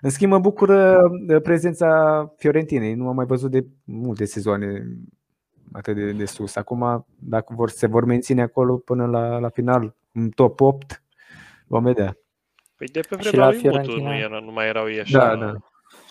În 0.00 0.10
schimb, 0.10 0.32
mă 0.32 0.38
bucură 0.38 1.00
prezența 1.42 2.32
Fiorentinei. 2.36 2.94
Nu 2.94 3.08
am 3.08 3.14
mai 3.14 3.26
văzut 3.26 3.50
de 3.50 3.66
multe 3.84 4.24
sezoane 4.24 4.86
atât 5.72 5.94
de, 5.94 6.12
de 6.12 6.24
sus. 6.24 6.56
Acum, 6.56 7.06
dacă 7.18 7.54
vor, 7.56 7.70
se 7.70 7.86
vor 7.86 8.04
menține 8.04 8.42
acolo 8.42 8.76
până 8.76 9.06
la, 9.06 9.38
la 9.38 9.48
final, 9.48 9.94
în 10.12 10.28
top 10.28 10.60
8, 10.60 11.02
vom 11.68 11.82
vedea. 11.82 12.16
Păi 12.76 12.86
de 12.86 13.00
pe 13.08 13.16
vremea 13.16 13.48
lui 13.48 13.58
Fiorentina... 13.58 13.94
Mutu 13.94 14.08
nu, 14.08 14.14
era, 14.14 14.38
nu 14.40 14.52
mai 14.52 14.66
erau 14.66 14.90
ei 14.90 15.00
așa 15.00 15.18
da, 15.18 15.36
da. 15.36 15.54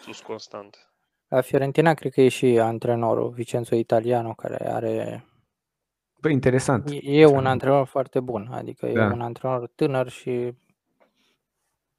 sus 0.02 0.22
constant. 0.22 0.92
La 1.28 1.42
Fiorentina 1.42 1.94
cred 1.94 2.12
că 2.12 2.22
e 2.22 2.28
și 2.28 2.60
antrenorul 2.60 3.30
Vicenzo 3.30 3.76
Italiano 3.76 4.34
care 4.34 4.70
are 4.72 5.26
Păi 6.22 6.32
interesant. 6.32 6.90
E, 6.90 7.00
e 7.02 7.26
un 7.26 7.46
antrenor 7.46 7.86
foarte 7.86 8.20
bun, 8.20 8.48
adică 8.52 8.88
da. 8.88 9.04
e 9.04 9.12
un 9.12 9.22
antrenor 9.22 9.72
tânăr 9.76 10.10
și 10.10 10.54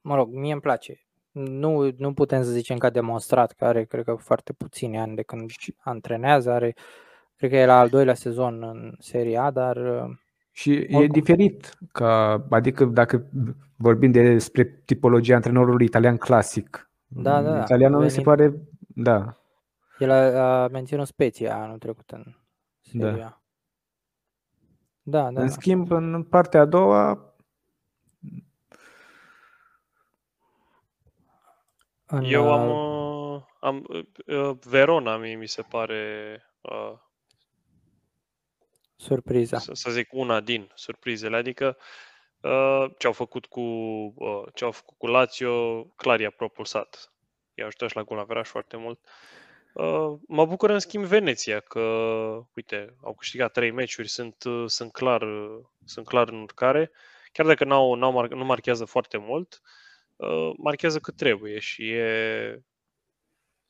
mă 0.01 0.15
rog, 0.15 0.33
mie 0.33 0.53
îmi 0.53 0.61
place. 0.61 1.03
Nu, 1.31 1.91
nu 1.97 2.13
putem 2.15 2.43
să 2.43 2.51
zicem 2.51 2.79
că 2.79 2.87
a 2.87 2.91
demonstrat 2.91 3.53
că 3.53 3.65
are, 3.65 3.85
cred 3.85 4.05
că, 4.05 4.15
foarte 4.15 4.53
puțini 4.53 4.99
ani 4.99 5.15
de 5.15 5.23
când 5.23 5.51
antrenează, 5.79 6.51
are, 6.51 6.75
cred 7.37 7.51
că 7.51 7.57
e 7.57 7.67
la 7.67 7.79
al 7.79 7.89
doilea 7.89 8.15
sezon 8.15 8.63
în 8.63 8.95
Serie 8.99 9.39
A, 9.39 9.51
dar 9.51 9.77
și 10.59 10.71
oricum. 10.71 11.03
e 11.03 11.07
diferit, 11.07 11.79
ca, 11.93 12.47
adică 12.51 12.85
dacă 12.85 13.27
vorbim 13.77 14.11
despre 14.11 14.65
tipologia 14.65 15.35
antrenorului 15.35 15.87
italian 15.87 16.17
clasic, 16.17 16.91
da, 17.07 17.43
da, 17.43 17.61
italianul 17.61 18.03
mi 18.03 18.11
se 18.11 18.21
pare, 18.21 18.55
da. 18.79 19.37
El 19.99 20.11
a, 20.11 20.63
a 20.63 20.69
menținut 20.69 21.07
speția 21.07 21.63
anul 21.63 21.79
trecut 21.79 22.11
în 22.11 22.25
Serie 22.81 23.21
da. 23.21 23.41
Da, 25.03 25.21
da. 25.21 25.41
În 25.41 25.47
da. 25.47 25.47
schimb, 25.47 25.91
în 25.91 26.23
partea 26.23 26.61
a 26.61 26.65
doua, 26.65 27.35
în, 32.07 32.25
Eu 32.25 32.53
am, 32.53 32.69
uh, 33.35 33.43
am 33.61 33.87
uh, 34.27 34.57
Verona, 34.69 35.17
mie 35.17 35.37
mi 35.37 35.47
se 35.47 35.63
pare 35.63 36.03
uh, 36.61 36.99
surpriza. 38.99 39.59
Să, 39.59 39.71
să 39.75 39.91
zic 39.91 40.09
una 40.13 40.41
din 40.41 40.71
surprizele, 40.75 41.37
adică 41.37 41.77
uh, 42.41 42.85
ce 42.99 43.07
au 43.07 43.13
făcut 43.13 43.47
cu 43.47 43.61
uh, 43.61 44.43
ce 44.55 44.65
au 44.65 44.71
făcut 44.71 44.99
cu 44.99 45.07
Lazio, 45.07 45.85
clar 45.85 46.21
i-a 46.21 46.31
propulsat. 46.31 47.13
I-a 47.55 47.67
ajutat 47.67 47.89
și 47.89 47.97
la 47.97 48.03
gol 48.03 48.45
foarte 48.45 48.77
mult. 48.77 49.01
Uh, 49.05 49.11
Uh, 49.79 50.19
mă 50.29 50.47
bucur 50.47 50.71
în 50.71 50.79
schimb 50.79 51.05
Veneția 51.05 51.61
că, 51.61 51.81
uite, 52.55 52.97
au 53.03 53.15
câștigat 53.15 53.53
trei 53.53 53.71
meciuri, 53.71 54.09
sunt, 54.09 54.45
uh, 54.45 54.65
sunt, 54.67 54.93
clar, 54.93 55.23
uh, 55.23 55.65
sunt 55.85 56.07
clar 56.07 56.29
în 56.29 56.41
urcare. 56.41 56.91
Chiar 57.33 57.47
dacă 57.47 57.65
n-au, 57.65 57.95
n-au 57.95 58.13
mar- 58.13 58.31
nu 58.31 58.45
marchează 58.45 58.85
foarte 58.85 59.17
mult, 59.17 59.61
marchează 60.57 60.99
cât 60.99 61.17
trebuie 61.17 61.59
și 61.59 61.91
e... 61.91 62.63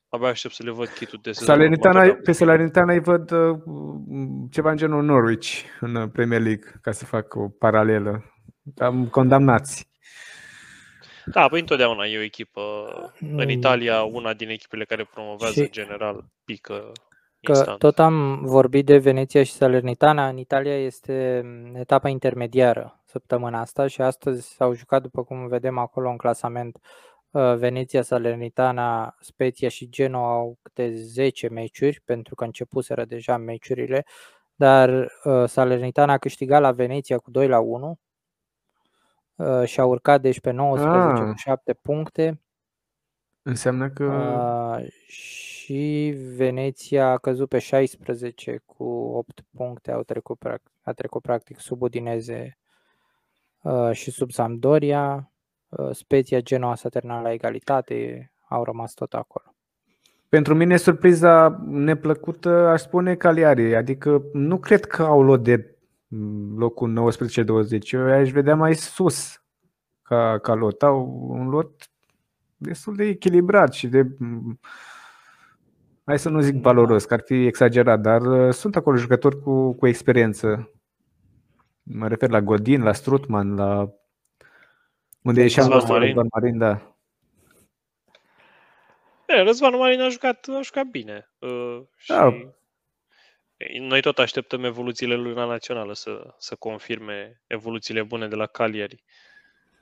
Abia 0.09 0.29
aștept 0.29 0.55
să 0.55 0.63
le 0.63 0.71
văd 0.71 0.89
kitul 0.89 1.19
de 1.23 1.33
sezon. 1.33 1.55
Salernitana, 1.55 2.19
pe 2.25 2.33
Salernitana 2.33 2.93
îi 2.93 3.01
văd 3.01 3.31
ceva 4.51 4.71
în 4.71 4.77
genul 4.77 5.03
Norwich 5.03 5.49
în 5.81 6.09
Premier 6.09 6.41
League, 6.41 6.71
ca 6.83 6.93
să 6.93 7.05
fac 7.05 7.35
o 7.35 7.49
paralelă. 7.49 8.25
Am 8.77 9.07
condamnați. 9.07 9.91
Da, 11.25 11.49
păi 11.49 11.61
întotdeauna 11.61 12.07
e 12.07 12.19
o 12.19 12.23
echipă. 12.23 12.61
Mm. 13.19 13.39
În 13.39 13.49
Italia, 13.49 14.03
una 14.03 14.35
din 14.35 14.49
echipele 14.49 14.85
care 14.85 15.09
promovează 15.13 15.63
și 15.63 15.71
general 15.71 16.25
pică 16.45 16.93
Că 17.41 17.53
instant. 17.53 17.79
tot 17.79 17.99
am 17.99 18.41
vorbit 18.43 18.87
de 18.87 18.99
Veneția 18.99 19.43
și 19.43 19.53
Salernitana. 19.53 20.29
În 20.29 20.37
Italia 20.37 20.77
este 20.77 21.43
etapa 21.75 22.09
intermediară 22.09 23.03
săptămâna 23.05 23.61
asta 23.61 23.87
și 23.87 24.01
astăzi 24.01 24.55
s-au 24.55 24.75
jucat, 24.75 25.03
după 25.03 25.25
cum 25.25 25.47
vedem 25.47 25.79
acolo 25.79 26.11
în 26.11 26.17
clasament, 26.17 26.77
uh, 26.77 27.08
Veneția, 27.31 28.03
Salernitana, 28.03 29.17
Spezia 29.21 29.69
și 29.69 29.89
Genoa 29.89 30.33
au 30.33 30.59
câte 30.63 30.95
10 30.95 31.49
meciuri, 31.49 32.01
pentru 32.05 32.35
că 32.35 32.45
începuseră 32.45 33.05
deja 33.05 33.37
meciurile, 33.37 34.05
dar 34.55 35.13
uh, 35.25 35.45
Salernitana 35.47 36.13
a 36.13 36.19
câștigat 36.19 36.61
la 36.61 36.73
Veneția 36.73 37.19
cu 37.19 37.31
2 37.31 37.49
la 37.49 37.59
1 37.59 37.99
Uh, 39.39 39.65
și 39.65 39.81
a 39.81 39.85
urcat 39.85 40.21
deci 40.21 40.41
pe 40.41 40.51
19 40.51 41.23
ah. 41.23 41.29
cu 41.29 41.37
7 41.37 41.73
puncte. 41.73 42.41
Înseamnă 43.43 43.91
că... 43.91 44.05
Uh, 44.05 44.93
și 45.07 46.15
Veneția 46.37 47.11
a 47.11 47.19
căzut 47.19 47.49
pe 47.49 47.59
16 47.59 48.63
cu 48.67 48.85
8 48.85 49.41
puncte, 49.57 49.93
au 49.93 50.03
trecut, 50.03 50.45
a 50.83 50.93
trecut 50.93 51.23
practic 51.23 51.61
sub 51.61 51.83
Udineze 51.83 52.59
uh, 53.63 53.93
și 53.93 54.11
sub 54.11 54.31
Sampdoria. 54.31 55.33
Uh, 55.69 55.91
Spezia, 55.93 56.41
Genoa 56.41 56.75
s-a 56.75 56.89
terminat 56.89 57.23
la 57.23 57.33
egalitate, 57.33 58.33
au 58.49 58.65
rămas 58.65 58.95
tot 58.95 59.15
acolo. 59.15 59.55
Pentru 60.29 60.55
mine 60.55 60.77
surpriza 60.77 61.63
neplăcută 61.67 62.49
aș 62.49 62.81
spune 62.81 63.15
Cagliari, 63.15 63.77
adică 63.77 64.23
nu 64.33 64.59
cred 64.59 64.85
că 64.85 65.03
au 65.03 65.23
luat 65.23 65.41
de 65.41 65.77
locul 66.57 67.13
19-20. 67.79 67.91
Eu 67.91 68.13
aș 68.13 68.31
vedea 68.31 68.57
mai 68.57 68.75
sus 68.75 69.43
ca, 70.03 70.39
ca 70.39 70.55
lot. 70.55 70.83
Au 70.83 71.27
un 71.29 71.49
lot 71.49 71.91
destul 72.57 72.97
de 72.97 73.05
echilibrat 73.05 73.73
și 73.73 73.87
de 73.87 74.17
hai 76.05 76.19
să 76.19 76.29
nu 76.29 76.41
zic 76.41 76.63
valoros, 76.63 77.05
că 77.05 77.15
ar 77.15 77.23
fi 77.25 77.47
exagerat, 77.47 78.01
dar 78.01 78.21
uh, 78.21 78.53
sunt 78.53 78.77
acolo 78.77 78.97
jucători 78.97 79.41
cu, 79.41 79.73
cu 79.73 79.87
experiență. 79.87 80.71
Mă 81.83 82.09
refer 82.09 82.31
la 82.31 82.41
Godin, 82.41 82.83
la 82.83 82.93
Strutman, 82.93 83.55
la 83.55 83.93
unde 85.29 85.43
e 85.43 85.49
și 85.49 85.61
Răzvan 85.61 86.29
Marin, 86.31 86.59
da. 86.59 86.97
E, 89.27 89.43
Răzvan 89.43 89.77
Marin 89.77 90.01
a 90.01 90.09
jucat, 90.09 90.47
a 90.49 90.61
jucat 90.63 90.87
bine. 90.87 91.31
Uh, 91.39 91.81
și... 91.97 92.09
da, 92.09 92.33
noi 93.79 94.01
tot 94.01 94.19
așteptăm 94.19 94.65
evoluțiile 94.65 95.15
lui 95.15 95.35
la 95.35 95.45
națională 95.45 95.95
să, 95.95 96.35
să 96.39 96.55
confirme 96.55 97.43
evoluțiile 97.47 98.03
bune 98.03 98.29
de 98.29 98.35
la 98.35 98.47
Cagliari. 98.47 99.05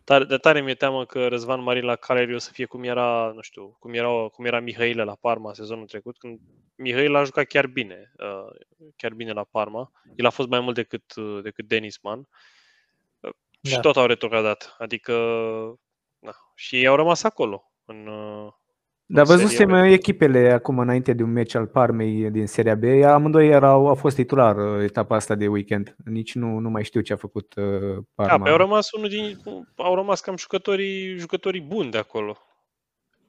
Tare, 0.05 0.24
de 0.24 0.36
tare 0.36 0.60
mi-e 0.60 0.74
teamă 0.74 1.05
că 1.05 1.28
Răzvan 1.28 1.62
Marin 1.62 1.85
la 1.85 1.97
Cagliari 1.97 2.35
o 2.35 2.39
să 2.39 2.52
fie 2.52 2.64
cum 2.64 2.82
era, 2.82 3.32
nu 3.35 3.40
știu, 3.40 3.77
cum 3.78 3.94
era, 3.94 4.09
cum 4.09 4.44
era 4.44 4.60
Mihaile 4.60 5.02
la 5.02 5.16
Parma 5.20 5.52
sezonul 5.52 5.86
trecut, 5.86 6.18
când 6.18 6.40
Mihail 6.74 7.14
a 7.14 7.24
jucat 7.24 7.47
chiar 7.47 7.66
bine, 7.66 8.12
uh, 8.18 8.56
chiar 8.97 9.14
bine 9.14 9.32
la 9.32 9.44
Parma. 9.44 9.93
El 10.16 10.27
a 10.27 10.31
fost 10.31 10.48
mai 10.48 10.60
mult 10.60 10.74
decât, 10.74 11.14
uh, 11.16 11.43
decât 11.43 11.66
Denis 11.66 11.98
Mann. 11.98 12.18
Uh, 12.18 12.27
da. 13.61 13.70
Și 13.70 13.81
tot 13.81 13.97
au 13.97 14.07
retrogradat. 14.07 14.77
Adică, 14.78 15.12
na, 16.19 16.33
și 16.55 16.77
ei 16.77 16.87
au 16.87 16.97
rămas 16.97 17.23
acolo, 17.23 17.73
în, 17.85 18.09
dar 19.09 19.24
văzusem 19.24 19.70
echipele 19.74 20.51
acum 20.53 20.78
înainte 20.78 21.12
de 21.12 21.23
un 21.23 21.33
meci 21.33 21.55
al 21.55 21.66
Parmei 21.66 22.31
din 22.31 22.47
Seria 22.47 22.74
B, 22.74 22.85
amândoi 23.05 23.49
erau, 23.49 23.89
au 23.89 23.95
fost 23.95 24.16
titular 24.16 24.57
uh, 24.57 24.85
etapa 24.85 25.16
asta 25.16 25.35
de 25.35 25.49
weekend. 25.49 25.97
Nici 26.05 26.35
nu, 26.35 26.59
nu 26.59 26.70
mai 26.70 26.85
știu 26.85 27.01
ce 27.01 27.12
a 27.12 27.16
făcut 27.16 27.55
uh, 27.55 27.97
Parma. 28.15 28.37
Da, 28.37 28.45
pe 28.45 28.51
au 28.51 28.57
rămas 28.57 28.93
unul 28.93 29.09
din, 29.09 29.39
au 29.77 29.95
rămas 29.95 30.20
cam 30.20 30.37
jucătorii, 30.37 31.16
jucătorii 31.16 31.61
buni 31.61 31.91
de 31.91 31.99
acolo. 31.99 32.37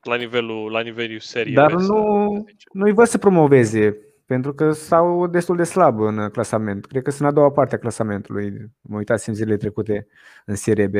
La 0.02 0.16
nivelul, 0.16 0.72
la 0.72 0.82
nivelul 0.82 1.20
serii. 1.20 1.54
Dar 1.54 1.74
nu, 1.74 2.46
nu-i 2.72 2.94
văd 2.94 3.08
să 3.08 3.18
promoveze, 3.18 3.98
pentru 4.28 4.54
că 4.54 4.72
s-au 4.72 5.28
destul 5.28 5.56
de 5.56 5.64
slab 5.64 6.00
în 6.00 6.30
clasament. 6.30 6.86
Cred 6.86 7.04
că 7.04 7.10
sunt 7.10 7.22
în 7.22 7.28
a 7.28 7.32
doua 7.32 7.52
parte 7.52 7.76
a 7.76 7.78
clasamentului. 7.78 8.72
Mă 8.82 8.98
uitați 8.98 9.30
în 9.30 9.36
zilele 9.36 9.58
trecute 9.58 10.08
în 10.46 10.56
Serie 10.56 10.88
B. 10.88 10.96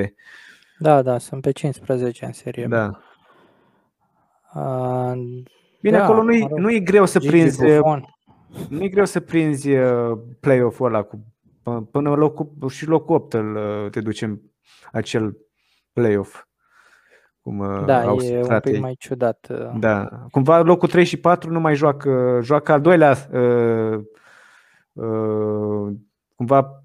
Da, 0.80 1.02
da, 1.02 1.18
sunt 1.18 1.42
pe 1.42 1.52
15 1.52 2.26
în 2.26 2.32
Serie 2.32 2.66
B. 2.68 2.70
Da. 2.70 3.02
Bine, 5.82 5.98
da, 5.98 6.04
acolo 6.04 6.24
nu 6.24 6.34
e, 6.34 6.48
nu 6.56 6.72
e 6.72 6.80
greu 6.80 7.06
să 7.06 7.20
Gigi 7.20 7.32
prinzi 7.32 7.64
nu 8.70 8.84
e 8.84 8.90
greu 8.90 9.06
să 9.06 9.20
prinzi 9.20 9.72
uh, 9.72 10.18
play-off-ul 10.40 10.88
ăla 10.88 11.04
cu, 11.04 11.34
până 11.92 12.16
locul, 12.16 12.70
și 12.70 12.86
locul 12.86 13.16
8 13.16 13.34
îl, 13.34 13.56
uh, 13.56 13.90
te 13.90 14.02
ducem 14.02 14.42
acel 14.92 15.38
play-off. 15.94 16.47
Cum, 17.48 17.60
uh, 17.60 17.86
da, 17.86 18.02
au 18.02 18.20
e 18.20 18.44
un 18.44 18.60
pic 18.60 18.80
mai 18.80 18.96
ciudat. 19.00 19.48
Da. 19.80 20.10
Cumva 20.32 20.60
locul 20.60 20.88
3 20.88 21.06
și 21.06 21.18
4 21.18 21.52
nu 21.52 21.60
mai 21.60 21.76
joacă, 21.76 22.40
joacă 22.44 22.72
al 22.72 22.82
doilea 22.82 23.18
uh, 23.32 24.04
uh, 24.94 25.96
cumva 26.36 26.84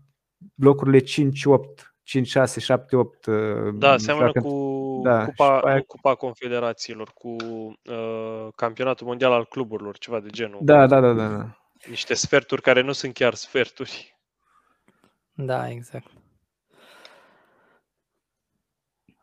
locurile 0.54 0.98
5, 0.98 1.44
8 1.44 1.94
5, 2.02 2.28
6, 2.28 2.60
7, 2.60 2.96
8. 2.96 3.26
Da, 3.74 3.96
seamănă 3.96 4.32
cu, 4.32 5.00
da, 5.04 5.24
cupa, 5.24 5.60
aia... 5.60 5.78
cu 5.78 5.84
Cupa 5.86 6.14
Confederațiilor, 6.14 7.10
cu 7.14 7.28
uh, 7.28 8.48
Campionatul 8.56 9.06
Mondial 9.06 9.32
al 9.32 9.46
Cluburilor, 9.46 9.98
ceva 9.98 10.20
de 10.20 10.28
genul. 10.28 10.58
Da, 10.62 10.86
da, 10.86 11.00
da, 11.00 11.12
da, 11.12 11.28
da. 11.28 11.56
Niște 11.88 12.14
sferturi 12.14 12.62
care 12.62 12.80
nu 12.80 12.92
sunt 12.92 13.14
chiar 13.14 13.34
sferturi. 13.34 14.16
Da, 15.32 15.68
exact. 15.68 16.06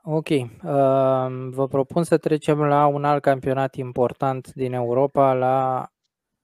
Ok. 0.04 0.30
Uh, 0.30 0.48
vă 1.50 1.68
propun 1.70 2.04
să 2.04 2.18
trecem 2.18 2.60
la 2.60 2.86
un 2.86 3.06
alt 3.06 3.22
campionat 3.22 3.76
important 3.76 4.54
din 4.54 4.74
Europa, 4.74 5.34
la 5.34 5.90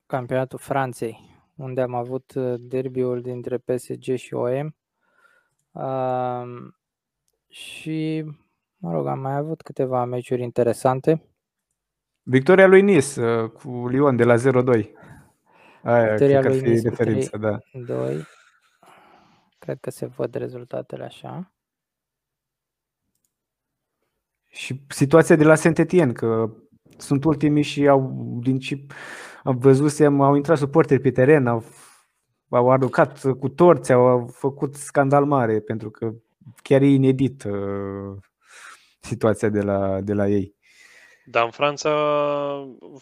campionatul 0.06 0.60
Franței, 0.60 1.20
unde 1.56 1.82
am 1.82 1.94
avut 1.94 2.34
uh, 2.36 2.54
derbiul 2.60 3.22
dintre 3.22 3.58
PSG 3.58 4.16
și 4.16 4.34
OM 4.34 4.76
și, 7.48 8.26
mă 8.78 8.92
rog, 8.92 9.08
am 9.08 9.20
mai 9.20 9.36
avut 9.36 9.62
câteva 9.62 10.06
meciuri 10.06 10.42
interesante. 10.42 11.30
Victoria 12.24 12.68
lui 12.68 12.82
Nis 12.82 13.16
uh, 13.16 13.50
cu 13.50 13.88
Lyon 13.88 14.16
de 14.16 14.24
la 14.24 14.36
0-2. 14.36 14.40
Aia 15.84 16.10
Victoria 16.10 16.40
cred 16.40 16.62
lui 16.62 16.70
Nis 16.70 16.84
referința, 16.84 17.38
da. 17.38 17.58
2. 17.74 18.26
Cred 19.60 19.78
că 19.80 19.90
se 19.90 20.06
văd 20.06 20.34
rezultatele 20.34 21.04
așa. 21.04 21.55
Și 24.56 24.82
situația 24.88 25.36
de 25.36 25.44
la 25.44 25.56
Saint-Étienne, 25.56 26.12
că 26.12 26.50
sunt 26.98 27.24
ultimii 27.24 27.64
și 27.64 27.88
au, 27.88 28.30
din 28.42 28.60
ce 28.60 28.86
am 29.44 29.58
văzusem, 29.58 30.22
au 30.22 30.36
intrat 30.36 30.58
suporteri 30.58 31.02
pe 31.02 31.12
teren, 31.12 31.48
au, 31.48 31.64
au 32.50 32.72
aruncat 32.72 33.38
cu 33.40 33.50
torți, 33.50 33.92
au 33.92 34.28
făcut 34.34 34.76
scandal 34.76 35.26
mare, 35.26 35.60
pentru 35.60 35.90
că 35.90 36.14
chiar 36.62 36.82
e 36.82 36.88
inedit 36.88 37.44
uh, 37.44 38.18
situația 39.00 39.50
de 39.50 39.62
la, 39.62 40.02
de 40.02 40.14
la 40.14 40.28
ei. 40.28 40.55
Dar 41.26 41.44
în 41.44 41.52
Franța, 41.52 41.92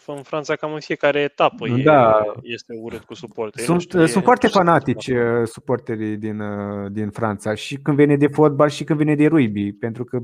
în 0.06 0.22
Franța 0.22 0.56
cam 0.56 0.72
în 0.72 0.80
fiecare 0.80 1.20
etapă 1.20 1.68
da. 1.68 2.24
e, 2.42 2.52
este 2.52 2.74
urât 2.80 3.04
cu 3.04 3.14
suporteri. 3.14 3.66
Sunt, 3.66 3.80
știu, 3.80 4.06
sunt 4.06 4.24
foarte 4.24 4.48
fanatici 4.48 5.06
uh, 5.06 5.46
suporterii 5.46 6.16
din, 6.16 6.40
uh, 6.40 6.90
din 6.90 7.10
Franța 7.10 7.54
și 7.54 7.76
când 7.76 7.96
vine 7.96 8.16
de 8.16 8.26
fotbal 8.26 8.68
și 8.68 8.84
când 8.84 8.98
vine 8.98 9.14
de 9.14 9.26
rugby, 9.26 9.72
pentru 9.72 10.04
că 10.04 10.18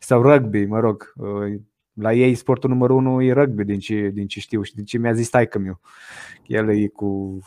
sau 0.00 0.22
rugby, 0.22 0.64
mă 0.64 0.80
rog, 0.80 1.12
uh, 1.16 1.54
la 1.92 2.12
ei 2.12 2.34
sportul 2.34 2.70
numărul 2.70 2.96
unu 2.96 3.22
e 3.22 3.32
rugby 3.32 3.64
din 3.64 3.78
ce, 3.78 4.10
din 4.12 4.26
ce 4.26 4.40
știu 4.40 4.62
și 4.62 4.74
din 4.74 4.84
ce 4.84 4.98
mi-a 4.98 5.12
zis 5.12 5.28
taică 5.28 5.58
meu. 5.58 5.80
El 6.46 6.82
e 6.82 6.86
cu 6.86 7.38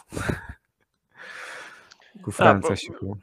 cu 2.22 2.30
da, 2.30 2.36
Franța 2.36 2.68
da, 2.68 2.73
și 2.73 2.88
cu... 2.88 3.19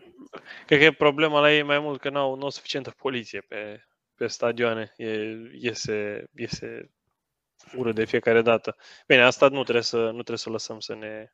Cred 0.67 0.85
că 0.85 0.91
problema 0.91 1.41
la 1.41 1.53
ei 1.53 1.63
mai 1.63 1.79
mult 1.79 2.01
că 2.01 2.11
n-au, 2.11 2.35
n-au 2.35 2.51
suficientă 2.51 2.95
poliție 2.97 3.41
pe, 3.49 3.87
pe 4.19 4.27
stadioane. 4.27 4.93
E, 4.97 5.07
iese, 5.53 6.25
iese 6.35 6.91
ură 7.77 7.93
de 7.93 8.05
fiecare 8.05 8.43
dată. 8.43 8.77
Bine, 9.07 9.23
asta 9.23 9.49
nu 9.49 9.63
trebuie 9.63 9.83
să, 9.83 9.97
nu 9.97 10.13
trebuie 10.13 10.39
să 10.39 10.49
o 10.49 10.53
lăsăm 10.53 10.81
să 10.81 10.95
ne 10.95 11.33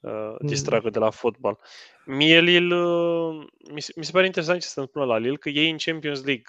uh, 0.00 0.36
mm. 0.38 0.46
distragă 0.46 0.90
de 0.90 0.98
la 0.98 1.10
fotbal. 1.10 1.58
Mie 2.04 2.40
Lil, 2.40 2.72
uh, 2.72 3.46
mi, 3.72 3.80
se, 3.80 3.92
mi 3.96 4.04
se 4.04 4.10
pare 4.12 4.26
interesant 4.26 4.60
ce 4.60 4.66
se 4.66 4.80
întâmplă 4.80 5.12
la 5.12 5.18
Lil, 5.18 5.38
că 5.38 5.48
ei 5.48 5.70
în 5.70 5.78
Champions 5.78 6.24
League 6.24 6.44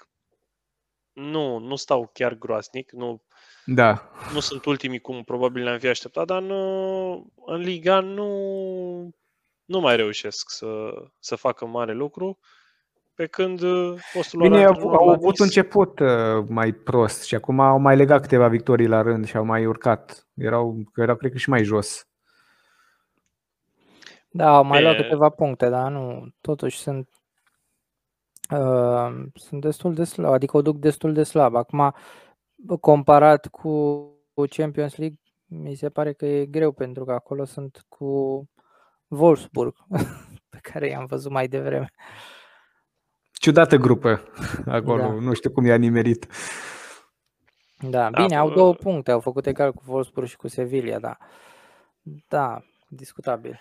nu, 1.12 1.58
nu 1.58 1.76
stau 1.76 2.10
chiar 2.12 2.34
groasnic, 2.34 2.92
nu, 2.92 3.22
da. 3.64 4.10
nu 4.32 4.40
sunt 4.40 4.64
ultimii 4.64 5.00
cum 5.00 5.24
probabil 5.24 5.62
ne-am 5.62 5.78
fi 5.78 5.86
așteptat, 5.86 6.26
dar 6.26 6.42
nu, 6.42 7.32
în 7.46 7.60
Liga 7.60 8.00
nu, 8.00 8.30
nu 9.64 9.80
mai 9.80 9.96
reușesc 9.96 10.50
să, 10.50 10.90
să 11.18 11.36
facă 11.36 11.66
mare 11.66 11.92
lucru. 11.92 12.38
Pe 13.18 13.26
când 13.26 13.60
uh, 13.60 14.00
postul 14.12 14.40
Bine, 14.40 14.64
au, 14.64 14.88
au 14.88 15.08
avut 15.08 15.38
început 15.38 15.98
uh, 15.98 16.44
mai 16.48 16.72
prost 16.72 17.22
și 17.22 17.34
acum 17.34 17.60
au 17.60 17.78
mai 17.78 17.96
legat 17.96 18.20
câteva 18.20 18.48
victorii 18.48 18.86
la 18.86 19.02
rând 19.02 19.26
și 19.26 19.36
au 19.36 19.44
mai 19.44 19.66
urcat. 19.66 20.26
Erau, 20.34 20.76
erau 20.96 21.16
cred 21.16 21.32
că 21.32 21.38
și 21.38 21.48
mai 21.48 21.64
jos. 21.64 22.08
Da, 24.30 24.56
au 24.56 24.64
mai 24.64 24.82
luat 24.82 24.96
câteva 24.96 25.28
puncte, 25.28 25.68
dar 25.68 25.90
nu, 25.90 26.28
totuși 26.40 26.78
sunt 26.78 27.08
uh, 28.50 29.10
sunt 29.34 29.60
destul 29.60 29.94
de 29.94 30.04
slab, 30.04 30.32
adică 30.32 30.56
o 30.56 30.62
duc 30.62 30.76
destul 30.76 31.12
de 31.12 31.22
slab. 31.22 31.54
Acum, 31.54 31.94
comparat 32.80 33.46
cu 33.46 34.46
Champions 34.50 34.96
League, 34.96 35.18
mi 35.46 35.74
se 35.74 35.88
pare 35.88 36.12
că 36.12 36.26
e 36.26 36.46
greu 36.46 36.72
pentru 36.72 37.04
că 37.04 37.12
acolo 37.12 37.44
sunt 37.44 37.84
cu 37.88 38.44
Wolfsburg, 39.08 39.74
pe 40.50 40.58
care 40.62 40.88
i-am 40.88 41.06
văzut 41.06 41.30
mai 41.30 41.48
devreme. 41.48 41.92
Ciudată 43.38 43.76
grupă 43.76 44.22
acolo, 44.66 45.02
da. 45.02 45.12
nu 45.12 45.34
știu 45.34 45.50
cum 45.50 45.64
i-a 45.66 45.76
nimerit. 45.76 46.26
Da, 47.80 48.10
bine, 48.10 48.26
da, 48.26 48.38
au 48.38 48.50
două 48.50 48.74
puncte, 48.74 49.10
au 49.10 49.20
făcut 49.20 49.46
egal 49.46 49.72
cu 49.72 49.82
Wolfsburg 49.86 50.26
și 50.26 50.36
cu 50.36 50.48
Sevilla, 50.48 50.98
da. 50.98 51.16
Da, 52.28 52.62
discutabil. 52.88 53.60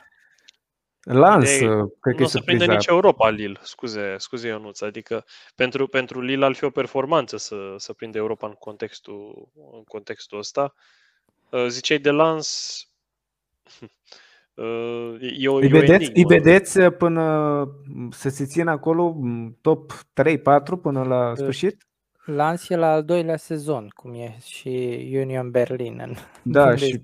Lans, 1.02 1.60
de, 1.60 1.66
cred 2.00 2.16
că 2.16 2.22
nu 2.22 2.28
se 2.28 2.42
prinde 2.46 2.66
nici 2.66 2.86
Europa 2.86 3.30
Lille, 3.30 3.60
scuze, 3.62 4.16
scuze 4.18 4.48
Ionuț, 4.48 4.82
adică 4.82 5.26
pentru, 5.56 5.88
pentru 5.88 6.22
Lille 6.22 6.46
ar 6.46 6.54
fi 6.54 6.64
o 6.64 6.70
performanță 6.70 7.38
să, 7.38 7.74
să 7.78 7.94
prinde 7.94 8.18
Europa 8.18 8.48
în 8.48 8.54
contextul, 8.54 9.50
în 9.72 9.84
contextul 9.84 10.38
ăsta. 10.38 10.74
Uh, 11.50 11.66
ziceai 11.68 12.00
de 12.00 12.12
Lans, 12.12 12.82
Uh, 13.82 13.90
e 15.20 15.48
o, 15.48 15.56
îi, 15.56 15.68
vedeți, 15.68 16.12
îi 16.14 16.26
vedeți 16.26 16.80
uh, 16.80 16.94
până 16.98 17.66
să 18.12 18.30
se 18.30 18.46
țină 18.46 18.72
acolo 18.72 19.16
top 19.62 19.92
3-4 19.94 20.82
până 20.82 21.04
la 21.04 21.36
sfârșit? 21.36 21.88
Lans 22.26 22.70
e 22.70 22.76
la 22.76 22.92
al 22.92 23.04
doilea 23.04 23.38
sezon, 23.38 23.88
cum 23.96 24.14
e 24.14 24.38
și 24.44 24.70
Union 25.14 25.52
Berlin 25.52 26.00
în 26.04 26.14
da, 26.44 26.76
și 26.76 27.04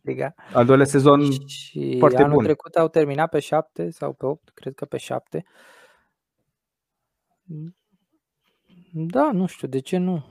al 0.53 0.65
doilea 0.65 0.85
sezon 0.85 1.31
și 1.45 1.95
foarte 1.99 2.21
anul 2.21 2.33
bun. 2.33 2.43
trecut 2.43 2.75
au 2.75 2.87
terminat 2.87 3.29
pe 3.29 3.39
7 3.39 3.89
sau 3.89 4.13
pe 4.13 4.25
8, 4.25 4.49
cred 4.53 4.73
că 4.73 4.85
pe 4.85 4.97
7. 4.97 5.45
Da, 8.93 9.31
nu 9.31 9.45
știu, 9.45 9.67
de 9.67 9.79
ce 9.79 9.97
nu? 9.97 10.25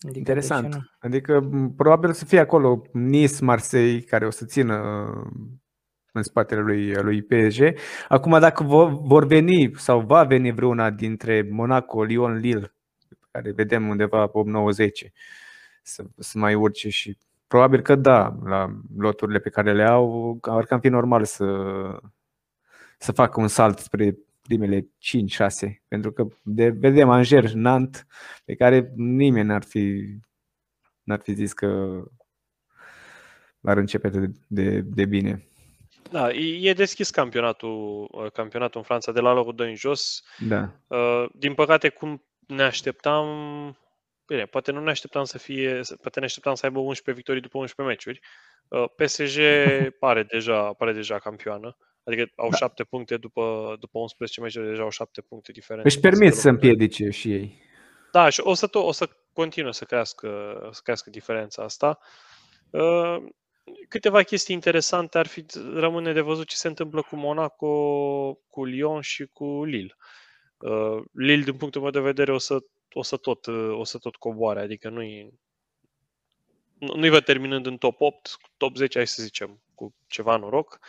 Adică 0.00 0.18
Interesant. 0.18 0.76
Adică 0.98 1.48
probabil 1.76 2.12
să 2.12 2.24
fie 2.24 2.38
acolo 2.38 2.82
Nice, 2.92 3.44
Marseille, 3.44 4.00
care 4.00 4.26
o 4.26 4.30
să 4.30 4.44
țină 4.44 4.74
în 6.12 6.22
spatele 6.22 6.60
lui, 6.60 6.94
lui 6.94 7.22
PSG. 7.22 7.78
Acum, 8.08 8.38
dacă 8.38 8.64
vor 9.02 9.26
veni 9.26 9.70
sau 9.74 10.00
va 10.00 10.24
veni 10.24 10.52
vreuna 10.52 10.90
dintre 10.90 11.48
Monaco, 11.50 12.02
Lyon, 12.02 12.36
Lille, 12.36 12.74
care 13.30 13.52
vedem 13.52 13.88
undeva 13.88 14.28
8-9-10, 14.28 14.32
să, 15.82 16.04
să 16.18 16.38
mai 16.38 16.54
urce 16.54 16.88
și 16.88 17.16
probabil 17.46 17.80
că 17.80 17.94
da, 17.94 18.36
la 18.44 18.80
loturile 18.96 19.38
pe 19.38 19.50
care 19.50 19.72
le 19.72 19.84
au, 19.84 20.38
ar 20.40 20.64
cam 20.64 20.80
fi 20.80 20.88
normal 20.88 21.24
să, 21.24 21.46
să 22.98 23.12
facă 23.12 23.40
un 23.40 23.48
salt 23.48 23.78
spre 23.78 24.16
primele 24.42 24.80
5-6, 24.80 24.86
pentru 25.88 26.12
că 26.12 26.26
de, 26.42 26.68
vedem 26.68 27.10
Angers, 27.10 27.52
Nant, 27.52 28.06
pe 28.44 28.54
care 28.54 28.92
nimeni 28.96 29.46
n-ar 29.46 29.64
fi, 29.64 30.04
n-ar 31.02 31.20
fi 31.22 31.32
zis 31.32 31.52
că 31.52 32.02
ar 33.62 33.76
începe 33.76 34.08
de, 34.08 34.30
de, 34.46 34.80
de 34.80 35.04
bine. 35.04 35.44
Da, 36.10 36.32
e 36.32 36.72
deschis 36.72 37.10
campionatul, 37.10 38.08
uh, 38.10 38.30
campionatul 38.32 38.78
în 38.80 38.86
Franța 38.86 39.12
de 39.12 39.20
la 39.20 39.32
locul 39.32 39.54
2 39.54 39.68
în 39.68 39.74
jos. 39.74 40.22
Da. 40.38 40.70
Uh, 40.86 41.26
din 41.34 41.54
păcate, 41.54 41.88
cum 41.88 42.24
ne 42.46 42.62
așteptam, 42.62 43.26
bine, 44.26 44.44
poate 44.44 44.72
nu 44.72 44.80
ne 44.80 44.90
așteptam 44.90 45.24
să 45.24 45.38
fie, 45.38 45.80
poate 46.00 46.18
ne 46.18 46.24
așteptam 46.24 46.54
să 46.54 46.66
aibă 46.66 46.78
11 46.78 47.12
victorii 47.12 47.40
după 47.40 47.58
11 47.58 47.94
meciuri. 47.94 48.20
Uh, 48.68 48.84
PSG 48.96 49.40
pare 50.04 50.22
deja, 50.22 50.72
pare 50.72 50.92
deja 50.92 51.18
campioană. 51.18 51.76
Adică 52.10 52.32
au 52.36 52.48
da. 52.48 52.56
șapte 52.56 52.84
puncte 52.84 53.16
după, 53.16 53.76
după 53.80 53.98
11 53.98 54.40
meciuri, 54.40 54.68
deja 54.68 54.82
au 54.82 54.90
șapte 54.90 55.20
puncte 55.20 55.52
diferențe. 55.52 55.88
Își 55.88 56.00
permit 56.00 56.34
să 56.34 56.48
împiedice 56.48 57.10
și 57.10 57.32
ei. 57.32 57.62
Da, 58.12 58.28
și 58.28 58.40
o 58.40 58.54
să, 58.54 58.68
to- 58.68 58.86
o 58.86 58.92
să 58.92 59.08
continue 59.32 59.72
să 59.72 59.84
crească, 59.84 60.58
să 60.72 60.80
crească 60.82 61.10
diferența 61.10 61.62
asta. 61.62 61.98
Uh, 62.70 63.16
câteva 63.88 64.22
chestii 64.22 64.54
interesante 64.54 65.18
ar 65.18 65.26
fi, 65.26 65.44
rămâne 65.74 66.12
de 66.12 66.20
văzut 66.20 66.46
ce 66.46 66.56
se 66.56 66.68
întâmplă 66.68 67.02
cu 67.02 67.16
Monaco, 67.16 68.34
cu 68.34 68.64
Lyon 68.64 69.00
și 69.00 69.26
cu 69.32 69.64
Lille. 69.64 69.96
Uh, 70.58 71.02
Lille, 71.12 71.44
din 71.44 71.56
punctul 71.56 71.80
meu 71.80 71.90
de 71.90 72.00
vedere, 72.00 72.32
o 72.32 72.38
să, 72.38 72.58
o 72.92 73.02
să, 73.02 73.16
tot, 73.16 73.46
o 73.70 73.84
să 73.84 73.98
tot 73.98 74.16
coboare, 74.16 74.60
adică 74.60 74.88
nu-i, 74.88 75.34
nu-i 76.78 77.10
văd 77.10 77.24
terminând 77.24 77.66
în 77.66 77.76
top 77.76 78.00
8, 78.00 78.36
top 78.56 78.76
10, 78.76 78.98
hai 78.98 79.06
să 79.06 79.22
zicem, 79.22 79.62
cu 79.74 79.94
ceva 80.06 80.36
noroc. 80.36 80.78
Uh, 80.80 80.88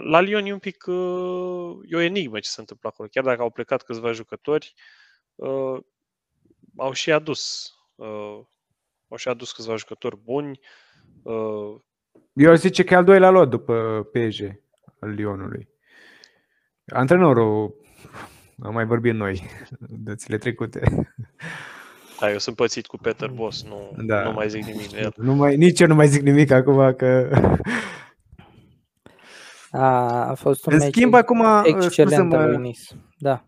la 0.00 0.20
Lyon 0.20 0.46
e 0.46 0.52
un 0.52 0.58
pic 0.58 0.86
uh, 0.86 1.78
e 1.88 1.96
o 1.96 2.00
enigmă 2.00 2.38
ce 2.38 2.48
se 2.48 2.60
întâmplă 2.60 2.88
acolo. 2.88 3.08
Chiar 3.12 3.24
dacă 3.24 3.42
au 3.42 3.50
plecat 3.50 3.82
câțiva 3.82 4.12
jucători, 4.12 4.74
uh, 5.34 5.80
au 6.76 6.92
și 6.92 7.12
adus 7.12 7.72
au 9.08 9.16
și 9.16 9.28
adus 9.28 9.52
câțiva 9.52 9.76
jucători 9.76 10.16
buni. 10.16 10.60
Eu 12.32 12.54
zice 12.54 12.84
că 12.84 12.94
e 12.94 12.96
al 12.96 13.04
doilea 13.04 13.30
lot 13.30 13.50
după 13.50 14.08
PSG 14.12 14.60
al 15.00 15.10
Lyonului. 15.10 15.68
Antrenorul, 16.86 17.74
am 18.62 18.72
mai 18.72 18.84
vorbit 18.84 19.14
noi 19.14 19.42
dățile 20.06 20.38
trecute. 20.38 21.08
Da, 22.20 22.30
eu 22.30 22.38
sunt 22.38 22.56
pățit 22.56 22.86
cu 22.86 22.96
Peter 22.96 23.28
Boss, 23.28 23.64
nu, 23.64 23.96
da. 23.96 24.22
nu 24.22 24.32
mai 24.32 24.48
zic 24.48 24.64
nimic 24.64 24.90
de 24.90 25.00
el. 25.00 25.12
Nu 25.16 25.34
mai, 25.34 25.56
nici 25.56 25.80
eu 25.80 25.86
nu 25.86 25.94
mai 25.94 26.08
zic 26.08 26.22
nimic 26.22 26.50
acum 26.50 26.94
că 26.94 27.30
a, 29.70 30.28
a 30.28 30.34
fost 30.34 30.66
un 30.66 30.72
În 30.72 30.80
schimb, 30.80 31.14
acum, 31.14 31.44
excelent 31.64 32.32
al 32.32 32.48
lui 32.48 32.56
Nis. 32.56 32.94
Da. 33.18 33.42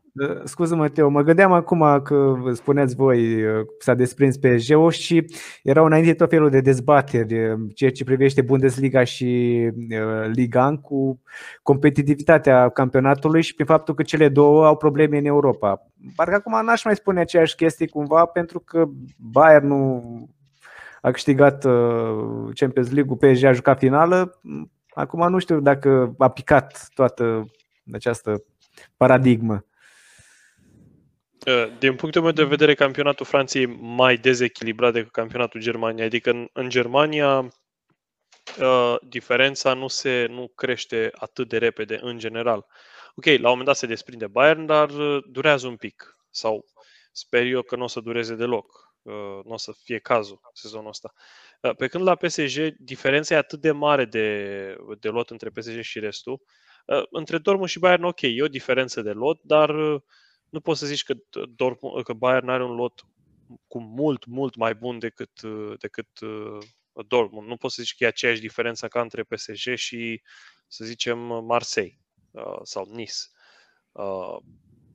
Scuză-mă, 0.45 0.89
Teo, 0.89 1.09
mă 1.09 1.23
gândeam 1.23 1.53
acum 1.53 2.01
că 2.03 2.35
spuneați 2.53 2.95
voi 2.95 3.45
s-a 3.79 3.95
desprins 3.95 4.37
pe 4.37 4.57
Geo 4.57 4.91
și 4.91 5.25
erau 5.63 5.85
înainte 5.85 6.15
tot 6.15 6.31
felul 6.31 6.51
de 6.51 6.61
dezbateri 6.61 7.57
ceea 7.75 7.91
ce 7.91 8.05
privește 8.05 8.43
Bundesliga 8.43 9.05
și 9.05 9.59
Liga 10.33 10.79
cu 10.83 11.21
competitivitatea 11.63 12.69
campionatului 12.69 13.43
și 13.43 13.55
prin 13.55 13.67
faptul 13.67 13.95
că 13.95 14.03
cele 14.03 14.29
două 14.29 14.67
au 14.67 14.77
probleme 14.77 15.19
în 15.19 15.25
Europa. 15.25 15.87
Parcă 16.17 16.35
acum 16.35 16.65
n-aș 16.65 16.85
mai 16.85 16.97
spune 16.97 17.21
aceeași 17.21 17.55
chestie 17.55 17.89
cumva 17.89 18.25
pentru 18.25 18.61
că 18.61 18.85
Bayern 19.17 19.67
nu 19.67 20.03
a 21.01 21.11
câștigat 21.11 21.67
Champions 22.55 22.91
League-ul, 22.91 23.17
PSG 23.17 23.45
a 23.45 23.53
jucat 23.53 23.79
finală, 23.79 24.41
Acum 25.01 25.29
nu 25.29 25.39
știu 25.39 25.61
dacă 25.61 26.15
a 26.19 26.29
picat 26.29 26.89
toată 26.95 27.51
această 27.93 28.45
paradigmă. 28.97 29.65
Uh, 31.47 31.79
din 31.79 31.95
punctul 31.97 32.23
meu 32.23 32.31
de 32.31 32.45
vedere, 32.45 32.75
campionatul 32.75 33.27
Franței 33.27 33.63
e 33.63 33.77
mai 33.81 34.17
dezechilibrat 34.17 34.93
decât 34.93 35.11
campionatul 35.11 35.61
Germaniei. 35.61 36.07
Adică 36.07 36.31
în, 36.31 36.49
în 36.53 36.69
Germania 36.69 37.39
uh, 38.61 38.97
diferența 39.09 39.75
nu 39.75 39.89
se 39.89 40.27
nu 40.31 40.53
crește 40.55 41.11
atât 41.15 41.49
de 41.49 41.59
repede 41.59 41.99
în 42.03 42.19
general. 42.19 42.67
Ok, 43.15 43.25
la 43.25 43.33
un 43.33 43.41
moment 43.43 43.67
dat 43.67 43.77
se 43.77 43.87
desprinde 43.87 44.27
Bayern, 44.27 44.67
dar 44.67 44.91
uh, 44.91 45.25
durează 45.27 45.67
un 45.67 45.77
pic. 45.77 46.17
Sau 46.31 46.65
sper 47.13 47.47
eu 47.47 47.63
că 47.63 47.77
nu 47.77 47.85
o 47.85 47.87
să 47.87 48.01
dureze 48.01 48.35
deloc. 48.35 48.89
Nu 49.45 49.53
o 49.53 49.57
să 49.57 49.73
fie 49.83 49.99
cazul 49.99 50.41
sezonul 50.53 50.89
ăsta. 50.89 51.13
Pe 51.77 51.89
când 51.89 52.05
la 52.05 52.15
PSG 52.15 52.75
diferența 52.79 53.35
e 53.35 53.39
atât 53.39 53.61
de 53.61 53.71
mare 53.71 54.05
de, 54.05 54.77
de 55.01 55.09
lot 55.09 55.31
între 55.31 55.51
PSG 55.51 55.81
și 55.81 55.99
restul. 55.99 56.43
Între 57.11 57.39
Dortmund 57.39 57.69
și 57.69 57.79
Bayern, 57.79 58.03
ok, 58.03 58.21
e 58.21 58.43
o 58.43 58.49
diferență 58.49 59.03
de 59.03 59.13
lot, 59.13 59.41
dar 59.43 59.71
nu 60.51 60.61
poți 60.63 60.79
să 60.79 60.87
zici 60.87 61.03
că, 61.03 61.15
Dortmund, 61.55 62.03
că 62.03 62.13
Bayern 62.13 62.49
are 62.49 62.65
un 62.65 62.75
lot 62.75 63.05
cu 63.67 63.81
mult, 63.81 64.27
mult 64.27 64.55
mai 64.55 64.75
bun 64.75 64.99
decât, 64.99 65.41
decât 65.79 66.21
uh, 66.21 66.59
Dortmund. 67.07 67.49
Nu 67.49 67.57
poți 67.57 67.75
să 67.75 67.83
zici 67.83 67.97
că 67.97 68.05
e 68.05 68.07
aceeași 68.07 68.41
diferență 68.41 68.89
ca 68.89 69.01
între 69.01 69.23
PSG 69.23 69.75
și, 69.75 70.23
să 70.67 70.85
zicem, 70.85 71.19
Marseille 71.19 71.99
uh, 72.31 72.61
sau 72.63 72.89
Nice. 72.93 73.13
Uh, 73.93 74.37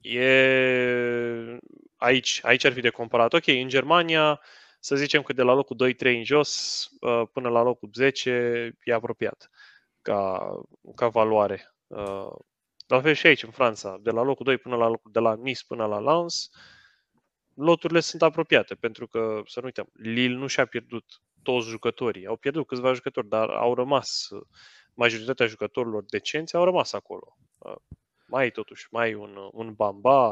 e 0.02 1.60
aici, 1.96 2.40
aici 2.44 2.64
ar 2.64 2.74
fi 2.74 2.82
de 2.82 2.90
comparat. 2.90 3.34
Ok, 3.34 3.48
în 3.48 3.68
Germania, 3.68 4.42
să 4.86 4.96
zicem 4.96 5.22
că 5.22 5.34
de 5.34 5.42
la 5.42 5.54
locul 5.54 5.94
2-3 5.94 5.98
în 6.00 6.24
jos 6.24 6.90
până 7.34 7.50
la 7.50 7.62
locul 7.62 7.90
10 7.94 8.72
e 8.84 8.94
apropiat 8.94 9.50
ca, 10.02 10.52
ca 10.96 11.08
valoare. 11.08 11.76
La 12.88 13.02
fel 13.02 13.14
și 13.14 13.28
aici, 13.28 13.44
în 13.44 13.52
Franța, 13.52 13.98
de 14.02 14.10
la 14.10 14.22
locul 14.22 14.46
2 14.46 14.58
până 14.58 14.76
la 14.76 14.88
locul, 14.88 15.12
de 15.12 15.20
la 15.20 15.36
Nice 15.36 15.62
până 15.68 15.86
la 15.86 16.00
Lens, 16.00 16.50
loturile 17.54 18.00
sunt 18.00 18.22
apropiate, 18.22 18.76
pentru 18.76 19.08
că, 19.08 19.42
să 19.46 19.60
nu 19.60 19.66
uităm, 19.66 19.90
Lille 19.94 20.38
nu 20.38 20.48
și-a 20.48 20.66
pierdut 20.66 21.06
toți 21.44 21.68
jucătorii. 21.68 22.26
Au 22.26 22.36
pierdut 22.36 22.68
câțiva 22.68 22.94
jucători, 22.94 23.28
dar 23.28 23.50
au 23.50 23.74
rămas, 23.74 24.28
majoritatea 24.94 25.46
jucătorilor 25.46 26.04
decenți 26.08 26.56
au 26.56 26.64
rămas 26.64 26.94
acolo. 26.94 27.38
Uh, 27.58 27.76
mai 28.28 28.44
ai 28.44 28.52
totuși, 28.52 28.88
mai 28.92 29.06
ai 29.06 29.14
un, 29.14 29.38
un 29.52 29.74
Bamba, 29.74 30.28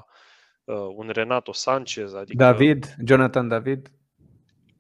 uh, 0.64 0.88
un 0.96 1.10
Renato 1.10 1.52
Sanchez, 1.52 2.14
adică... 2.14 2.44
David, 2.44 2.96
Jonathan 3.06 3.48
David. 3.48 3.92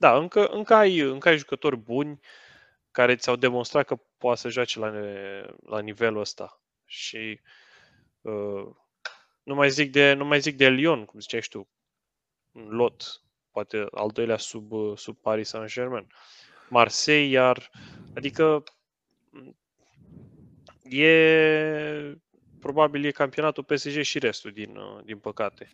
Da, 0.03 0.17
încă, 0.17 0.47
încă, 0.47 0.73
ai, 0.73 0.99
încă 0.99 1.29
ai 1.29 1.37
jucători 1.37 1.77
buni 1.77 2.19
care 2.91 3.15
ți-au 3.15 3.35
demonstrat 3.35 3.85
că 3.85 3.95
poate 4.17 4.39
să 4.39 4.49
joace 4.49 4.79
la, 4.79 4.91
la 5.65 5.79
nivelul 5.79 6.19
ăsta. 6.19 6.61
Și 6.85 7.39
Uh, 8.23 8.75
nu 9.43 9.55
mai 9.55 9.69
zic 9.69 9.91
de, 9.91 10.13
nu 10.13 10.25
mai 10.25 10.39
zic 10.39 10.57
de 10.57 10.69
Lyon, 10.69 11.05
cum 11.05 11.19
ziceai 11.19 11.41
tu, 11.49 11.69
un 12.51 12.67
lot, 12.69 13.21
poate 13.51 13.85
al 13.91 14.09
doilea 14.09 14.37
sub, 14.37 14.71
uh, 14.71 14.97
sub 14.97 15.17
Paris 15.17 15.47
Saint-Germain. 15.47 16.07
Marseille, 16.69 17.29
iar, 17.29 17.69
adică 18.15 18.63
e 20.83 22.17
probabil 22.59 23.05
e 23.05 23.11
campionatul 23.11 23.63
PSG 23.63 24.01
și 24.01 24.19
restul, 24.19 24.51
din, 24.51 24.75
uh, 24.75 25.03
din 25.03 25.17
păcate. 25.17 25.71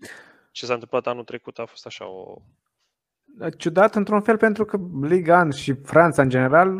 Ce 0.52 0.66
s-a 0.66 0.74
întâmplat 0.74 1.08
anul 1.08 1.24
trecut 1.24 1.60
a 1.60 1.66
fost 1.66 1.86
așa 1.86 2.06
o... 2.06 2.42
Ciudat 3.58 3.96
într-un 3.96 4.22
fel 4.22 4.38
pentru 4.38 4.66
că 4.66 4.80
Liga 5.02 5.42
1 5.42 5.52
și 5.52 5.74
Franța 5.74 6.22
în 6.22 6.30
general 6.30 6.80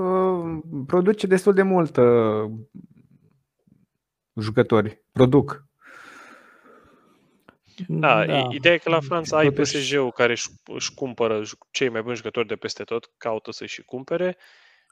produce 0.86 1.28
destul 1.28 1.54
de 1.54 1.62
mult 1.62 1.98
jucători 4.40 5.04
produc. 5.12 5.64
Da, 7.88 8.26
da, 8.26 8.48
ideea 8.52 8.74
e 8.74 8.78
că 8.78 8.90
la 8.90 9.00
Franța 9.00 9.38
ai 9.38 9.52
PSG-ul 9.52 10.12
care 10.12 10.32
își, 10.32 10.48
își 10.66 10.94
cumpără 10.94 11.42
cei 11.72 11.90
mai 11.90 12.02
buni 12.02 12.16
jucători 12.16 12.48
de 12.48 12.56
peste 12.56 12.84
tot, 12.84 13.12
caută 13.18 13.52
să 13.52 13.66
și 13.66 13.84
cumpere 13.84 14.38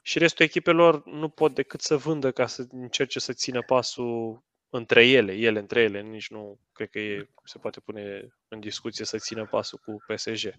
și 0.02 0.18
restul 0.18 0.44
echipelor 0.44 1.02
nu 1.04 1.28
pot 1.28 1.54
decât 1.54 1.80
să 1.80 1.96
vândă 1.96 2.30
ca 2.30 2.46
să 2.46 2.66
încerce 2.70 3.18
să 3.18 3.32
țină 3.32 3.62
pasul 3.62 4.42
între 4.70 5.06
ele, 5.06 5.32
ele 5.32 5.58
între 5.58 5.80
ele, 5.82 6.00
nici 6.00 6.30
nu 6.30 6.58
cred 6.72 6.88
că 6.88 6.98
e, 6.98 7.28
se 7.44 7.58
poate 7.58 7.80
pune 7.80 8.28
în 8.48 8.60
discuție 8.60 9.04
să 9.04 9.18
țină 9.18 9.46
pasul 9.46 9.80
cu 9.84 9.96
PSG. 10.06 10.54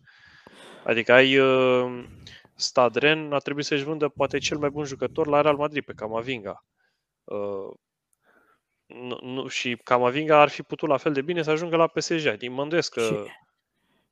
Adică 0.84 1.14
ai 1.14 1.38
uh, 1.38 2.04
Stadren, 2.56 3.34
a 3.34 3.38
trebuit 3.38 3.66
să-și 3.66 3.84
vândă 3.84 4.10
poate 4.10 4.38
cel 4.38 4.58
mai 4.58 4.70
bun 4.70 4.84
jucător 4.84 5.28
la 5.28 5.42
Real 5.42 5.56
Madrid, 5.56 5.84
pe 5.84 5.94
Camavinga. 5.94 6.66
Uh, 7.24 7.76
nu, 8.86 9.18
nu, 9.22 9.48
și 9.48 9.80
Camavinga 9.84 10.42
ar 10.42 10.50
fi 10.50 10.62
putut 10.62 10.90
la 10.90 10.98
fel 10.98 11.14
de 11.14 11.22
bine 11.22 11.42
să 11.42 11.52
ajungă 11.52 11.76
la 11.76 11.88
PSG. 11.88 12.38
Din 12.38 12.52
mânduiesc 12.52 12.94
că 12.94 13.02
și, 13.02 13.14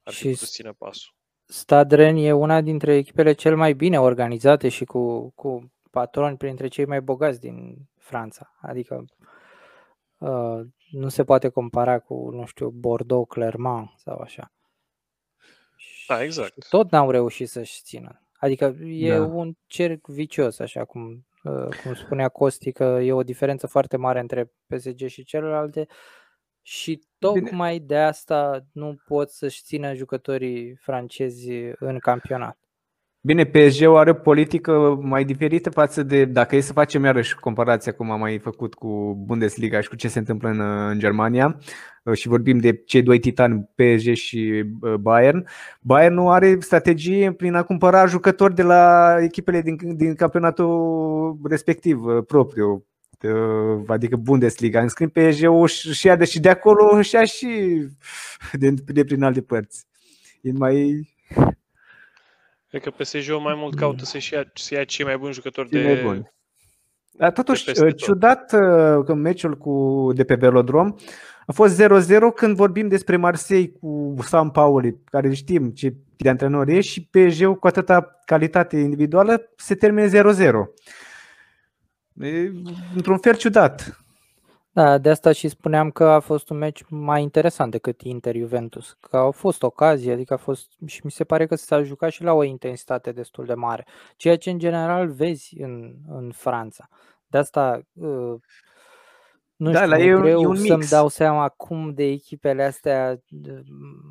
ar 0.03 0.13
fi 0.13 0.29
putut 0.29 0.47
ține 0.47 0.71
pasul. 0.71 1.13
Stadren 1.45 2.15
e 2.15 2.31
una 2.31 2.61
dintre 2.61 2.95
echipele 2.95 3.33
cel 3.33 3.55
mai 3.55 3.73
bine 3.73 3.99
organizate 3.99 4.69
și 4.69 4.85
cu, 4.85 5.29
cu 5.29 5.71
patroni 5.91 6.37
printre 6.37 6.67
cei 6.67 6.85
mai 6.85 7.01
bogați 7.01 7.39
din 7.39 7.75
Franța. 7.97 8.55
Adică 8.61 9.05
uh, 10.17 10.59
nu 10.91 11.09
se 11.09 11.23
poate 11.23 11.49
compara 11.49 11.99
cu, 11.99 12.29
nu 12.31 12.45
știu, 12.45 12.69
Bordeaux, 12.69 13.27
Clermont 13.29 13.89
sau 13.95 14.19
așa. 14.19 14.51
Da, 16.07 16.23
exact. 16.23 16.63
Și 16.63 16.69
tot 16.69 16.91
n-au 16.91 17.11
reușit 17.11 17.49
să-și 17.49 17.81
țină. 17.83 18.21
Adică 18.39 18.75
e 18.83 19.15
da. 19.15 19.23
un 19.23 19.53
cerc 19.65 20.07
vicios, 20.07 20.59
așa 20.59 20.85
cum 20.85 21.27
Uh, 21.47 21.77
cum 21.83 21.93
spunea 21.93 22.29
Costi, 22.29 22.71
că 22.71 22.83
e 22.83 23.13
o 23.13 23.23
diferență 23.23 23.67
foarte 23.67 23.97
mare 23.97 24.19
între 24.19 24.51
PSG 24.67 25.07
și 25.07 25.23
celelalte 25.23 25.87
și 26.61 27.01
tocmai 27.17 27.73
Bine. 27.73 27.85
de 27.85 27.97
asta 27.97 28.65
nu 28.71 28.95
pot 29.05 29.29
să-și 29.29 29.61
țină 29.63 29.93
jucătorii 29.93 30.75
francezi 30.75 31.49
în 31.79 31.99
campionat. 31.99 32.57
Bine, 33.27 33.45
PSG-ul 33.45 33.97
are 33.97 34.09
o 34.09 34.13
politică 34.13 34.99
mai 35.01 35.25
diferită 35.25 35.69
față 35.69 36.03
de, 36.03 36.25
dacă 36.25 36.55
e 36.55 36.59
să 36.59 36.73
facem 36.73 37.03
iarăși 37.03 37.35
comparația 37.35 37.91
cum 37.91 38.11
am 38.11 38.19
mai 38.19 38.39
făcut 38.39 38.73
cu 38.73 39.17
Bundesliga 39.25 39.81
și 39.81 39.89
cu 39.89 39.95
ce 39.95 40.07
se 40.07 40.19
întâmplă 40.19 40.49
în, 40.49 40.59
în 40.89 40.99
Germania 40.99 41.59
uh, 42.03 42.13
și 42.13 42.27
vorbim 42.27 42.57
de 42.57 42.81
cei 42.85 43.01
doi 43.01 43.19
titani, 43.19 43.69
PSG 43.75 44.13
și 44.13 44.63
uh, 44.81 44.93
Bayern. 44.93 45.47
Bayern 45.81 46.13
nu 46.13 46.29
are 46.29 46.57
strategie 46.59 47.31
prin 47.31 47.53
a 47.53 47.63
cumpăra 47.63 48.05
jucători 48.05 48.55
de 48.55 48.63
la 48.63 49.15
echipele 49.19 49.61
din, 49.61 49.95
din 49.95 50.15
campionatul 50.15 51.37
respectiv, 51.43 52.05
uh, 52.05 52.23
propriu, 52.27 52.85
adică 53.87 54.15
Bundesliga. 54.15 54.81
În 54.81 54.87
schimb, 54.87 55.11
PSG-ul 55.11 55.67
și 55.67 56.07
ia 56.07 56.15
de 56.15 56.25
și 56.25 56.39
de 56.39 56.49
acolo 56.49 57.01
și 57.01 57.15
ia 57.15 57.23
și 57.23 57.47
de, 58.53 58.73
de 58.85 59.03
prin 59.03 59.23
alte 59.23 59.41
părți. 59.41 59.85
E 60.41 60.51
mai 60.51 61.07
Cred 62.79 62.93
că 62.93 63.03
PSG-ul 63.03 63.39
mai 63.39 63.53
mult 63.57 63.75
caută 63.75 64.05
să-și 64.05 64.33
ia, 64.33 64.51
să 64.53 64.73
ia 64.73 64.83
cei 64.83 65.05
mai 65.05 65.17
buni 65.17 65.33
jucători 65.33 65.69
de, 65.69 65.83
mai 65.83 66.01
buni. 66.03 66.31
Dar 67.11 67.31
totuși, 67.31 67.71
ciudat 67.95 68.53
uh, 68.53 69.03
că 69.05 69.13
meciul 69.13 69.57
cu, 69.57 70.07
de 70.15 70.23
pe 70.23 70.35
Velodrom 70.35 70.95
a 71.45 71.51
fost 71.51 71.81
0-0 71.81 71.85
când 72.35 72.55
vorbim 72.55 72.87
despre 72.87 73.15
Marseille 73.15 73.71
cu 73.79 74.15
San 74.21 74.49
Pauli, 74.49 74.97
care 75.05 75.33
știm 75.33 75.69
ce 75.69 75.95
de 76.17 76.29
antrenor 76.29 76.67
e, 76.67 76.81
și 76.81 77.05
PSG-ul 77.05 77.55
cu 77.55 77.67
atâta 77.67 78.19
calitate 78.25 78.77
individuală 78.77 79.51
se 79.55 79.75
termine 79.75 80.07
0-0. 80.07 80.11
E, 82.13 82.51
într-un 82.95 83.17
fel 83.17 83.35
ciudat. 83.35 84.06
Da, 84.77 84.97
de 84.97 85.09
asta 85.09 85.31
și 85.31 85.47
spuneam 85.47 85.91
că 85.91 86.03
a 86.03 86.19
fost 86.19 86.49
un 86.49 86.57
meci 86.57 86.83
mai 86.89 87.21
interesant 87.21 87.71
decât 87.71 88.01
Inter-Juventus. 88.01 88.97
Că 88.99 89.17
au 89.17 89.31
fost 89.31 89.63
ocazii, 89.63 90.11
adică 90.11 90.33
a 90.33 90.37
fost 90.37 90.71
și 90.85 91.01
mi 91.03 91.11
se 91.11 91.23
pare 91.23 91.45
că 91.45 91.55
s-a 91.55 91.83
jucat 91.83 92.11
și 92.11 92.23
la 92.23 92.33
o 92.33 92.43
intensitate 92.43 93.11
destul 93.11 93.45
de 93.45 93.53
mare. 93.53 93.85
Ceea 94.15 94.37
ce 94.37 94.49
în 94.49 94.59
general 94.59 95.09
vezi 95.09 95.61
în, 95.61 95.93
în 96.07 96.31
Franța. 96.31 96.89
De 97.27 97.37
asta 97.37 97.81
uh, 97.93 98.35
nu 99.55 99.71
da, 99.71 99.77
știu, 99.77 99.89
la 99.89 99.97
e, 99.97 100.05
greu 100.05 100.41
e 100.41 100.45
un 100.47 100.55
să-mi 100.55 100.77
mix. 100.77 100.89
dau 100.89 101.07
seama 101.07 101.49
cum 101.49 101.93
de 101.93 102.03
echipele 102.03 102.63
astea 102.63 103.21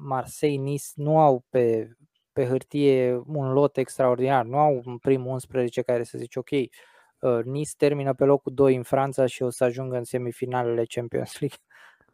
Marseille, 0.03 0.63
Nice 0.63 0.87
nu 0.95 1.19
au 1.19 1.45
pe, 1.51 1.97
pe 2.33 2.47
hârtie 2.47 3.23
un 3.27 3.53
lot 3.53 3.77
extraordinar, 3.77 4.45
nu 4.45 4.59
au 4.59 4.83
un 4.85 4.99
prim 4.99 5.27
11 5.27 5.83
care 5.83 6.03
să 6.05 6.19
zici 6.19 6.37
ok, 6.37 6.51
Uh, 6.51 6.69
nice 7.45 7.71
termină 7.77 8.15
pe 8.15 8.25
locul 8.25 8.55
2 8.55 8.77
în 8.77 8.83
Franța 8.83 9.27
și 9.27 9.43
o 9.43 9.51
să 9.51 9.65
ajungă 9.65 9.97
în 9.97 10.05
semifinalele 10.05 10.85
Champions 10.85 11.37
League. 11.41 11.59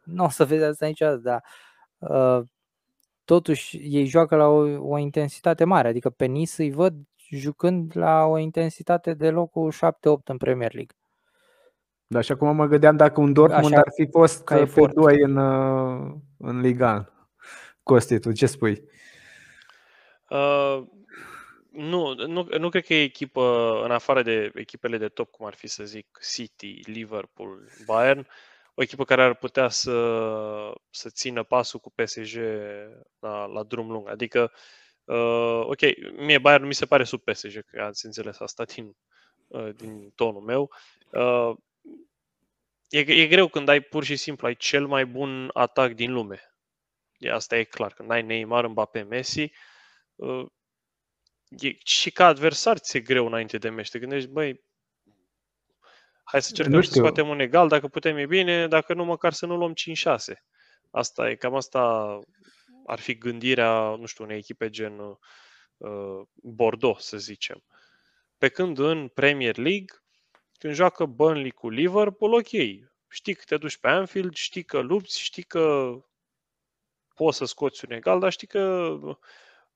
Nu 0.03 0.23
o 0.23 0.29
să 0.29 0.45
vezi 0.45 0.63
asta 0.63 0.85
niciodată, 0.85 1.17
dar 1.17 1.43
uh, 1.97 2.45
totuși 3.25 3.77
ei 3.77 4.05
joacă 4.05 4.35
la 4.35 4.47
o, 4.47 4.89
o 4.89 4.97
intensitate 4.97 5.63
mare, 5.63 5.87
adică 5.87 6.09
pe 6.09 6.25
Nice 6.25 6.61
îi 6.61 6.71
văd 6.71 6.93
jucând 7.29 7.91
la 7.95 8.23
o 8.23 8.37
intensitate 8.37 9.13
de 9.13 9.29
locul 9.29 9.71
7-8 9.71 9.75
în 10.23 10.37
Premier 10.37 10.73
League. 10.73 10.95
Da, 12.07 12.21
și 12.21 12.31
acum 12.31 12.55
mă 12.55 12.65
gândeam 12.65 12.95
dacă 12.95 13.21
un 13.21 13.33
Dortmund 13.33 13.73
Așa, 13.73 13.77
ar 13.77 13.91
fi 13.95 14.07
fost 14.11 14.43
pe 14.43 14.59
efort. 14.59 14.93
2 14.93 15.21
în, 15.21 15.35
uh, 15.35 16.13
în 16.37 16.59
Liga. 16.59 17.13
Costi, 17.83 18.19
tu 18.19 18.31
ce 18.31 18.45
spui? 18.45 18.83
Uh, 20.29 20.83
nu, 21.73 22.13
nu, 22.13 22.47
nu 22.57 22.69
cred 22.69 22.85
că 22.85 22.93
e 22.93 23.03
echipă, 23.03 23.41
în 23.83 23.91
afară 23.91 24.21
de 24.21 24.51
echipele 24.55 24.97
de 24.97 25.07
top, 25.07 25.31
cum 25.31 25.45
ar 25.45 25.53
fi 25.53 25.67
să 25.67 25.83
zic 25.83 26.19
City, 26.33 26.81
Liverpool, 26.85 27.69
Bayern, 27.85 28.27
o 28.75 28.81
echipă 28.81 29.03
care 29.03 29.23
ar 29.23 29.35
putea 29.35 29.69
să, 29.69 30.73
să 30.89 31.09
țină 31.09 31.43
pasul 31.43 31.79
cu 31.79 31.91
PSG 31.91 32.37
la, 33.19 33.45
la 33.45 33.63
drum 33.63 33.91
lung. 33.91 34.09
Adică, 34.09 34.51
uh, 35.03 35.61
ok, 35.63 35.79
mie 36.15 36.37
Bayern 36.37 36.65
mi 36.65 36.73
se 36.73 36.85
pare 36.85 37.03
sub 37.03 37.21
PSG, 37.23 37.65
că 37.65 37.81
ați 37.81 38.05
înțeles 38.05 38.39
asta 38.39 38.63
din, 38.63 38.95
uh, 39.47 39.69
din 39.75 40.11
tonul 40.15 40.41
meu. 40.41 40.71
Uh, 41.11 41.55
e, 42.89 42.99
e 42.99 43.27
greu 43.27 43.47
când 43.47 43.69
ai 43.69 43.81
pur 43.81 44.03
și 44.03 44.15
simplu, 44.15 44.47
ai 44.47 44.55
cel 44.55 44.87
mai 44.87 45.05
bun 45.05 45.49
atac 45.53 45.91
din 45.93 46.11
lume. 46.13 46.41
E, 47.17 47.31
asta 47.31 47.57
e 47.57 47.63
clar. 47.63 47.93
Când 47.93 48.11
ai 48.11 48.21
Neymar, 48.21 48.67
Mbappé, 48.67 49.01
Messi, 49.01 49.51
uh, 50.15 50.45
e, 51.59 51.77
și 51.83 52.11
ca 52.11 52.25
adversar 52.25 52.77
ți-e 52.77 52.99
greu 52.99 53.25
înainte 53.25 53.57
de 53.57 53.69
meci. 53.69 53.89
Te 53.89 53.99
gândești, 53.99 54.29
băi, 54.29 54.63
hai 56.23 56.41
să 56.41 56.51
cercăm 56.53 56.81
să 56.81 56.91
scoatem 56.91 57.27
un 57.27 57.39
egal, 57.39 57.67
dacă 57.67 57.87
putem 57.87 58.17
e 58.17 58.25
bine, 58.25 58.67
dacă 58.67 58.93
nu, 58.93 59.05
măcar 59.05 59.33
să 59.33 59.45
nu 59.45 59.55
luăm 59.55 59.73
5-6. 59.73 60.15
Asta 60.91 61.29
e, 61.29 61.35
cam 61.35 61.55
asta 61.55 62.19
ar 62.85 62.99
fi 62.99 63.17
gândirea, 63.17 63.95
nu 63.99 64.05
știu, 64.05 64.23
unei 64.23 64.37
echipe 64.37 64.69
gen 64.69 64.99
uh, 64.99 66.21
Bordeaux, 66.33 67.05
să 67.05 67.17
zicem. 67.17 67.63
Pe 68.37 68.49
când 68.49 68.77
în 68.77 69.07
Premier 69.07 69.57
League, 69.57 70.03
când 70.57 70.73
joacă 70.73 71.05
Burnley 71.05 71.51
cu 71.51 71.69
Liverpool, 71.69 72.33
ok, 72.33 72.49
știi 73.09 73.33
că 73.33 73.43
te 73.45 73.57
duci 73.57 73.77
pe 73.77 73.87
Anfield, 73.87 74.33
știi 74.33 74.63
că 74.63 74.79
lupți, 74.79 75.21
știi 75.21 75.43
că 75.43 75.95
poți 77.15 77.37
să 77.37 77.45
scoți 77.45 77.85
un 77.85 77.91
egal, 77.91 78.19
dar 78.19 78.31
știi 78.31 78.47
că 78.47 78.97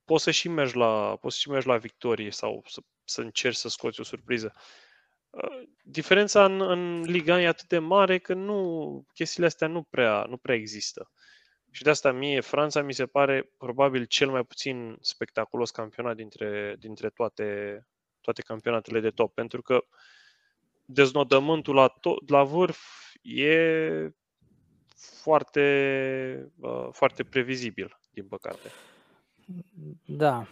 poți 0.07 0.23
să 0.23 0.31
și 0.31 0.49
mergi 0.49 0.75
la, 0.75 1.17
poți 1.21 1.35
să 1.35 1.41
și 1.41 1.49
mergi 1.49 1.67
la 1.67 1.77
victorie 1.77 2.31
sau 2.31 2.63
să, 2.67 2.81
să 3.03 3.21
încerci 3.21 3.55
să 3.55 3.69
scoți 3.69 3.99
o 3.99 4.03
surpriză. 4.03 4.53
Uh, 5.29 5.63
diferența 5.83 6.45
în, 6.45 6.61
în 6.61 7.01
Liga 7.01 7.41
e 7.41 7.47
atât 7.47 7.67
de 7.67 7.79
mare 7.79 8.17
că 8.17 8.33
nu, 8.33 9.05
chestiile 9.13 9.45
astea 9.45 9.67
nu 9.67 9.83
prea, 9.83 10.25
nu 10.29 10.37
prea 10.37 10.55
există. 10.55 11.11
Și 11.71 11.83
de 11.83 11.89
asta 11.89 12.11
mie, 12.11 12.39
Franța 12.41 12.81
mi 12.81 12.93
se 12.93 13.05
pare 13.05 13.51
probabil 13.57 14.05
cel 14.05 14.29
mai 14.29 14.43
puțin 14.43 14.97
spectaculos 15.01 15.71
campionat 15.71 16.15
dintre, 16.15 16.75
dintre 16.79 17.09
toate, 17.09 17.81
toate 18.21 18.41
campionatele 18.41 18.99
de 18.99 19.09
top, 19.09 19.33
pentru 19.33 19.61
că 19.61 19.85
deznodământul 20.85 21.75
la, 21.75 21.89
to- 21.89 22.27
la 22.27 22.43
vârf 22.43 22.79
e 23.21 24.09
foarte, 25.21 26.51
uh, 26.59 26.87
foarte 26.91 27.23
previzibil, 27.23 27.99
din 28.11 28.27
păcate. 28.27 28.71
Da. 30.05 30.47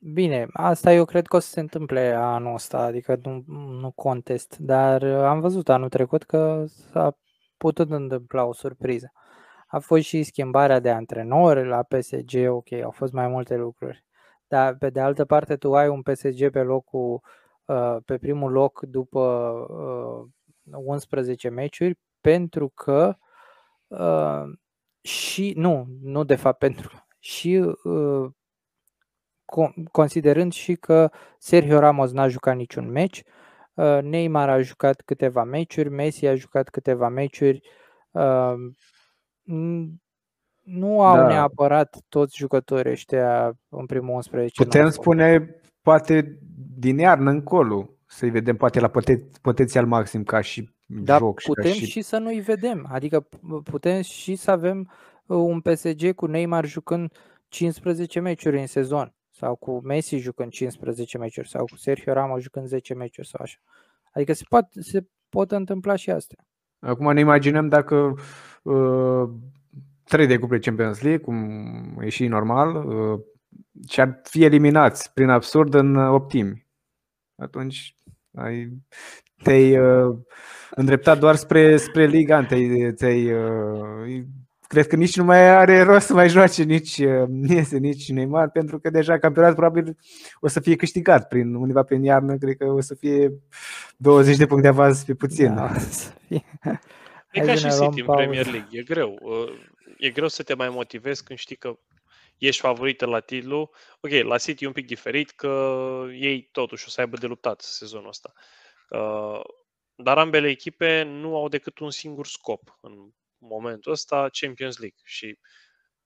Bine, 0.00 0.46
asta 0.52 0.92
eu 0.92 1.04
cred 1.04 1.26
că 1.26 1.36
o 1.36 1.38
să 1.38 1.48
se 1.48 1.60
întâmple 1.60 2.12
anul 2.12 2.54
ăsta, 2.54 2.78
adică 2.78 3.18
nu, 3.22 3.44
nu 3.80 3.90
contest, 3.90 4.56
dar 4.58 5.04
am 5.04 5.40
văzut 5.40 5.68
anul 5.68 5.88
trecut 5.88 6.22
că 6.22 6.64
s-a 6.66 7.16
putut 7.56 7.90
întâmpla 7.90 8.44
o 8.44 8.52
surpriză. 8.52 9.12
A 9.66 9.78
fost 9.78 10.02
și 10.02 10.22
schimbarea 10.22 10.80
de 10.80 10.90
antrenori 10.90 11.66
la 11.66 11.82
PSG, 11.82 12.48
ok, 12.48 12.72
au 12.72 12.90
fost 12.90 13.12
mai 13.12 13.28
multe 13.28 13.56
lucruri. 13.56 14.04
Dar 14.46 14.76
pe 14.76 14.90
de 14.90 15.00
altă 15.00 15.24
parte 15.24 15.56
tu 15.56 15.74
ai 15.74 15.88
un 15.88 16.02
PSG 16.02 16.50
pe 16.50 16.62
locul 16.62 17.20
uh, 17.64 17.96
pe 18.04 18.18
primul 18.18 18.52
loc 18.52 18.80
după 18.80 19.52
11 20.64 21.48
uh, 21.48 21.54
meciuri 21.54 21.98
pentru 22.20 22.68
că 22.68 23.16
și 25.00 25.52
nu, 25.56 25.86
nu 26.02 26.24
de 26.24 26.36
fapt 26.36 26.58
pentru 26.58 27.06
și 27.18 27.74
considerând 29.90 30.52
și 30.52 30.74
că 30.74 31.10
Sergio 31.38 31.78
Ramos 31.78 32.12
n-a 32.12 32.28
jucat 32.28 32.56
niciun 32.56 32.90
meci, 32.90 33.22
uh, 33.74 33.98
Neymar 34.02 34.48
a 34.48 34.60
jucat 34.60 35.00
câteva 35.00 35.44
meciuri, 35.44 35.88
Messi 35.88 36.26
a 36.26 36.34
jucat 36.34 36.68
câteva 36.68 37.08
meciuri, 37.08 37.60
uh, 38.10 38.54
nu 40.62 41.02
au 41.02 41.16
da. 41.16 41.26
neapărat 41.26 41.96
toți 42.08 42.36
jucătorii 42.36 42.92
ăștia 42.92 43.58
în 43.68 43.86
primul 43.86 44.14
11. 44.14 44.62
Putem 44.62 44.90
spune, 44.90 45.56
poate 45.82 46.38
din 46.78 46.98
iarnă 46.98 47.30
încolo, 47.30 47.90
să-i 48.06 48.30
vedem 48.30 48.56
poate 48.56 48.80
la 48.80 48.90
potențial 49.42 49.86
maxim 49.86 50.24
ca 50.24 50.40
și 50.40 50.70
da, 50.86 51.16
joc. 51.18 51.42
putem 51.42 51.72
și, 51.72 51.86
și 51.86 52.02
să 52.02 52.18
nu-i 52.18 52.40
vedem, 52.40 52.88
adică 52.90 53.28
putem 53.64 54.00
și 54.00 54.36
să 54.36 54.50
avem 54.50 54.90
uh, 55.26 55.36
un 55.36 55.60
PSG 55.60 56.14
cu 56.14 56.26
Neymar 56.26 56.64
jucând 56.64 57.12
15 57.48 58.20
meciuri 58.20 58.60
în 58.60 58.66
sezon 58.66 59.12
sau 59.38 59.56
cu 59.56 59.80
Messi 59.84 60.16
jucând 60.16 60.50
15 60.50 61.18
meciuri 61.18 61.48
sau 61.48 61.64
cu 61.64 61.76
Sergio 61.76 62.12
Ramos 62.12 62.42
jucând 62.42 62.66
10 62.66 62.94
meciuri 62.94 63.28
sau 63.28 63.40
așa. 63.42 63.58
Adică 64.12 64.32
se, 64.32 64.44
pot, 64.48 64.64
se 64.80 65.06
pot 65.28 65.50
întâmpla 65.50 65.96
și 65.96 66.10
astea. 66.10 66.46
Acum 66.78 67.12
ne 67.12 67.20
imaginăm 67.20 67.68
dacă 67.68 68.14
uh, 68.62 69.28
trei 70.04 70.26
de 70.26 70.38
cuple 70.38 70.58
Champions 70.58 71.00
League, 71.00 71.24
cum 71.24 71.36
e 72.00 72.08
și 72.08 72.26
normal, 72.26 72.86
uh, 72.86 73.20
și 73.88 74.00
ar 74.00 74.20
fi 74.22 74.44
eliminați 74.44 75.12
prin 75.12 75.28
absurd 75.28 75.74
în 75.74 75.96
optimi. 75.96 76.66
Atunci 77.36 77.96
ai, 78.34 78.82
te-ai 79.42 79.78
uh, 79.78 80.16
îndreptat 80.70 81.18
doar 81.18 81.34
spre, 81.34 81.76
spre 81.76 82.06
Liga, 82.06 82.44
te-ai, 82.44 82.92
te-ai 82.92 83.32
uh, 83.32 84.24
cred 84.68 84.86
că 84.86 84.96
nici 84.96 85.16
nu 85.16 85.24
mai 85.24 85.48
are 85.48 85.82
rost 85.82 86.06
să 86.06 86.12
mai 86.12 86.28
joace 86.28 86.62
nici 86.62 87.02
Niese, 87.28 87.74
uh, 87.74 87.80
nici 87.80 88.08
Neymar, 88.08 88.50
pentru 88.50 88.78
că 88.78 88.90
deja 88.90 89.18
campionatul 89.18 89.56
probabil 89.56 89.96
o 90.40 90.48
să 90.48 90.60
fie 90.60 90.76
câștigat 90.76 91.28
prin 91.28 91.54
undeva 91.54 91.82
prin 91.82 92.02
iarnă, 92.02 92.36
cred 92.36 92.56
că 92.56 92.64
o 92.64 92.80
să 92.80 92.94
fie 92.94 93.32
20 93.96 94.36
de 94.36 94.46
puncte 94.46 94.66
de 94.68 94.72
avans 94.72 95.04
pe 95.04 95.14
puțin. 95.14 95.54
Da, 95.54 95.70
E 97.30 97.40
ca 97.40 97.54
și 97.54 97.68
City 97.68 98.00
în 98.00 98.06
Premier 98.06 98.46
League, 98.46 98.78
e 98.78 98.82
greu. 98.82 99.18
Uh, 99.22 99.58
e 99.98 100.10
greu 100.10 100.28
să 100.28 100.42
te 100.42 100.54
mai 100.54 100.68
motivezi 100.68 101.24
când 101.24 101.38
știi 101.38 101.56
că 101.56 101.78
ești 102.38 102.60
favorită 102.60 103.06
la 103.06 103.20
titlu. 103.20 103.70
Ok, 104.00 104.10
la 104.10 104.38
City 104.38 104.64
e 104.64 104.66
un 104.66 104.72
pic 104.72 104.86
diferit 104.86 105.30
că 105.30 105.82
ei 106.12 106.48
totuși 106.52 106.84
o 106.86 106.90
să 106.90 107.00
aibă 107.00 107.16
de 107.16 107.26
luptat 107.26 107.60
sezonul 107.60 108.08
ăsta. 108.08 108.32
Uh, 108.90 109.40
dar 109.94 110.18
ambele 110.18 110.48
echipe 110.48 111.02
nu 111.02 111.36
au 111.36 111.48
decât 111.48 111.78
un 111.78 111.90
singur 111.90 112.26
scop 112.26 112.78
în 112.80 112.92
momentul 113.38 113.92
ăsta 113.92 114.28
Champions 114.40 114.78
League 114.78 115.00
și 115.04 115.38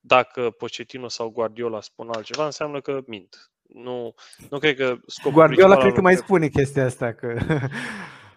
dacă 0.00 0.50
Pochettino 0.50 1.09
sau 1.09 1.30
Guardiola 1.30 1.80
spun 1.80 2.09
altceva, 2.14 2.44
înseamnă 2.44 2.80
că 2.80 3.00
mint. 3.06 3.50
Nu, 3.62 4.14
nu 4.50 4.59
cred 4.59 4.76
că 4.76 4.96
scopul 5.06 5.32
Guardiola 5.32 5.76
cred 5.76 5.92
că 5.92 6.00
mai 6.00 6.16
spune 6.16 6.48
chestia 6.48 6.84
asta 6.84 7.12
că 7.12 7.38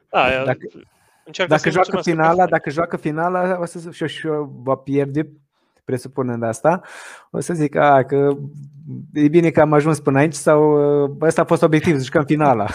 da, 0.10 0.44
dacă, 0.44 0.68
dacă 1.48 1.70
joacă 1.70 2.02
finala, 2.02 2.46
dacă 2.46 2.70
joacă 2.70 2.98
finala, 2.98 3.60
o 3.60 3.66
să 3.66 3.92
și, 3.92 4.08
și 4.08 4.28
va 4.64 4.76
pierde 4.76 5.30
presupunând 5.84 6.44
asta, 6.44 6.82
o 7.32 7.40
să 7.40 7.54
zic 7.54 7.76
a, 7.76 8.04
că 8.04 8.38
e 9.14 9.28
bine 9.28 9.50
că 9.50 9.62
am 9.62 9.74
ajuns 9.74 10.00
până 10.00 10.20
aici 10.20 10.34
sau 10.34 10.62
ăsta 11.22 11.42
a 11.42 11.46
fost 11.46 11.62
obiectiv, 11.62 11.98
să 11.98 12.04
jucăm 12.04 12.26
finala. 12.26 12.68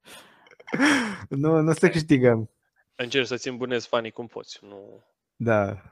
nu, 1.28 1.60
nu 1.60 1.72
să 1.72 1.88
câștigăm. 1.88 2.50
Încerci 2.94 3.26
să-ți 3.26 3.48
îmbunezi 3.48 3.88
fanii 3.88 4.10
cum 4.10 4.26
poți. 4.26 4.58
Nu... 4.62 5.04
Da. 5.42 5.82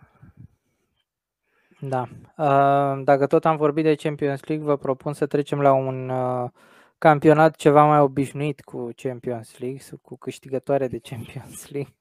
Da. 1.80 2.08
Dacă 3.02 3.26
tot 3.26 3.44
am 3.44 3.56
vorbit 3.56 3.84
de 3.84 3.94
Champions 3.94 4.44
League, 4.44 4.66
vă 4.66 4.76
propun 4.76 5.12
să 5.12 5.26
trecem 5.26 5.60
la 5.60 5.72
un 5.72 6.12
campionat 6.98 7.56
ceva 7.56 7.84
mai 7.84 8.00
obișnuit 8.00 8.60
cu 8.60 8.90
Champions 8.96 9.58
League, 9.58 9.80
cu 10.02 10.16
câștigătoare 10.16 10.88
de 10.88 10.98
Champions 10.98 11.68
League. 11.70 11.94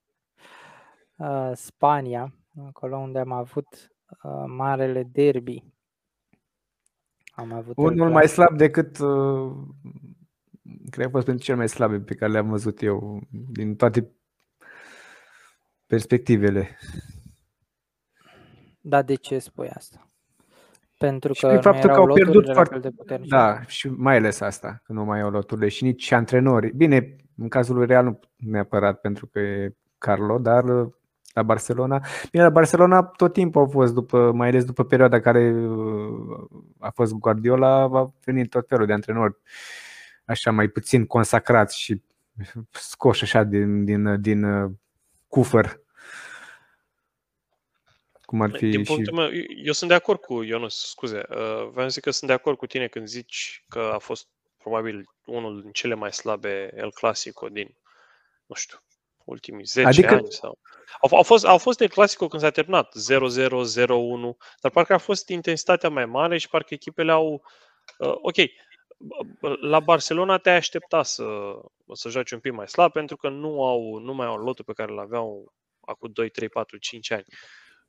Spania, 1.55 2.33
acolo 2.67 2.97
unde 2.97 3.19
am 3.19 3.31
avut 3.31 3.91
marele 4.47 5.03
derby. 5.03 5.63
Am 7.31 7.53
avut 7.53 7.77
Unul 7.77 8.09
mai 8.09 8.27
slab 8.27 8.57
decât 8.57 8.95
cred 10.89 11.03
că 11.03 11.05
a 11.05 11.09
fost 11.09 11.25
pentru 11.25 11.43
cel 11.43 11.55
mai 11.55 11.69
slabe 11.69 11.99
pe 11.99 12.15
care 12.15 12.31
le-am 12.31 12.49
văzut 12.49 12.81
eu 12.81 13.21
din 13.51 13.75
toate 13.75 14.11
perspectivele. 15.85 16.77
Da, 18.87 19.01
de 19.01 19.15
ce 19.15 19.39
spui 19.39 19.69
asta? 19.69 20.07
Pentru 20.97 21.33
și 21.33 21.41
că 21.41 21.59
faptul 21.61 21.89
că 21.89 21.95
au 21.95 22.13
pierdut 22.13 22.49
foarte 22.53 22.79
de 22.79 22.89
puternice. 22.89 23.35
Da, 23.35 23.61
și 23.61 23.89
mai 23.89 24.15
ales 24.15 24.39
asta, 24.39 24.81
că 24.83 24.93
nu 24.93 25.03
mai 25.03 25.21
au 25.21 25.29
loturile 25.29 25.67
și 25.67 25.83
nici 25.83 26.11
antrenori. 26.11 26.75
Bine, 26.75 27.15
în 27.37 27.47
cazul 27.47 27.75
lui 27.75 27.85
Real 27.85 28.03
nu 28.03 28.19
neapărat 28.35 29.01
pentru 29.01 29.27
că 29.27 29.39
e 29.39 29.75
Carlo, 29.97 30.37
dar 30.37 30.63
uh, 30.63 30.87
la 31.33 31.43
Barcelona. 31.43 32.03
Bine, 32.31 32.43
la 32.43 32.49
Barcelona 32.49 33.03
tot 33.03 33.33
timpul 33.33 33.61
au 33.61 33.67
fost, 33.67 33.93
după, 33.93 34.31
mai 34.31 34.47
ales 34.47 34.65
după 34.65 34.83
perioada 34.83 35.19
care 35.19 35.51
uh, 35.51 36.47
a 36.79 36.89
fost 36.89 37.13
Guardiola, 37.13 37.81
a 37.81 38.13
venit 38.23 38.49
tot 38.49 38.67
felul 38.67 38.85
de 38.85 38.93
antrenori 38.93 39.37
așa 40.25 40.51
mai 40.51 40.67
puțin 40.67 41.05
consacrați 41.05 41.79
și 41.79 42.01
scoși 42.71 43.23
așa 43.23 43.43
din, 43.43 43.85
din, 43.85 44.21
din 44.21 44.43
uh, 44.43 44.71
cufăr. 45.27 45.85
Cum 48.27 48.41
ar 48.41 48.51
fi 48.51 48.69
Din 48.69 48.83
punctul 48.83 49.13
și... 49.13 49.19
meu, 49.19 49.29
eu 49.63 49.71
sunt 49.71 49.89
de 49.89 49.95
acord 49.95 50.19
cu 50.19 50.43
Ionus, 50.43 50.89
scuze. 50.89 51.23
Uh, 51.29 51.69
vreau 51.71 51.87
să 51.87 51.87
zic 51.87 52.03
că 52.03 52.11
sunt 52.11 52.29
de 52.29 52.35
acord 52.35 52.57
cu 52.57 52.65
tine 52.65 52.87
când 52.87 53.07
zici 53.07 53.65
că 53.67 53.79
a 53.93 53.97
fost 53.97 54.27
probabil 54.57 55.09
unul 55.25 55.61
din 55.61 55.71
cele 55.71 55.93
mai 55.93 56.13
slabe 56.13 56.73
El 56.75 56.91
Clasico 56.91 57.47
din, 57.47 57.77
nu 58.45 58.55
știu, 58.55 58.77
ultimii 59.23 59.63
10 59.65 59.87
adică... 59.87 60.13
ani. 60.13 60.31
Sau... 60.31 60.59
Au, 61.01 61.17
au, 61.17 61.23
fost, 61.23 61.45
au 61.45 61.57
fost 61.57 61.77
de 61.77 61.87
clasico 61.87 62.27
când 62.27 62.41
s-a 62.41 62.49
terminat 62.49 62.95
0-0, 62.95 63.15
0-1, 63.15 63.87
dar 64.61 64.71
parcă 64.71 64.93
a 64.93 64.97
fost 64.97 65.29
intensitatea 65.29 65.89
mai 65.89 66.05
mare 66.05 66.37
și 66.37 66.49
parcă 66.49 66.73
echipele 66.73 67.11
au... 67.11 67.43
Uh, 67.97 68.15
ok, 68.21 68.35
la 69.61 69.79
Barcelona 69.79 70.37
te-ai 70.37 70.55
aștepta 70.55 71.03
să, 71.03 71.25
să 71.93 72.09
joace 72.09 72.35
un 72.35 72.41
pic 72.41 72.53
mai 72.53 72.67
slab 72.67 72.91
pentru 72.91 73.17
că 73.17 73.29
nu, 73.29 73.63
au, 73.63 73.97
nu 73.97 74.13
mai 74.13 74.27
au 74.27 74.37
lotul 74.37 74.65
pe 74.65 74.73
care 74.73 74.91
îl 74.91 74.99
aveau 74.99 75.53
acum 75.79 76.11
2, 76.11 76.29
3, 76.29 76.49
4, 76.49 76.77
5 76.77 77.11
ani. 77.11 77.25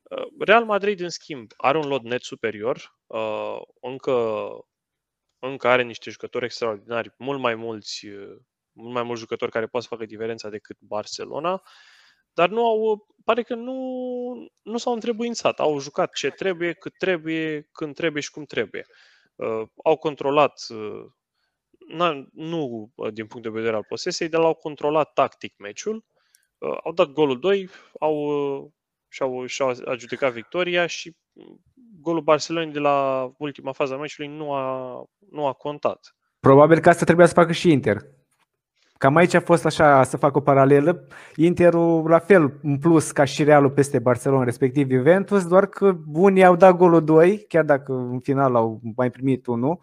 Uh, 0.09 0.27
Real 0.39 0.65
Madrid, 0.65 1.01
în 1.01 1.09
schimb, 1.09 1.51
are 1.57 1.79
un 1.79 1.89
lot 1.89 2.03
net 2.03 2.23
superior, 2.23 2.97
uh, 3.07 3.61
încă, 3.81 4.49
încă 5.39 5.69
are 5.69 5.83
niște 5.83 6.11
jucători 6.11 6.45
extraordinari, 6.45 7.15
mult 7.19 7.41
mai 7.41 7.55
mulți, 7.55 8.07
uh, 8.07 8.37
mult 8.73 8.93
mai 8.93 9.03
mulți 9.03 9.21
jucători 9.21 9.51
care 9.51 9.67
pot 9.67 9.83
să 9.83 9.89
facă 9.89 10.05
diferența 10.07 10.49
decât 10.49 10.77
Barcelona, 10.81 11.63
dar 12.33 12.49
nu 12.49 12.67
au, 12.67 13.07
pare 13.25 13.43
că 13.43 13.55
nu, 13.55 13.75
nu 14.63 14.79
s-au 14.79 14.93
întrebuințat. 14.93 15.61
Au 15.61 15.79
jucat 15.79 16.13
ce 16.13 16.31
trebuie, 16.31 16.73
cât 16.73 16.97
trebuie, 16.99 17.69
când 17.73 17.95
trebuie 17.95 18.23
și 18.23 18.31
cum 18.31 18.45
trebuie. 18.45 18.87
Uh, 19.35 19.63
au 19.85 19.97
controlat, 19.97 20.67
uh, 20.69 21.05
nu 22.33 22.93
din 23.13 23.27
punct 23.27 23.47
de 23.47 23.53
vedere 23.53 23.77
al 23.77 23.85
posesiei, 23.89 24.29
dar 24.29 24.41
au 24.41 24.55
controlat 24.55 25.13
tactic 25.13 25.55
meciul. 25.57 26.05
Uh, 26.59 26.77
au 26.85 26.93
dat 26.93 27.09
golul 27.09 27.41
2, 27.41 27.69
au 27.99 28.73
și-au, 29.09 29.47
și-au 29.47 29.75
adjudicat 29.85 30.33
victoria 30.33 30.87
și 30.87 31.17
golul 32.01 32.23
Barcelonei 32.23 32.73
de 32.73 32.79
la 32.79 33.29
ultima 33.39 33.73
fază 33.73 33.95
a 33.95 33.97
meciului 33.97 34.37
nu 34.37 34.53
a, 34.53 35.03
nu 35.31 35.47
a 35.47 35.53
contat. 35.53 36.17
Probabil 36.41 36.79
că 36.79 36.89
asta 36.89 37.05
trebuia 37.05 37.27
să 37.27 37.35
facă 37.35 37.53
și 37.53 37.71
Inter. 37.71 37.97
Cam 38.99 39.17
aici 39.17 39.35
a 39.35 39.41
fost 39.41 39.65
așa, 39.65 40.03
să 40.03 40.17
fac 40.17 40.37
o 40.37 40.41
paralelă. 40.41 41.07
Interul, 41.37 42.09
la 42.09 42.19
fel, 42.19 42.59
în 42.63 42.79
plus 42.79 43.11
ca 43.11 43.25
și 43.25 43.45
Realul 43.45 43.71
peste 43.71 43.99
Barcelona, 43.99 44.45
respectiv 44.45 44.91
Juventus, 44.91 45.47
doar 45.47 45.67
că 45.67 45.97
unii 46.13 46.45
au 46.45 46.57
dat 46.57 46.77
golul 46.77 47.05
2, 47.05 47.45
chiar 47.49 47.65
dacă 47.65 47.93
în 47.93 48.21
final 48.21 48.55
au 48.55 48.81
mai 48.97 49.11
primit 49.11 49.47
unul, 49.47 49.79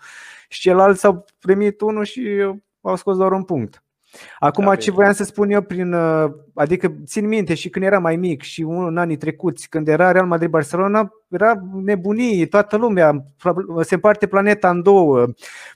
și 0.49 0.60
ceilalți 0.60 1.06
au 1.06 1.26
primit 1.39 1.81
unul 1.81 2.03
și 2.03 2.22
au 2.81 2.95
scos 2.95 3.18
doar 3.18 3.31
un 3.31 3.43
punct. 3.43 3.85
Acum 4.40 4.66
da, 4.66 4.76
ce 4.76 4.92
voiam 4.92 5.14
să 5.14 5.24
spun 5.24 5.50
eu 5.50 5.62
prin, 5.62 5.94
uh, 5.94 6.32
adică 6.54 6.96
țin 7.06 7.28
minte 7.28 7.54
și 7.54 7.70
când 7.70 7.86
era 7.86 8.00
mai 8.00 8.16
mic 8.16 8.42
și 8.42 8.62
în 8.62 8.98
anii 8.98 9.18
trecuți, 9.18 9.70
când 9.70 9.88
era 9.88 10.12
Real 10.12 10.26
Madrid-Barcelona, 10.26 11.12
era 11.30 11.54
nebunie, 11.74 12.46
toată 12.46 12.78
lumea, 12.78 13.26
se 13.82 13.94
împarte 13.94 14.28
planeta 14.28 14.70
în 14.70 14.82
două, 14.82 15.26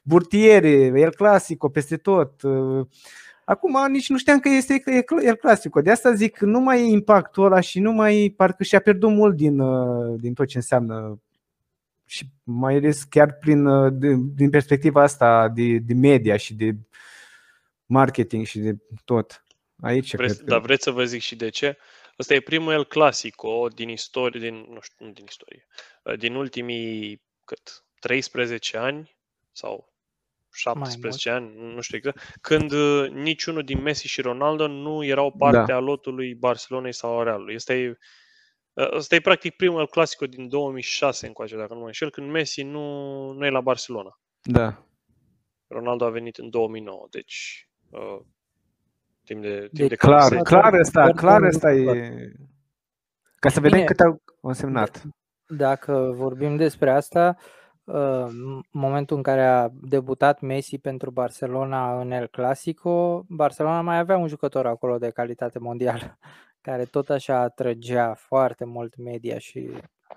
burtiere, 0.03 0.91
El 0.95 1.13
Clasico 1.13 1.69
peste 1.69 1.97
tot. 1.97 2.41
Uh, 2.41 2.85
acum 3.45 3.91
nici 3.91 4.09
nu 4.09 4.17
știam 4.17 4.39
că 4.39 4.49
este 4.49 4.83
El 5.23 5.35
Clasico, 5.35 5.81
de 5.81 5.91
asta 5.91 6.13
zic 6.13 6.37
că 6.37 6.45
nu 6.45 6.59
mai 6.59 6.79
e 6.79 6.91
impactul 6.91 7.45
ăla 7.45 7.59
și 7.59 7.79
nu 7.79 7.91
mai, 7.91 8.33
parcă 8.37 8.63
și-a 8.63 8.79
pierdut 8.79 9.11
mult 9.11 9.35
din, 9.35 9.59
uh, 9.59 10.19
din 10.19 10.33
tot 10.33 10.47
ce 10.47 10.57
înseamnă 10.57 11.19
și 12.05 12.29
mai 12.43 12.75
ales 12.75 13.03
chiar 13.03 13.33
prin, 13.33 13.67
din 14.35 14.49
perspectiva 14.49 15.01
asta 15.01 15.51
de, 15.55 15.77
de 15.77 15.93
media 15.93 16.37
și 16.37 16.55
de 16.55 16.75
marketing 17.89 18.45
și 18.45 18.59
de 18.59 18.77
tot. 19.05 19.43
Aici 19.81 20.15
Vreți, 20.15 20.33
cred 20.33 20.45
că... 20.45 20.51
Dar 20.51 20.61
vreți 20.61 20.83
să 20.83 20.91
vă 20.91 21.03
zic 21.03 21.21
și 21.21 21.35
de 21.35 21.49
ce? 21.49 21.77
Ăsta 22.19 22.33
e 22.33 22.39
primul 22.39 22.73
el 22.73 22.85
clasico 22.85 23.67
din 23.67 23.89
istorie, 23.89 24.39
din, 24.39 24.55
nu 24.55 24.79
știu, 24.81 25.05
nu 25.05 25.11
din 25.11 25.25
istorie, 25.27 25.67
uh, 26.03 26.17
din 26.17 26.35
ultimii, 26.35 27.21
cât, 27.45 27.85
13 27.99 28.77
ani 28.77 29.17
sau 29.51 29.93
17 30.51 31.29
ani, 31.29 31.73
nu 31.73 31.81
știu 31.81 31.97
exact, 31.97 32.37
când 32.41 32.71
uh, 32.71 33.09
niciunul 33.09 33.63
din 33.63 33.81
Messi 33.81 34.07
și 34.07 34.21
Ronaldo 34.21 34.67
nu 34.67 35.05
erau 35.05 35.31
parte 35.31 35.71
da. 35.71 35.75
a 35.75 35.79
lotului 35.79 36.35
Barcelonei 36.35 36.93
sau 36.93 37.19
a 37.19 37.23
Realului. 37.23 37.55
Ăsta 37.55 37.73
e, 37.73 37.97
ăsta 38.75 39.15
uh, 39.15 39.21
e 39.21 39.23
practic 39.23 39.55
primul 39.55 39.87
clasico 39.87 40.25
din 40.25 40.49
2006 40.49 41.27
încoace, 41.27 41.55
dacă 41.55 41.73
nu 41.73 41.79
mă 41.79 41.85
înșel, 41.85 42.11
când 42.11 42.31
Messi 42.31 42.61
nu, 42.61 43.31
nu 43.31 43.45
e 43.45 43.49
la 43.49 43.61
Barcelona. 43.61 44.19
Da. 44.41 44.83
Ronaldo 45.67 46.05
a 46.05 46.09
venit 46.09 46.37
în 46.37 46.49
2009, 46.49 47.07
deci 47.09 47.68
uh, 47.89 48.19
timp 49.25 49.41
de, 49.41 49.57
timp 49.57 49.71
de, 49.71 49.87
de 49.87 49.95
clar, 49.95 50.35
clar 50.35 50.73
asta, 50.73 51.11
clar 51.11 51.43
asta 51.43 51.71
e... 51.71 52.11
Ca 53.39 53.49
să 53.49 53.59
vedem 53.59 53.77
Bine, 53.77 53.85
cât 53.85 53.99
au 53.99 54.21
însemnat. 54.41 55.01
Dacă 55.47 56.11
vorbim 56.15 56.55
despre 56.55 56.91
asta, 56.91 57.37
uh, 57.83 58.25
momentul 58.71 59.17
în 59.17 59.23
care 59.23 59.45
a 59.45 59.69
debutat 59.81 60.41
Messi 60.41 60.77
pentru 60.77 61.11
Barcelona 61.11 62.01
în 62.01 62.11
El 62.11 62.27
Clasico, 62.27 63.25
Barcelona 63.27 63.81
mai 63.81 63.97
avea 63.97 64.17
un 64.17 64.27
jucător 64.27 64.65
acolo 64.65 64.97
de 64.97 65.09
calitate 65.09 65.59
mondială, 65.59 66.17
care 66.67 66.85
tot 66.85 67.09
așa 67.09 67.39
atrăgea 67.39 68.13
foarte 68.13 68.65
mult 68.65 68.97
media 68.97 69.37
și 69.37 69.69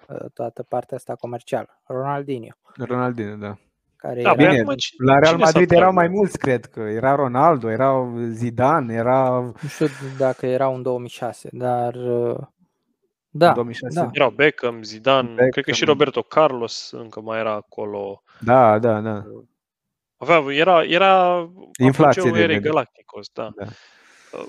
uh, 0.09 0.27
toată 0.35 0.63
partea 0.63 0.97
asta 0.97 1.15
comercială. 1.15 1.81
Ronaldinho. 1.85 2.55
Ronaldinho, 2.77 3.37
da. 3.37 3.57
Care 4.03 4.23
da, 4.23 4.35
bine, 4.35 4.63
mă, 4.63 4.75
la 5.05 5.19
Real 5.19 5.37
Madrid 5.37 5.71
erau 5.71 5.93
mai 5.93 6.09
mulți, 6.09 6.39
cred 6.39 6.65
că. 6.65 6.81
Era 6.81 7.15
Ronaldo, 7.15 7.71
era 7.71 8.13
Zidane, 8.31 8.95
era... 8.95 9.41
Nu 9.41 9.69
știu 9.69 9.87
dacă 10.19 10.47
erau 10.47 10.75
în 10.75 10.83
2006, 10.83 11.49
dar... 11.53 11.95
Uh, 11.95 12.37
da, 13.29 13.49
în 13.49 13.55
2006. 13.55 14.01
da. 14.01 14.09
Erau 14.13 14.31
Beckham, 14.31 14.83
Zidane, 14.83 15.29
Beckham. 15.29 15.49
cred 15.49 15.65
că 15.65 15.73
și 15.73 15.85
Roberto 15.85 16.23
Carlos 16.23 16.91
încă 16.91 17.21
mai 17.21 17.39
era 17.39 17.53
acolo. 17.53 18.23
Da, 18.41 18.79
da, 18.79 19.01
da. 19.01 19.25
Avea, 20.17 20.55
era, 20.55 20.85
era 20.85 21.49
Inflație 21.79 22.31
de 22.31 22.41
erei 22.41 22.61
Galacticos, 22.61 23.29
da. 23.33 23.51
da. 23.57 23.65
Uh, 24.33 24.47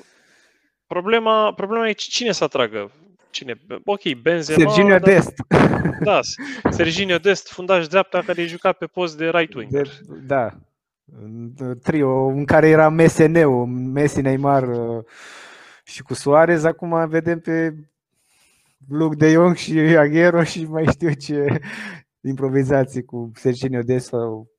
problema, 0.88 1.54
problema 1.54 1.88
e 1.88 1.92
cine 1.92 2.32
să 2.32 2.44
atragă 2.44 2.92
Cine? 3.34 3.54
Ok, 3.86 4.14
Benzema. 4.22 4.58
Serginio 4.60 4.98
dar, 4.98 5.10
Dest. 5.10 5.34
Da, 6.10 6.20
Serginio 6.70 7.18
Dest, 7.18 7.52
fundaș 7.52 7.88
dreapta 7.88 8.22
care 8.26 8.46
juca 8.46 8.72
pe 8.72 8.86
post 8.86 9.18
de 9.18 9.30
right 9.30 9.54
wing. 9.54 9.82
Da. 10.26 10.58
Trio 11.84 12.26
în 12.26 12.46
care 12.46 12.68
era 12.68 12.90
MSN-ul, 12.90 13.66
Messi, 13.66 14.22
Neymar 14.22 14.68
uh, 14.68 15.04
și 15.84 16.02
cu 16.02 16.14
Suarez. 16.14 16.64
Acum 16.64 17.08
vedem 17.08 17.40
pe 17.40 17.76
Luc 18.90 19.16
de 19.16 19.32
Jong 19.32 19.56
și 19.56 19.80
Aguero 19.80 20.44
și 20.44 20.66
mai 20.66 20.86
știu 20.92 21.12
ce 21.12 21.60
improvizații 22.22 23.04
cu 23.04 23.32
Serginio 23.36 23.82
Dest 23.82 24.08
sau 24.08 24.53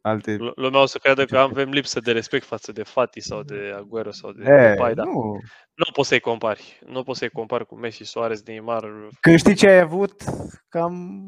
alte... 0.00 0.36
Lumea 0.54 0.80
o 0.80 0.86
să 0.86 0.98
crede 0.98 1.24
că 1.24 1.38
avem 1.38 1.70
lipsă 1.70 2.00
de 2.00 2.12
respect 2.12 2.44
față 2.44 2.72
de 2.72 2.82
Fati 2.82 3.20
sau 3.20 3.42
de 3.42 3.72
Aguero 3.76 4.10
sau 4.10 4.32
de 4.32 4.50
e, 4.52 4.74
Paida. 4.74 5.02
Nu. 5.02 5.40
nu 5.74 5.90
poți 5.92 6.08
să-i 6.08 6.20
compari. 6.20 6.78
Nu 6.86 7.02
poți 7.02 7.18
să-i 7.18 7.30
compari 7.30 7.66
cu 7.66 7.74
Messi, 7.74 8.02
Suarez, 8.02 8.42
Neymar. 8.42 9.08
Când 9.20 9.38
știi 9.38 9.54
ce 9.54 9.68
ai 9.68 9.78
avut, 9.78 10.22
cam... 10.68 11.24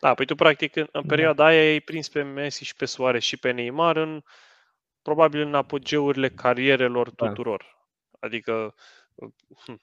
Da, 0.00 0.14
păi 0.14 0.26
tu 0.26 0.34
practic 0.34 0.76
în, 0.76 0.88
în 0.92 1.02
perioada 1.02 1.42
da. 1.42 1.48
aia 1.48 1.70
ai 1.70 1.80
prins 1.80 2.08
pe 2.08 2.22
Messi 2.22 2.64
și 2.64 2.76
pe 2.76 2.84
Suarez 2.84 3.22
și 3.22 3.36
pe 3.36 3.50
Neymar 3.50 3.96
în 3.96 4.22
probabil 5.02 5.40
în 5.40 5.54
apogeurile 5.54 6.28
carierelor 6.28 7.10
da. 7.10 7.26
tuturor. 7.26 7.64
Da. 8.10 8.26
Adică 8.26 8.74
hm, 9.64 9.80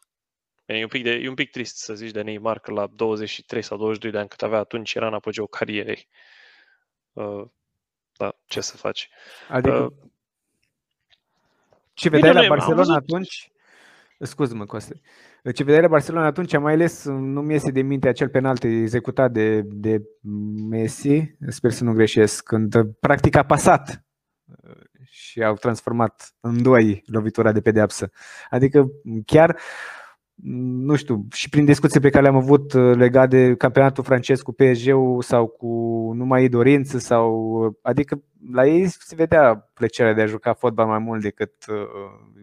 E 0.70 0.82
un, 0.82 0.88
pic 0.88 1.04
de, 1.04 1.12
e 1.12 1.30
un 1.30 1.36
pic 1.36 1.52
trist 1.52 1.78
să 1.78 1.94
zici 1.94 2.12
de 2.12 2.22
Neymar 2.22 2.60
că 2.60 2.72
la 2.72 2.88
23 2.88 3.62
sau 3.62 3.78
22 3.78 4.12
de 4.12 4.18
ani 4.18 4.28
cât 4.28 4.42
avea 4.42 4.60
atunci 4.60 4.94
era 4.94 5.08
în 5.08 5.14
apogeu 5.14 5.48
carierei. 5.48 6.08
Uh, 7.20 7.46
da, 8.18 8.36
ce 8.46 8.62
să 8.62 8.78
faci? 8.78 9.10
Adică, 9.50 9.78
uh, 9.78 9.92
ce 11.94 12.10
vedeai 12.10 12.34
la 12.34 12.48
Barcelona 12.48 12.96
atunci? 12.96 13.52
Scuză-mă, 14.20 14.66
Coste. 14.66 15.02
Ce 15.54 15.64
vedeai 15.64 15.82
la 15.82 15.88
Barcelona 15.88 16.26
atunci, 16.26 16.58
mai 16.58 16.74
ales 16.74 17.06
nu 17.06 17.42
mi 17.42 17.54
iese 17.54 17.72
de 17.72 17.82
minte 17.82 18.08
acel 18.08 18.30
penalt 18.30 18.64
executat 18.64 19.32
de, 19.32 19.62
de 19.62 20.02
Messi, 20.70 21.36
sper 21.48 21.72
să 21.72 21.84
nu 21.84 21.94
greșesc, 21.94 22.44
când 22.44 22.76
practic 23.00 23.36
a 23.36 23.44
pasat 23.44 24.04
și 25.10 25.44
au 25.44 25.54
transformat 25.54 26.34
în 26.40 26.62
doi 26.62 27.04
lovitura 27.06 27.52
de 27.52 27.62
pedeapsă. 27.62 28.12
Adică 28.50 28.88
chiar 29.26 29.60
nu 30.44 30.96
știu, 30.96 31.26
și 31.34 31.50
prin 31.50 31.66
discuții 31.66 32.00
pe 32.00 32.10
care 32.10 32.24
le-am 32.24 32.36
avut 32.36 32.74
uh, 32.74 32.96
legat 32.96 33.30
de 33.30 33.56
campionatul 33.56 34.04
francez 34.04 34.42
cu 34.42 34.52
PSG-ul 34.52 35.22
sau 35.22 35.48
cu 35.48 35.68
numai 36.16 36.48
dorință 36.48 36.98
sau 36.98 37.80
adică 37.82 38.24
la 38.52 38.66
ei 38.66 38.88
se 38.88 39.16
vedea 39.16 39.70
plăcerea 39.74 40.14
de 40.14 40.22
a 40.22 40.26
juca 40.26 40.54
fotbal 40.54 40.88
mai 40.88 41.00
mult 41.00 41.22
decât 41.22 41.66
uh, 41.68 41.76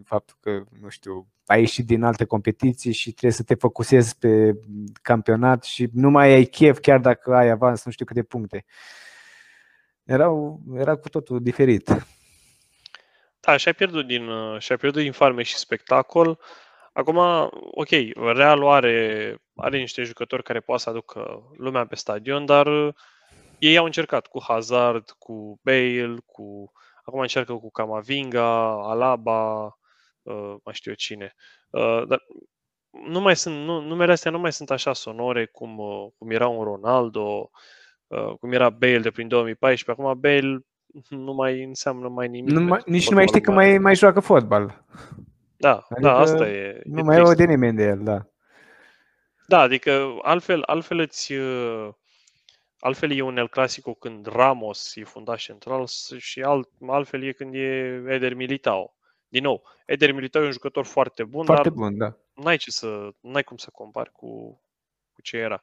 faptul 0.05 0.37
că, 0.41 0.63
nu 0.81 0.89
știu, 0.89 1.29
ai 1.47 1.61
ieșit 1.61 1.87
din 1.87 2.03
alte 2.03 2.25
competiții 2.25 2.93
și 2.93 3.11
trebuie 3.11 3.33
să 3.33 3.43
te 3.43 3.55
focusezi 3.55 4.19
pe 4.19 4.53
campionat 5.03 5.65
și 5.65 5.89
nu 5.93 6.11
mai 6.11 6.33
ai 6.33 6.45
chef 6.45 6.79
chiar 6.79 6.99
dacă 6.99 7.35
ai 7.35 7.51
avans 7.51 7.85
nu 7.85 7.91
știu 7.91 8.05
câte 8.05 8.23
puncte. 8.23 8.65
Erau, 10.05 10.61
era 10.75 10.95
cu 10.95 11.09
totul 11.09 11.43
diferit. 11.43 11.91
Da, 13.41 13.57
și-ai 13.57 13.75
pierdut 13.75 14.07
din, 14.07 14.29
uh, 14.29 14.59
și-ai 14.59 14.79
pierdut 14.79 15.03
din 15.03 15.13
farme 15.13 15.43
și 15.43 15.57
spectacol. 15.57 16.29
Uh, 16.29 16.37
Acum, 16.97 17.17
ok, 17.71 17.89
Realul 18.15 18.69
are, 18.69 19.37
are 19.55 19.79
niște 19.79 20.03
jucători 20.03 20.43
care 20.43 20.61
poate 20.61 20.83
să 20.83 20.91
aducă 20.91 21.43
lumea 21.57 21.87
pe 21.87 21.95
stadion, 21.95 22.45
dar 22.45 22.67
uh, 22.67 22.95
ei 23.59 23.77
au 23.77 23.85
încercat 23.85 24.27
cu 24.27 24.43
Hazard, 24.43 25.11
cu 25.19 25.61
Bale, 25.63 26.17
cu 26.27 26.73
Acum 27.07 27.21
încearcă 27.21 27.53
cu 27.53 27.71
Camavinga, 27.71 28.69
Alaba, 28.89 29.65
uh, 30.23 30.55
mai 30.65 30.75
știu 30.75 30.91
eu 30.91 30.97
cine. 30.97 31.35
Uh, 31.71 32.03
dar 32.09 32.23
nu 33.07 33.21
mai 33.21 33.37
sunt, 33.37 33.65
nu, 33.65 33.81
numele 33.81 34.13
astea 34.13 34.31
nu 34.31 34.39
mai 34.39 34.53
sunt 34.53 34.71
așa 34.71 34.93
sonore 34.93 35.47
cum, 35.47 35.79
uh, 35.79 36.07
cum 36.19 36.31
era 36.31 36.49
un 36.49 36.65
Ronaldo, 36.65 37.51
uh, 38.07 38.35
cum 38.41 38.53
era 38.53 38.71
Bale 38.71 38.99
de 38.99 39.11
prin 39.11 39.29
2014. 39.29 40.03
Acum 40.03 40.21
Bale 40.21 40.61
nu 41.09 41.33
mai 41.33 41.63
înseamnă 41.63 42.09
mai 42.09 42.29
nimic. 42.29 42.51
Nu 42.51 42.61
mai, 42.61 42.83
nici 42.87 43.09
nu 43.09 43.17
mai 43.17 43.27
știi 43.27 43.41
că 43.41 43.53
mai, 43.53 43.79
mai 43.79 43.95
joacă 43.95 44.21
fotbal. 44.21 44.85
Da, 45.57 45.69
da 45.69 45.87
adică 45.89 46.09
da, 46.09 46.19
asta 46.19 46.49
e. 46.49 46.81
Nu 46.85 46.99
e 46.99 47.03
mai 47.03 47.17
e 47.17 47.21
o 47.21 47.35
de 47.35 47.45
nimeni 47.45 47.77
de 47.77 47.83
el, 47.83 48.03
da. 48.03 48.27
Da, 49.47 49.61
adică 49.61 50.19
altfel, 50.23 50.63
altfel 50.63 50.99
îți... 50.99 51.33
Uh, 51.33 51.89
altfel 52.79 53.11
e 53.11 53.21
un 53.21 53.37
El 53.37 53.49
Clasico 53.49 53.95
când 53.95 54.27
Ramos 54.27 54.97
e 54.97 55.05
fundaș 55.05 55.45
central 55.45 55.87
și 56.19 56.43
alt, 56.43 56.69
altfel 56.87 57.23
e 57.23 57.33
când 57.33 57.55
e 57.55 58.05
Eder 58.09 58.35
Militao. 58.35 58.97
Din 59.29 59.43
nou, 59.43 59.63
Eder 59.87 60.13
Militao 60.13 60.43
e 60.43 60.45
un 60.45 60.53
jucător 60.53 60.85
foarte 60.85 61.25
bun, 61.25 61.45
foarte 61.45 61.69
dar 61.69 61.79
bun, 61.79 61.99
da. 61.99 62.17
n-ai, 62.35 62.57
ce 62.57 62.71
să, 62.71 63.11
n-ai 63.21 63.43
cum 63.43 63.57
să 63.57 63.71
compari 63.71 64.13
cu, 64.13 64.61
cu 65.13 65.23
ce 65.23 65.37
era. 65.37 65.61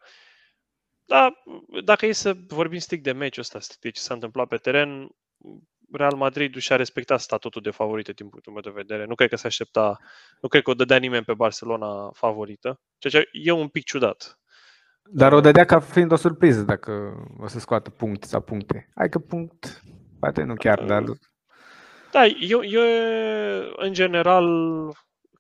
Da, 1.06 1.44
dacă 1.84 2.06
e 2.06 2.12
să 2.12 2.36
vorbim 2.48 2.80
strict 2.80 3.04
de 3.04 3.12
meciul 3.12 3.42
ăsta, 3.42 3.60
de 3.80 3.90
ce 3.90 4.00
s-a 4.00 4.14
întâmplat 4.14 4.48
pe 4.48 4.58
teren, 4.58 5.10
Real 5.96 6.16
Madrid 6.16 6.58
și-a 6.58 6.76
respectat 6.76 7.20
statutul 7.20 7.62
de 7.62 7.70
favorită 7.70 8.12
din 8.12 8.30
punctul 8.30 8.54
meu 8.54 8.62
de 8.62 8.70
vedere. 8.74 9.06
Nu 9.06 9.16
cred 9.16 9.30
că 9.30 9.36
se 9.36 9.48
aștepta, 9.48 9.98
nu 10.42 10.48
cred 10.48 10.62
că 10.62 10.70
o 10.70 10.74
dădea 10.74 10.98
nimeni 10.98 11.26
pe 11.26 11.34
Barcelona 11.34 12.12
favorită, 12.14 12.80
ceea 12.98 13.24
ce 13.24 13.30
e 13.32 13.52
un 13.52 13.68
pic 13.68 13.84
ciudat. 13.84 14.38
Dar 15.10 15.34
o 15.34 15.40
dădea 15.40 15.66
ca 15.66 15.80
fiind 15.80 16.12
o 16.12 16.16
surpriză 16.16 16.62
dacă 16.62 17.14
o 17.40 17.48
să 17.48 17.60
scoată 17.60 17.90
puncte 17.90 18.28
sau 18.28 18.42
puncte. 18.42 18.90
Hai 18.96 19.10
că 19.10 19.20
punct, 19.20 19.82
poate 20.20 20.44
nu 20.44 20.54
chiar, 20.54 20.84
dar... 20.84 21.04
Da, 22.12 22.26
eu, 22.26 22.64
eu 22.64 22.82
în 23.76 23.94
general, 23.94 24.48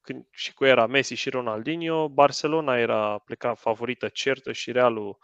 când, 0.01 0.25
și 0.31 0.53
cu 0.53 0.65
era 0.65 0.87
Messi 0.87 1.13
și 1.13 1.29
Ronaldinho, 1.29 2.09
Barcelona 2.09 2.77
era 2.77 3.17
plecat 3.25 3.59
favorită 3.59 4.07
certă 4.07 4.51
și 4.51 4.71
Realul 4.71 5.17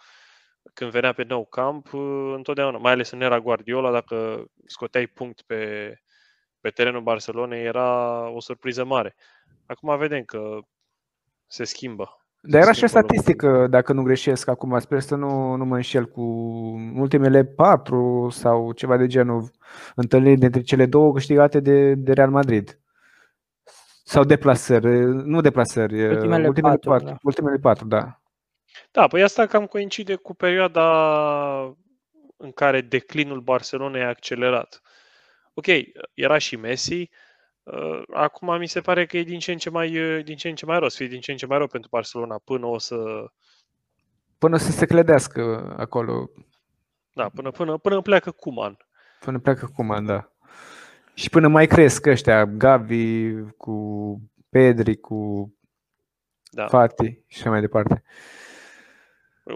când 0.73 0.91
venea 0.91 1.13
pe 1.13 1.23
nou 1.23 1.45
camp, 1.45 1.87
întotdeauna, 2.35 2.77
mai 2.77 2.91
ales 2.91 3.11
în 3.11 3.21
era 3.21 3.39
Guardiola, 3.39 3.91
dacă 3.91 4.45
scoteai 4.65 5.07
punct 5.07 5.41
pe, 5.41 5.93
pe 6.61 6.69
terenul 6.69 7.01
Barcelonei, 7.01 7.65
era 7.65 8.19
o 8.29 8.39
surpriză 8.39 8.85
mare. 8.85 9.15
Acum 9.65 9.97
vedem 9.97 10.23
că 10.23 10.59
se 11.47 11.63
schimbă. 11.63 12.13
Dar 12.41 12.61
era 12.61 12.71
și 12.71 12.83
o 12.83 12.87
statistică, 12.87 13.67
dacă 13.67 13.93
nu 13.93 14.03
greșesc 14.03 14.47
acum, 14.47 14.79
sper 14.79 14.99
să 14.99 15.15
nu, 15.15 15.55
nu 15.55 15.65
mă 15.65 15.75
înșel 15.75 16.05
cu 16.05 16.21
ultimele 16.95 17.43
patru 17.43 18.27
sau 18.31 18.71
ceva 18.71 18.97
de 18.97 19.07
genul 19.07 19.51
întâlniri 19.95 20.39
dintre 20.39 20.61
cele 20.61 20.85
două 20.85 21.13
câștigate 21.13 21.59
de, 21.59 21.93
de 21.93 22.13
Real 22.13 22.29
Madrid. 22.29 22.79
Sau 24.03 24.23
deplasări, 24.23 25.05
nu 25.05 25.41
deplasări, 25.41 26.07
ultimele, 26.07 26.47
ultimele 26.47 26.73
patru, 26.73 26.89
patru, 26.89 27.05
da. 27.05 27.17
ultimele 27.21 27.57
patru, 27.57 27.87
da. 27.87 28.19
Da, 28.91 29.07
păi 29.07 29.23
asta 29.23 29.45
cam 29.45 29.65
coincide 29.65 30.15
cu 30.15 30.33
perioada 30.33 30.85
în 32.37 32.51
care 32.51 32.81
declinul 32.81 33.41
Barcelonei 33.41 34.03
a 34.03 34.07
accelerat. 34.07 34.81
Ok, 35.53 35.65
era 36.13 36.37
și 36.37 36.55
Messi, 36.55 37.09
uh, 37.63 38.01
acum 38.13 38.57
mi 38.57 38.67
se 38.67 38.81
pare 38.81 39.05
că 39.05 39.17
e 39.17 39.23
din 39.23 39.39
ce 39.39 39.51
în 39.51 39.57
ce 39.57 39.69
mai, 39.69 40.17
uh, 40.17 40.23
din 40.23 40.35
ce 40.35 40.49
în 40.49 40.55
ce 40.55 40.65
mai 40.65 40.79
rău, 40.79 40.89
să 40.89 40.97
fie 40.97 41.07
din 41.07 41.19
ce 41.19 41.31
în 41.31 41.37
ce 41.37 41.45
mai 41.45 41.57
rău 41.57 41.67
pentru 41.67 41.89
Barcelona 41.91 42.41
până 42.43 42.65
o 42.65 42.77
să... 42.77 42.95
Până 44.37 44.57
să 44.57 44.71
se 44.71 44.85
clădească 44.85 45.73
acolo. 45.77 46.29
Da, 47.13 47.29
până, 47.29 47.51
până, 47.51 47.77
până 47.77 48.01
pleacă 48.01 48.31
Cuman. 48.31 48.77
Până 49.19 49.39
pleacă 49.39 49.71
Cuman, 49.75 50.05
da. 50.05 50.31
Și 51.13 51.29
până 51.29 51.47
mai 51.47 51.67
cresc 51.67 52.05
ăștia, 52.05 52.45
Gavi 52.45 53.31
cu 53.57 54.21
Pedri, 54.49 54.97
cu 54.97 55.53
da. 56.51 56.67
Fati 56.67 57.19
și 57.27 57.39
așa 57.39 57.49
mai 57.49 57.61
departe 57.61 58.03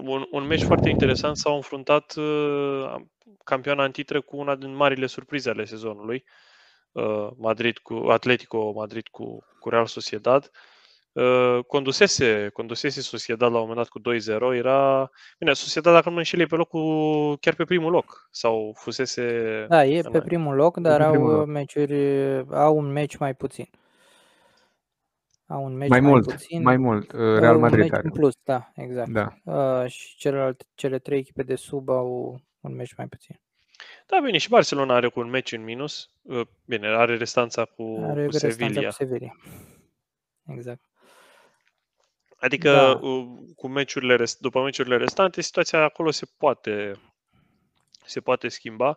un, 0.04 0.26
un 0.32 0.44
meci 0.44 0.64
foarte 0.64 0.90
interesant. 0.90 1.38
S-au 1.38 1.56
înfruntat 1.56 2.14
uh, 2.16 2.96
campioana 3.44 3.84
în 3.84 3.92
titră 3.92 4.22
cu 4.22 4.38
una 4.38 4.56
din 4.56 4.76
marile 4.76 5.06
surprize 5.06 5.50
ale 5.50 5.66
sezonului. 5.66 6.24
Uh, 6.92 7.28
Madrid 7.38 7.78
cu 7.78 7.94
Atletico 7.94 8.72
Madrid 8.72 9.08
cu, 9.08 9.46
cu 9.60 9.70
Real 9.70 9.86
Sociedad. 9.86 10.52
Uh, 11.12 11.60
condusese, 11.68 12.50
condusese 12.54 13.02
Sociedad 13.02 13.52
la 13.52 13.60
un 13.60 13.68
moment 13.68 13.78
dat 13.78 13.88
cu 13.88 14.00
2-0. 14.54 14.56
Era, 14.58 15.10
bine, 15.40 15.54
Sociedad, 15.54 15.94
dacă 15.94 16.06
nu 16.08 16.14
mă 16.14 16.18
înșel, 16.18 16.48
pe 16.48 16.56
locul, 16.56 17.38
chiar 17.38 17.56
pe 17.56 17.64
primul 17.64 17.92
loc. 17.92 18.28
Sau 18.32 18.74
fusese... 18.78 19.66
Da, 19.70 19.86
e 19.86 20.02
pe 20.12 20.22
primul 20.22 20.56
loc, 20.56 20.78
dar 20.78 21.02
au, 21.02 21.28
loc. 21.28 21.46
Meciuri, 21.46 21.96
au 22.52 22.78
un 22.78 22.92
meci 22.92 23.18
mai 23.18 23.34
puțin 23.34 23.70
au 25.54 25.64
un 25.64 25.76
meci 25.76 25.90
mai, 25.90 26.00
mai 26.00 26.10
mult, 26.10 26.26
puțin. 26.26 26.62
Mai 26.62 26.78
mult, 26.78 27.12
uh, 27.12 27.20
Real 27.20 27.58
Madrid 27.58 27.84
un 27.84 27.94
are. 27.94 28.02
în 28.04 28.12
plus, 28.12 28.34
da, 28.44 28.72
exact. 28.76 29.10
Da. 29.10 29.34
Uh, 29.44 29.90
și 29.90 30.16
celelalte, 30.16 30.66
cele 30.76 31.00
trei 31.00 31.18
echipe 31.18 31.44
de 31.44 31.56
sub 31.56 31.90
au 31.90 32.42
un 32.60 32.76
meci 32.76 32.96
mai 32.96 33.08
puțin. 33.08 33.40
Da, 34.08 34.20
bine, 34.24 34.38
și 34.38 34.50
Barcelona 34.50 34.96
are 34.96 35.10
cu 35.10 35.20
un 35.20 35.30
meci 35.30 35.52
în 35.52 35.64
minus. 35.64 36.10
Uh, 36.22 36.48
bine, 36.66 36.88
are 36.88 37.16
restanța 37.16 37.66
cu, 37.66 38.06
are 38.10 38.26
cu 38.26 38.32
Sevilla. 38.32 38.82
cu 38.82 38.92
Sevilla. 38.92 39.32
Exact. 40.48 40.82
Adică 42.38 42.72
da. 42.72 43.08
Uh, 43.08 43.28
cu 43.56 43.68
meciurile, 43.68 44.24
după 44.40 44.64
meciurile 44.64 44.98
restante, 44.98 45.42
situația 45.42 45.84
acolo 45.84 46.12
se 46.12 46.26
poate, 46.38 46.94
se 48.06 48.20
poate 48.20 48.48
schimba. 48.48 48.90
Uh, 48.90 48.96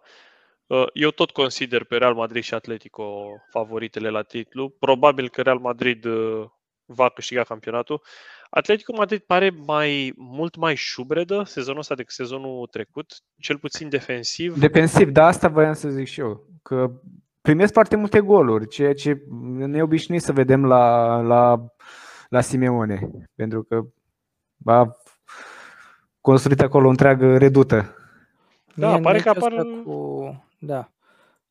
eu 0.93 1.11
tot 1.11 1.31
consider 1.31 1.85
pe 1.85 1.97
Real 1.97 2.15
Madrid 2.15 2.43
și 2.43 2.55
Atletico 2.55 3.27
favoritele 3.51 4.09
la 4.09 4.23
titlu. 4.23 4.69
Probabil 4.69 5.29
că 5.29 5.43
Real 5.43 5.59
Madrid 5.59 6.05
uh, 6.05 6.45
va 6.85 7.09
câștiga 7.09 7.43
campionatul. 7.43 8.03
Atletico 8.51 8.93
Madrid 8.97 9.21
pare 9.21 9.51
mai 9.67 10.13
mult 10.17 10.57
mai 10.57 10.75
șubredă 10.75 11.43
sezonul 11.47 11.81
ăsta 11.81 11.95
decât 11.95 12.15
sezonul 12.15 12.67
trecut, 12.67 13.13
cel 13.39 13.59
puțin 13.59 13.89
defensiv. 13.89 14.59
Defensiv, 14.59 15.11
da, 15.11 15.27
asta 15.27 15.49
voiam 15.49 15.73
să 15.73 15.89
zic 15.89 16.07
și 16.07 16.21
eu, 16.21 16.47
că 16.63 16.91
primesc 17.41 17.73
foarte 17.73 17.97
multe 17.97 18.21
goluri, 18.21 18.69
ceea 18.69 18.95
ce 18.95 19.23
ne 19.57 19.83
obișnuit 19.83 20.23
să 20.23 20.33
vedem 20.33 20.65
la, 20.65 21.17
la, 21.21 21.65
la 22.29 22.41
Simeone, 22.41 23.11
pentru 23.35 23.63
că 23.63 23.83
a 24.65 24.97
construit 26.21 26.61
acolo 26.61 26.87
o 26.87 26.91
întreagă 26.91 27.37
redută. 27.37 27.97
Da, 28.75 28.99
pare 28.99 29.19
că 29.19 29.29
apar... 29.29 29.53
Cu 29.85 30.46
da. 30.59 30.91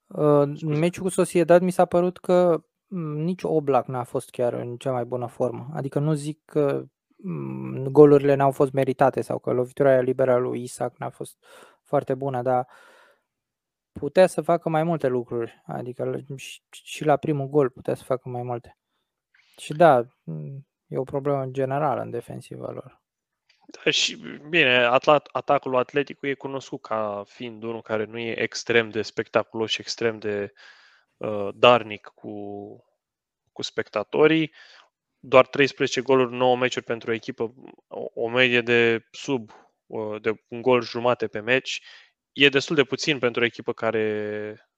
Uh, 0.08 0.62
meciul 0.62 1.04
cu 1.04 1.10
Sociedad 1.10 1.62
mi 1.62 1.72
s-a 1.72 1.86
părut 1.86 2.18
că 2.18 2.64
mm, 2.88 3.18
nici 3.18 3.44
Oblak 3.44 3.88
n-a 3.88 4.04
fost 4.04 4.30
chiar 4.30 4.54
în 4.54 4.78
cea 4.78 4.92
mai 4.92 5.06
bună 5.06 5.26
formă. 5.26 5.70
Adică 5.74 6.00
nu 6.00 6.14
zic 6.14 6.42
că 6.46 6.86
mm, 7.16 7.88
golurile 7.88 8.36
n-au 8.36 8.52
fost 8.52 8.72
meritate 8.72 9.22
sau 9.22 9.40
că 9.40 9.52
lovitura 9.52 9.90
aia 9.90 10.02
liberă 10.02 10.32
a 10.32 10.38
lui 10.38 10.62
Isaac 10.62 10.98
n-a 10.98 11.10
fost 11.10 11.38
foarte 11.84 12.14
bună, 12.16 12.42
dar 12.42 12.68
putea 13.92 14.28
să 14.28 14.42
facă 14.42 14.70
mai 14.70 14.84
multe 14.84 15.08
lucruri. 15.08 15.62
Adică 15.66 16.26
și 16.70 17.06
la 17.06 17.18
primul 17.18 17.48
gol 17.48 17.70
putea 17.70 17.96
să 17.96 18.04
facă 18.04 18.30
mai 18.30 18.44
multe. 18.44 18.78
Și 19.58 19.74
da, 19.74 20.06
mm, 20.24 20.68
e 20.88 20.98
o 20.98 21.04
problemă 21.04 21.46
generală 21.46 22.02
în 22.02 22.10
defensiva 22.10 22.72
lor. 22.72 23.05
Da, 23.66 23.92
și 23.92 24.16
bine, 24.50 24.76
atlat, 24.78 25.30
atacul 25.32 25.76
atletic 25.76 26.18
e 26.22 26.34
cunoscut 26.34 26.82
ca 26.82 27.24
fiind 27.28 27.64
unul 27.64 27.82
care 27.82 28.06
nu 28.06 28.18
e 28.18 28.42
extrem 28.42 28.90
de 28.90 29.02
spectaculos 29.02 29.72
și 29.72 29.82
extrem 29.82 30.20
de 30.20 30.54
uh, 31.18 31.50
darnic 31.54 32.12
cu, 32.16 32.32
cu 33.52 33.62
spectatorii. 33.62 34.54
Doar 35.20 35.48
13 35.48 36.02
goluri, 36.02 36.34
9 36.34 36.58
meciuri 36.58 36.86
pentru 36.86 37.10
o 37.10 37.14
echipă, 37.14 37.54
o, 37.88 38.06
o 38.14 38.30
medie 38.30 38.62
de 38.62 39.08
sub 39.12 39.52
uh, 39.86 40.22
de 40.22 40.44
un 40.48 40.62
gol 40.62 40.82
jumate 40.82 41.28
pe 41.28 41.40
meci. 41.40 41.82
E 42.32 42.50
destul 42.50 42.76
de 42.76 42.84
puțin 42.84 43.20
pentru 43.20 43.42
o 43.42 43.46
echipă 43.46 43.74
care 43.74 44.70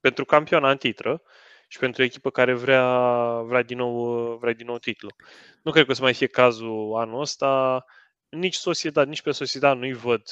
pentru 0.00 0.24
campiona 0.24 0.70
în 0.70 0.76
titră 0.76 1.22
și 1.70 1.78
pentru 1.78 2.02
o 2.02 2.04
echipă 2.04 2.30
care 2.30 2.54
vrea, 2.54 2.84
vrea, 3.42 3.62
din 3.62 3.76
nou, 3.76 4.36
vrea 4.36 4.52
din 4.52 4.66
nou 4.66 4.78
titlu. 4.78 5.08
Nu 5.62 5.70
cred 5.70 5.84
că 5.84 5.90
o 5.90 5.94
să 5.94 6.02
mai 6.02 6.14
fie 6.14 6.26
cazul 6.26 6.94
anul 6.96 7.20
ăsta. 7.20 7.84
Nici 8.28 8.54
Sociedad, 8.54 9.08
nici 9.08 9.22
pe 9.22 9.30
Sociedad 9.30 9.78
nu-i 9.78 9.92
văd 9.92 10.22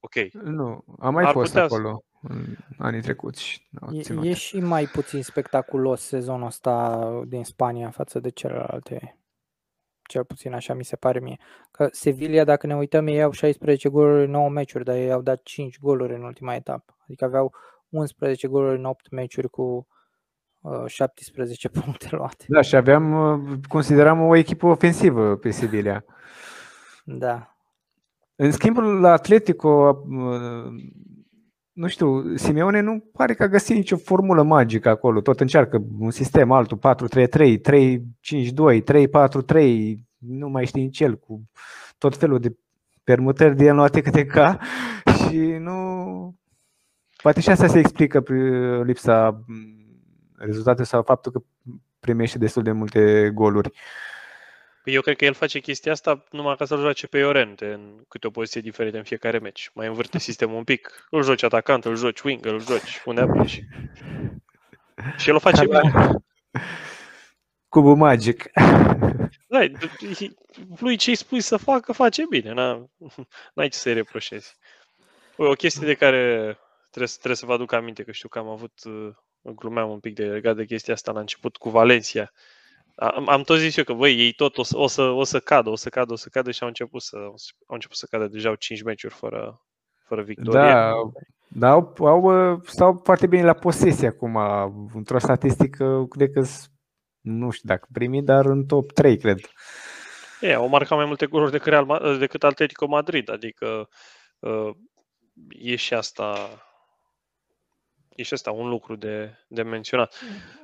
ok. 0.00 0.32
Nu, 0.32 0.84
a 0.98 1.10
mai 1.10 1.24
Ar 1.24 1.32
fost 1.32 1.56
acolo 1.56 2.04
să... 2.20 2.28
în 2.28 2.56
anii 2.78 3.00
trecuți. 3.00 3.68
E, 3.92 4.28
e 4.28 4.34
și 4.34 4.60
mai 4.60 4.86
puțin 4.86 5.22
spectaculos 5.22 6.02
sezonul 6.02 6.46
ăsta 6.46 7.08
din 7.26 7.44
Spania 7.44 7.90
față 7.90 8.20
de 8.20 8.30
celelalte. 8.30 9.18
Cel 10.08 10.24
puțin 10.24 10.52
așa 10.52 10.74
mi 10.74 10.84
se 10.84 10.96
pare 10.96 11.20
mie. 11.20 11.38
Că 11.70 11.88
Sevilla, 11.90 12.44
dacă 12.44 12.66
ne 12.66 12.76
uităm, 12.76 13.06
ei 13.06 13.22
au 13.22 13.30
16 13.30 13.88
goluri 13.88 14.24
în 14.24 14.30
9 14.30 14.48
meciuri, 14.48 14.84
dar 14.84 14.96
ei 14.96 15.12
au 15.12 15.22
dat 15.22 15.42
5 15.42 15.78
goluri 15.78 16.14
în 16.14 16.22
ultima 16.22 16.54
etapă. 16.54 16.96
Adică 17.02 17.24
aveau 17.24 17.54
11 17.88 18.48
goluri 18.48 18.78
în 18.78 18.84
8 18.84 19.10
meciuri 19.10 19.48
cu 19.48 19.86
17 20.86 21.68
puncte 21.80 22.08
luate. 22.10 22.44
Da, 22.48 22.60
și 22.60 22.76
aveam, 22.76 23.12
uh, 23.12 23.58
consideram 23.68 24.20
o 24.20 24.36
echipă 24.36 24.66
ofensivă 24.66 25.36
pe 25.36 25.50
Sevilla. 25.50 26.04
Da. 27.04 27.56
În 28.36 28.50
schimb, 28.50 28.76
la 28.76 29.12
Atletico 29.12 30.04
uh, 30.08 30.72
nu 31.76 31.88
știu, 31.88 32.36
Simeone 32.36 32.80
nu 32.80 33.04
pare 33.12 33.34
că 33.34 33.42
a 33.42 33.48
găsit 33.48 33.76
nicio 33.76 33.96
formulă 33.96 34.42
magică 34.42 34.88
acolo. 34.88 35.20
Tot 35.20 35.40
încearcă 35.40 35.84
un 35.98 36.10
sistem, 36.10 36.50
altul 36.52 36.78
4-3-3, 36.78 37.56
3-5-2, 37.58 38.00
3-4-3, 39.54 39.94
nu 40.18 40.48
mai 40.48 40.66
știi 40.66 40.82
nici 40.82 41.00
el, 41.00 41.16
cu 41.16 41.50
tot 41.98 42.16
felul 42.16 42.38
de 42.38 42.56
permutări 43.04 43.56
de 43.56 43.64
el 43.64 43.74
luate 43.74 44.00
câte 44.00 44.24
ca 44.24 44.58
și 45.18 45.36
nu... 45.38 46.34
Poate 47.22 47.40
și 47.40 47.50
asta 47.50 47.66
se 47.66 47.78
explică 47.78 48.20
prin 48.20 48.82
lipsa 48.82 49.44
rezultatului 50.38 50.86
sau 50.86 51.02
faptul 51.02 51.32
că 51.32 51.42
primește 52.00 52.38
destul 52.38 52.62
de 52.62 52.72
multe 52.72 53.30
goluri. 53.34 53.72
Păi 54.82 54.94
eu 54.94 55.00
cred 55.00 55.16
că 55.16 55.24
el 55.24 55.34
face 55.34 55.60
chestia 55.60 55.92
asta 55.92 56.24
numai 56.30 56.56
ca 56.56 56.64
să-l 56.64 56.78
joace 56.78 57.06
pe 57.06 57.18
Iorente 57.18 57.72
în 57.72 58.04
câte 58.08 58.26
o 58.26 58.30
poziție 58.30 58.60
diferită 58.60 58.96
în 58.96 59.02
fiecare 59.02 59.38
meci. 59.38 59.70
Mai 59.74 59.86
învârte 59.86 60.18
sistemul 60.18 60.56
un 60.56 60.64
pic. 60.64 61.06
Îl 61.10 61.22
joci 61.22 61.42
atacant, 61.42 61.84
îl 61.84 61.96
joci 61.96 62.20
wing, 62.20 62.46
îl 62.46 62.60
joci 62.60 63.02
unde 63.04 63.20
aplici. 63.20 63.64
Și 65.16 65.28
el 65.28 65.34
o 65.34 65.38
face 65.38 65.66
da, 65.66 65.80
bine. 65.80 66.10
Cubul 67.68 67.96
magic. 67.96 68.44
Da, 69.48 69.58
lui 70.78 70.96
ce-i 70.96 71.14
spui 71.14 71.40
să 71.40 71.56
facă, 71.56 71.92
face 71.92 72.22
bine. 72.28 72.52
N-ai 73.54 73.68
ce 73.68 73.78
să-i 73.78 73.92
reproșezi. 73.92 74.56
O 75.36 75.52
chestie 75.52 75.86
de 75.86 75.94
care 75.94 76.58
trebuie, 76.90 77.12
trebuie 77.12 77.36
să 77.36 77.46
vă 77.46 77.52
aduc 77.52 77.72
aminte, 77.72 78.02
că 78.02 78.12
știu 78.12 78.28
că 78.28 78.38
am 78.38 78.48
avut, 78.48 78.72
uh, 78.84 79.14
glumeam 79.54 79.90
un 79.90 80.00
pic 80.00 80.14
de 80.14 80.24
legat 80.24 80.56
de 80.56 80.64
chestia 80.64 80.94
asta 80.94 81.12
la 81.12 81.20
început 81.20 81.56
cu 81.56 81.70
Valencia. 81.70 82.32
Am, 82.94 83.28
am 83.28 83.42
tot 83.42 83.58
zis 83.58 83.76
eu 83.76 83.84
că, 83.84 83.92
băi, 83.92 84.18
ei 84.18 84.32
tot 84.32 84.58
o 84.58 84.62
să, 84.62 84.78
o, 84.78 84.86
să, 84.86 85.02
o 85.02 85.24
să 85.24 85.40
cadă, 85.40 85.70
o 85.70 85.76
să 85.76 85.88
cadă, 85.88 86.12
o 86.12 86.16
să 86.16 86.28
cadă 86.28 86.50
și 86.50 86.62
au 86.62 86.68
început 86.68 87.02
să, 87.02 87.16
au 87.16 87.74
început 87.74 87.96
să 87.96 88.06
cadă. 88.10 88.26
Deja 88.26 88.48
au 88.48 88.54
5 88.54 88.82
meciuri 88.82 89.14
fără, 89.14 89.62
fără 90.04 90.22
victorie. 90.22 90.60
Da, 90.60 90.92
da 91.48 91.70
au, 91.70 91.94
au, 91.98 92.52
uh, 92.52 92.60
stau 92.64 93.00
foarte 93.04 93.26
bine 93.26 93.42
la 93.42 93.52
posesie 93.52 94.08
acum. 94.08 94.36
Într-o 94.94 95.18
statistică, 95.18 96.06
cred 96.10 96.30
că 96.32 96.42
nu 97.20 97.50
știu 97.50 97.68
dacă 97.68 97.88
primi, 97.92 98.22
dar 98.22 98.46
în 98.46 98.64
top 98.64 98.92
3, 98.92 99.16
cred. 99.16 99.38
E, 100.40 100.54
au 100.54 100.68
marcat 100.68 100.98
mai 100.98 101.06
multe 101.06 101.26
goluri 101.26 101.50
decât, 101.50 101.72
Real, 101.72 102.18
decât 102.18 102.44
Atletico 102.44 102.86
Madrid, 102.86 103.30
adică 103.30 103.88
uh, 104.38 104.70
e 105.48 105.76
și 105.76 105.94
asta 105.94 106.48
e 108.16 108.22
și 108.22 108.32
asta 108.32 108.50
un 108.50 108.68
lucru 108.68 108.96
de, 108.96 109.34
de 109.48 109.62
menționat. 109.62 110.20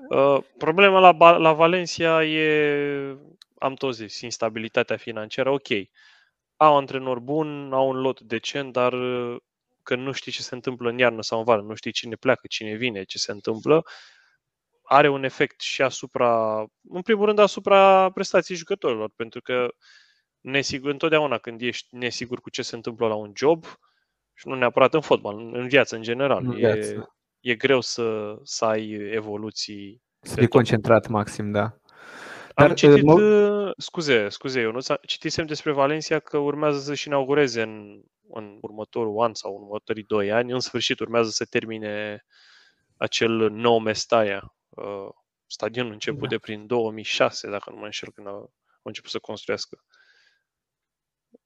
Uh, 0.09 0.39
problema 0.59 0.99
la, 0.99 1.37
la 1.37 1.53
Valencia 1.53 2.25
e, 2.25 3.17
am 3.59 3.75
tot 3.75 3.95
zis, 3.95 4.21
instabilitatea 4.21 4.97
financiară. 4.97 5.51
Ok, 5.51 5.69
au 6.57 6.77
antrenor 6.77 7.19
bun, 7.19 7.73
au 7.73 7.89
un 7.89 8.01
lot 8.01 8.21
decent, 8.21 8.73
dar 8.73 8.93
uh, 8.93 9.37
când 9.83 10.03
nu 10.03 10.13
știi 10.13 10.33
ce 10.33 10.43
se 10.43 10.55
întâmplă 10.55 10.91
în 10.91 10.99
iarnă 10.99 11.23
sau 11.23 11.39
în 11.39 11.45
vară, 11.45 11.61
nu 11.61 11.75
știi 11.75 11.93
cine 11.93 12.15
pleacă, 12.15 12.47
cine 12.47 12.75
vine, 12.75 13.03
ce 13.03 13.19
se 13.19 13.33
întâmplă, 13.33 13.83
are 14.83 15.09
un 15.09 15.25
efect 15.25 15.61
și 15.61 15.83
asupra, 15.83 16.65
în 16.89 17.03
primul 17.03 17.27
rând, 17.27 17.39
asupra 17.39 18.11
prestației 18.11 18.57
jucătorilor, 18.57 19.11
pentru 19.17 19.41
că 19.41 19.69
nesigur, 20.41 20.91
întotdeauna 20.91 21.39
când 21.39 21.61
ești 21.61 21.97
nesigur 21.97 22.41
cu 22.41 22.51
ce 22.51 22.63
se 22.63 22.75
întâmplă 22.75 23.07
la 23.07 23.15
un 23.15 23.33
job, 23.37 23.65
și 24.35 24.49
nu 24.49 24.55
neapărat 24.55 24.95
în 24.95 25.01
fotbal, 25.01 25.39
în 25.39 25.69
viață 25.69 25.97
în 25.97 26.03
general, 26.03 26.45
în 26.45 26.55
viață. 26.55 27.15
E, 27.43 27.51
e 27.51 27.55
greu 27.55 27.81
să, 27.81 28.37
să 28.43 28.65
ai 28.65 28.91
evoluții. 28.91 30.03
Să 30.21 30.35
fii 30.35 30.49
concentrat 30.49 31.07
maxim, 31.07 31.51
da. 31.51 31.77
Dar, 32.55 32.69
Am 32.69 32.75
citit, 32.75 33.03
mă... 33.03 33.21
Uh, 33.21 33.73
scuze, 33.77 34.29
scuze, 34.29 34.61
eu 34.61 34.73
nu 34.73 34.81
citisem 35.07 35.47
despre 35.47 35.73
Valencia 35.73 36.19
că 36.19 36.37
urmează 36.37 36.79
să-și 36.79 37.07
inaugureze 37.07 37.63
în, 37.63 38.03
în 38.29 38.59
următorul 38.61 39.23
an 39.23 39.35
sau 39.35 39.57
în 39.57 39.63
următorii 39.63 40.03
doi 40.03 40.33
ani, 40.33 40.53
în 40.53 40.61
sfârșit 40.61 41.01
urmează 41.01 41.31
să 41.31 41.45
termine 41.45 42.25
acel 42.97 43.51
nou 43.51 43.79
Mestaia. 43.79 44.55
Uh, 44.69 45.09
stadionul 45.47 45.93
început 45.93 46.23
da. 46.23 46.29
de 46.29 46.39
prin 46.39 46.67
2006, 46.67 47.51
dacă 47.51 47.71
nu 47.71 47.77
mă 47.77 47.85
înșel, 47.85 48.11
când 48.15 48.27
au, 48.27 48.35
au 48.35 48.51
început 48.83 49.11
să 49.11 49.19
construiască. 49.19 49.85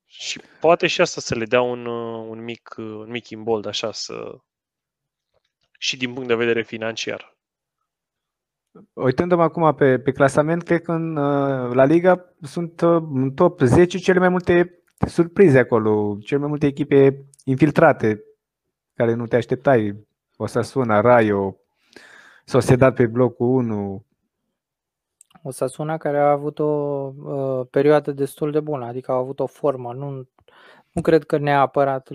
Și 0.05 0.41
poate 0.61 0.87
și 0.87 1.01
asta 1.01 1.21
să 1.21 1.35
le 1.35 1.45
dea 1.45 1.61
un, 1.61 1.87
uh, 1.87 2.27
un 2.29 2.45
mic, 2.45 2.75
un 2.77 3.11
mic 3.11 3.29
imbold, 3.29 3.67
așa, 3.67 3.93
să, 3.93 4.39
și 5.79 5.97
din 5.97 6.13
punct 6.13 6.29
de 6.29 6.35
vedere 6.35 6.63
financiar. 6.63 7.37
Uitându-mă 8.93 9.43
acum 9.43 9.75
pe, 9.75 9.99
pe 9.99 10.13
clasament, 10.13 10.63
cred 10.63 10.83
că 10.83 10.93
în, 10.93 11.17
uh, 11.17 11.75
la 11.75 11.85
Liga 11.85 12.35
sunt 12.43 12.81
uh, 12.81 13.03
în 13.13 13.33
top 13.35 13.61
10 13.61 13.99
cele 13.99 14.19
mai 14.19 14.29
multe 14.29 14.83
surprize 15.07 15.59
acolo, 15.59 16.17
cele 16.21 16.41
mai 16.41 16.49
multe 16.49 16.67
echipe 16.67 17.27
infiltrate 17.45 18.25
care 18.95 19.15
nu 19.15 19.27
te 19.27 19.37
așteptai. 19.37 20.07
Osasuna, 20.37 21.01
Rayo, 21.01 21.57
Sociedad 22.49 22.95
pe 22.95 23.07
blocul 23.07 23.47
1. 23.47 24.05
Osasuna 25.43 25.97
care 25.97 26.19
a 26.19 26.31
avut 26.31 26.59
o 26.59 26.65
uh, 26.65 27.67
perioadă 27.71 28.13
destul 28.13 28.51
de 28.51 28.61
bună, 28.61 28.85
adică 28.85 29.13
a 29.13 29.15
avut 29.15 29.41
o 29.41 29.47
formă, 29.47 29.93
nu 29.93 30.29
nu 30.97 31.03
cred 31.03 31.25
că 31.25 31.39
neapărat. 31.39 32.09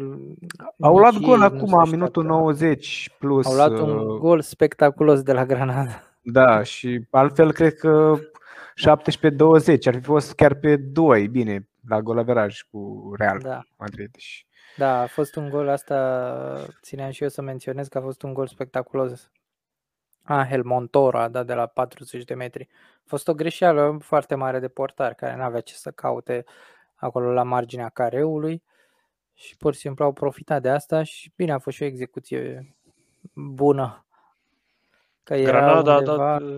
Au 0.80 0.98
luat 0.98 1.18
gol 1.18 1.42
acum, 1.42 1.90
minutul 1.90 2.24
90 2.24 3.10
plus. 3.20 3.46
Au 3.46 3.54
luat 3.54 3.80
un 3.80 3.90
uh, 3.90 4.18
gol 4.20 4.42
spectaculos 4.42 5.22
de 5.22 5.34
la 5.34 5.46
Granada. 5.46 6.04
Da, 6.22 6.64
și 6.64 7.08
altfel 7.10 7.52
cred 7.52 7.74
că 7.74 8.18
17-20 8.18 8.20
ar 9.86 9.94
fi 9.94 10.02
fost 10.02 10.34
chiar 10.34 10.54
pe 10.54 10.76
2, 10.76 11.28
bine, 11.28 11.68
la 11.88 12.02
golaveraj 12.02 12.62
cu 12.72 13.12
Real 13.18 13.40
da. 13.40 13.62
Madrid. 13.78 14.16
Da, 14.78 15.02
a 15.02 15.06
fost 15.06 15.36
un 15.36 15.50
gol, 15.50 15.68
asta 15.68 16.68
țineam 16.82 17.12
și 17.12 17.24
eu 17.24 17.30
să 17.30 17.42
menționez 17.42 17.88
că 17.88 17.98
a 17.98 18.02
fost 18.02 18.22
un 18.22 18.34
gol 18.34 18.48
spectaculos. 18.48 19.32
Angel 20.24 20.64
Montoro 20.64 21.20
a 21.20 21.28
dat 21.28 21.46
de 21.46 21.54
la 21.54 21.66
40 21.66 22.24
de 22.24 22.34
metri. 22.34 22.68
A 22.74 23.04
fost 23.06 23.28
o 23.28 23.34
greșeală 23.34 23.98
foarte 24.02 24.36
mare 24.36 24.60
de 24.60 24.68
portar, 24.68 25.14
care 25.14 25.36
nu 25.36 25.44
avea 25.44 25.62
ce 25.62 25.74
să 25.74 25.92
caute 25.92 26.44
acolo 26.96 27.32
la 27.32 27.44
marginea 27.44 27.90
careului 27.90 28.64
și 29.42 29.58
pur 29.58 29.74
și 29.74 29.80
simplu 29.80 30.06
au 30.06 30.14
profitat 30.14 30.62
de 30.62 30.70
asta 30.70 31.04
și 31.04 31.32
bine, 31.36 31.52
a 31.52 31.60
fost 31.60 31.76
și 31.76 31.84
o 31.84 31.86
execuție 31.86 32.76
bună. 33.34 34.06
Că 35.24 35.34
era 35.34 35.60
Granada 35.60 35.98
undeva 35.98 36.34
a 36.34 36.40
dat, 36.40 36.50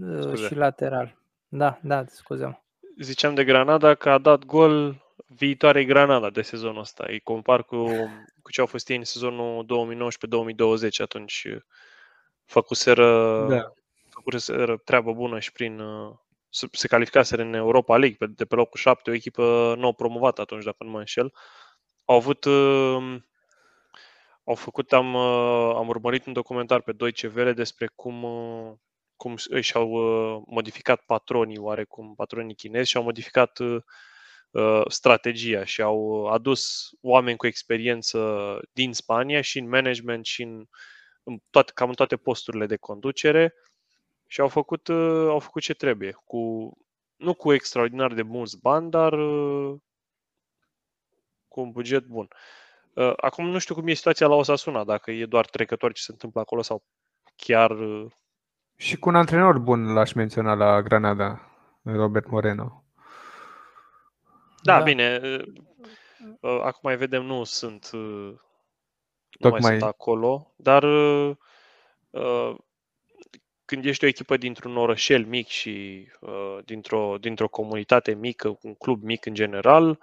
uh, 0.00 0.20
scuze. 0.20 0.46
și 0.46 0.54
lateral. 0.54 1.18
Da, 1.48 1.78
da, 1.82 2.04
scuze 2.06 2.62
Ziceam 2.98 3.34
de 3.34 3.44
Granada 3.44 3.94
că 3.94 4.10
a 4.10 4.18
dat 4.18 4.44
gol 4.44 5.04
viitoarei 5.26 5.84
Granada 5.84 6.30
de 6.30 6.42
sezonul 6.42 6.80
ăsta. 6.80 7.04
Îi 7.08 7.20
compar 7.20 7.64
cu, 7.64 7.84
cu 8.42 8.50
ce 8.50 8.60
au 8.60 8.66
fost 8.66 8.88
ei 8.88 8.96
în 8.96 9.04
sezonul 9.04 9.66
2019-2020 10.88 10.88
atunci 10.98 11.46
făcuseră, 12.44 13.46
da. 13.48 13.72
făcuseră 14.08 14.76
treabă 14.76 15.12
bună 15.12 15.38
și 15.38 15.52
prin 15.52 15.80
uh, 15.80 16.14
se 16.50 16.88
calificaseră 16.88 17.42
în 17.42 17.54
Europa 17.54 17.96
League 17.96 18.26
de 18.36 18.44
pe 18.44 18.54
locul 18.54 18.80
7, 18.80 19.10
o 19.10 19.14
echipă 19.14 19.74
nou 19.78 19.92
promovată 19.92 20.40
atunci, 20.40 20.64
dacă 20.64 20.84
nu 20.84 20.90
mă 20.90 20.98
înșel 20.98 21.32
au 22.10 22.16
avut 22.16 22.44
uh, 22.44 23.16
au 24.44 24.54
făcut, 24.54 24.92
am, 24.92 25.14
uh, 25.14 25.74
am 25.76 25.88
urmărit 25.88 26.26
un 26.26 26.32
documentar 26.32 26.80
pe 26.80 26.92
2 26.92 27.12
CVL 27.12 27.50
despre 27.50 27.86
cum, 27.94 28.22
uh, 28.22 28.72
cum 29.16 29.36
își 29.48 29.74
au 29.74 29.88
modificat 30.46 31.00
patronii, 31.00 31.58
oarecum 31.58 32.14
patronii 32.14 32.54
chinezi 32.54 32.88
și 32.88 32.96
au 32.96 33.02
modificat 33.02 33.58
strategia 34.88 35.64
și 35.64 35.82
au 35.82 36.26
adus 36.26 36.90
oameni 37.00 37.36
cu 37.36 37.46
experiență 37.46 38.60
din 38.72 38.92
Spania 38.92 39.40
și 39.40 39.58
în 39.58 39.68
management 39.68 40.24
și 40.24 40.42
în, 40.42 40.64
în 41.22 41.38
toate, 41.50 41.72
cam 41.74 41.88
în 41.88 41.94
toate 41.94 42.16
posturile 42.16 42.66
de 42.66 42.76
conducere 42.76 43.54
și 44.26 44.40
au 44.40 44.48
făcut, 44.48 44.88
au 45.28 45.38
făcut 45.38 45.62
ce 45.62 45.74
trebuie, 45.74 46.16
cu, 46.24 46.72
nu 47.16 47.34
cu 47.34 47.52
extraordinar 47.52 48.14
de 48.14 48.22
mulți 48.22 48.60
bani, 48.60 48.90
dar 48.90 49.12
cu 51.60 51.66
un 51.66 51.72
buget 51.72 52.04
bun. 52.04 52.28
Uh, 52.94 53.12
acum 53.16 53.48
nu 53.48 53.58
știu 53.58 53.74
cum 53.74 53.88
e 53.88 53.92
situația 53.92 54.26
la 54.26 54.34
Osasuna, 54.34 54.84
dacă 54.84 55.10
e 55.10 55.26
doar 55.26 55.46
trecător 55.46 55.92
ce 55.92 56.02
se 56.02 56.12
întâmplă 56.12 56.40
acolo 56.40 56.62
sau 56.62 56.82
chiar... 57.36 57.70
Uh, 57.70 58.10
Și 58.76 58.96
cu 58.96 59.08
un 59.08 59.14
antrenor 59.14 59.58
bun 59.58 59.92
l-aș 59.92 60.12
menționa 60.12 60.54
la 60.54 60.82
Granada, 60.82 61.40
Robert 61.82 62.30
Moreno. 62.30 62.84
Da, 64.62 64.78
da. 64.78 64.82
bine. 64.82 65.20
Uh, 66.40 66.60
acum 66.60 66.80
mai 66.82 66.96
vedem, 66.96 67.24
nu 67.24 67.44
sunt, 67.44 67.88
nu 67.92 68.40
Tocmai... 69.38 69.60
mai 69.60 69.70
sunt 69.70 69.82
acolo, 69.82 70.54
dar 70.56 70.84
când 73.64 73.84
ești 73.84 74.04
o 74.04 74.08
echipă 74.08 74.36
dintr-un 74.36 74.76
orășel 74.76 75.24
mic 75.24 75.46
și 75.46 76.06
dintr-o, 76.64 77.16
dintr-o 77.18 77.48
comunitate 77.48 78.14
mică, 78.14 78.58
un 78.62 78.74
club 78.74 79.02
mic 79.02 79.26
în 79.26 79.34
general, 79.34 79.88
Uh, 79.88 79.96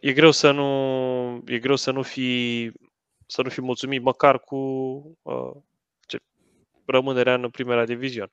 e 0.00 0.12
greu 0.12 0.30
să 0.30 0.50
nu, 0.50 1.42
e 1.46 1.58
greu 1.58 1.76
să 1.76 1.90
nu 1.90 2.02
fi, 2.02 2.72
să 3.26 3.42
nu 3.42 3.48
fi 3.48 3.60
mulțumit 3.60 4.02
măcar 4.02 4.40
cu 4.40 4.56
uh, 5.22 5.50
ce, 6.06 6.18
rămânerea 6.84 7.34
în 7.34 7.50
primera 7.50 7.84
divizion. 7.84 8.30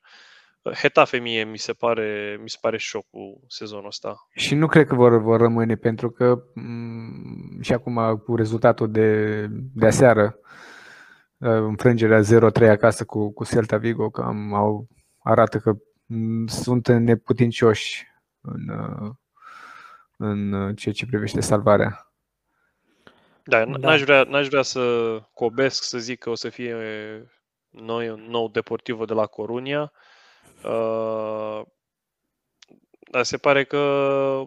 Uh, 0.61 0.73
Hetafe 0.73 1.17
mie 1.17 1.43
mi 1.43 1.57
se 1.57 1.73
pare, 1.73 2.39
mi 2.41 2.49
se 2.49 2.57
pare 2.61 2.77
șocul 2.77 3.39
sezonul 3.47 3.87
ăsta. 3.87 4.27
Și 4.29 4.55
nu 4.55 4.67
cred 4.67 4.87
că 4.87 4.95
vor, 4.95 5.21
vor 5.21 5.39
rămâne, 5.39 5.75
pentru 5.75 6.09
că 6.09 6.39
m- 6.39 6.53
mm, 6.53 7.61
și 7.61 7.73
acum 7.73 8.17
cu 8.25 8.35
rezultatul 8.35 8.91
de, 8.91 9.45
de 9.73 9.85
aseară 9.85 10.39
înfrângerea 11.37 12.21
0-3 12.21 12.69
acasă 12.69 13.05
cu, 13.05 13.33
cu 13.33 13.45
Celta 13.45 13.77
Vigo, 13.77 14.09
că 14.09 14.21
am, 14.21 14.53
au, 14.53 14.87
arată 15.17 15.59
că 15.59 15.73
sunt 16.45 16.87
neputincioși 16.87 18.07
în, 18.41 18.69
în 20.17 20.75
ceea 20.75 20.93
ce 20.93 21.05
privește 21.05 21.41
salvarea. 21.41 22.11
Da, 23.43 23.65
da. 23.65 23.77
N-aș, 23.77 24.01
vrea, 24.01 24.23
n-aș 24.23 24.47
vrea 24.47 24.61
să 24.61 25.19
cobesc 25.33 25.83
să 25.83 25.97
zic 25.97 26.19
că 26.19 26.29
o 26.29 26.35
să 26.35 26.49
fie 26.49 26.75
noi 27.69 28.09
un 28.09 28.21
nou 28.21 28.49
Deportivo 28.49 29.05
de 29.05 29.13
la 29.13 29.25
Corunia. 29.25 29.91
Uh, 30.63 31.61
dar 33.11 33.23
se 33.23 33.37
pare 33.37 33.63
că 33.63 34.45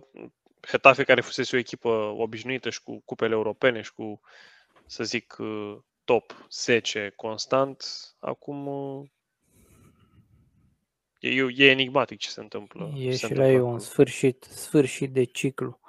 Hetafe, 0.66 1.04
care 1.04 1.20
fusese 1.20 1.56
o 1.56 1.58
echipă 1.58 1.88
obișnuită 2.16 2.70
și 2.70 2.82
cu 2.82 3.02
cupele 3.04 3.34
europene 3.34 3.80
și 3.80 3.92
cu, 3.92 4.20
să 4.86 5.04
zic, 5.04 5.36
uh, 5.38 5.76
top 6.04 6.46
10 6.50 7.12
constant, 7.16 7.84
acum 8.18 8.66
uh, 8.66 9.08
e, 11.18 11.46
e 11.54 11.70
enigmatic 11.70 12.18
ce 12.18 12.28
se 12.28 12.40
întâmplă. 12.40 12.92
E 12.96 13.10
se 13.10 13.26
și 13.26 13.34
la 13.34 13.48
ei 13.48 13.60
un 13.60 13.78
sfârșit, 13.78 14.42
sfârșit 14.42 15.12
de 15.12 15.24
ciclu. 15.24 15.80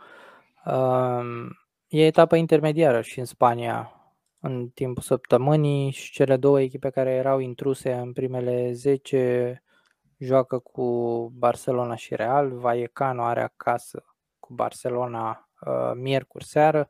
Um, 0.65 1.57
e 1.87 2.05
etapa 2.05 2.35
intermediară 2.35 3.01
și 3.01 3.19
în 3.19 3.25
Spania 3.25 3.93
în 4.39 4.69
timpul 4.69 5.03
săptămânii 5.03 5.91
și 5.91 6.11
cele 6.11 6.37
două 6.37 6.61
echipe 6.61 6.89
care 6.89 7.11
erau 7.11 7.39
intruse 7.39 7.93
în 7.93 8.13
primele 8.13 8.71
10 8.73 9.63
joacă 10.17 10.59
cu 10.59 10.83
Barcelona 11.35 11.95
și 11.95 12.15
Real. 12.15 12.51
Vallecano 12.51 13.23
are 13.23 13.41
acasă 13.41 14.05
cu 14.39 14.53
Barcelona 14.53 15.49
uh, 15.61 15.91
miercuri 15.95 16.45
seară 16.45 16.89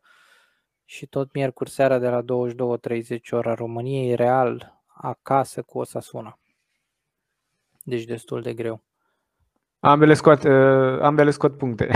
și 0.85 1.05
tot 1.05 1.33
miercuri 1.33 1.69
seara 1.69 1.97
de 1.97 2.09
la 2.09 2.21
22.30 2.21 3.19
ora 3.31 3.53
României, 3.53 4.15
Real 4.15 4.81
acasă 4.87 5.61
cu 5.61 5.79
Osasuna. 5.79 6.39
Deci 7.83 8.03
destul 8.03 8.41
de 8.41 8.53
greu. 8.53 8.83
Ambele 9.79 10.13
scot, 10.13 10.43
uh, 10.43 10.99
ambele 11.01 11.31
scot 11.31 11.57
puncte. 11.57 11.89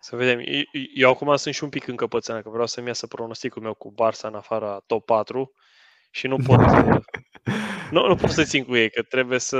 Să 0.00 0.16
vedem. 0.16 0.40
Eu, 0.44 0.62
eu 0.94 1.10
acum 1.10 1.36
sunt 1.36 1.54
și 1.54 1.64
un 1.64 1.70
pic 1.70 1.86
încăpățânat, 1.86 2.42
că 2.42 2.48
vreau 2.48 2.66
să-mi 2.66 2.86
iasă 2.86 3.06
pronosticul 3.06 3.62
meu 3.62 3.74
cu 3.74 3.94
Barça 3.94 4.20
în 4.20 4.34
afara 4.34 4.82
top 4.86 5.04
4 5.04 5.52
și 6.10 6.26
nu 6.26 6.36
pot, 6.36 6.58
nu, 7.90 8.06
nu 8.06 8.16
pot 8.16 8.30
să 8.30 8.42
țin 8.42 8.64
cu 8.64 8.76
ei, 8.76 8.90
că 8.90 9.02
trebuie 9.02 9.38
să, 9.38 9.58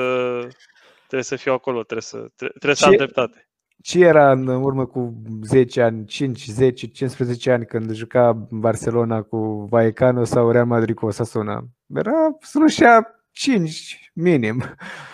trebuie 0.98 1.22
să 1.22 1.36
fiu 1.36 1.52
acolo, 1.52 1.82
trebuie 1.82 2.02
să, 2.02 2.26
trebuie 2.36 2.74
să 2.74 2.86
am 2.86 2.96
dreptate. 2.96 3.47
Ce 3.82 4.04
era 4.04 4.30
în 4.32 4.46
urmă 4.46 4.86
cu 4.86 5.22
10 5.42 5.82
ani, 5.82 6.06
5, 6.06 6.44
10, 6.44 6.86
15 6.86 7.50
ani 7.50 7.66
când 7.66 7.92
juca 7.92 8.32
Barcelona 8.50 9.22
cu 9.22 9.66
Vallecano 9.70 10.24
sau 10.24 10.50
Real 10.50 10.66
Madrid 10.66 10.96
cu 10.96 11.06
Osasuna? 11.06 11.64
Era 11.94 12.36
slușea 12.40 13.24
5 13.30 14.10
minim. 14.14 14.62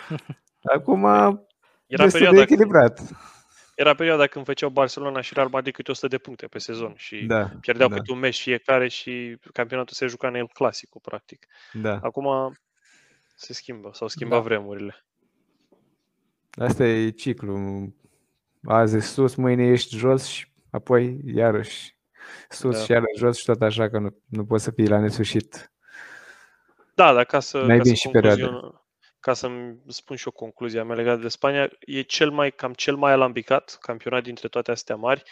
Acum 0.76 1.04
era 1.86 2.02
destul 2.02 2.34
de 2.34 2.40
echilibrat. 2.40 2.96
Când, 2.96 3.08
era 3.74 3.94
perioada 3.94 4.26
când 4.26 4.44
făceau 4.44 4.70
Barcelona 4.70 5.20
și 5.20 5.34
Real 5.34 5.48
Madrid 5.48 5.74
câte 5.74 5.90
100 5.90 6.08
de 6.08 6.18
puncte 6.18 6.46
pe 6.46 6.58
sezon 6.58 6.94
și 6.96 7.24
da, 7.24 7.50
pierdeau 7.60 7.88
da. 7.88 7.94
câte 7.94 8.12
un 8.12 8.18
meci 8.18 8.40
fiecare 8.40 8.88
și 8.88 9.38
campionatul 9.52 9.94
se 9.94 10.06
juca 10.06 10.28
în 10.28 10.34
el 10.34 10.48
clasic, 10.52 10.88
practic. 11.02 11.46
Da. 11.72 11.98
Acum 12.02 12.56
se 13.34 13.52
schimbă, 13.52 13.90
s-au 13.92 14.08
schimbat 14.08 14.38
da. 14.38 14.44
vremurile. 14.44 15.04
Asta 16.50 16.84
e 16.84 17.10
ciclu. 17.10 17.58
Azi 18.66 18.98
sus, 18.98 19.34
mâine 19.34 19.66
ești 19.66 19.96
jos 19.96 20.26
și 20.26 20.46
apoi 20.70 21.20
iarăși 21.24 21.96
sus 22.48 22.76
da. 22.76 22.84
și 22.84 22.90
iarăși 22.90 23.18
jos 23.18 23.38
și 23.38 23.44
tot 23.44 23.62
așa 23.62 23.88
că 23.88 23.98
nu, 23.98 24.16
nu 24.28 24.44
poți 24.44 24.64
să 24.64 24.70
fii 24.70 24.88
la 24.88 24.98
nesfârșit. 24.98 25.72
Da, 26.94 27.12
dar 27.12 27.24
ca 27.24 27.40
să, 27.40 27.66
ca 27.66 27.82
să 27.82 27.94
și 27.94 28.10
ca 29.24 29.32
să-mi 29.32 29.76
spun 29.88 30.16
și 30.16 30.28
o 30.28 30.30
concluzia 30.30 30.84
mea 30.84 30.96
legată 30.96 31.20
de 31.20 31.28
Spania, 31.28 31.70
e 31.80 32.02
cel 32.02 32.30
mai, 32.30 32.50
cam 32.50 32.72
cel 32.72 32.96
mai 32.96 33.12
alambicat 33.12 33.76
campionat 33.80 34.22
dintre 34.22 34.48
toate 34.48 34.70
astea 34.70 34.96
mari. 34.96 35.22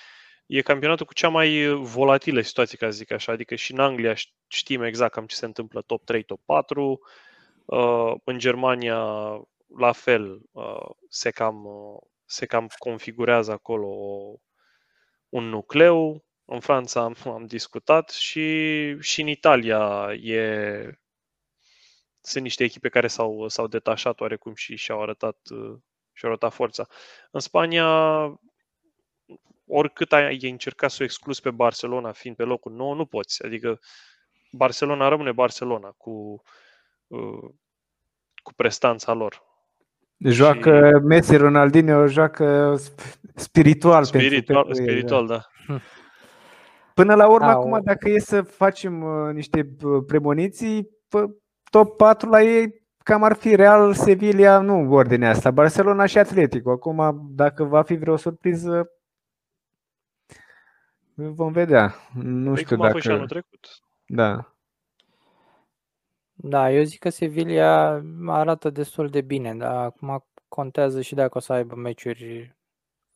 E 0.46 0.62
campionatul 0.62 1.06
cu 1.06 1.12
cea 1.12 1.28
mai 1.28 1.66
volatilă 1.80 2.40
situație, 2.40 2.78
ca 2.78 2.86
să 2.86 2.96
zic 2.96 3.10
așa. 3.10 3.32
Adică 3.32 3.54
și 3.54 3.72
în 3.72 3.78
Anglia 3.78 4.14
știm 4.48 4.82
exact 4.82 5.12
cam 5.12 5.26
ce 5.26 5.36
se 5.36 5.44
întâmplă 5.44 5.80
top 5.80 6.04
3, 6.04 6.22
top 6.22 6.40
4. 6.44 7.00
Uh, 7.64 8.12
în 8.24 8.38
Germania, 8.38 8.98
la 9.78 9.92
fel, 9.92 10.40
uh, 10.50 10.90
se 11.09 11.30
cam, 11.30 11.64
uh, 11.64 12.02
se 12.32 12.46
cam 12.46 12.68
configurează 12.78 13.52
acolo 13.52 13.88
un 15.28 15.44
nucleu. 15.44 16.24
În 16.44 16.60
Franța 16.60 17.00
am, 17.00 17.16
am 17.24 17.46
discutat 17.46 18.10
și, 18.10 18.96
și 19.00 19.20
în 19.20 19.26
Italia 19.26 20.12
e 20.12 21.00
sunt 22.20 22.42
niște 22.42 22.64
echipe 22.64 22.88
care 22.88 23.06
s-au, 23.06 23.48
s-au 23.48 23.66
detașat 23.66 24.20
oarecum 24.20 24.54
și 24.54 24.76
și-au 24.76 25.02
arătat, 25.02 25.38
și-au 26.12 26.30
arătat 26.30 26.52
forța. 26.52 26.86
În 27.30 27.40
Spania, 27.40 27.86
oricât 29.66 30.12
ai 30.12 30.50
încercat 30.50 30.90
să 30.90 30.98
o 31.00 31.04
exclus 31.04 31.40
pe 31.40 31.50
Barcelona 31.50 32.12
fiind 32.12 32.36
pe 32.36 32.44
locul 32.44 32.72
nou, 32.72 32.92
nu 32.92 33.06
poți. 33.06 33.44
Adică 33.44 33.80
Barcelona 34.52 35.09
rămâne 35.09 35.32
Barcelona 35.32 35.90
cu, 35.90 36.42
cu 38.42 38.52
prestanța 38.56 39.12
lor. 39.12 39.51
Joacă 40.22 40.90
și... 40.98 41.04
Messi, 41.04 41.36
Ronaldinho, 41.36 42.06
joacă 42.06 42.76
spiritual. 43.34 44.04
Spiritual, 44.04 44.64
pentru 44.64 44.84
spiritual 44.84 45.26
da. 45.26 45.40
Până 46.94 47.14
la 47.14 47.28
urmă, 47.28 47.46
Au. 47.46 47.60
acum, 47.60 47.80
dacă 47.84 48.08
e 48.08 48.18
să 48.18 48.42
facem 48.42 49.02
uh, 49.02 49.34
niște 49.34 49.76
premoniții, 50.06 50.88
top 51.70 51.96
4 51.96 52.28
la 52.28 52.42
ei 52.42 52.82
cam 53.02 53.22
ar 53.22 53.34
fi 53.34 53.54
Real, 53.54 53.94
Sevilla, 53.94 54.60
nu 54.60 54.92
ordinea 54.92 55.30
asta, 55.30 55.50
Barcelona 55.50 56.06
și 56.06 56.18
Atletico. 56.18 56.70
Acum, 56.70 57.28
dacă 57.30 57.64
va 57.64 57.82
fi 57.82 57.94
vreo 57.94 58.16
surpriză, 58.16 58.90
vom 61.14 61.52
vedea. 61.52 61.94
Nu 62.14 62.52
păi 62.52 62.62
știu 62.62 62.76
cum 62.76 62.84
dacă... 62.84 62.88
a 62.88 62.92
fost 62.92 63.04
și 63.04 63.10
anul 63.10 63.26
trecut. 63.26 63.68
Da. 64.06 64.51
Da, 66.44 66.70
eu 66.70 66.82
zic 66.82 66.98
că 66.98 67.09
Sevilla 67.09 68.02
arată 68.27 68.70
destul 68.70 69.09
de 69.09 69.20
bine, 69.20 69.55
dar 69.55 69.85
acum 69.85 70.24
contează 70.48 71.01
și 71.01 71.14
dacă 71.14 71.39
o 71.39 71.40
să 71.40 71.52
aibă 71.52 71.74
meciuri 71.74 72.56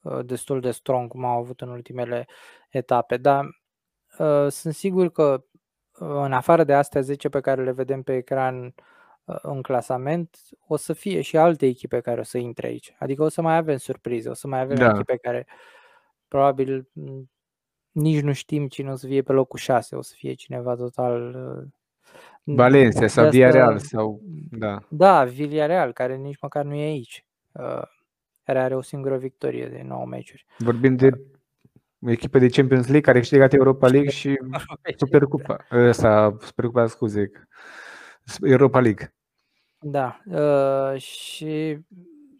uh, 0.00 0.24
destul 0.24 0.60
de 0.60 0.70
strong, 0.70 1.10
cum 1.10 1.24
au 1.24 1.38
avut 1.38 1.60
în 1.60 1.68
ultimele 1.68 2.26
etape. 2.68 3.16
Dar 3.16 3.44
uh, 4.18 4.46
sunt 4.48 4.74
sigur 4.74 5.10
că 5.10 5.44
în 5.98 6.32
afară 6.32 6.64
de 6.64 6.74
astea 6.74 7.00
10 7.00 7.28
pe 7.28 7.40
care 7.40 7.64
le 7.64 7.72
vedem 7.72 8.02
pe 8.02 8.16
ecran 8.16 8.74
uh, 9.24 9.38
în 9.42 9.62
clasament, 9.62 10.38
o 10.66 10.76
să 10.76 10.92
fie 10.92 11.20
și 11.20 11.36
alte 11.36 11.66
echipe 11.66 12.00
care 12.00 12.20
o 12.20 12.24
să 12.24 12.38
intre 12.38 12.66
aici. 12.66 12.94
Adică 12.98 13.22
o 13.22 13.28
să 13.28 13.42
mai 13.42 13.56
avem 13.56 13.76
surprize, 13.76 14.28
o 14.28 14.34
să 14.34 14.46
mai 14.46 14.60
avem 14.60 14.76
da. 14.76 14.90
echipe 14.90 15.16
care 15.16 15.46
probabil 16.28 16.88
mm, 16.92 17.30
nici 17.92 18.22
nu 18.22 18.32
știm 18.32 18.68
cine 18.68 18.90
o 18.90 18.96
să 18.96 19.06
fie 19.06 19.22
pe 19.22 19.32
locul 19.32 19.58
6, 19.58 19.96
o 19.96 20.02
să 20.02 20.14
fie 20.16 20.34
cineva 20.34 20.74
total 20.74 21.34
uh, 21.34 21.68
Valencia 22.54 23.06
sau 23.06 23.28
Villarreal 23.28 23.78
sau 23.78 24.20
da. 24.50 24.78
Da, 24.88 25.24
Villarreal, 25.24 25.92
care 25.92 26.16
nici 26.16 26.38
măcar 26.40 26.64
nu 26.64 26.74
e 26.74 26.82
aici. 26.82 27.26
Uh, 27.52 27.82
care 28.42 28.58
are 28.58 28.74
o 28.74 28.82
singură 28.82 29.16
victorie 29.16 29.66
de 29.66 29.82
9 29.82 30.06
meciuri. 30.06 30.46
Vorbim 30.58 30.96
de 30.96 31.10
o 32.00 32.10
echipă 32.10 32.38
de 32.38 32.48
Champions 32.48 32.84
League 32.84 33.00
care 33.00 33.16
a 33.16 33.20
câștigat 33.20 33.52
Europa 33.52 33.88
League 33.88 34.10
și 34.10 34.38
Supercupa. 34.96 35.66
Ăsta, 35.70 36.36
Supercupa, 36.40 36.86
scuze. 36.86 37.30
Europa 38.40 38.80
League. 38.80 39.14
Da, 39.78 40.20
uh, 40.24 41.00
și 41.00 41.78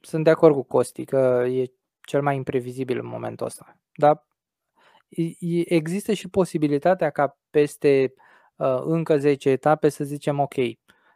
sunt 0.00 0.24
de 0.24 0.30
acord 0.30 0.54
cu 0.54 0.62
Costi 0.62 1.04
că 1.04 1.44
e 1.48 1.64
cel 2.00 2.22
mai 2.22 2.36
imprevizibil 2.36 2.98
în 2.98 3.06
momentul 3.06 3.46
ăsta. 3.46 3.78
Dar 3.94 4.26
există 5.64 6.12
și 6.12 6.28
posibilitatea 6.28 7.10
ca 7.10 7.38
peste 7.50 8.14
uh, 8.16 8.24
încă 8.84 9.18
10 9.18 9.50
etape 9.50 9.88
să 9.88 10.04
zicem 10.04 10.38
ok, 10.40 10.54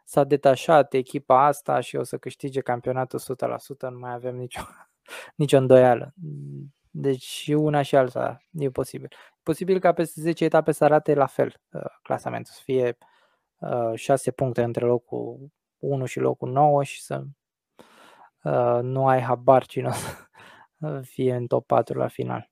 s-a 0.03 0.23
detașat 0.23 0.93
echipa 0.93 1.45
asta 1.45 1.79
și 1.79 1.95
o 1.95 2.03
să 2.03 2.17
câștige 2.17 2.61
campionatul 2.61 3.19
100%, 3.19 3.89
nu 3.89 3.99
mai 3.99 4.13
avem 4.13 4.35
nicio, 4.35 4.61
nicio 5.35 5.57
îndoială. 5.57 6.13
Deci 6.91 7.23
și 7.23 7.51
una 7.51 7.81
și 7.81 7.95
alta 7.95 8.41
e 8.51 8.69
posibil. 8.69 9.09
E 9.11 9.39
posibil 9.43 9.79
ca 9.79 9.93
peste 9.93 10.21
10 10.21 10.43
etape 10.43 10.71
să 10.71 10.83
arate 10.83 11.13
la 11.13 11.25
fel 11.25 11.61
uh, 11.71 11.81
clasamentul, 12.01 12.53
să 12.53 12.61
fie 12.63 12.97
uh, 13.57 13.91
6 13.95 14.31
puncte 14.31 14.63
între 14.63 14.85
locul 14.85 15.51
1 15.77 16.05
și 16.05 16.19
locul 16.19 16.51
9 16.51 16.83
și 16.83 17.03
să 17.03 17.23
uh, 18.43 18.79
nu 18.81 19.07
ai 19.07 19.21
habar 19.21 19.65
cine 19.65 19.87
o 19.87 19.91
să 19.91 21.01
fie 21.13 21.35
în 21.35 21.47
top 21.47 21.65
4 21.65 21.97
la 21.97 22.07
final. 22.07 22.50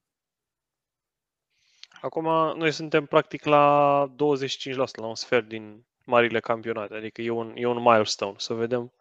Acum 2.01 2.23
noi 2.57 2.71
suntem 2.71 3.05
practic 3.05 3.45
la 3.45 4.05
25%, 4.13 4.15
la 4.95 5.07
un 5.07 5.15
sfert 5.15 5.47
din 5.47 5.83
marile 6.05 6.39
campionate, 6.39 6.95
adică 6.95 7.21
e 7.21 7.29
un, 7.29 7.51
e 7.55 7.65
un 7.65 7.81
milestone. 7.81 8.33
Să 8.37 8.53
vedem 8.53 8.91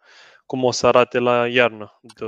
cum 0.45 0.63
o 0.63 0.71
să 0.71 0.87
arate 0.87 1.19
la 1.19 1.47
iarnă 1.47 1.99
de 2.01 2.25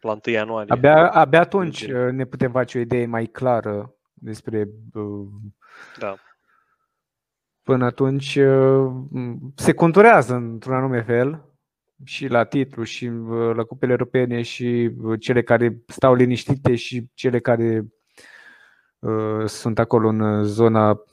la 0.00 0.12
1 0.26 0.34
ianuarie. 0.34 0.72
Abia, 0.72 1.10
abia 1.10 1.40
atunci 1.40 1.82
uh, 1.82 2.10
ne 2.10 2.24
putem 2.24 2.50
face 2.50 2.78
o 2.78 2.80
idee 2.80 3.06
mai 3.06 3.26
clară 3.26 3.94
despre 4.12 4.68
uh, 4.94 5.26
da. 5.98 6.14
până 7.62 7.84
atunci 7.84 8.36
uh, 8.36 8.92
se 9.54 9.74
conturează 9.74 10.34
într-un 10.34 10.74
anume 10.74 11.02
fel 11.02 11.48
și 12.04 12.26
la 12.26 12.44
titlu 12.44 12.82
și 12.82 13.06
uh, 13.06 13.54
la 13.54 13.64
cupele 13.64 13.92
europene 13.92 14.42
și 14.42 14.90
uh, 15.02 15.20
cele 15.20 15.42
care 15.42 15.82
stau 15.86 16.14
liniștite 16.14 16.74
și 16.74 17.10
cele 17.14 17.40
care 17.40 17.78
uh, 17.78 17.86
sunt 19.46 19.78
acolo 19.78 20.08
în 20.08 20.44
zona 20.44 21.04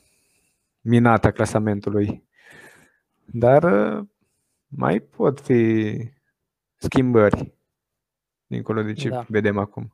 minată 0.82 1.28
a 1.28 1.32
clasamentului. 1.32 2.24
Dar 3.26 3.64
uh, 3.64 4.06
mai 4.68 5.00
pot 5.00 5.40
fi 5.40 5.94
schimbări 6.76 7.54
dincolo 8.46 8.82
de 8.82 8.94
ce 8.94 9.10
da. 9.10 9.26
vedem 9.28 9.58
acum. 9.58 9.94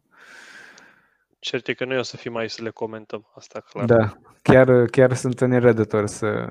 Cert 1.40 1.68
e 1.68 1.74
că 1.74 1.86
noi 1.86 1.98
o 1.98 2.02
să 2.02 2.18
fim 2.18 2.32
mai 2.32 2.49
să 2.49 2.64
le 2.64 2.69
comentăm, 2.69 3.32
asta 3.36 3.60
clar. 3.60 3.86
Da, 3.86 4.18
chiar, 4.41 4.86
chiar 4.86 5.14
sunt 5.14 5.41
nerădător 5.41 6.06
să, 6.06 6.49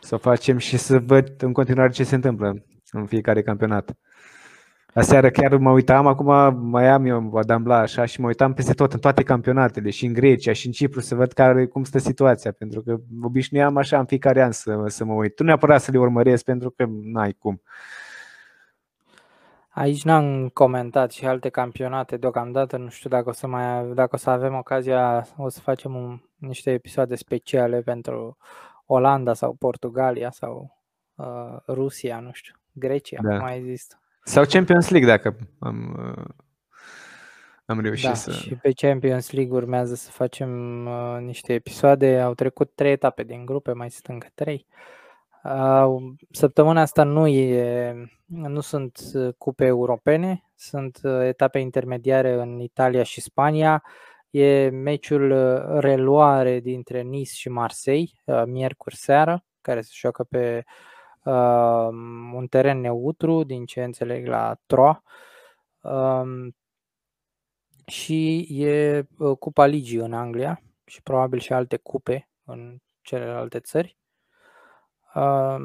să 0.00 0.16
facem 0.16 0.58
și 0.58 0.76
să 0.76 0.98
văd 0.98 1.42
în 1.42 1.52
continuare 1.52 1.92
ce 1.92 2.04
se 2.04 2.14
întâmplă 2.14 2.64
în 2.90 3.06
fiecare 3.06 3.42
campionat. 3.42 3.96
Aseară 4.94 5.30
chiar 5.30 5.56
mă 5.56 5.70
uitam, 5.70 6.06
acum 6.06 6.58
mai 6.70 6.88
am 6.88 7.04
eu 7.04 7.36
Adambla 7.36 7.78
așa 7.78 8.04
și 8.04 8.20
mă 8.20 8.26
uitam 8.26 8.52
peste 8.52 8.72
tot, 8.72 8.92
în 8.92 8.98
toate 8.98 9.22
campionatele, 9.22 9.90
și 9.90 10.06
în 10.06 10.12
Grecia, 10.12 10.52
și 10.52 10.66
în 10.66 10.72
Cipru, 10.72 11.00
să 11.00 11.14
văd 11.14 11.32
care, 11.32 11.66
cum 11.66 11.84
stă 11.84 11.98
situația, 11.98 12.52
pentru 12.52 12.82
că 12.82 12.96
obișnuiam 13.22 13.76
așa 13.76 13.98
în 13.98 14.04
fiecare 14.04 14.42
an 14.42 14.52
să, 14.52 14.84
să 14.86 15.04
mă 15.04 15.12
uit. 15.12 15.34
Tu 15.34 15.42
neapărat 15.42 15.80
să 15.80 15.90
le 15.90 15.98
urmăresc, 15.98 16.44
pentru 16.44 16.70
că 16.70 16.86
n-ai 16.88 17.32
cum. 17.32 17.62
Aici 19.68 20.04
n-am 20.04 20.48
comentat 20.48 21.10
și 21.10 21.26
alte 21.26 21.48
campionate 21.48 22.16
deocamdată, 22.16 22.76
nu 22.76 22.88
știu 22.88 23.10
dacă 23.10 23.28
o 23.28 23.32
să, 23.32 23.46
mai, 23.46 23.86
dacă 23.94 24.10
o 24.12 24.18
să 24.18 24.30
avem 24.30 24.54
ocazia, 24.54 25.26
o 25.36 25.48
să 25.48 25.60
facem 25.60 25.94
un, 25.94 26.20
niște 26.36 26.70
episoade 26.70 27.14
speciale 27.14 27.80
pentru 27.80 28.36
Olanda 28.86 29.34
sau 29.34 29.54
Portugalia 29.54 30.30
sau 30.30 30.80
uh, 31.14 31.56
Rusia, 31.68 32.20
nu 32.20 32.30
știu, 32.32 32.54
Grecia, 32.72 33.18
da. 33.22 33.38
mai 33.38 33.56
există. 33.56 33.98
Sau 34.26 34.44
Champions 34.44 34.88
League, 34.88 35.08
dacă 35.08 35.36
am, 35.58 35.96
uh, 35.98 36.24
am 37.64 37.80
reușit 37.80 38.08
da, 38.08 38.14
să... 38.14 38.32
și 38.32 38.54
pe 38.54 38.72
Champions 38.72 39.30
League 39.30 39.56
urmează 39.56 39.94
să 39.94 40.10
facem 40.10 40.84
uh, 40.86 41.18
niște 41.20 41.52
episoade. 41.52 42.20
Au 42.20 42.34
trecut 42.34 42.74
trei 42.74 42.92
etape 42.92 43.22
din 43.22 43.44
grupe, 43.44 43.72
mai 43.72 43.90
sunt 43.90 44.06
încă 44.06 44.26
trei. 44.34 44.66
Uh, 45.44 45.86
săptămâna 46.30 46.80
asta 46.80 47.02
nu, 47.02 47.26
e, 47.26 47.94
nu 48.26 48.60
sunt 48.60 48.98
cupe 49.38 49.64
europene, 49.64 50.44
sunt 50.54 50.98
uh, 51.02 51.20
etape 51.22 51.58
intermediare 51.58 52.32
în 52.32 52.60
Italia 52.60 53.02
și 53.02 53.20
Spania. 53.20 53.82
E 54.30 54.68
meciul 54.68 55.30
uh, 55.30 55.80
reluare 55.80 56.60
dintre 56.60 57.00
Nice 57.00 57.32
și 57.32 57.48
Marseille, 57.48 58.10
uh, 58.24 58.42
miercuri 58.46 58.96
seară, 58.96 59.44
care 59.60 59.80
se 59.80 59.90
joacă 59.94 60.24
pe 60.24 60.64
uh, 60.66 60.72
un 62.34 62.46
teren 62.50 62.80
neutru, 62.80 63.42
din 63.42 63.64
ce 63.64 63.84
înțeleg 63.84 64.26
la 64.26 64.56
Troa. 64.66 65.02
Uh, 65.80 66.52
și 67.86 68.46
e 68.50 69.04
uh, 69.18 69.36
Cupa 69.38 69.66
Ligii 69.66 69.98
în 69.98 70.12
Anglia 70.12 70.62
și 70.84 71.02
probabil 71.02 71.38
și 71.38 71.52
alte 71.52 71.76
cupe 71.76 72.28
în 72.44 72.78
celelalte 73.00 73.60
țări. 73.60 73.98
Uh, 75.14 75.56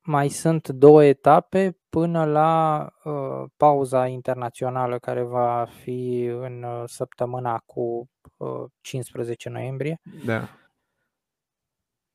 mai 0.00 0.28
sunt 0.28 0.68
două 0.68 1.04
etape 1.04 1.78
până 1.88 2.24
la 2.24 2.88
uh, 3.04 3.50
pauza 3.56 4.06
internațională 4.06 4.98
care 4.98 5.22
va 5.22 5.64
fi 5.64 6.22
în 6.24 6.62
uh, 6.62 6.82
săptămâna 6.86 7.58
cu 7.66 8.10
uh, 8.36 8.64
15 8.80 9.48
noiembrie. 9.48 10.00
Da. 10.24 10.48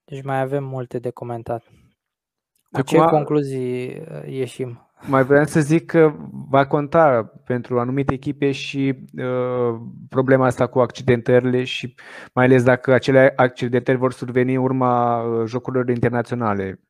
Deci 0.04 0.24
mai 0.24 0.40
avem 0.40 0.64
multe 0.64 1.00
de 1.00 1.10
comentat. 1.10 1.64
Cu 2.82 2.88
ce 2.88 2.98
concluzii 2.98 3.88
uh, 3.88 4.34
ieșim? 4.34 4.82
Mai 5.08 5.24
vreau 5.24 5.46
să 5.46 5.60
zic 5.60 5.86
că 5.86 6.14
va 6.50 6.68
conta 6.68 7.34
pentru 7.46 7.80
anumite 7.80 8.14
echipe 8.14 8.52
și 8.52 9.08
uh, 9.18 9.80
problema 10.10 10.46
asta 10.46 10.68
cu 10.68 10.80
accidentările 10.80 11.64
și 11.64 11.96
mai 12.34 12.46
ales 12.46 12.64
dacă 12.64 12.94
acele 12.94 13.34
accidentări 13.36 13.98
vor 13.98 14.14
surveni 14.14 14.54
în 14.54 14.62
urma 14.62 15.22
uh, 15.22 15.46
jocurilor 15.46 15.90
internaționale. 15.90 16.82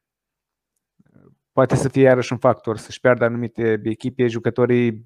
Poate 1.51 1.75
să 1.75 1.89
fie 1.89 2.01
iarăși 2.01 2.31
un 2.31 2.37
factor, 2.39 2.77
să-și 2.77 2.99
piardă 2.99 3.25
anumite 3.25 3.81
echipe, 3.83 4.27
jucătorii, 4.27 5.05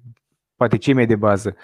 poate 0.56 0.76
cei 0.76 0.94
mai 0.94 1.06
de 1.06 1.16
bază 1.16 1.56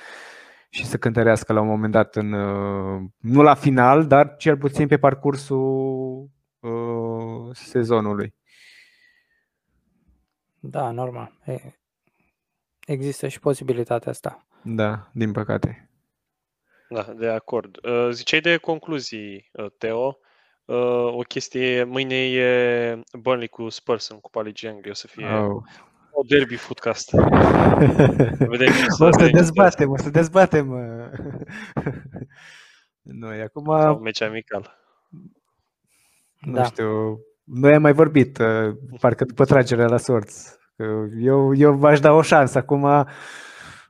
și 0.71 0.85
să 0.87 0.97
cântărească 0.97 1.53
la 1.53 1.61
un 1.61 1.67
moment 1.67 1.93
dat, 1.93 2.17
în, 2.17 2.33
uh, 2.33 3.03
nu 3.19 3.43
la 3.43 3.55
final, 3.55 4.07
dar 4.07 4.37
cel 4.37 4.57
puțin 4.57 4.87
pe 4.87 4.99
parcursul 4.99 6.29
uh, 6.61 7.51
sezonului. 7.53 8.35
Da, 10.61 10.91
normal. 10.91 11.33
Există 12.87 13.29
și 13.29 13.41
posibilitatea 13.41 14.11
asta. 14.11 14.47
Da, 14.63 15.11
din 15.13 15.33
păcate. 15.33 15.91
Da, 16.89 17.03
de 17.03 17.29
acord. 17.29 17.79
Uh, 17.83 18.09
ziceai 18.11 18.41
de 18.41 18.57
concluzii, 18.57 19.51
uh, 19.53 19.71
Teo. 19.79 20.19
Uh, 20.65 21.15
o 21.15 21.21
chestie, 21.29 21.85
mâine 21.85 22.31
e 22.31 23.03
Burnley 23.19 23.49
cu 23.49 23.69
Spurs 23.69 24.09
în 24.09 24.21
Cupa 24.21 24.43
Ligii 24.43 24.69
Angliei, 24.69 24.91
o 24.91 24.95
să 24.95 25.07
fie 25.07 25.27
oh. 25.27 25.63
o 26.11 26.23
derby 26.29 26.57
footcast. 26.57 27.11
Vedem 28.53 28.73
să 28.89 29.05
o 29.05 29.11
să 29.11 29.29
dezbatem, 29.33 29.91
o 29.91 29.97
să 29.97 30.11
dezbatem. 30.11 30.67
Noi 33.03 33.41
acum... 33.41 33.81
Sau 33.81 33.99
meci 33.99 34.21
amical. 34.21 34.79
Nu 36.41 36.53
da. 36.53 36.65
știu, 36.65 37.21
noi 37.49 37.75
am 37.75 37.83
mai 37.83 37.93
vorbit, 37.93 38.39
uh, 38.39 38.77
parcă 39.01 39.25
după 39.25 39.45
tragerea 39.45 39.87
la 39.87 39.97
sorți. 39.97 40.57
Eu, 41.21 41.55
eu 41.55 41.73
v-aș 41.73 42.01
da 42.01 42.13
o 42.13 42.23
șansă 42.23 42.59
acum. 42.59 42.83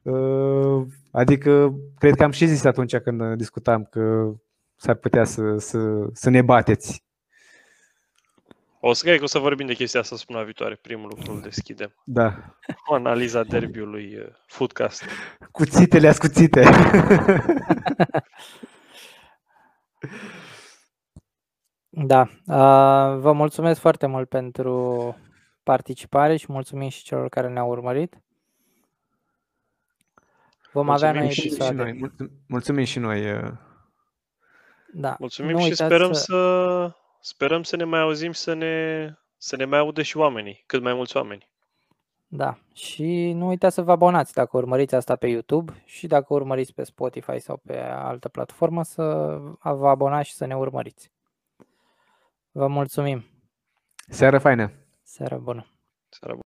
Uh, 0.03 0.87
adică, 1.11 1.75
cred 1.99 2.15
că 2.15 2.23
am 2.23 2.31
și 2.31 2.47
zis 2.47 2.65
atunci 2.65 2.97
când 2.97 3.35
discutam 3.35 3.85
că 3.85 4.33
s-ar 4.77 4.95
putea 4.95 5.25
să, 5.25 5.57
să, 5.57 5.79
să 6.13 6.31
ne 6.31 6.43
bateți. 6.43 7.07
O 8.81 8.93
să 8.93 9.05
cred 9.05 9.17
că 9.19 9.23
o 9.25 9.27
să 9.27 9.39
vorbim 9.39 9.67
de 9.67 9.75
chestia 9.75 10.01
asta 10.01 10.17
săptămâna 10.17 10.45
viitoare. 10.45 10.79
Primul 10.83 11.09
lucru 11.09 11.33
îl 11.33 11.41
deschidem. 11.41 11.95
Da. 12.05 12.57
O 12.87 12.95
analiza 12.95 13.43
derbiului 13.43 14.17
uh, 14.17 14.27
Foodcast. 14.47 15.05
Cuțitele 15.51 16.09
ascuțite. 16.09 16.63
Da. 22.05 22.29
Vă 23.17 23.33
mulțumesc 23.33 23.81
foarte 23.81 24.07
mult 24.07 24.29
pentru 24.29 25.17
participare 25.63 26.37
și 26.37 26.53
mulțumim 26.53 26.89
și 26.89 27.05
celor 27.05 27.29
care 27.29 27.49
ne-au 27.49 27.71
urmărit. 27.71 28.21
Vom 30.73 30.87
mulțumim 30.87 31.11
avea 31.11 31.23
noi 31.23 31.35
episoade. 31.39 31.91
Și 31.91 31.99
noi. 31.99 32.13
Mulțumim 32.47 32.85
și 32.85 32.99
noi. 32.99 33.23
Da. 34.93 35.17
Mulțumim 35.19 35.57
nu 35.57 35.61
și 35.61 35.75
sperăm 35.75 36.13
să... 36.13 36.23
să 36.23 36.93
sperăm 37.21 37.63
să 37.63 37.77
ne 37.77 37.85
mai 37.85 38.01
auzim 38.01 38.33
să 38.33 38.53
ne 38.53 39.15
să 39.37 39.57
ne 39.57 39.65
mai 39.65 39.79
audă 39.79 40.03
și 40.03 40.17
oamenii, 40.17 40.63
cât 40.67 40.83
mai 40.83 40.95
mulți 40.95 41.17
oameni. 41.17 41.49
Da, 42.27 42.59
și 42.73 43.33
nu 43.33 43.47
uitați 43.47 43.75
să 43.75 43.83
vă 43.83 43.91
abonați 43.91 44.35
dacă 44.35 44.57
urmăriți 44.57 44.95
asta 44.95 45.17
pe 45.17 45.27
YouTube 45.27 45.83
și 45.85 46.07
dacă 46.07 46.35
urmăriți 46.35 46.75
pe 46.75 46.85
Spotify 46.85 47.39
sau 47.39 47.61
pe 47.67 47.79
altă 47.81 48.29
platformă 48.29 48.85
să 48.85 49.03
vă 49.63 49.89
abonați 49.89 50.29
și 50.29 50.35
să 50.35 50.47
ne 50.47 50.57
urmăriți. 50.57 51.11
Vă 52.59 52.67
mulțumim! 52.67 53.25
Seară 54.09 54.39
faină! 54.39 54.73
Seară 55.03 55.39
bună! 55.39 55.67
Seară 56.09 56.35
bună! 56.35 56.37